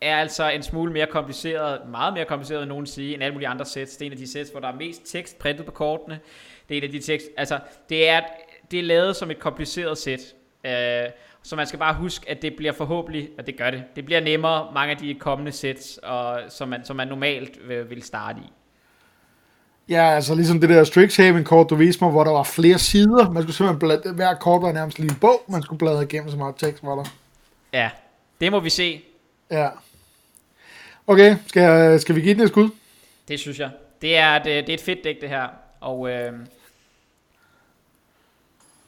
er 0.00 0.16
altså 0.16 0.50
en 0.50 0.62
smule 0.62 0.92
mere 0.92 1.06
kompliceret, 1.06 1.80
meget 1.88 2.14
mere 2.14 2.24
kompliceret 2.24 2.62
end 2.62 2.68
nogen 2.68 2.86
sige, 2.86 3.14
end 3.14 3.22
alle 3.22 3.32
mulige 3.32 3.48
andre 3.48 3.64
sets. 3.64 3.96
Det 3.96 4.02
er 4.02 4.06
en 4.06 4.12
af 4.12 4.18
de 4.18 4.32
sets, 4.32 4.50
hvor 4.50 4.60
der 4.60 4.68
er 4.68 4.74
mest 4.74 5.12
tekst 5.12 5.38
printet 5.38 5.66
på 5.66 5.72
kortene. 5.72 6.20
Det 6.68 6.74
er 6.74 6.78
en 6.78 6.84
af 6.84 6.90
de 6.90 7.00
tekst, 7.00 7.26
altså 7.36 7.58
det 7.88 8.08
er, 8.08 8.20
det 8.70 8.78
er 8.78 8.82
lavet 8.82 9.16
som 9.16 9.30
et 9.30 9.38
kompliceret 9.38 9.98
sæt. 9.98 10.20
Uh, 10.64 10.70
så 11.42 11.56
man 11.56 11.66
skal 11.66 11.78
bare 11.78 11.94
huske, 11.94 12.30
at 12.30 12.42
det 12.42 12.56
bliver 12.56 12.72
forhåbentlig, 12.72 13.28
og 13.38 13.46
det 13.46 13.56
gør 13.56 13.70
det, 13.70 13.84
det 13.96 14.04
bliver 14.04 14.20
nemmere 14.20 14.70
mange 14.74 14.90
af 14.90 14.96
de 14.96 15.14
kommende 15.14 15.52
sets, 15.52 15.98
og, 16.02 16.40
som, 16.48 16.68
man, 16.68 16.84
som 16.84 16.96
man 16.96 17.08
normalt 17.08 17.68
vil, 17.68 17.90
vil 17.90 18.02
starte 18.02 18.40
i. 18.40 18.52
Ja, 19.90 20.14
altså 20.14 20.34
ligesom 20.34 20.60
det 20.60 20.68
der 20.68 20.84
Strixhaven 20.84 21.44
kort, 21.44 21.70
du 21.70 21.74
viste 21.74 22.04
mig, 22.04 22.10
hvor 22.10 22.24
der 22.24 22.30
var 22.30 22.42
flere 22.42 22.78
sider. 22.78 23.30
Man 23.30 23.42
skulle 23.42 23.56
simpelthen 23.56 23.78
bladre, 23.78 24.12
hver 24.12 24.34
kort 24.34 24.62
var 24.62 24.72
nærmest 24.72 24.98
lige 24.98 25.10
en 25.10 25.18
bog, 25.20 25.42
man 25.48 25.62
skulle 25.62 25.78
bladre 25.78 26.02
igennem 26.02 26.30
så 26.30 26.36
meget 26.36 26.54
tekst 26.56 26.82
var 26.82 26.94
der. 26.94 27.04
Ja, 27.72 27.90
det 28.40 28.52
må 28.52 28.60
vi 28.60 28.70
se. 28.70 29.02
Ja. 29.50 29.68
Okay, 31.06 31.36
skal, 31.46 32.00
skal 32.00 32.14
vi 32.14 32.20
give 32.20 32.34
den 32.34 32.42
et 32.42 32.48
skud? 32.48 32.70
Det 33.28 33.40
synes 33.40 33.58
jeg. 33.58 33.70
Det 34.02 34.16
er, 34.16 34.38
det, 34.38 34.66
det 34.66 34.68
er 34.68 34.74
et 34.74 34.80
fedt 34.80 35.04
dæk, 35.04 35.20
det 35.20 35.28
her. 35.28 35.48
Og, 35.80 36.10
øh, 36.10 36.32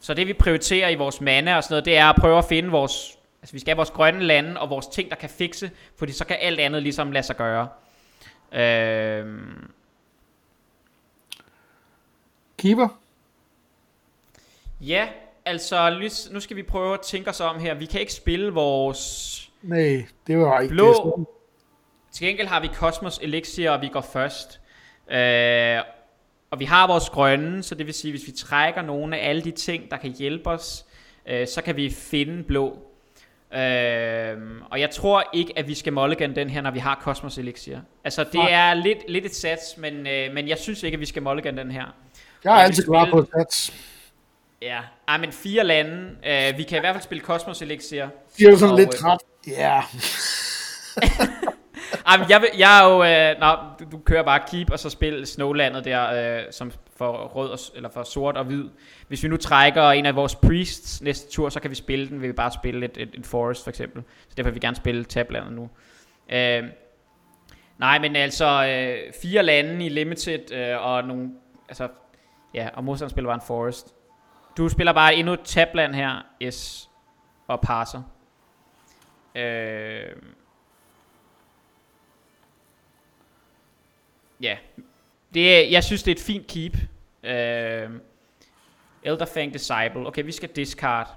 så 0.01 0.15
det 0.15 0.27
vi 0.27 0.33
prioriterer 0.33 0.89
i 0.89 0.95
vores 0.95 1.21
mana 1.21 1.57
og 1.57 1.65
sådan 1.65 1.73
noget, 1.73 1.85
det 1.85 1.97
er 1.97 2.07
at 2.07 2.17
prøve 2.21 2.39
at 2.39 2.45
finde 2.45 2.71
vores... 2.71 3.19
Altså 3.43 3.53
vi 3.53 3.59
skal 3.59 3.71
have 3.71 3.77
vores 3.77 3.91
grønne 3.91 4.25
lande 4.25 4.61
og 4.61 4.71
vores 4.71 4.87
ting, 4.87 5.11
der 5.11 5.17
kan 5.17 5.31
fikse, 5.31 5.71
fordi 5.99 6.13
så 6.13 6.25
kan 6.25 6.37
alt 6.41 6.61
andet 6.61 6.83
ligesom 6.83 7.13
lade 7.13 7.27
sig 7.27 7.37
gøre. 7.37 7.69
Øh, 8.53 9.27
Keeper? 12.63 12.89
Ja, 14.81 15.09
altså 15.45 16.11
nu 16.31 16.41
skal 16.41 16.57
vi 16.57 16.63
prøve 16.63 16.95
at 16.95 17.01
tænke 17.01 17.31
os 17.31 17.41
om 17.41 17.61
her. 17.61 17.75
Vi 17.75 17.87
kan 17.87 18.01
ikke 18.01 18.13
spille 18.13 18.53
vores 18.53 19.53
Nej, 19.63 20.07
det 20.27 20.39
var 20.39 20.61
ikke 20.61 20.75
Blå. 20.75 21.15
det. 21.19 21.27
Til 22.13 22.27
gengæld 22.27 22.49
har 22.49 22.61
vi 22.61 22.69
Cosmos 22.69 23.19
Elixir, 23.23 23.71
og 23.71 23.81
vi 23.83 23.89
går 23.89 24.01
først. 24.01 24.61
Øh, 25.11 25.79
og 26.51 26.61
vi 26.61 26.65
har 26.65 26.87
vores 26.87 27.11
grønne, 27.11 27.63
så 27.63 27.75
det 27.75 27.87
vil 27.87 27.95
sige, 27.95 28.13
hvis 28.13 28.27
vi 28.27 28.33
trækker 28.33 28.83
nogle 28.83 29.19
af 29.19 29.29
alle 29.29 29.43
de 29.43 29.51
ting, 29.51 29.91
der 29.91 29.97
kan 29.97 30.11
hjælpe 30.11 30.51
os, 30.51 30.85
øh, 31.27 31.47
så 31.47 31.63
kan 31.63 31.77
vi 31.77 31.91
finde 31.91 32.43
blå. 32.43 32.79
Øh, 33.55 34.37
og 34.71 34.81
jeg 34.81 34.91
tror 34.91 35.25
ikke, 35.33 35.53
at 35.57 35.69
vi 35.69 35.75
skal 35.75 35.93
mulligan 35.93 36.37
den 36.37 36.51
her, 36.51 36.61
når 36.61 36.71
vi 36.71 36.79
har 36.79 37.01
Cosmos 37.03 37.39
Elixir. 37.39 37.79
Altså, 38.05 38.25
det 38.25 38.53
er 38.53 38.75
lidt, 38.75 38.99
lidt 39.09 39.25
et 39.25 39.35
sats, 39.35 39.77
men, 39.77 40.07
øh, 40.07 40.35
men 40.35 40.49
jeg 40.49 40.59
synes 40.59 40.83
ikke, 40.83 40.95
at 40.97 41.01
vi 41.01 41.07
skal 41.07 41.23
mulligan 41.23 41.57
den 41.57 41.71
her. 41.71 41.95
Jeg 42.45 42.51
er 42.53 42.57
Jeg 42.57 42.65
altid 42.65 42.83
vil 42.83 42.91
klar 42.91 43.09
på 43.11 43.27
sats. 43.37 43.73
Ja, 44.63 44.81
Ej, 45.09 45.19
men 45.19 45.33
fire 45.33 45.65
lande. 45.65 46.17
Øh, 46.27 46.59
vi 46.59 46.63
kan 46.63 46.79
i 46.79 46.81
hvert 46.81 46.95
fald 46.95 47.03
spille 47.03 47.25
Cosmos 47.25 47.63
Elixir. 47.63 48.07
De 48.39 48.45
er 48.45 48.51
jo 48.51 48.59
sådan 48.59 48.73
Og, 48.73 48.79
lidt 48.79 48.95
øh, 48.95 49.01
træt. 49.01 49.19
Ja. 49.47 49.83
Ej, 52.07 52.17
men 52.19 52.31
jeg, 52.31 52.41
vil, 52.41 52.49
jeg 52.59 52.81
er 52.81 52.91
jo... 52.91 53.05
Øh, 53.05 53.41
nå, 53.41 53.57
du, 53.81 53.97
du 53.97 54.03
kører 54.05 54.23
bare 54.23 54.41
Keep, 54.51 54.71
og 54.71 54.79
så 54.79 54.91
spil 54.91 55.27
Snowlandet 55.27 55.85
der, 55.85 56.39
øh, 56.39 56.45
som 56.51 56.73
for 56.97 57.13
rød, 57.13 57.51
og, 57.51 57.59
eller 57.77 57.89
for 57.89 58.03
sort 58.03 58.37
og 58.37 58.45
hvid. 58.45 58.65
Hvis 59.09 59.23
vi 59.23 59.29
nu 59.29 59.37
trækker 59.37 59.91
en 59.91 60.07
af 60.07 60.17
vores 60.17 60.35
priests 60.35 61.03
næste 61.03 61.31
tur, 61.31 61.49
så 61.49 61.61
kan 61.61 61.71
vi 61.71 61.77
spille 61.77 62.09
den. 62.09 62.21
Vil 62.21 62.29
vi 62.29 62.33
bare 62.33 62.51
spille 62.53 62.85
et, 62.85 62.97
et, 62.97 63.11
et 63.15 63.27
forest, 63.27 63.65
for 63.65 63.71
eksempel. 63.71 64.03
Så 64.29 64.35
derfor 64.37 64.51
vil 64.51 64.55
vi 64.55 64.61
gerne 64.61 64.77
spille 64.77 65.05
Tablandet 65.05 65.53
nu. 65.53 65.71
Øh, 66.33 66.63
nej, 67.79 67.99
men 67.99 68.17
altså... 68.17 68.67
Øh, 68.67 69.13
fire 69.23 69.43
lande 69.43 69.87
i 69.87 69.89
Limited, 69.89 70.53
øh, 70.53 70.87
og 70.87 71.05
nogle... 71.05 71.31
Altså, 71.69 71.89
ja, 72.55 72.69
og 72.75 72.85
modstanderen 72.85 73.11
spiller 73.11 73.29
bare 73.29 73.35
en 73.35 73.47
forest. 73.47 73.95
Du 74.57 74.69
spiller 74.69 74.93
bare 74.93 75.15
endnu 75.15 75.33
et 75.33 75.41
Tabland 75.45 75.95
her, 75.95 76.23
yes, 76.43 76.91
og 77.49 77.61
passer. 77.61 78.03
Øh, 79.35 80.17
Ja, 84.43 84.57
det 85.35 85.57
er, 85.59 85.71
jeg 85.71 85.85
synes, 85.85 86.03
det 86.03 86.11
er 86.11 86.15
et 86.15 86.23
fint 86.23 86.47
keep. 86.47 86.77
Øh, 87.23 87.91
Elderfang 89.03 89.53
Disciple. 89.53 90.07
Okay, 90.07 90.25
vi 90.25 90.33
skal 90.33 90.49
discard. 90.49 91.09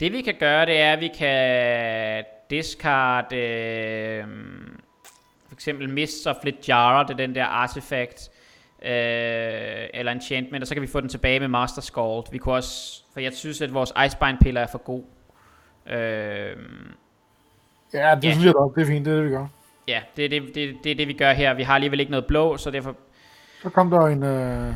Det 0.00 0.12
vi 0.12 0.22
kan 0.22 0.34
gøre, 0.40 0.66
det 0.66 0.80
er, 0.80 0.92
at 0.92 1.00
vi 1.00 1.08
kan 1.08 2.24
discard 2.50 3.32
øh, 3.32 4.24
for 5.46 5.54
eksempel 5.54 5.88
Mists 5.88 6.26
of 6.26 6.36
Lijara, 6.44 7.02
det 7.02 7.10
er 7.10 7.16
den 7.16 7.34
der 7.34 7.44
artifact, 7.44 8.30
øh, 8.84 9.88
eller 9.94 10.12
enchantment, 10.12 10.62
og 10.62 10.66
så 10.68 10.74
kan 10.74 10.82
vi 10.82 10.86
få 10.86 11.00
den 11.00 11.08
tilbage 11.08 11.40
med 11.40 11.48
Master 11.48 11.82
Scald. 11.82 12.32
Vi 12.32 12.38
kunne 12.38 12.54
også, 12.54 13.02
for 13.12 13.20
jeg 13.20 13.32
synes, 13.32 13.60
at 13.62 13.74
vores 13.74 13.92
Icebind 14.06 14.38
piller 14.38 14.60
er 14.60 14.66
for 14.66 14.78
god. 14.78 15.02
Øh, 15.92 16.56
Ja, 17.94 18.14
det 18.14 18.24
Ja. 18.24 18.30
synes 18.32 18.44
jeg 18.44 18.52
godt. 18.54 18.74
Det 18.74 18.82
er 18.82 18.86
fint, 18.86 19.04
det 19.06 19.12
er 19.12 19.16
det, 19.16 19.24
vi 19.24 19.30
gør. 19.30 19.46
ja, 19.88 20.00
det 20.16 20.24
er 20.24 20.28
det, 20.28 20.42
det, 20.54 20.74
det 20.84 20.92
er 20.92 20.96
det, 20.96 21.08
vi 21.08 21.12
gør 21.12 21.32
her. 21.32 21.54
Vi 21.54 21.62
har 21.62 21.74
alligevel 21.74 22.00
ikke 22.00 22.10
noget 22.10 22.26
blå, 22.26 22.56
så 22.56 22.70
derfor 22.70 22.96
Så 23.62 23.68
kom 23.70 23.90
der 23.90 24.06
en... 24.06 24.22
Øh... 24.22 24.74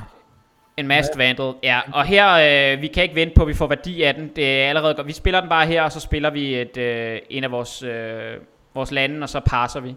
En 0.77 0.87
Masked 0.87 1.17
Vandal, 1.17 1.55
ja. 1.63 1.81
Og 1.93 2.05
her, 2.05 2.29
øh, 2.75 2.83
vi 2.83 2.87
kan 2.87 3.03
ikke 3.03 3.15
vente 3.15 3.35
på, 3.35 3.43
at 3.43 3.49
vi 3.49 3.55
får 3.55 3.67
værdi 3.67 4.03
af 4.03 4.15
den. 4.15 4.31
Det 4.37 4.63
er 4.63 4.69
allerede 4.69 4.95
godt. 4.95 5.07
Vi 5.07 5.13
spiller 5.13 5.41
den 5.41 5.49
bare 5.49 5.67
her, 5.67 5.83
og 5.83 5.93
så 5.93 6.01
spiller 6.01 6.31
vi 6.31 6.55
et, 6.55 6.77
øh, 6.77 7.19
en 7.31 7.45
af 7.45 7.51
vores, 7.51 7.83
øh, 7.83 8.35
vores 8.75 8.91
lande, 8.93 9.23
og 9.23 9.29
så 9.29 9.41
passer 9.41 9.81
vi. 9.81 9.95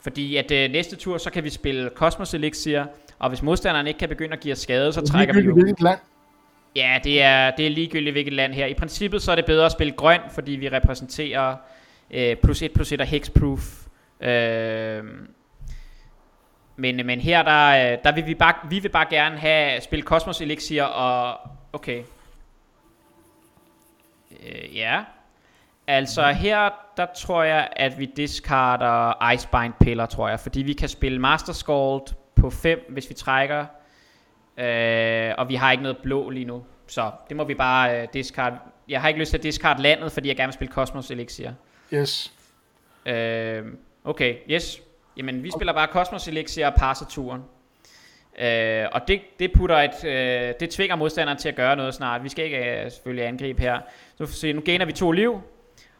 Fordi 0.00 0.36
at 0.36 0.50
øh, 0.50 0.70
næste 0.70 0.96
tur, 0.96 1.18
så 1.18 1.30
kan 1.30 1.44
vi 1.44 1.50
spille 1.50 1.90
Cosmos 1.94 2.34
Elixir, 2.34 2.84
og 3.20 3.28
hvis 3.28 3.42
modstanderen 3.42 3.86
ikke 3.86 3.98
kan 3.98 4.08
begynde 4.08 4.32
at 4.32 4.40
give 4.40 4.52
os 4.52 4.58
skade, 4.58 4.92
så 4.92 5.00
trækker 5.06 5.34
vi 5.34 5.40
jo. 5.40 5.54
Hvilket 5.54 5.80
land. 5.80 5.98
Ja, 6.76 6.98
det 7.04 7.22
er, 7.22 7.50
det 7.50 7.66
er 7.66 7.70
ligegyldigt 7.70 8.14
hvilket 8.14 8.32
land 8.32 8.52
her. 8.54 8.66
I 8.66 8.74
princippet 8.74 9.22
så 9.22 9.30
er 9.30 9.36
det 9.36 9.46
bedre 9.46 9.66
at 9.66 9.72
spille 9.72 9.92
grøn, 9.92 10.20
fordi 10.30 10.52
vi 10.52 10.68
repræsenterer 10.68 11.56
øh, 12.10 12.36
plus 12.36 12.62
1 12.62 12.72
plus 12.72 12.92
1 12.92 13.00
og 13.00 13.06
hexproof. 13.06 13.86
Øh, 14.20 15.04
men, 16.76 17.06
men 17.06 17.20
her 17.20 17.42
der, 17.42 17.92
øh, 17.92 17.98
der 18.04 18.12
vil 18.12 18.26
vi 18.26 18.34
bare, 18.34 18.54
vi 18.70 18.78
vil 18.78 18.88
bare 18.88 19.06
gerne 19.10 19.38
have 19.38 19.80
spille 19.80 20.04
Cosmos 20.04 20.40
Elixir 20.40 20.82
og 20.82 21.50
okay. 21.72 22.02
Øh, 24.42 24.76
ja. 24.76 25.00
Altså 25.86 26.26
her, 26.32 26.70
der 26.96 27.06
tror 27.16 27.42
jeg, 27.42 27.68
at 27.76 27.98
vi 27.98 28.06
discarder 28.16 29.30
Icebind 29.32 29.72
piller, 29.80 30.06
tror 30.06 30.28
jeg. 30.28 30.40
Fordi 30.40 30.62
vi 30.62 30.72
kan 30.72 30.88
spille 30.88 31.18
Master 31.18 31.52
Scald 31.52 32.14
på 32.40 32.50
5, 32.50 32.86
hvis 32.88 33.08
vi 33.08 33.14
trækker. 33.14 33.66
Øh, 34.58 35.34
og 35.38 35.48
vi 35.48 35.54
har 35.54 35.72
ikke 35.72 35.82
noget 35.82 35.98
blå 36.02 36.30
lige 36.30 36.44
nu. 36.44 36.64
Så 36.86 37.10
det 37.28 37.36
må 37.36 37.44
vi 37.44 37.54
bare 37.54 38.02
øh, 38.02 38.08
discard. 38.12 38.52
Jeg 38.88 39.00
har 39.00 39.08
ikke 39.08 39.20
lyst 39.20 39.30
til 39.30 39.38
at 39.38 39.42
discard 39.42 39.80
landet, 39.80 40.12
fordi 40.12 40.28
jeg 40.28 40.36
gerne 40.36 40.48
vil 40.48 40.54
spille 40.54 40.72
Cosmos 40.72 41.10
Elixir. 41.10 41.50
Yes. 41.92 42.32
Øh, 43.06 43.64
okay, 44.04 44.34
yes. 44.50 44.82
Jamen, 45.16 45.42
vi 45.42 45.50
spiller 45.50 45.72
bare 45.72 45.88
Cosmos 45.92 46.28
Elixir 46.28 46.66
og 46.66 46.74
passer 46.74 47.06
turen. 47.06 47.42
Øh, 48.38 48.86
og 48.92 49.08
det, 49.08 49.20
det 49.38 49.52
putter 49.52 49.76
et, 49.76 50.04
øh, 50.04 50.54
det 50.60 50.70
tvinger 50.70 50.96
modstanderen 50.96 51.38
til 51.38 51.48
at 51.48 51.56
gøre 51.56 51.76
noget 51.76 51.94
snart. 51.94 52.24
Vi 52.24 52.28
skal 52.28 52.44
ikke 52.44 52.84
øh, 52.84 52.90
selvfølgelig 52.90 53.26
angribe 53.26 53.62
her. 53.62 53.78
Så 54.18 54.26
se, 54.26 54.52
nu 54.52 54.60
gainer 54.60 54.84
vi 54.84 54.92
to 54.92 55.12
liv. 55.12 55.40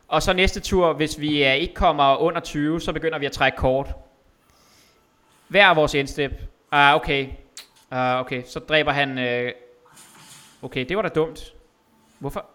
Og 0.08 0.22
så 0.22 0.32
næste 0.32 0.60
tur, 0.60 0.92
hvis 0.92 1.20
vi 1.20 1.44
øh, 1.44 1.54
ikke 1.54 1.74
kommer 1.74 2.16
under 2.16 2.40
20, 2.40 2.80
så 2.80 2.92
begynder 2.92 3.18
vi 3.18 3.26
at 3.26 3.32
trække 3.32 3.56
kort. 3.56 3.94
Hver 5.50 5.74
vores 5.74 5.94
endstep. 5.94 6.32
Ah, 6.72 6.94
okay. 6.94 7.28
Ah, 7.90 8.20
okay, 8.20 8.42
så 8.44 8.58
dræber 8.60 8.92
han... 8.92 9.18
Øh, 9.18 9.52
okay, 10.62 10.84
det 10.88 10.96
var 10.96 11.02
da 11.02 11.08
dumt. 11.08 11.54
Hvorfor? 12.18 12.46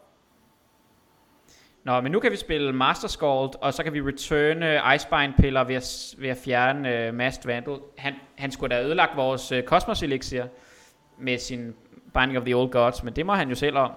Nå, 1.84 2.02
men 2.02 2.12
nu 2.12 2.20
kan 2.20 2.32
vi 2.32 2.36
spille 2.36 2.74
Master 2.74 3.08
Scald, 3.08 3.62
og 3.62 3.74
så 3.74 3.84
kan 3.84 3.94
vi 3.94 4.02
returne 4.02 4.88
øh, 4.88 4.96
Icebind 4.96 5.34
piller 5.34 5.64
ved 5.64 5.76
at, 5.76 6.16
ved 6.18 6.30
at 6.30 6.38
fjerne 6.46 7.10
uh, 7.10 7.16
Mast 7.16 7.48
Vandal. 7.48 7.80
Han, 7.98 8.14
han 8.36 8.52
skulle 8.52 8.70
da 8.70 8.76
have 8.76 8.88
ødelagt 8.88 9.16
vores 9.16 9.52
øh, 9.52 9.60
uh, 9.60 9.66
Cosmos 9.66 10.04
Elixir 10.04 10.44
med 11.20 11.38
sin 11.38 11.76
Binding 12.14 12.38
of 12.38 12.44
the 12.44 12.56
Old 12.56 12.72
Gods, 12.72 13.04
men 13.04 13.16
det 13.16 13.26
må 13.26 13.34
han 13.34 13.50
jo 13.50 13.56
selv 13.56 13.78
om. 13.78 13.92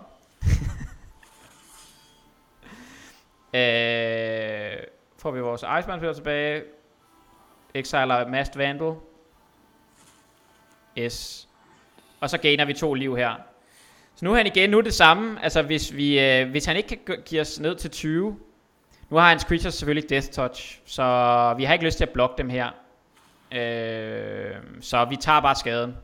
øh, 3.55 4.77
får 5.19 5.31
vi 5.31 5.41
vores 5.41 5.65
Icebind 5.79 6.01
piller 6.01 6.15
tilbage. 6.15 6.78
Exiler 7.79 8.29
Mast 8.29 8.59
Vandal. 8.59 8.95
Yes. 10.99 11.49
Og 12.21 12.31
så 12.31 12.39
gainer 12.39 12.65
vi 12.65 12.73
to 12.73 12.95
liv 12.95 13.17
her. 13.17 13.35
Så 14.15 14.25
nu 14.25 14.33
er 14.33 14.37
han 14.37 14.47
igen, 14.47 14.71
nu 14.71 14.79
er 14.79 14.83
det 14.83 14.95
samme, 14.95 15.45
altså 15.45 15.63
hvis, 15.63 15.97
vi, 15.97 16.21
øh, 16.21 16.51
hvis 16.51 16.65
han 16.65 16.77
ikke 16.77 16.89
kan 16.89 17.23
give 17.27 17.41
os 17.41 17.61
ned 17.61 17.77
til 17.77 17.91
20, 17.91 18.39
nu 19.11 19.17
har 19.17 19.29
hans 19.29 19.43
creatures 19.43 19.75
selvfølgelig 19.75 20.11
Death 20.11 20.29
Touch, 20.29 20.81
så 20.85 21.55
vi 21.57 21.65
har 21.65 21.73
ikke 21.73 21.85
lyst 21.85 21.97
til 21.97 22.05
at 22.05 22.11
blokke 22.11 22.35
dem 22.39 22.49
her. 22.49 22.71
Øh, 23.53 24.57
så 24.81 25.05
vi 25.05 25.17
tager 25.17 25.41
bare 25.41 25.55
skaden. 25.55 25.97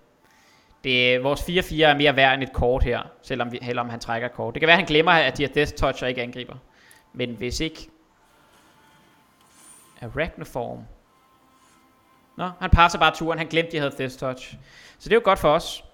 Det, 0.85 1.23
vores 1.25 1.41
4-4 1.41 1.83
er 1.83 1.97
mere 1.97 2.17
værd 2.17 2.35
end 2.35 2.43
et 2.43 2.53
kort 2.53 2.83
her, 2.83 3.03
selvom 3.23 3.53
vi, 3.53 3.59
heller 3.63 3.83
om 3.83 3.89
han 3.89 4.01
trækker 4.01 4.29
et 4.29 4.35
kort. 4.35 4.55
Det 4.55 4.61
kan 4.61 4.67
være, 4.67 4.75
at 4.75 4.81
han 4.81 4.89
glemmer, 4.89 5.13
at 5.13 5.39
de 5.39 5.43
har 5.43 5.49
Death 5.49 5.73
Touch 5.73 6.03
og 6.03 6.09
ikke 6.09 6.23
angriber. 6.23 6.57
Men 7.13 7.35
hvis 7.35 7.61
ikke... 7.61 7.89
Arachnoform. 10.01 10.79
Nå, 12.37 12.51
han 12.61 12.71
passer 12.71 12.99
bare 12.99 13.15
turen. 13.15 13.39
Han 13.39 13.47
glemte, 13.47 13.73
de 13.73 13.79
havde 13.79 13.95
Death 13.99 14.15
Touch. 14.17 14.55
Så 14.99 15.09
det 15.09 15.13
er 15.13 15.17
jo 15.17 15.21
godt 15.25 15.39
for 15.39 15.49
os. 15.49 15.85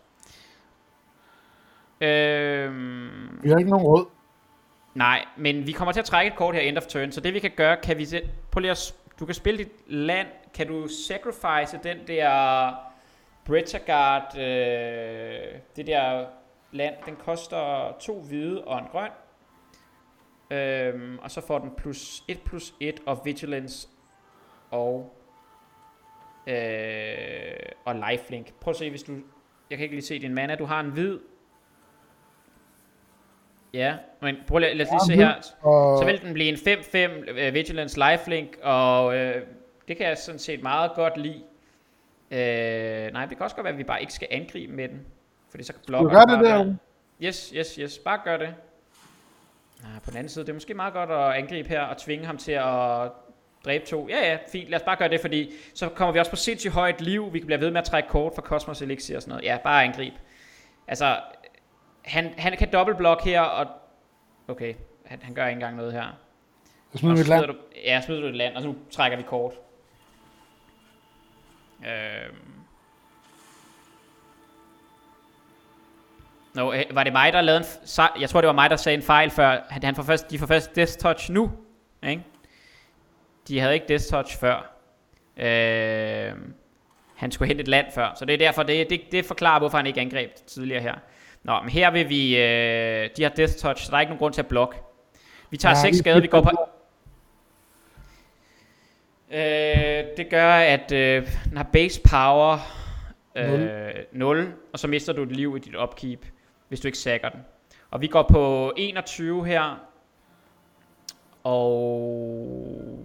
Øhm, 2.00 3.38
Vi 3.42 3.48
har 3.50 3.58
ikke 3.58 3.70
nogen 3.70 3.86
råd. 3.86 4.06
nej, 4.94 5.24
men 5.36 5.66
vi 5.66 5.72
kommer 5.72 5.92
til 5.92 6.00
at 6.00 6.06
trække 6.06 6.30
et 6.32 6.36
kort 6.36 6.54
her 6.54 6.62
end 6.62 6.78
of 6.78 6.86
turn, 6.86 7.12
så 7.12 7.20
det 7.20 7.34
vi 7.34 7.38
kan 7.38 7.50
gøre, 7.56 7.76
kan 7.76 7.98
vi 7.98 8.04
se, 8.04 8.30
prøv 8.50 8.60
lige 8.60 8.70
at, 8.70 8.94
du 9.20 9.26
kan 9.26 9.34
spille 9.34 9.58
dit 9.58 9.72
land, 9.86 10.28
kan 10.54 10.66
du 10.66 10.88
sacrifice 10.88 11.80
den 11.82 11.98
der 12.06 12.74
Bretagard, 13.44 14.38
øh, 14.38 15.58
det 15.76 15.86
der 15.86 16.26
land, 16.72 16.94
den 17.06 17.16
koster 17.16 17.92
to 18.00 18.20
hvide 18.20 18.64
og 18.64 18.78
en 18.78 18.84
grøn, 18.92 19.10
øhm, 20.50 21.18
og 21.22 21.30
så 21.30 21.40
får 21.46 21.58
den 21.58 21.70
plus 21.76 22.24
1 22.28 22.40
plus 22.40 22.74
1 22.80 23.00
og 23.06 23.20
vigilance 23.24 23.88
og 24.70 25.16
øh, 26.50 27.54
og 27.84 27.94
lifelink. 28.10 28.52
Prøv 28.60 28.70
at 28.70 28.76
se, 28.76 28.90
hvis 28.90 29.02
du, 29.02 29.12
jeg 29.70 29.78
kan 29.78 29.82
ikke 29.82 29.94
lige 29.94 30.06
se 30.06 30.18
din 30.18 30.34
mana, 30.34 30.54
du 30.54 30.64
har 30.64 30.80
en 30.80 30.90
hvid, 30.90 31.18
Ja, 33.74 33.96
men 34.20 34.36
prøv 34.46 34.58
lige, 34.58 34.74
lad 34.74 34.86
os 34.86 34.92
lige 34.92 35.16
se 35.16 35.24
her. 35.24 35.40
Så 35.98 36.02
vil 36.06 36.22
den 36.22 36.34
blive 36.34 36.48
en 36.48 36.54
5-5 36.54 37.48
uh, 37.48 37.54
Vigilance 37.54 37.98
Lifelink, 37.98 38.58
og 38.62 39.06
uh, 39.06 39.14
det 39.88 39.96
kan 39.96 40.06
jeg 40.06 40.18
sådan 40.18 40.38
set 40.38 40.62
meget 40.62 40.92
godt 40.94 41.16
lide. 41.16 41.42
Uh, 42.30 43.12
nej, 43.12 43.26
det 43.26 43.36
kan 43.36 43.44
også 43.44 43.56
godt 43.56 43.64
være, 43.64 43.72
at 43.72 43.78
vi 43.78 43.84
bare 43.84 44.00
ikke 44.00 44.12
skal 44.12 44.28
angribe 44.30 44.72
med 44.72 44.88
den. 44.88 45.06
Fordi 45.50 45.62
så 45.62 45.72
blokker 45.86 46.10
du 46.10 46.16
gør 46.16 46.36
det 46.36 46.44
der. 46.44 46.74
Yes, 47.22 47.52
yes, 47.56 47.74
yes. 47.74 47.98
Bare 47.98 48.20
gør 48.24 48.36
det. 48.36 48.54
Ah, 49.84 50.02
på 50.04 50.10
den 50.10 50.16
anden 50.16 50.28
side, 50.28 50.44
det 50.44 50.50
er 50.50 50.54
måske 50.54 50.74
meget 50.74 50.92
godt 50.92 51.10
at 51.10 51.32
angribe 51.42 51.68
her 51.68 51.80
og 51.80 51.96
tvinge 51.96 52.26
ham 52.26 52.36
til 52.36 52.52
at 52.52 53.12
dræbe 53.64 53.86
to. 53.86 54.08
Ja, 54.08 54.30
ja, 54.30 54.38
fint. 54.52 54.70
Lad 54.70 54.80
os 54.80 54.84
bare 54.84 54.96
gøre 54.96 55.08
det, 55.08 55.20
fordi 55.20 55.52
så 55.74 55.88
kommer 55.88 56.12
vi 56.12 56.18
også 56.18 56.30
på 56.30 56.36
sindssygt 56.36 56.74
højt 56.74 57.00
liv. 57.00 57.32
Vi 57.32 57.38
kan 57.38 57.46
blive 57.46 57.60
ved 57.60 57.70
med 57.70 57.80
at 57.80 57.86
trække 57.86 58.08
kort 58.08 58.32
fra 58.34 58.42
Cosmos 58.42 58.82
Elixir 58.82 59.16
og 59.16 59.22
sådan 59.22 59.30
noget. 59.30 59.44
Ja, 59.44 59.58
bare 59.64 59.84
angrib. 59.84 60.14
Altså, 60.88 61.20
han, 62.02 62.34
han 62.38 62.56
kan 62.56 62.72
dobbeltblock 62.72 63.24
her, 63.24 63.40
og... 63.40 63.66
Okay, 64.48 64.74
han, 65.06 65.18
han 65.22 65.34
gør 65.34 65.46
ikke 65.46 65.56
engang 65.56 65.76
noget 65.76 65.92
her. 65.92 66.04
Jeg 66.92 67.00
smider 67.00 67.16
så 67.16 67.20
mit 67.20 67.28
land. 67.28 67.46
du, 67.46 67.54
ja, 67.84 68.00
smider 68.00 68.20
du 68.20 68.26
et 68.26 68.36
land, 68.36 68.56
og 68.56 68.62
så 68.62 68.68
nu 68.68 68.76
trækker 68.90 69.16
vi 69.16 69.22
kort. 69.22 69.52
Øhm. 71.86 72.36
Nå, 76.54 76.72
øh, 76.72 76.84
var 76.90 77.04
det 77.04 77.12
mig, 77.12 77.32
der 77.32 77.40
lavede 77.40 77.64
en... 77.64 78.20
Jeg 78.20 78.30
tror, 78.30 78.40
det 78.40 78.48
var 78.48 78.54
mig, 78.54 78.70
der 78.70 78.76
sagde 78.76 78.96
en 78.96 79.02
fejl 79.02 79.30
før. 79.30 79.60
Han, 79.70 79.82
han 79.82 79.94
får 79.94 80.02
først, 80.02 80.30
de 80.30 80.38
får 80.38 80.46
først 80.46 80.76
Death 80.76 80.92
Touch 80.92 81.30
nu. 81.30 81.52
Ikke? 82.08 82.22
De 83.48 83.60
havde 83.60 83.74
ikke 83.74 83.86
Death 83.88 84.04
Touch 84.10 84.38
før. 84.38 84.76
Øhm. 85.36 86.54
Han 87.16 87.32
skulle 87.32 87.48
hente 87.48 87.62
et 87.62 87.68
land 87.68 87.86
før. 87.94 88.12
Så 88.18 88.24
det 88.24 88.32
er 88.34 88.38
derfor, 88.38 88.62
det, 88.62 88.90
det, 88.90 89.00
det 89.12 89.24
forklarer, 89.24 89.58
hvorfor 89.58 89.76
han 89.76 89.86
ikke 89.86 90.00
angreb 90.00 90.30
tidligere 90.46 90.80
her. 90.82 90.94
Nå, 91.42 91.60
men 91.60 91.70
her 91.70 91.90
vil 91.90 92.08
vi... 92.08 92.36
Øh, 92.38 93.10
de 93.16 93.22
har 93.22 93.30
Death 93.30 93.52
Touch, 93.52 93.84
så 93.84 93.90
der 93.90 93.96
er 93.96 94.00
ikke 94.00 94.10
nogen 94.10 94.18
grund 94.18 94.34
til 94.34 94.40
at 94.42 94.46
blokke. 94.48 94.76
Vi 95.50 95.56
tager 95.56 95.70
Ja, 95.76 95.80
6 95.82 95.94
vi- 95.94 95.98
skade, 95.98 96.20
vi 96.22 96.26
går 96.26 96.40
på... 96.42 96.50
Øh, 99.30 100.04
det 100.16 100.26
gør, 100.30 100.52
at 100.54 100.92
øh, 100.92 101.28
den 101.48 101.56
har 101.56 101.68
base 101.72 102.00
power 102.10 102.58
øh, 103.36 103.90
0, 104.12 104.52
og 104.72 104.78
så 104.78 104.88
mister 104.88 105.12
du 105.12 105.22
et 105.22 105.32
liv 105.32 105.56
i 105.56 105.60
dit 105.60 105.74
upkeep, 105.76 106.26
hvis 106.68 106.80
du 106.80 106.88
ikke 106.88 106.98
sacker 106.98 107.28
den. 107.28 107.40
Og 107.90 108.00
vi 108.00 108.06
går 108.06 108.22
på 108.22 108.72
21 108.76 109.46
her, 109.46 109.80
og 111.44 112.99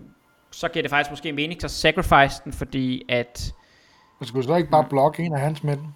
så 0.56 0.68
giver 0.68 0.84
det 0.84 0.90
faktisk 0.90 1.10
måske 1.12 1.32
mening 1.32 1.64
at 1.64 1.72
sacrifice 1.72 2.42
den, 2.44 2.54
fordi 2.54 3.06
at 3.10 3.54
Jeg 4.20 4.28
skulle 4.28 4.46
slet 4.46 4.58
ikke 4.58 4.70
bare 4.70 4.86
blokke 4.90 5.24
en 5.24 5.34
af 5.34 5.40
hans 5.40 5.64
med 5.64 5.78
den. 5.78 5.96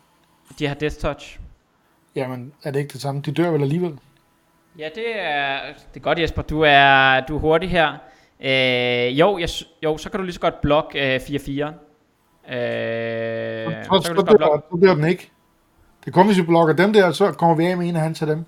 de 0.59 0.67
har 0.67 0.75
death 0.75 0.95
touch. 0.95 1.39
Jamen, 2.15 2.53
er 2.63 2.71
det 2.71 2.79
ikke 2.79 2.93
det 2.93 3.01
samme? 3.01 3.21
De 3.21 3.31
dør 3.31 3.51
vel 3.51 3.61
alligevel? 3.61 3.99
Ja, 4.79 4.89
det 4.95 5.21
er, 5.21 5.59
det 5.93 5.99
er 5.99 6.03
godt 6.03 6.19
Jesper, 6.19 6.41
du 6.41 6.61
er, 6.61 7.19
du 7.19 7.35
er 7.35 7.39
hurtig 7.39 7.69
her. 7.69 7.93
Øh, 8.39 9.19
jo, 9.19 9.37
jeg, 9.37 9.49
jo, 9.83 9.97
så 9.97 10.09
kan 10.09 10.19
du 10.19 10.23
lige 10.23 10.33
så 10.33 10.39
godt 10.39 10.61
blokke 10.61 11.15
øh, 11.15 11.21
4-4. 11.21 11.29
Øh, 11.29 11.33
så, 13.83 13.91
så 13.91 14.01
så, 14.01 14.13
så, 14.15 14.25
dør, 14.29 14.37
blokke 14.37 14.67
så 14.71 14.79
dør 14.81 14.95
den 14.95 15.05
ikke. 15.05 15.31
Det 16.01 16.07
er 16.07 16.11
kun, 16.11 16.25
hvis 16.25 16.37
vi 16.37 16.43
blokker 16.43 16.73
dem 16.73 16.93
der, 16.93 17.11
så 17.11 17.31
kommer 17.31 17.55
vi 17.55 17.65
af 17.65 17.77
med 17.77 17.87
en 17.87 17.95
af 17.95 18.01
hans 18.01 18.21
af 18.21 18.27
dem. 18.27 18.45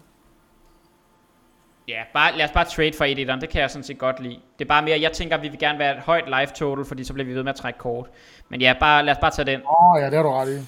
Ja, 1.92 2.04
bare, 2.14 2.38
lad 2.38 2.46
os 2.46 2.52
bare 2.52 2.66
trade 2.66 2.94
for 2.98 3.06
1 3.06 3.18
det 3.18 3.50
kan 3.50 3.62
jeg 3.62 3.72
sådan 3.72 3.84
set 3.84 3.98
godt 3.98 4.20
lide. 4.20 4.40
Det 4.60 4.66
er 4.66 4.70
bare 4.70 4.82
mere, 4.82 5.02
jeg 5.02 5.12
tænker, 5.12 5.38
at 5.38 5.44
vi 5.44 5.48
vil 5.48 5.60
gerne 5.60 5.80
være 5.80 5.98
et 5.98 6.04
højt 6.04 6.26
life 6.40 6.54
total, 6.54 6.86
fordi 6.86 7.04
så 7.04 7.14
bliver 7.14 7.28
vi 7.28 7.36
ved 7.36 7.44
med 7.44 7.50
at 7.50 7.56
trække 7.56 7.80
kort. 7.80 8.10
Men 8.50 8.62
ja, 8.62 8.76
bare, 8.80 9.06
lad 9.06 9.14
os 9.14 9.20
bare 9.20 9.32
tage 9.32 9.46
den. 9.46 9.62
Åh, 9.62 9.92
oh, 9.94 10.02
ja, 10.02 10.06
det 10.06 10.14
har 10.14 10.24
du 10.24 10.30
ret 10.30 10.50
i. 10.50 10.60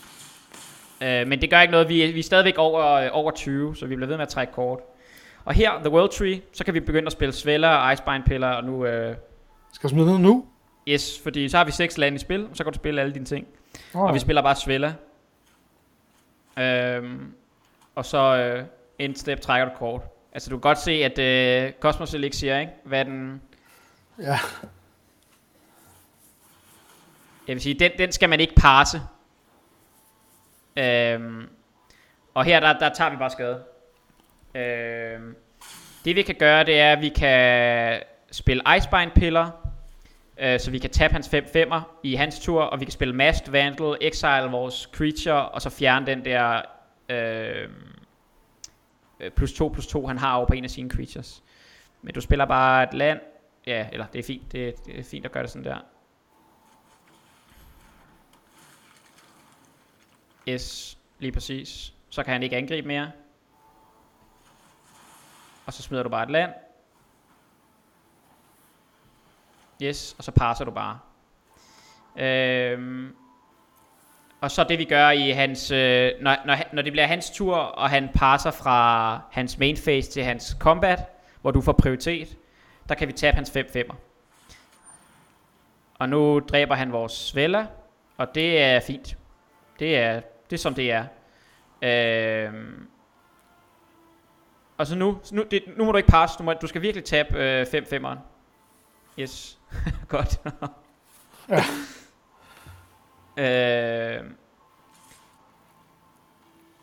Øh, 1.06 1.28
men 1.28 1.42
det 1.42 1.50
gør 1.50 1.62
ikke 1.62 1.72
noget, 1.72 1.90
vi, 1.90 2.12
vi 2.12 2.20
er 2.20 2.24
stadigvæk 2.24 2.58
over, 2.58 2.86
øh, 2.86 3.10
over 3.12 3.32
20, 3.32 3.76
så 3.76 3.86
vi 3.86 3.96
bliver 3.96 4.08
ved 4.08 4.18
med 4.18 4.24
at 4.26 4.30
trække 4.30 4.54
kort. 4.54 4.80
Og 5.46 5.54
her, 5.54 5.72
The 5.80 5.90
World 5.90 6.10
Tree, 6.10 6.42
så 6.54 6.66
kan 6.66 6.74
vi 6.74 6.80
begynde 6.80 7.06
at 7.06 7.12
spille 7.12 7.34
Sveller 7.34 7.70
og 7.70 7.94
Icebind 7.94 8.24
Pillar, 8.24 8.54
og 8.54 8.64
nu, 8.64 8.86
øh, 8.86 9.16
Skal 9.74 9.90
smide 9.90 10.06
ned 10.06 10.18
nu? 10.18 10.46
yes, 10.88 11.20
fordi 11.24 11.50
så 11.50 11.58
har 11.58 11.66
vi 11.66 11.72
6 11.72 11.98
lande 11.98 12.16
i 12.16 12.20
spil, 12.20 12.48
og 12.50 12.56
så 12.58 12.64
kan 12.64 12.74
du 12.74 12.76
spille 12.76 13.02
alle 13.02 13.14
dine 13.14 13.26
ting. 13.26 13.48
Oh, 13.96 14.02
Og 14.02 14.14
vi 14.14 14.20
spiller 14.20 14.42
bare 14.42 14.56
Svella. 14.56 14.94
Øhm, 16.60 17.34
og 17.96 18.06
så 18.06 18.38
øh, 18.38 18.64
en 19.00 19.16
step 19.16 19.40
trækker 19.42 19.70
du 19.70 19.76
kort. 19.76 20.02
Altså 20.34 20.50
du 20.50 20.56
kan 20.56 20.62
godt 20.62 20.80
se, 20.80 20.92
at 20.92 21.20
øh, 21.20 21.74
Cosmos 21.80 22.14
Elixir, 22.14 22.56
ikke? 22.56 22.72
Hvad 22.84 23.06
den... 23.06 23.42
Ja. 24.20 24.40
Jeg 27.48 27.56
vil 27.56 27.62
sige, 27.62 27.80
den, 27.80 27.92
den 27.98 28.12
skal 28.12 28.30
man 28.30 28.40
ikke 28.40 28.56
passe. 28.56 29.02
Øhm, 30.76 31.50
og 32.34 32.44
her, 32.44 32.60
der, 32.60 32.80
der 32.80 32.94
tager 32.94 33.10
vi 33.10 33.18
bare 33.18 33.30
skade. 33.30 33.64
Øhm, 34.56 35.36
det 36.06 36.16
vi 36.16 36.22
kan 36.22 36.36
gøre, 36.36 36.64
det 36.64 36.80
er, 36.80 36.92
at 36.92 37.02
vi 37.02 37.10
kan 37.10 38.02
spille 38.32 38.64
Icebind 38.78 39.12
Pillar, 39.12 39.68
øh, 40.38 40.60
så 40.60 40.72
vi 40.72 40.80
kan 40.80 40.90
tabe 40.90 41.14
hans 41.14 41.28
5-5'er 41.28 41.82
i 42.04 42.16
hans 42.16 42.40
tur, 42.40 42.62
og 42.62 42.80
vi 42.80 42.86
kan 42.86 42.92
spille 42.92 43.16
Masked 43.16 43.52
Vandal, 43.52 43.98
Exile 44.02 44.48
vores 44.52 44.90
creature, 44.94 45.50
og 45.50 45.62
så 45.62 45.70
fjerne 45.70 46.06
den 46.06 46.26
der 46.26 46.62
øh, 47.10 47.70
øh, 49.24 49.32
plus 49.32 49.54
2 49.54 49.70
plus 49.70 49.88
2, 49.88 50.08
han 50.08 50.18
har 50.18 50.36
over 50.36 50.46
på 50.46 50.54
en 50.54 50.64
af 50.64 50.70
sine 50.70 50.90
creatures. 50.90 51.44
Men 52.02 52.14
du 52.14 52.22
spiller 52.22 52.46
bare 52.46 52.84
et 52.84 52.94
land, 52.94 53.20
ja, 53.68 53.90
eller 53.92 54.06
det 54.06 54.20
er 54.20 54.24
fint, 54.24 54.52
det, 54.52 54.86
det 54.86 55.00
er 55.00 55.04
fint 55.04 55.26
at 55.26 55.32
gøre 55.32 55.44
det 55.44 55.52
sådan 55.52 55.64
der. 55.64 55.80
Yes, 60.48 60.98
lige 61.20 61.32
præcis. 61.32 61.94
Så 62.10 62.24
kan 62.24 62.34
han 62.34 62.44
ikke 62.44 62.58
angribe 62.58 62.88
mere. 62.88 63.12
Og 65.66 65.74
så 65.74 65.84
smider 65.84 66.04
du 66.04 66.10
bare 66.10 66.24
et 66.24 66.32
land. 66.32 66.52
Yes, 69.84 70.16
og 70.18 70.24
så 70.24 70.32
passer 70.32 70.66
du 70.66 70.72
bare. 70.72 71.00
Øhm, 72.16 73.16
og 74.44 74.52
så 74.52 74.64
det 74.64 74.80
vi 74.80 74.84
gør 74.84 75.10
i 75.10 75.30
hans, 75.30 75.72
øh, 75.72 76.12
når, 76.22 76.38
når, 76.46 76.58
når 76.74 76.82
det 76.82 76.92
bliver 76.92 77.08
hans 77.08 77.30
tur, 77.30 77.56
og 77.56 77.90
han 77.90 78.10
passer 78.16 78.52
fra 78.52 79.20
hans 79.32 79.58
main 79.58 79.76
phase 79.76 80.12
til 80.12 80.24
hans 80.24 80.56
combat, 80.60 81.00
hvor 81.42 81.52
du 81.52 81.62
får 81.62 81.72
prioritet, 81.72 82.38
der 82.90 82.96
kan 82.96 83.08
vi 83.08 83.14
tabe 83.14 83.36
hans 83.36 83.50
5-5'er. 83.50 83.96
Og 85.94 86.10
nu 86.10 86.40
dræber 86.40 86.76
han 86.76 86.92
vores 86.92 87.12
Svella, 87.12 87.66
og 88.18 88.36
det 88.36 88.62
er 88.62 88.80
fint. 88.80 89.18
Det 89.80 89.98
er, 89.98 90.22
det 90.50 90.56
er 90.56 90.62
som 90.62 90.74
det 90.74 90.92
er. 90.92 91.06
Øhm, 91.82 92.88
og 94.78 94.88
så 94.88 94.96
nu, 94.96 95.20
nu, 95.32 95.44
det, 95.52 95.64
nu 95.78 95.86
må 95.86 95.92
du 95.92 95.98
ikke 95.98 96.10
passe, 96.10 96.38
du, 96.38 96.44
må, 96.44 96.54
du 96.54 96.68
skal 96.68 96.82
virkelig 96.82 97.06
tabe 97.06 97.38
øh, 97.38 97.68
5-5'eren. 97.74 98.18
Yes, 99.20 99.60
godt. 100.08 100.42
Ja 101.50 101.64
øh, 103.38 104.32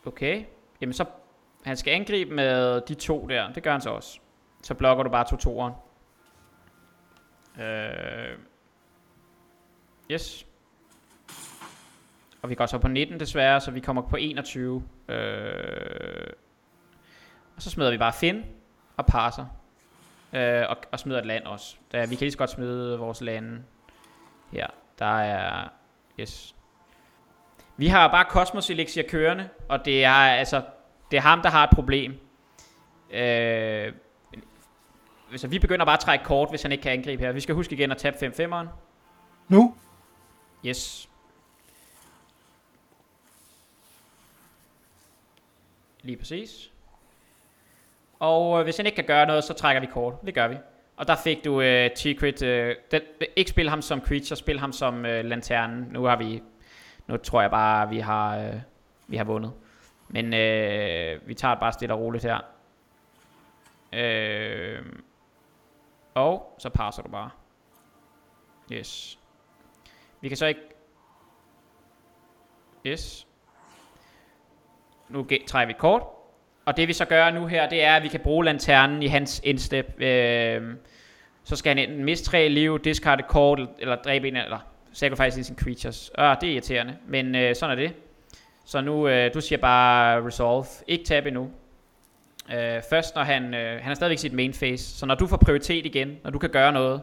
okay, 0.05 0.45
jamen 0.81 0.93
så, 0.93 1.05
han 1.63 1.77
skal 1.77 1.93
angribe 1.93 2.33
med 2.33 2.81
de 2.81 2.93
to 2.93 3.27
der, 3.27 3.53
det 3.53 3.63
gør 3.63 3.71
han 3.71 3.81
så 3.81 3.89
også. 3.89 4.19
Så 4.63 4.73
blokker 4.73 5.03
du 5.03 5.09
bare 5.09 5.27
to 5.29 5.35
toeren. 5.35 5.73
Øh, 7.59 8.37
yes. 10.11 10.45
Og 12.41 12.49
vi 12.49 12.55
går 12.55 12.65
så 12.65 12.77
på 12.77 12.87
19 12.87 13.19
desværre, 13.19 13.61
så 13.61 13.71
vi 13.71 13.79
kommer 13.79 14.01
på 14.01 14.15
21. 14.15 14.83
Øh, 15.07 16.33
og 17.55 17.61
så 17.61 17.69
smider 17.69 17.91
vi 17.91 17.97
bare 17.97 18.13
Finn 18.13 18.45
og 18.97 19.05
passer. 19.05 19.45
Øh, 20.33 20.63
og, 20.69 20.77
og 20.91 20.99
smider 20.99 21.19
et 21.19 21.25
land 21.25 21.45
også. 21.45 21.75
Der, 21.91 22.07
vi 22.07 22.15
kan 22.15 22.25
lige 22.25 22.31
så 22.31 22.37
godt 22.37 22.49
smide 22.49 22.99
vores 22.99 23.21
lande. 23.21 23.63
Her, 24.51 24.67
der 24.99 25.19
er... 25.19 25.69
Yes. 26.19 26.55
Vi 27.77 27.87
har 27.87 28.07
bare 28.07 28.25
Cosmos 28.29 28.69
Elixir 28.69 29.03
kørende, 29.03 29.49
og 29.69 29.85
det 29.85 30.03
er 30.03 30.11
altså... 30.11 30.61
Det 31.11 31.17
er 31.17 31.21
ham, 31.21 31.41
der 31.41 31.49
har 31.49 31.63
et 31.63 31.69
problem. 31.73 32.19
Øh, 33.09 33.93
så 35.35 35.47
vi 35.47 35.59
begynder 35.59 35.85
bare 35.85 35.93
at 35.93 35.99
trække 35.99 36.25
kort, 36.25 36.49
hvis 36.49 36.61
han 36.61 36.71
ikke 36.71 36.81
kan 36.81 36.91
angribe 36.91 37.23
her. 37.23 37.31
Vi 37.31 37.39
skal 37.39 37.55
huske 37.55 37.75
igen 37.75 37.91
at 37.91 37.97
tabe 37.97 38.17
5-5'eren. 38.17 38.67
Nu? 39.47 39.75
Yes. 40.65 41.09
Lige 46.01 46.17
præcis. 46.17 46.71
Og 48.19 48.59
øh, 48.59 48.63
hvis 48.63 48.77
han 48.77 48.85
ikke 48.85 48.95
kan 48.95 49.05
gøre 49.05 49.25
noget, 49.25 49.43
så 49.43 49.53
trækker 49.53 49.79
vi 49.79 49.87
kort. 49.87 50.21
Det 50.25 50.33
gør 50.33 50.47
vi. 50.47 50.57
Og 50.97 51.07
der 51.07 51.15
fik 51.15 51.45
du 51.45 51.61
øh, 51.61 51.89
T-Crit. 51.99 52.45
Øh, 52.45 52.75
den, 52.91 53.01
ikke 53.35 53.51
spil 53.51 53.69
ham 53.69 53.81
som 53.81 54.01
creature, 54.01 54.35
spil 54.35 54.59
ham 54.59 54.71
som 54.71 55.05
øh, 55.05 55.25
lanternen. 55.25 55.87
Nu 55.91 56.03
har 56.03 56.15
vi... 56.15 56.43
Nu 57.07 57.17
tror 57.17 57.41
jeg 57.41 57.51
bare, 57.51 57.89
vi 57.89 57.99
har, 57.99 58.37
øh, 58.37 58.55
vi 59.07 59.17
har 59.17 59.23
vundet. 59.23 59.53
Men 60.07 60.33
øh, 60.33 61.27
vi 61.27 61.33
tager 61.33 61.53
det 61.53 61.59
bare 61.59 61.73
stille 61.73 61.93
og 61.93 61.99
roligt 61.99 62.23
her. 62.23 62.39
Øh, 63.93 64.85
og 66.13 66.55
så 66.59 66.69
passer 66.69 67.03
du 67.03 67.09
bare. 67.09 67.29
Yes. 68.71 69.19
Vi 70.21 70.27
kan 70.27 70.37
så 70.37 70.45
ikke... 70.45 70.61
Yes. 72.85 73.27
Nu 75.09 75.27
trækker 75.47 75.65
vi 75.65 75.71
et 75.71 75.77
kort. 75.77 76.03
Og 76.65 76.77
det 76.77 76.87
vi 76.87 76.93
så 76.93 77.05
gør 77.05 77.31
nu 77.31 77.45
her, 77.45 77.69
det 77.69 77.83
er, 77.83 77.95
at 77.95 78.03
vi 78.03 78.07
kan 78.07 78.19
bruge 78.19 78.45
lanternen 78.45 79.03
i 79.03 79.07
hans 79.07 79.41
indstep. 79.43 80.01
Øh, 80.01 80.61
så 81.43 81.55
skal 81.55 81.69
han 81.69 81.89
enten 81.89 82.05
miste 82.05 82.25
tre 82.25 82.47
liv, 82.49 82.79
discard 82.79 83.19
et 83.19 83.27
kort, 83.27 83.59
eller 83.79 83.95
dræbe 83.95 84.27
en, 84.27 84.35
eller 84.35 84.59
sacrifice 84.93 85.37
en 85.37 85.43
sin 85.43 85.55
creatures. 85.55 86.11
Øh, 86.19 86.35
det 86.41 86.49
er 86.49 86.53
irriterende, 86.53 86.97
men 87.07 87.35
øh, 87.35 87.55
sådan 87.55 87.77
er 87.77 87.81
det. 87.81 87.93
Så 88.65 88.81
nu, 88.81 89.07
øh, 89.07 89.33
du 89.33 89.41
siger 89.41 89.59
bare 89.59 90.25
resolve. 90.25 90.65
Ikke 90.87 91.03
tab 91.05 91.25
endnu. 91.25 91.51
Øh, 92.53 92.81
først 92.89 93.15
når 93.15 93.23
han, 93.23 93.53
øh, 93.53 93.71
han 93.71 93.87
har 93.87 93.93
stadigvæk 93.93 94.17
sit 94.17 94.33
main 94.33 94.53
phase, 94.53 94.97
så 94.97 95.05
når 95.05 95.15
du 95.15 95.27
får 95.27 95.37
prioritet 95.37 95.85
igen, 95.85 96.17
når 96.23 96.31
du 96.31 96.39
kan 96.39 96.49
gøre 96.49 96.71
noget, 96.71 97.01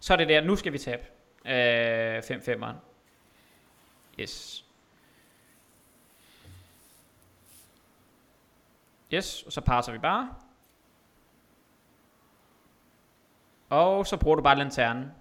så 0.00 0.12
er 0.12 0.16
det 0.16 0.28
der, 0.28 0.40
nu 0.40 0.56
skal 0.56 0.72
vi 0.72 0.78
tabe. 0.78 1.02
Øh, 1.48 2.18
5-5'eren. 2.18 2.74
Yes. 4.20 4.61
Yes, 9.14 9.42
og 9.42 9.52
så 9.52 9.60
passer 9.60 9.92
vi 9.92 9.98
bare. 9.98 10.34
Og 13.70 14.06
så 14.06 14.16
bruger 14.16 14.36
du 14.36 14.42
bare 14.42 14.56
lanternen. 14.58 15.12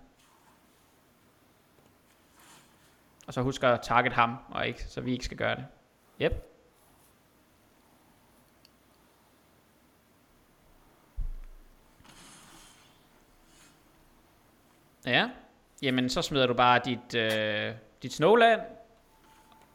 Og 3.27 3.33
så 3.33 3.41
husk 3.41 3.63
at 3.63 3.79
target 3.83 4.13
ham, 4.13 4.37
og 4.49 4.67
ikke, 4.67 4.83
så 4.83 5.01
vi 5.01 5.11
ikke 5.11 5.25
skal 5.25 5.37
gøre 5.37 5.55
det. 5.55 5.65
Yep. 6.21 6.47
Ja, 15.05 15.29
jamen 15.81 16.09
så 16.09 16.21
smider 16.21 16.47
du 16.47 16.53
bare 16.53 16.81
dit, 16.85 17.15
øh, 17.15 17.75
dit 18.01 18.13
snowland. 18.13 18.61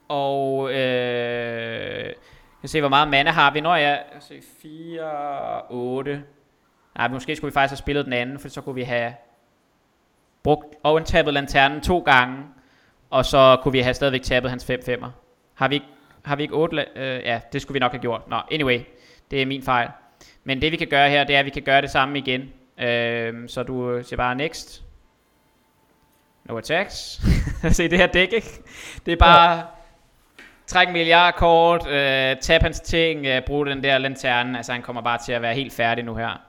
Og 0.09 0.75
øh, 0.75 2.15
kan 2.61 2.69
se, 2.69 2.81
hvor 2.81 2.89
meget 2.89 3.09
mana 3.09 3.31
har 3.31 3.51
vi. 3.51 3.61
Når 3.61 3.77
jeg 3.77 4.03
se 4.21 4.43
4, 4.63 5.63
8. 5.71 6.25
Nej, 6.97 7.09
måske 7.09 7.37
skulle 7.37 7.51
vi 7.51 7.55
faktisk 7.55 7.71
have 7.71 7.77
spillet 7.77 8.05
den 8.05 8.13
anden, 8.13 8.39
for 8.39 8.49
så 8.49 8.61
kunne 8.61 8.75
vi 8.75 8.83
have 8.83 9.15
brugt 10.43 10.75
og 10.83 11.07
tappet 11.07 11.35
lanternen 11.35 11.81
to 11.81 11.99
gange, 11.99 12.45
og 13.11 13.25
så 13.25 13.59
kunne 13.63 13.73
vi 13.73 13.81
have 13.81 13.95
stadigvæk 13.95 14.23
tappet 14.23 14.51
hans 14.51 14.65
5 14.65 14.81
5'er. 14.89 15.09
Har 15.55 15.69
vi 15.69 15.75
ikke, 15.75 15.87
har 16.25 16.37
vi 16.37 16.43
ikke 16.43 16.55
8? 16.55 16.87
Øh, 16.97 17.23
ja, 17.25 17.41
det 17.53 17.63
skulle 17.63 17.75
vi 17.75 17.79
nok 17.79 17.93
have 17.93 18.01
gjort. 18.01 18.29
Nå, 18.29 18.37
anyway, 18.51 18.81
det 19.31 19.43
er 19.43 19.47
min 19.47 19.63
fejl. 19.63 19.89
Men 20.45 20.63
det 20.63 20.73
vi 20.73 20.77
kan 20.77 20.89
gøre 20.89 21.11
her, 21.11 21.25
det 21.25 21.35
er, 21.35 21.41
at 21.41 21.45
vi 21.45 21.51
kan 21.51 21.63
gøre 21.63 21.83
det 21.83 21.91
samme 21.91 22.19
igen. 22.19 22.41
Øh, 22.79 23.49
så 23.49 23.63
du 23.63 23.91
øh, 23.91 24.05
siger 24.05 24.17
bare 24.17 24.35
next. 24.35 24.83
No 26.45 26.59
attacks. 26.59 27.21
Se 27.77 27.89
det 27.89 27.99
her 27.99 28.07
dæk, 28.07 28.33
ikke? 28.33 28.49
Det 29.07 29.13
er 29.13 29.17
bare... 29.17 29.57
Ja. 29.57 29.63
Træk 30.67 30.89
milliardkort, 30.89 31.87
øh, 31.89 32.37
tab 32.37 32.63
hans 32.63 32.81
ting, 32.81 33.27
øh, 33.27 33.43
brug 33.43 33.67
den 33.67 33.83
der 33.83 33.99
lanterne. 33.99 34.57
Altså 34.57 34.73
han 34.73 34.83
kommer 34.83 35.03
bare 35.03 35.19
til 35.19 35.33
at 35.33 35.43
være 35.43 35.55
helt 35.55 35.73
færdig 35.73 36.05
nu 36.05 36.15
her. 36.15 36.41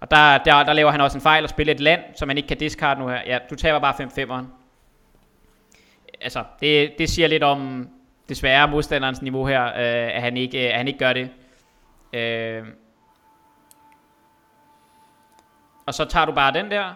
Og 0.00 0.10
der, 0.10 0.38
der, 0.38 0.62
der 0.62 0.72
laver 0.72 0.90
han 0.90 1.00
også 1.00 1.18
en 1.18 1.22
fejl 1.22 1.44
og 1.44 1.50
spiller 1.50 1.74
et 1.74 1.80
land, 1.80 2.00
som 2.14 2.28
man 2.28 2.36
ikke 2.36 2.46
kan 2.46 2.56
discard 2.56 2.98
nu 2.98 3.08
her. 3.08 3.20
Ja, 3.26 3.38
du 3.50 3.54
taber 3.54 3.78
bare 3.78 3.94
5-5'eren. 3.94 4.44
Altså, 6.20 6.44
det, 6.60 6.92
det 6.98 7.10
siger 7.10 7.28
lidt 7.28 7.42
om 7.42 7.88
desværre 8.28 8.68
modstanderens 8.68 9.22
niveau 9.22 9.46
her, 9.46 9.64
øh, 9.66 10.16
at, 10.16 10.22
han 10.22 10.36
ikke, 10.36 10.66
øh, 10.66 10.70
at 10.70 10.76
han 10.76 10.88
ikke 10.88 10.98
gør 10.98 11.12
det. 11.12 11.30
Øh, 12.12 12.64
og 15.86 15.94
så 15.94 16.04
tager 16.04 16.26
du 16.26 16.32
bare 16.32 16.52
den 16.52 16.70
der, 16.70 16.92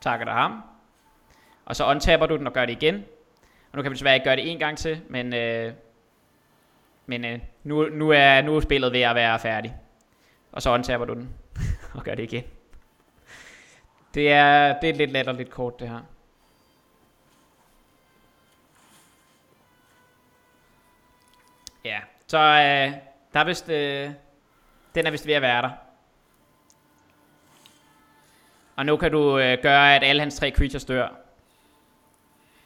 takker 0.00 0.24
dig 0.24 0.34
ham, 0.34 0.62
og 1.64 1.76
så 1.76 1.86
untapper 1.86 2.26
du 2.26 2.36
den 2.36 2.46
og 2.46 2.52
gør 2.52 2.64
det 2.66 2.72
igen. 2.72 2.94
Og 3.72 3.76
nu 3.76 3.82
kan 3.82 3.90
vi 3.90 3.94
desværre 3.94 4.14
ikke 4.14 4.24
gøre 4.24 4.36
det 4.36 4.50
en 4.50 4.58
gang 4.58 4.78
til, 4.78 5.00
men, 5.08 5.34
øh, 5.34 5.72
men 7.10 7.24
øh, 7.24 7.38
nu, 7.64 7.88
nu, 7.88 8.10
er, 8.10 8.42
nu 8.42 8.56
er 8.56 8.60
spillet 8.60 8.92
ved 8.92 9.00
at 9.00 9.14
være 9.14 9.38
færdig. 9.38 9.76
Og 10.52 10.62
så 10.62 10.74
untapper 10.74 11.06
du 11.06 11.14
den 11.14 11.34
og 11.94 12.04
gør 12.04 12.14
det 12.14 12.22
igen. 12.22 12.44
Det 14.14 14.32
er, 14.32 14.80
det 14.80 14.90
er 14.90 14.94
lidt 14.94 15.10
let 15.10 15.28
og 15.28 15.34
lidt 15.34 15.50
kort 15.50 15.80
det 15.80 15.88
her. 15.88 16.00
Ja, 21.84 22.00
så 22.26 22.38
øh, 22.38 22.92
der 23.32 23.40
er 23.40 23.44
vist, 23.44 23.68
øh, 23.68 24.10
den 24.94 25.06
er 25.06 25.10
vist 25.10 25.26
ved 25.26 25.34
at 25.34 25.42
være 25.42 25.62
der. 25.62 25.70
Og 28.76 28.86
nu 28.86 28.96
kan 28.96 29.12
du 29.12 29.38
øh, 29.38 29.58
gøre, 29.62 29.96
at 29.96 30.02
alle 30.04 30.20
hans 30.20 30.36
tre 30.36 30.50
creatures 30.50 30.84
dør. 30.84 31.08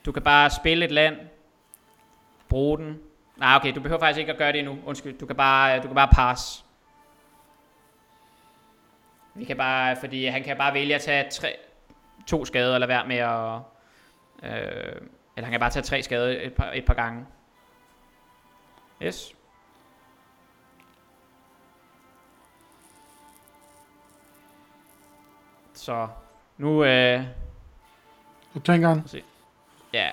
Du 0.05 0.12
kan 0.12 0.23
bare 0.23 0.51
spille 0.51 0.85
et 0.85 0.91
land, 0.91 1.16
bruge 2.49 2.79
den. 2.79 3.03
Nej, 3.36 3.56
okay, 3.56 3.74
du 3.74 3.81
behøver 3.81 4.01
faktisk 4.01 4.19
ikke 4.19 4.32
at 4.32 4.39
gøre 4.39 4.52
det 4.52 4.59
endnu. 4.59 4.78
Undskyld, 4.86 5.19
du 5.19 5.27
kan 5.27 5.36
bare, 5.36 5.77
du 5.77 5.86
kan 5.86 5.94
bare 5.94 6.09
passe. 6.12 6.65
Vi 9.35 9.44
kan 9.44 9.56
bare, 9.56 9.97
fordi 9.97 10.27
han 10.27 10.43
kan 10.43 10.56
bare 10.56 10.74
vælge 10.74 10.94
at 10.94 11.01
tage 11.01 11.31
tre, 11.31 11.56
to 12.27 12.44
skader, 12.44 12.74
eller 12.74 12.86
være 12.86 13.06
med 13.06 13.16
at... 13.16 13.61
Øh, 14.43 15.01
eller 15.36 15.44
han 15.44 15.51
kan 15.51 15.61
bare 15.61 15.70
tage 15.70 15.82
tre 15.82 16.02
skader 16.02 16.47
et 16.47 16.55
par, 16.55 16.70
et 16.74 16.85
par 16.85 16.94
gange. 16.94 17.27
Yes. 19.02 19.35
Så 25.74 26.09
nu... 26.59 26.85
Øh, 26.85 27.23
du 28.55 28.61
tænker 28.61 28.89
han. 28.89 29.09
Ja. 29.93 30.11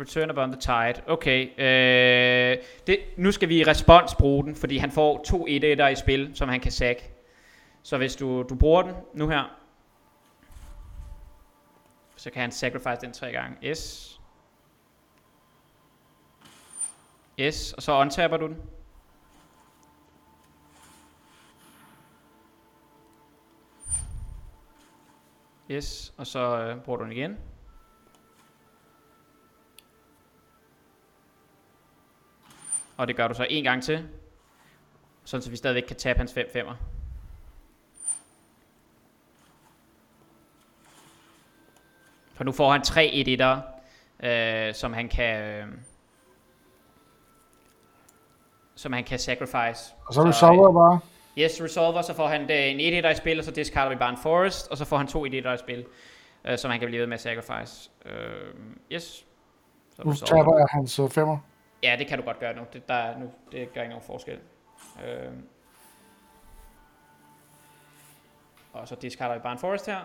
Return 0.00 0.30
upon 0.30 0.52
the 0.52 0.60
tide. 0.60 1.02
Okay. 1.06 1.48
Øh, 1.58 2.58
det, 2.86 2.98
nu 3.16 3.32
skal 3.32 3.48
vi 3.48 3.64
respons 3.64 4.14
bruge 4.14 4.44
den, 4.44 4.56
fordi 4.56 4.76
han 4.76 4.90
får 4.90 5.24
to 5.24 5.46
1 5.48 5.92
i 5.92 5.94
spil, 5.94 6.30
som 6.34 6.48
han 6.48 6.60
kan 6.60 6.72
sække. 6.72 7.10
Så 7.82 7.96
hvis 7.96 8.16
du, 8.16 8.42
du 8.42 8.54
bruger 8.54 8.82
den 8.82 8.94
nu 9.14 9.28
her, 9.28 9.56
så 12.16 12.30
kan 12.30 12.40
han 12.40 12.52
sacrifice 12.52 13.00
den 13.00 13.12
tre 13.12 13.32
gange. 13.32 13.74
S. 13.74 14.20
S, 17.50 17.72
og 17.72 17.82
så 17.82 17.92
untapper 17.92 18.36
du 18.36 18.46
den. 18.46 18.56
Yes, 25.70 26.14
og 26.16 26.26
så 26.26 26.38
øh, 26.38 26.80
bruger 26.82 26.98
du 26.98 27.04
den 27.04 27.12
igen. 27.12 27.49
Og 33.00 33.08
det 33.08 33.16
gør 33.16 33.28
du 33.28 33.34
så 33.34 33.46
en 33.50 33.64
gang 33.64 33.82
til. 33.82 34.08
Sådan 35.24 35.42
så 35.42 35.50
vi 35.50 35.56
stadigvæk 35.56 35.82
kan 35.82 35.96
tabe 35.96 36.18
hans 36.18 36.34
5 36.34 36.46
5'er. 36.54 36.74
For 42.34 42.44
nu 42.44 42.52
får 42.52 42.72
han 42.72 42.82
3 42.82 43.06
1 43.06 43.28
1 43.28 43.62
øh, 44.22 44.74
som 44.74 44.92
han 44.92 45.08
kan... 45.08 45.42
Øh, 45.42 45.66
som 48.74 48.92
han 48.92 49.04
kan 49.04 49.18
sacrifice. 49.18 49.94
Og 50.06 50.14
så 50.14 50.24
resolver 50.24 50.68
øh, 50.68 50.74
bare. 50.74 51.00
Yes, 51.38 51.62
resolver, 51.62 52.02
så 52.02 52.14
får 52.14 52.28
han 52.28 52.48
det, 52.48 52.70
en 52.70 52.80
1 52.80 53.04
1 53.04 53.12
i 53.12 53.14
spil, 53.14 53.38
og 53.38 53.44
så 53.44 53.50
discarder 53.50 53.90
vi 53.90 53.96
bare 53.96 54.10
en 54.10 54.18
forest, 54.22 54.70
og 54.70 54.76
så 54.76 54.84
får 54.84 54.96
han 54.96 55.06
to 55.06 55.24
1 55.24 55.34
1 55.34 55.54
i 55.54 55.58
spil, 55.58 55.86
øh, 56.44 56.58
som 56.58 56.70
han 56.70 56.80
kan 56.80 56.88
blive 56.88 57.00
ved 57.00 57.06
med 57.06 57.14
at 57.14 57.20
sacrifice. 57.20 57.90
Øh, 58.06 58.54
yes. 58.92 59.26
Så 59.90 60.02
nu 60.04 60.12
taber 60.14 60.58
jeg 60.58 60.66
hans 60.70 61.00
uh, 61.00 61.10
femmer. 61.10 61.38
Ja, 61.82 61.96
det 61.98 62.06
kan 62.06 62.18
du 62.18 62.24
godt 62.24 62.38
gøre 62.38 62.56
nu. 62.56 62.62
Det, 62.72 62.88
der, 62.88 63.18
nu, 63.18 63.32
det 63.52 63.72
gør 63.72 63.80
ikke 63.80 63.90
nogen 63.90 64.06
forskel. 64.06 64.38
Øh, 65.04 65.32
og 68.72 68.88
så 68.88 68.94
discarder 68.94 69.34
vi 69.34 69.40
bare 69.40 69.52
en 69.52 69.58
forest 69.58 69.86
her. 69.86 70.00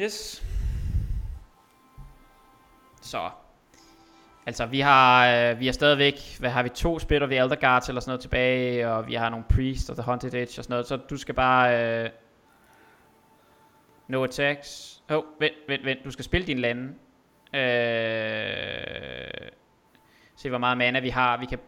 Yes. 0.00 0.44
Så. 3.02 3.30
Altså, 4.46 4.66
vi 4.66 4.80
har, 4.80 5.28
øh, 5.28 5.60
vi 5.60 5.66
har 5.66 5.72
stadigvæk, 5.72 6.36
hvad 6.40 6.50
har 6.50 6.62
vi, 6.62 6.68
to 6.68 6.98
spiller 6.98 7.26
ved 7.26 7.36
Elder 7.36 7.56
Guards 7.56 7.88
eller 7.88 8.00
sådan 8.00 8.10
noget 8.10 8.20
tilbage, 8.20 8.88
og 8.90 9.06
vi 9.06 9.14
har 9.14 9.28
nogle 9.28 9.44
Priest 9.48 9.90
og 9.90 9.96
The 9.96 10.02
Haunted 10.02 10.34
Edge 10.34 10.60
og 10.60 10.64
sådan 10.64 10.72
noget, 10.72 10.86
så 10.86 10.96
du 10.96 11.16
skal 11.16 11.34
bare... 11.34 12.04
Øh, 12.04 12.10
no 14.08 14.24
attacks. 14.24 15.02
Åh, 15.10 15.16
oh, 15.16 15.24
vent, 15.40 15.54
vent, 15.68 15.84
vent, 15.84 16.04
du 16.04 16.10
skal 16.10 16.24
spille 16.24 16.46
din 16.46 16.58
lande. 16.58 16.94
Øh, 17.54 19.50
se, 20.36 20.48
hvor 20.48 20.58
meget 20.58 20.78
mana 20.78 21.00
vi 21.00 21.08
har. 21.08 21.36
Vi 21.36 21.46
kan... 21.46 21.58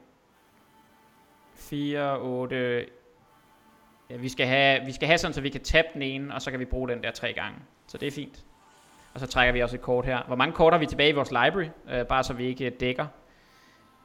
4, 1.55 2.21
8... 2.21 2.87
Ja, 4.11 4.17
vi 4.17 4.29
skal 4.29 4.47
have, 4.47 4.85
vi 4.85 4.93
skal 4.93 5.07
have 5.07 5.19
sådan, 5.19 5.35
så 5.35 5.41
vi 5.41 5.49
kan 5.49 5.63
tabe 5.63 5.89
den 5.95 6.03
ene, 6.03 6.35
og 6.35 6.43
så 6.43 6.51
kan 6.51 6.61
vi 6.61 6.65
bruge 6.65 6.89
den 6.89 7.03
der 7.03 7.11
tre 7.11 7.33
gange. 7.33 7.59
Så 7.87 7.99
det 7.99 8.07
er 8.07 8.13
fint. 8.13 8.45
Og 9.15 9.21
så 9.21 9.27
trækker 9.27 9.53
vi 9.53 9.63
også 9.63 9.77
et 9.77 9.83
kort 9.83 10.07
her. 10.07 10.23
Hvor 10.23 10.37
mange 10.37 10.55
kort 10.55 10.73
har 10.73 10.79
vi 10.79 10.87
tilbage 10.87 11.09
i 11.09 11.13
vores 11.13 11.31
library? 11.31 11.69
Øh, 11.89 12.07
bare 12.07 12.25
så 12.25 12.33
vi 12.33 12.45
ikke 12.45 12.71
dækker. 12.71 13.07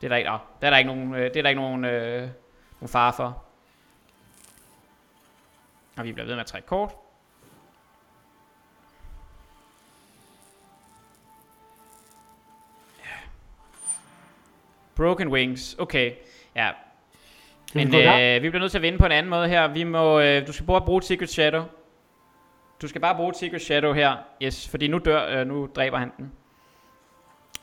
Det 0.02 0.08
er 0.08 0.10
der 0.10 0.16
ikke, 0.16 0.32
oh, 0.32 0.40
det 0.62 0.68
er 0.68 0.70
der 0.70 0.78
ikke 0.78 0.88
nogen, 0.88 1.14
øh, 1.14 1.24
det 1.24 1.38
er 1.38 1.42
der 1.42 1.50
ikke 1.50 1.62
nogen, 1.62 1.86
øh, 1.86 2.22
nogen 2.80 2.90
fare 2.90 3.14
for. 3.14 3.44
Og 5.98 6.04
vi 6.04 6.12
bliver 6.12 6.26
ved 6.26 6.36
med 6.36 6.42
at 6.42 6.48
trække 6.48 6.68
kort. 6.68 6.96
Broken 14.96 15.28
Wings. 15.28 15.76
Okay. 15.80 16.12
Ja. 16.56 16.70
Men 17.74 17.88
øh, 17.88 18.44
vi 18.44 18.50
bliver 18.50 18.60
nødt 18.60 18.72
til 18.72 18.78
at 18.78 18.82
vinde 18.82 18.98
på 18.98 19.06
en 19.06 19.12
anden 19.12 19.30
måde 19.30 19.48
her. 19.48 19.68
Vi 19.68 19.84
må, 19.84 20.20
øh, 20.20 20.48
du 20.48 20.54
skal 20.54 20.66
bare 20.66 20.82
bruge 20.82 21.04
Secret 21.04 21.30
Shadow. 21.30 21.64
Du 22.82 22.88
skal 22.88 23.02
bare 23.02 23.16
bruge 23.16 23.34
Secret 23.34 23.62
Shadow 23.62 23.94
her. 23.94 24.16
Yes, 24.44 24.70
fordi 24.70 24.88
nu 24.88 24.98
dør, 24.98 25.40
øh, 25.40 25.48
nu 25.48 25.70
dræber 25.76 25.98
han 25.98 26.12
den. 26.18 26.32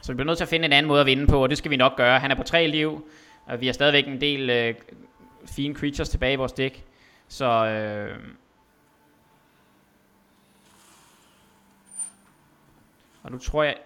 Så 0.02 0.12
vi 0.12 0.16
bliver 0.16 0.26
nødt 0.26 0.36
til 0.36 0.44
at 0.44 0.48
finde 0.48 0.66
en 0.66 0.72
anden 0.72 0.88
måde 0.88 1.00
at 1.00 1.06
vinde 1.06 1.26
på, 1.26 1.42
og 1.42 1.50
det 1.50 1.58
skal 1.58 1.70
vi 1.70 1.76
nok 1.76 1.96
gøre. 1.96 2.20
Han 2.20 2.30
er 2.30 2.34
på 2.34 2.42
tre 2.42 2.66
liv, 2.66 3.10
og 3.46 3.60
vi 3.60 3.66
har 3.66 3.72
stadigvæk 3.72 4.06
en 4.06 4.20
del 4.20 4.50
øh, 4.50 4.74
fine 5.46 5.74
creatures 5.74 6.08
tilbage 6.08 6.32
i 6.32 6.36
vores 6.36 6.52
dæk. 6.52 6.84
Så... 7.28 7.66
Øh, 7.66 8.18
og 13.22 13.32
nu 13.32 13.38
tror 13.38 13.62
jeg... 13.62 13.76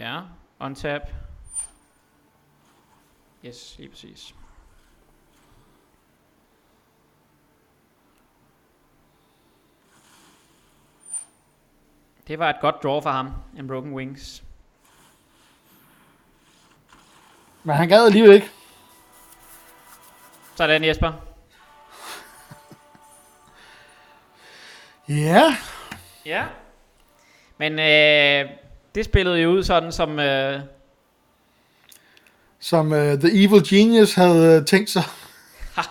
Ja, 0.00 0.20
untap. 0.60 1.02
Yes, 3.46 3.74
lige 3.78 3.88
præcis. 3.88 4.34
Det 12.28 12.38
var 12.38 12.50
et 12.50 12.56
godt 12.60 12.82
draw 12.82 13.00
for 13.00 13.10
ham, 13.10 13.32
en 13.58 13.66
Broken 13.66 13.92
Wings. 13.92 14.44
Men 17.62 17.76
han 17.76 17.88
gad 17.88 18.06
alligevel 18.06 18.34
ikke. 18.34 18.50
Sådan 20.54 20.84
Jesper. 20.84 21.12
Ja. 25.08 25.56
Ja. 26.24 26.46
Men 27.58 27.72
øh, 27.72 28.50
det 28.94 29.04
spillede 29.04 29.40
jo 29.40 29.50
ud 29.50 29.62
sådan, 29.62 29.92
som... 29.92 30.18
Øh, 30.18 30.75
Som 32.60 32.92
uh, 32.92 32.98
The 32.98 33.44
Evil 33.44 33.62
Genius 33.70 34.14
havde 34.14 34.58
uh, 34.58 34.64
tænkt 34.64 34.90
sig. 34.90 35.02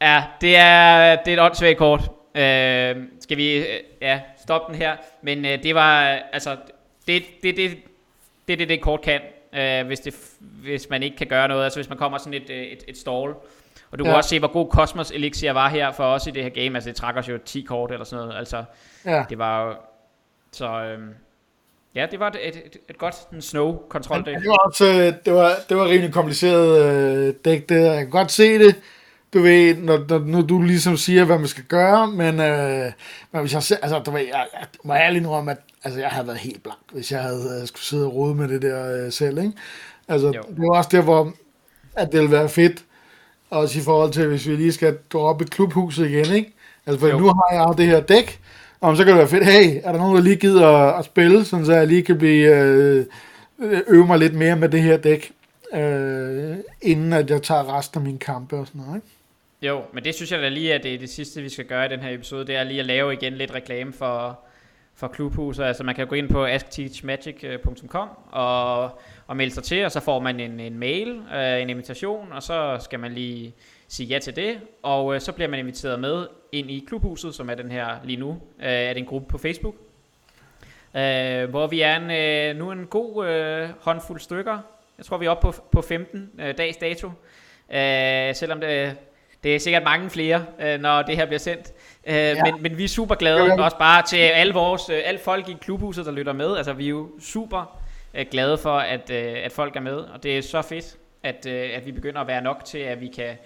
ja, 0.00 0.24
det 0.40 0.56
er, 0.56 1.16
det 1.24 1.32
er 1.32 1.36
et 1.36 1.40
åndssvagt 1.40 1.78
kort. 1.78 2.00
Øh, 2.34 2.96
skal 3.20 3.36
vi 3.36 3.56
øh, 3.56 3.64
ja, 4.00 4.20
stoppe 4.42 4.72
den 4.72 4.82
her? 4.82 4.96
Men 5.22 5.44
øh, 5.44 5.62
det 5.62 5.74
var, 5.74 6.00
altså, 6.32 6.56
det 7.06 7.22
det, 7.42 7.56
det, 7.56 7.78
det, 8.48 8.58
det, 8.58 8.68
det 8.68 8.80
kort 8.80 9.00
kan, 9.02 9.20
øh, 9.52 9.86
hvis, 9.86 10.00
det, 10.00 10.14
hvis 10.40 10.90
man 10.90 11.02
ikke 11.02 11.16
kan 11.16 11.26
gøre 11.26 11.48
noget. 11.48 11.64
Altså 11.64 11.78
hvis 11.78 11.88
man 11.88 11.98
kommer 11.98 12.18
sådan 12.18 12.34
et, 12.34 12.50
et, 12.50 12.84
et 12.88 12.98
stall. 12.98 13.34
Og 13.90 13.98
du 13.98 14.04
ja. 14.04 14.10
kan 14.10 14.16
også 14.16 14.30
se, 14.30 14.38
hvor 14.38 14.52
god 14.52 14.70
Cosmos 14.70 15.10
Elixir 15.10 15.52
var 15.52 15.68
her 15.68 15.92
for 15.92 16.04
os 16.04 16.26
i 16.26 16.30
det 16.30 16.42
her 16.42 16.50
game. 16.50 16.76
Altså 16.76 16.88
det 16.88 16.96
trækker 16.96 17.20
os 17.20 17.28
jo 17.28 17.38
10 17.44 17.60
kort 17.60 17.92
eller 17.92 18.04
sådan 18.04 18.24
noget. 18.24 18.38
Altså 18.38 18.64
Ja. 19.04 19.24
det 19.28 19.38
var 19.38 19.66
jo... 19.66 19.74
Så 20.52 20.66
øh, 20.66 20.98
ja, 21.94 22.06
det 22.10 22.20
var 22.20 22.28
et, 22.28 22.36
et, 22.42 22.76
et, 22.88 22.98
godt 22.98 23.14
en 23.32 23.42
snow 23.42 23.76
kontrol 23.88 24.22
Men 24.26 24.34
det 24.34 24.48
var 24.48 24.66
også, 24.66 24.86
øh, 24.86 25.12
det 25.24 25.34
var, 25.34 25.52
det 25.68 25.76
var 25.76 25.84
rimelig 25.88 26.12
kompliceret 26.12 26.84
øh, 26.84 27.34
dæk, 27.44 27.68
det. 27.68 27.84
Jeg 27.84 27.98
kan 27.98 28.10
godt 28.10 28.32
se 28.32 28.58
det, 28.58 28.74
du 29.34 29.40
ved, 29.40 29.74
når, 29.76 30.04
når, 30.08 30.18
når 30.18 30.42
du 30.42 30.62
ligesom 30.62 30.96
siger, 30.96 31.24
hvad 31.24 31.38
man 31.38 31.48
skal 31.48 31.64
gøre, 31.64 32.06
men, 32.06 32.40
øh, 32.40 32.92
men 33.32 33.40
hvis 33.40 33.52
jeg, 33.52 33.78
altså, 33.82 33.98
du 33.98 34.10
ved, 34.10 34.20
jeg, 34.20 34.46
jeg 34.60 34.66
må 34.84 34.94
ærligt 34.94 35.22
indrømme, 35.22 35.50
at 35.50 35.58
altså, 35.84 36.00
jeg 36.00 36.08
havde 36.08 36.26
været 36.26 36.38
helt 36.38 36.62
blank, 36.62 36.78
hvis 36.92 37.12
jeg 37.12 37.22
havde 37.22 37.58
øh, 37.60 37.68
skulle 37.68 37.84
sidde 37.84 38.06
og 38.06 38.14
rode 38.14 38.34
med 38.34 38.48
det 38.48 38.62
der 38.62 39.04
øh, 39.04 39.12
selv, 39.12 39.38
ikke? 39.38 39.52
Altså, 40.08 40.26
Jo. 40.26 40.32
det 40.32 40.58
var 40.58 40.76
også 40.76 40.90
der, 40.92 41.02
hvor 41.02 41.32
at 41.96 42.12
det 42.12 42.20
ville 42.20 42.32
være 42.32 42.48
fedt, 42.48 42.84
også 43.50 43.78
i 43.78 43.82
forhold 43.82 44.12
til, 44.12 44.26
hvis 44.26 44.48
vi 44.48 44.56
lige 44.56 44.72
skal 44.72 44.98
droppe 45.12 45.44
klubhuset 45.44 46.06
igen, 46.06 46.34
ikke? 46.34 46.52
Altså, 46.86 47.00
for 47.00 47.08
Jo. 47.08 47.18
nu 47.18 47.26
har 47.26 47.48
jeg 47.52 47.78
det 47.78 47.86
her 47.86 48.00
dæk, 48.00 48.40
og 48.80 48.96
så 48.96 49.04
kan 49.04 49.10
det 49.10 49.18
være 49.18 49.28
fedt, 49.28 49.46
hey, 49.46 49.80
er 49.84 49.92
der 49.92 49.98
nogen, 49.98 50.16
der 50.16 50.22
lige 50.22 50.36
gider 50.36 50.66
at, 50.66 50.98
at 50.98 51.04
spille, 51.04 51.44
sådan 51.44 51.66
så 51.66 51.72
jeg 51.72 51.86
lige 51.86 52.02
kan 52.02 52.18
blive, 52.18 52.56
øh, 52.56 53.06
øh, 53.58 53.80
øve 53.88 54.06
mig 54.06 54.18
lidt 54.18 54.34
mere 54.34 54.56
med 54.56 54.68
det 54.68 54.82
her 54.82 54.96
dæk, 54.96 55.32
øh, 55.74 56.56
inden 56.82 57.12
at 57.12 57.30
jeg 57.30 57.42
tager 57.42 57.78
resten 57.78 57.98
af 57.98 58.04
mine 58.04 58.18
kampe 58.18 58.56
og 58.56 58.66
sådan 58.66 58.80
noget, 58.80 58.96
ikke? 58.96 59.08
Jo, 59.62 59.82
men 59.94 60.04
det 60.04 60.14
synes 60.14 60.32
jeg 60.32 60.40
da 60.40 60.48
lige, 60.48 60.74
at 60.74 60.82
det 60.82 60.94
er 60.94 60.98
det 60.98 61.10
sidste, 61.10 61.42
vi 61.42 61.48
skal 61.48 61.64
gøre 61.64 61.86
i 61.86 61.88
den 61.88 62.00
her 62.00 62.14
episode. 62.14 62.46
Det 62.46 62.56
er 62.56 62.64
lige 62.64 62.80
at 62.80 62.86
lave 62.86 63.12
igen 63.12 63.32
lidt 63.32 63.54
reklame 63.54 63.92
for, 63.92 64.38
for 64.94 65.08
klubhuset. 65.08 65.64
Altså 65.64 65.84
man 65.84 65.94
kan 65.94 66.06
gå 66.06 66.14
ind 66.14 66.28
på 66.28 66.44
askteachmagic.com 66.44 68.08
øh, 68.08 68.14
og, 68.30 69.00
og 69.26 69.36
melde 69.36 69.54
sig 69.54 69.62
til, 69.62 69.84
og 69.84 69.92
så 69.92 70.00
får 70.00 70.20
man 70.20 70.40
en, 70.40 70.60
en 70.60 70.78
mail, 70.78 71.20
øh, 71.34 71.62
en 71.62 71.70
invitation, 71.70 72.32
og 72.32 72.42
så 72.42 72.76
skal 72.80 73.00
man 73.00 73.12
lige 73.12 73.54
sige 73.88 74.06
ja 74.06 74.18
til 74.18 74.36
det. 74.36 74.58
Og 74.82 75.14
øh, 75.14 75.20
så 75.20 75.32
bliver 75.32 75.48
man 75.48 75.58
inviteret 75.58 76.00
med 76.00 76.26
ind 76.52 76.70
i 76.70 76.84
klubhuset, 76.88 77.34
som 77.34 77.50
er 77.50 77.54
den 77.54 77.70
her 77.70 77.86
lige 78.04 78.16
nu. 78.20 78.30
Øh, 78.30 78.66
er 78.68 78.92
det 78.92 79.00
en 79.00 79.06
gruppe 79.06 79.28
på 79.28 79.38
Facebook, 79.38 79.74
øh, 80.96 81.50
hvor 81.50 81.66
vi 81.66 81.80
er 81.80 81.96
en, 81.96 82.10
øh, 82.10 82.56
nu 82.56 82.72
en 82.72 82.86
god 82.86 83.26
øh, 83.26 83.68
håndfuld 83.80 84.20
stykker. 84.20 84.58
Jeg 84.98 85.06
tror, 85.06 85.16
vi 85.18 85.26
er 85.26 85.30
oppe 85.30 85.46
på, 85.46 85.54
på 85.72 85.82
15 85.82 86.30
øh, 86.38 86.58
dags 86.58 86.76
dato. 86.76 87.08
Øh, 87.72 88.34
selvom 88.34 88.60
det, 88.60 88.96
det 89.44 89.54
er 89.54 89.58
sikkert 89.58 89.82
mange 89.82 90.10
flere, 90.10 90.44
øh, 90.60 90.80
når 90.80 91.02
det 91.02 91.16
her 91.16 91.26
bliver 91.26 91.38
sendt. 91.38 91.72
Øh, 92.06 92.14
ja. 92.14 92.44
men, 92.44 92.62
men 92.62 92.78
vi 92.78 92.84
er 92.84 92.88
super 92.88 93.14
glade, 93.14 93.44
Ja. 93.44 93.62
også 93.62 93.78
bare 93.78 94.02
til 94.02 94.16
alle 94.16 94.52
vores, 94.54 94.88
øh, 94.90 95.00
alle 95.04 95.20
folk 95.20 95.48
i 95.48 95.56
klubhuset, 95.60 96.06
der 96.06 96.12
lytter 96.12 96.32
med. 96.32 96.56
Altså, 96.56 96.72
vi 96.72 96.84
er 96.84 96.88
jo 96.88 97.10
super 97.20 97.80
øh, 98.14 98.26
glade 98.30 98.58
for, 98.58 98.78
at, 98.78 99.10
øh, 99.10 99.34
at 99.44 99.52
folk 99.52 99.76
er 99.76 99.80
med, 99.80 99.96
og 99.96 100.22
det 100.22 100.38
er 100.38 100.42
så 100.42 100.62
fedt, 100.62 100.96
at, 101.22 101.46
øh, 101.46 101.70
at 101.74 101.86
vi 101.86 101.92
begynder 101.92 102.20
at 102.20 102.26
være 102.26 102.42
nok 102.42 102.64
til, 102.64 102.78
at 102.78 103.00
vi 103.00 103.06
kan 103.16 103.36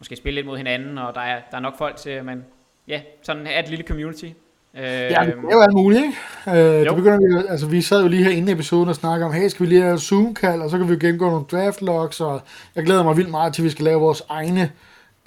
måske 0.00 0.16
spille 0.16 0.34
lidt 0.34 0.46
mod 0.46 0.56
hinanden, 0.56 0.98
og 0.98 1.14
der 1.14 1.20
er, 1.20 1.40
der 1.50 1.56
er 1.56 1.60
nok 1.60 1.78
folk 1.78 1.96
til, 1.96 2.24
man 2.24 2.44
ja, 2.88 3.00
sådan 3.22 3.46
er 3.46 3.58
et 3.62 3.68
lille 3.68 3.84
community. 3.88 4.24
Øh, 4.24 4.82
Ja, 4.82 4.86
det 5.08 5.14
er 5.14 5.52
jo 5.52 5.60
alt 5.62 5.74
muligt, 5.74 6.02
ikke? 6.04 6.16
Øh, 6.48 6.54
det 6.80 6.86
Jo. 6.86 6.94
begynder 6.94 7.42
vi, 7.42 7.46
altså 7.48 7.66
vi 7.66 7.82
sad 7.82 8.02
jo 8.02 8.08
lige 8.08 8.24
her 8.24 8.30
inden 8.30 8.48
i 8.48 8.52
episoden 8.52 8.88
og 8.88 8.94
snakkede 8.94 9.26
om, 9.26 9.32
hey, 9.32 9.48
skal 9.48 9.66
vi 9.66 9.70
lige 9.70 9.82
have 9.82 9.98
Zoom-kald, 9.98 10.62
og 10.62 10.70
så 10.70 10.78
kan 10.78 10.88
vi 10.88 10.92
jo 10.92 10.98
gennemgå 11.00 11.30
nogle 11.30 11.44
draft 11.52 11.82
logs, 11.82 12.20
og 12.20 12.42
jeg 12.76 12.84
glæder 12.84 13.02
mig 13.04 13.16
vildt 13.16 13.30
meget 13.30 13.54
til, 13.54 13.62
at 13.62 13.64
vi 13.64 13.70
skal 13.70 13.84
lave 13.84 14.00
vores 14.00 14.22
egne, 14.28 14.72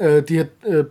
øh, 0.02 0.24
de 0.28 0.36
her 0.38 0.46
øh, 0.68 0.86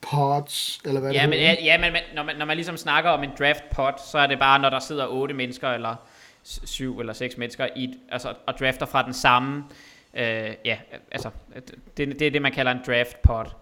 pods, 0.00 0.80
eller 0.84 1.00
hvad 1.00 1.12
Ja, 1.12 1.20
det 1.20 1.28
men, 1.28 1.38
hedder. 1.38 1.54
ja, 1.64 1.78
men 1.78 1.92
men 1.92 2.02
når 2.14 2.22
man, 2.22 2.36
når 2.36 2.46
man 2.46 2.56
ligesom 2.56 2.76
snakker 2.76 3.10
om 3.10 3.22
en 3.22 3.30
draft 3.38 3.64
pot, 3.74 4.00
så 4.12 4.18
er 4.18 4.26
det 4.26 4.38
bare, 4.38 4.58
når 4.58 4.70
der 4.70 4.78
sidder 4.78 5.06
otte 5.06 5.34
mennesker, 5.34 5.68
eller 5.68 5.94
syv 6.44 7.00
eller 7.00 7.12
seks 7.12 7.36
mennesker, 7.36 7.66
i, 7.76 7.94
altså, 8.12 8.32
og 8.46 8.54
drafter 8.60 8.86
fra 8.86 9.02
den 9.02 9.12
samme, 9.14 9.64
øh, 10.14 10.54
ja, 10.64 10.78
altså, 11.12 11.30
det, 11.96 12.18
det 12.18 12.22
er 12.22 12.30
det, 12.30 12.42
man 12.42 12.52
kalder 12.52 12.72
en 12.72 12.80
draft 12.86 13.22
pot. 13.22 13.56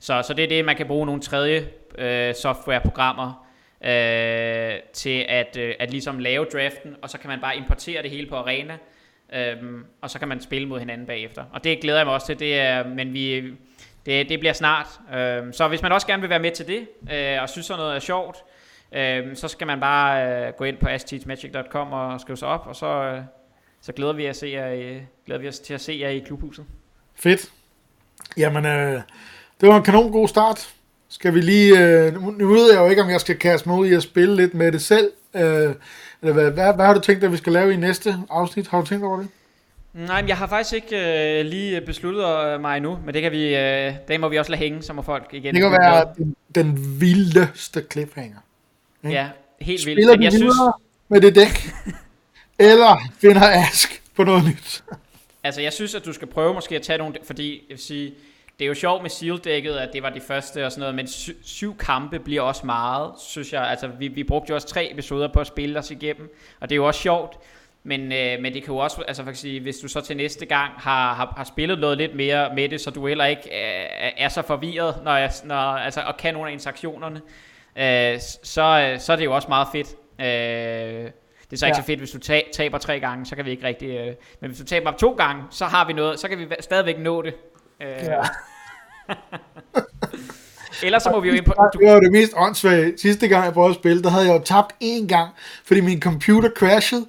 Så, 0.00 0.22
så 0.22 0.34
det 0.34 0.44
er 0.44 0.48
det, 0.48 0.64
man 0.64 0.76
kan 0.76 0.86
bruge 0.86 1.06
nogle 1.06 1.20
tredje 1.20 1.68
øh, 1.98 2.34
softwareprogrammer 2.34 3.46
øh, 3.84 4.74
til 4.92 5.24
at, 5.28 5.56
øh, 5.56 5.74
at 5.78 5.90
ligesom 5.90 6.18
lave 6.18 6.44
draften, 6.44 6.96
og 7.02 7.10
så 7.10 7.18
kan 7.18 7.28
man 7.28 7.40
bare 7.40 7.56
importere 7.56 8.02
det 8.02 8.10
hele 8.10 8.28
på 8.28 8.36
Arena, 8.36 8.78
øh, 9.32 9.56
og 10.00 10.10
så 10.10 10.18
kan 10.18 10.28
man 10.28 10.40
spille 10.40 10.68
mod 10.68 10.78
hinanden 10.78 11.06
bagefter. 11.06 11.44
Og 11.52 11.64
det 11.64 11.80
glæder 11.80 11.98
jeg 11.98 12.06
mig 12.06 12.14
også 12.14 12.26
til, 12.26 12.38
det 12.38 12.60
er, 12.60 12.88
men 12.88 13.12
vi, 13.12 13.52
det, 14.06 14.28
det 14.28 14.38
bliver 14.38 14.52
snart. 14.52 14.86
Øh, 15.14 15.52
så 15.52 15.68
hvis 15.68 15.82
man 15.82 15.92
også 15.92 16.06
gerne 16.06 16.20
vil 16.20 16.30
være 16.30 16.38
med 16.38 16.50
til 16.50 16.66
det, 16.66 16.88
øh, 17.12 17.42
og 17.42 17.48
synes 17.48 17.66
sådan 17.66 17.78
noget 17.78 17.94
er 17.94 18.00
sjovt, 18.00 18.36
øh, 18.92 19.36
så 19.36 19.48
skal 19.48 19.66
man 19.66 19.80
bare 19.80 20.46
øh, 20.46 20.52
gå 20.52 20.64
ind 20.64 20.76
på 20.76 20.88
asteachmagic.com 20.88 21.92
og 21.92 22.20
skrive 22.20 22.36
sig 22.36 22.48
op, 22.48 22.66
og 22.66 22.76
så, 22.76 22.86
øh, 22.86 23.20
så 23.82 23.92
glæder 23.92 24.12
vi, 24.12 24.26
at 24.26 24.36
se 24.36 24.46
jer, 24.46 24.72
i- 24.72 25.00
glæder 25.26 25.40
vi 25.40 25.48
os 25.48 25.58
til 25.58 25.74
at 25.74 25.80
se 25.80 25.98
jer 26.00 26.08
i 26.08 26.18
klubhuset. 26.18 26.64
Fedt. 27.14 27.50
Jamen, 28.36 28.66
øh, 28.66 29.00
det 29.60 29.68
var 29.68 29.76
en 29.76 29.82
kanon 29.82 30.12
god 30.12 30.28
start. 30.28 30.68
Skal 31.08 31.34
vi 31.34 31.40
lige, 31.40 31.78
øh, 31.78 32.14
nu, 32.14 32.30
nu 32.30 32.48
ved 32.48 32.72
jeg 32.72 32.80
jo 32.80 32.90
ikke, 32.90 33.02
om 33.02 33.10
jeg 33.10 33.20
skal 33.20 33.36
kaste 33.38 33.68
mig 33.68 33.78
ud 33.78 33.86
i 33.86 33.94
at 33.94 34.02
spille 34.02 34.36
lidt 34.36 34.54
med 34.54 34.72
det 34.72 34.82
selv, 34.82 35.10
øh, 35.34 35.42
eller 35.42 36.32
hvad, 36.32 36.50
hvad, 36.50 36.74
hvad 36.74 36.84
har 36.86 36.94
du 36.94 37.00
tænkt, 37.00 37.24
at 37.24 37.32
vi 37.32 37.36
skal 37.36 37.52
lave 37.52 37.72
i 37.72 37.76
næste 37.76 38.14
afsnit? 38.30 38.68
Har 38.68 38.80
du 38.80 38.86
tænkt 38.86 39.04
over 39.04 39.18
det? 39.18 39.28
Nej, 39.94 40.20
men 40.22 40.28
jeg 40.28 40.36
har 40.36 40.46
faktisk 40.46 40.74
ikke 40.74 41.40
øh, 41.40 41.46
lige 41.46 41.80
besluttet 41.80 42.24
øh, 42.24 42.60
mig 42.60 42.76
endnu, 42.76 42.98
men 43.04 43.14
det 43.14 43.22
kan 43.22 43.32
vi, 43.32 43.56
øh, 43.56 43.94
det 44.08 44.20
må 44.20 44.28
vi 44.28 44.38
også 44.38 44.50
lade 44.50 44.58
hænge, 44.58 44.82
så 44.82 44.92
må 44.92 45.02
folk 45.02 45.28
igen. 45.32 45.54
Det 45.54 45.62
kan 45.62 45.72
være 45.72 46.06
den, 46.16 46.36
den 46.54 47.00
vildeste 47.00 47.84
cliffhanger. 47.92 48.38
Ja, 49.04 49.28
helt 49.60 49.86
vildt. 49.86 49.98
Spiller 49.98 50.16
vi 50.16 50.24
jeg 50.24 50.32
synes, 50.32 50.54
med 51.08 51.20
det 51.20 51.34
dæk, 51.34 51.72
eller 52.58 52.98
finder 53.20 53.42
Ask 53.42 54.02
på 54.16 54.24
noget 54.24 54.44
nyt? 54.44 54.84
Altså, 55.44 55.60
jeg 55.60 55.72
synes, 55.72 55.94
at 55.94 56.04
du 56.04 56.12
skal 56.12 56.28
prøve 56.28 56.54
måske 56.54 56.76
at 56.76 56.82
tage 56.82 56.98
nogle... 56.98 57.14
Fordi, 57.24 57.52
jeg 57.52 57.68
vil 57.68 57.78
sige, 57.78 58.14
det 58.58 58.64
er 58.64 58.68
jo 58.68 58.74
sjovt 58.74 59.02
med 59.02 59.10
Seal-dækket, 59.10 59.72
at 59.72 59.92
det 59.92 60.02
var 60.02 60.10
de 60.10 60.20
første 60.20 60.66
og 60.66 60.72
sådan 60.72 60.80
noget, 60.80 60.94
men 60.94 61.06
sy- 61.06 61.30
syv 61.42 61.76
kampe 61.76 62.18
bliver 62.18 62.42
også 62.42 62.66
meget, 62.66 63.12
synes 63.18 63.52
jeg. 63.52 63.62
Altså, 63.62 63.86
vi, 63.98 64.08
vi 64.08 64.24
brugte 64.24 64.50
jo 64.50 64.54
også 64.54 64.66
tre 64.66 64.92
episoder 64.92 65.28
på 65.32 65.40
at 65.40 65.46
spille 65.46 65.78
os 65.78 65.90
igennem, 65.90 66.36
og 66.60 66.68
det 66.68 66.74
er 66.74 66.76
jo 66.76 66.86
også 66.86 67.00
sjovt. 67.00 67.38
Men, 67.84 68.12
øh, 68.12 68.40
men 68.40 68.54
det 68.54 68.64
kan 68.64 68.74
jo 68.74 68.78
også, 68.78 69.02
altså 69.08 69.24
for 69.24 69.32
sige, 69.32 69.60
hvis 69.60 69.76
du 69.76 69.88
så 69.88 70.00
til 70.00 70.16
næste 70.16 70.46
gang 70.46 70.72
har, 70.76 71.14
har, 71.14 71.34
har 71.36 71.44
spillet 71.44 71.78
noget 71.78 71.98
lidt 71.98 72.14
mere 72.14 72.54
med 72.54 72.68
det, 72.68 72.80
så 72.80 72.90
du 72.90 73.06
heller 73.06 73.24
ikke 73.24 73.42
øh, 73.42 74.10
er 74.16 74.28
så 74.28 74.42
forvirret, 74.42 74.94
når 75.04 75.16
jeg, 75.16 75.32
når, 75.44 75.56
altså, 75.56 76.00
og 76.00 76.16
kan 76.16 76.34
nogle 76.34 76.48
af 76.48 76.52
interaktionerne, 76.52 77.20
øh, 77.76 78.20
så, 78.42 78.62
øh, 78.62 79.00
så 79.00 79.12
er 79.12 79.16
det 79.16 79.24
jo 79.24 79.34
også 79.34 79.48
meget 79.48 79.68
fedt. 79.72 79.88
Øh, 80.20 81.10
det 81.52 81.56
er 81.56 81.58
så 81.58 81.66
ikke 81.66 81.76
Ja. 81.76 81.82
så 81.82 81.86
fedt, 81.86 81.98
hvis 81.98 82.10
du 82.10 82.18
ta- 82.18 82.42
taber 82.54 82.78
tre 82.78 83.00
gange, 83.00 83.26
så 83.26 83.36
kan 83.36 83.44
vi 83.44 83.50
ikke 83.50 83.66
rigtig... 83.66 83.88
Øh, 83.88 84.06
men 84.40 84.50
hvis 84.50 84.58
du 84.58 84.64
taber 84.64 84.90
to 84.92 85.10
gange, 85.12 85.42
så 85.50 85.64
har 85.64 85.86
vi 85.86 85.92
noget, 85.92 86.20
så 86.20 86.28
kan 86.28 86.38
vi 86.38 86.46
stadigvæk 86.60 86.98
nå 86.98 87.22
det. 87.22 87.34
Øh, 87.82 87.86
Ja. 87.88 88.18
Ellers 90.82 91.02
så 91.02 91.10
må 91.10 91.20
vi 91.20 91.28
jo 91.28 91.34
ind 91.34 91.44
på... 91.44 91.52
Du, 91.74 91.78
Det 91.78 91.88
var 91.88 91.94
jo 91.94 92.00
det 92.00 92.12
mest 92.12 92.32
åndssvage. 92.36 92.92
Sidste 92.98 93.28
gang, 93.28 93.44
jeg 93.44 93.52
prøvede 93.52 93.70
at 93.70 93.76
spille, 93.76 94.02
der 94.02 94.10
havde 94.10 94.26
jeg 94.26 94.34
jo 94.34 94.42
tabt 94.44 94.72
én 94.84 95.06
gang, 95.06 95.30
fordi 95.64 95.80
min 95.80 96.00
computer 96.02 96.50
crashede. 96.56 97.06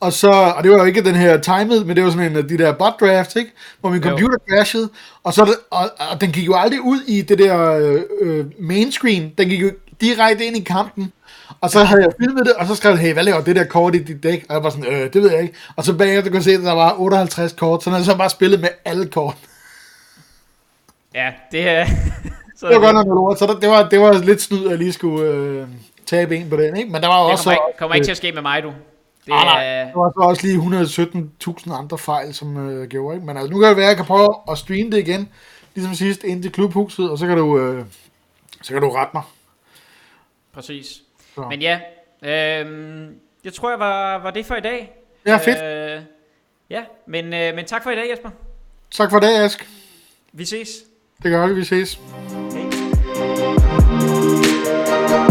Og, 0.00 0.12
så, 0.12 0.30
og 0.30 0.62
det 0.64 0.70
var 0.70 0.78
jo 0.78 0.84
ikke 0.84 1.04
den 1.04 1.14
her 1.14 1.40
timed, 1.40 1.84
men 1.84 1.96
det 1.96 2.04
var 2.04 2.10
sådan 2.10 2.30
en 2.30 2.36
af 2.36 2.48
de 2.48 2.58
der 2.58 2.72
bot 2.72 3.00
drafts, 3.00 3.36
ikke? 3.36 3.50
Hvor 3.80 3.90
min 3.90 4.02
Jo. 4.02 4.08
computer 4.08 4.36
crashede, 4.50 4.88
og, 5.24 5.34
så, 5.34 5.44
det- 5.44 5.56
og, 5.70 5.90
og 6.12 6.20
den 6.20 6.32
gik 6.32 6.46
jo 6.46 6.54
aldrig 6.56 6.80
ud 6.80 7.00
i 7.06 7.22
det 7.22 7.38
der 7.38 7.72
øh, 7.72 8.00
øh, 8.20 8.46
main 8.58 8.92
screen. 8.92 9.32
Den 9.38 9.48
gik 9.48 9.62
jo 9.62 9.70
direkte 10.00 10.44
ind 10.44 10.56
i 10.56 10.60
kampen. 10.60 11.12
Og 11.60 11.70
så 11.70 11.84
havde 11.84 12.02
jeg 12.02 12.12
filmet 12.20 12.46
det, 12.46 12.54
og 12.54 12.66
så 12.66 12.74
skrev 12.74 12.90
jeg, 12.90 13.00
hey, 13.00 13.12
hvad 13.12 13.24
laver 13.24 13.40
det 13.40 13.56
der 13.56 13.64
kort 13.64 13.94
i 13.94 13.98
dit 14.02 14.22
dæk? 14.22 14.46
Og 14.48 14.54
jeg 14.54 14.64
var 14.64 14.70
sådan, 14.70 14.86
øh, 14.86 15.12
det 15.12 15.22
ved 15.22 15.30
jeg 15.30 15.42
ikke. 15.42 15.54
Og 15.76 15.84
så 15.84 15.94
bagefter 15.96 16.30
kunne 16.30 16.36
jeg 16.36 16.44
se, 16.44 16.52
at 16.52 16.60
der 16.60 16.72
var 16.72 16.94
58 16.98 17.52
kort, 17.52 17.82
så 17.82 17.90
havde 17.90 18.04
så 18.04 18.16
bare 18.16 18.30
spillet 18.30 18.60
med 18.60 18.68
alle 18.84 19.06
kort. 19.06 19.36
ja, 21.14 21.32
det 21.52 21.68
er... 21.68 21.86
så 22.56 22.66
Det 22.68 22.76
var 22.76 22.80
godt 22.80 22.94
nok 22.94 23.06
lort, 23.06 23.38
så 23.38 23.58
det, 23.60 23.68
var, 23.70 23.88
det 23.88 24.00
var 24.00 24.12
lidt 24.12 24.42
snyd, 24.42 24.64
at 24.64 24.70
jeg 24.70 24.78
lige 24.78 24.92
skulle 24.92 25.28
øh, 25.28 25.68
tabe 26.06 26.36
en 26.36 26.50
på 26.50 26.56
den, 26.56 26.76
ikke? 26.76 26.92
Men 26.92 27.02
der 27.02 27.08
var 27.08 27.22
det 27.22 27.32
også... 27.32 27.44
kommer, 27.44 27.68
ikke, 27.68 27.78
kommer 27.78 27.94
ikke 27.94 28.04
til 28.04 28.10
at 28.10 28.16
ske 28.16 28.32
med 28.32 28.42
mig, 28.42 28.62
du. 28.62 28.68
Det 28.68 29.28
Nej, 29.28 29.44
nej. 29.44 29.66
er, 29.66 29.84
Der 29.84 29.98
var 29.98 30.10
så 30.10 30.20
også 30.20 30.46
lige 30.46 30.58
117.000 31.68 31.78
andre 31.78 31.98
fejl, 31.98 32.34
som 32.34 32.70
øh, 32.70 32.88
gjorde, 32.88 33.16
ikke? 33.16 33.26
Men 33.26 33.36
altså, 33.36 33.52
nu 33.52 33.58
kan 33.60 33.68
det 33.68 33.76
være, 33.76 33.86
at 33.86 33.88
jeg 33.88 33.96
kan 33.96 34.06
prøve 34.06 34.34
at 34.50 34.58
streame 34.58 34.90
det 34.90 34.98
igen, 34.98 35.28
ligesom 35.74 35.94
sidst, 35.94 36.24
ind 36.24 36.42
til 36.42 36.52
klubhuset, 36.52 37.10
og 37.10 37.18
så 37.18 37.26
kan 37.26 37.36
du, 37.36 37.58
øh, 37.58 37.84
så 38.62 38.72
kan 38.72 38.82
du 38.82 38.90
rette 38.90 39.10
mig. 39.14 39.22
præcis. 40.54 41.03
Så. 41.34 41.46
Men 41.50 41.62
ja, 41.62 41.80
øh, 42.22 43.08
jeg 43.44 43.52
tror, 43.52 43.70
jeg 43.70 43.78
var, 43.78 44.18
var 44.18 44.30
det 44.30 44.46
for 44.46 44.54
i 44.54 44.60
dag. 44.60 44.92
Ja, 45.26 45.36
fedt. 45.36 45.62
Øh, 45.62 46.02
ja, 46.70 46.82
men, 47.06 47.24
øh, 47.24 47.54
men 47.54 47.64
tak 47.64 47.82
for 47.82 47.90
i 47.90 47.96
dag, 47.96 48.10
Jesper. 48.10 48.30
Tak 48.90 49.10
for 49.10 49.18
det, 49.18 49.28
Ask. 49.28 49.68
Vi 50.32 50.44
ses. 50.44 50.68
Det 51.22 51.30
gør 51.30 51.46
vi, 51.46 51.54
vi 51.54 51.64
ses. 51.64 51.98
Hej. 55.08 55.23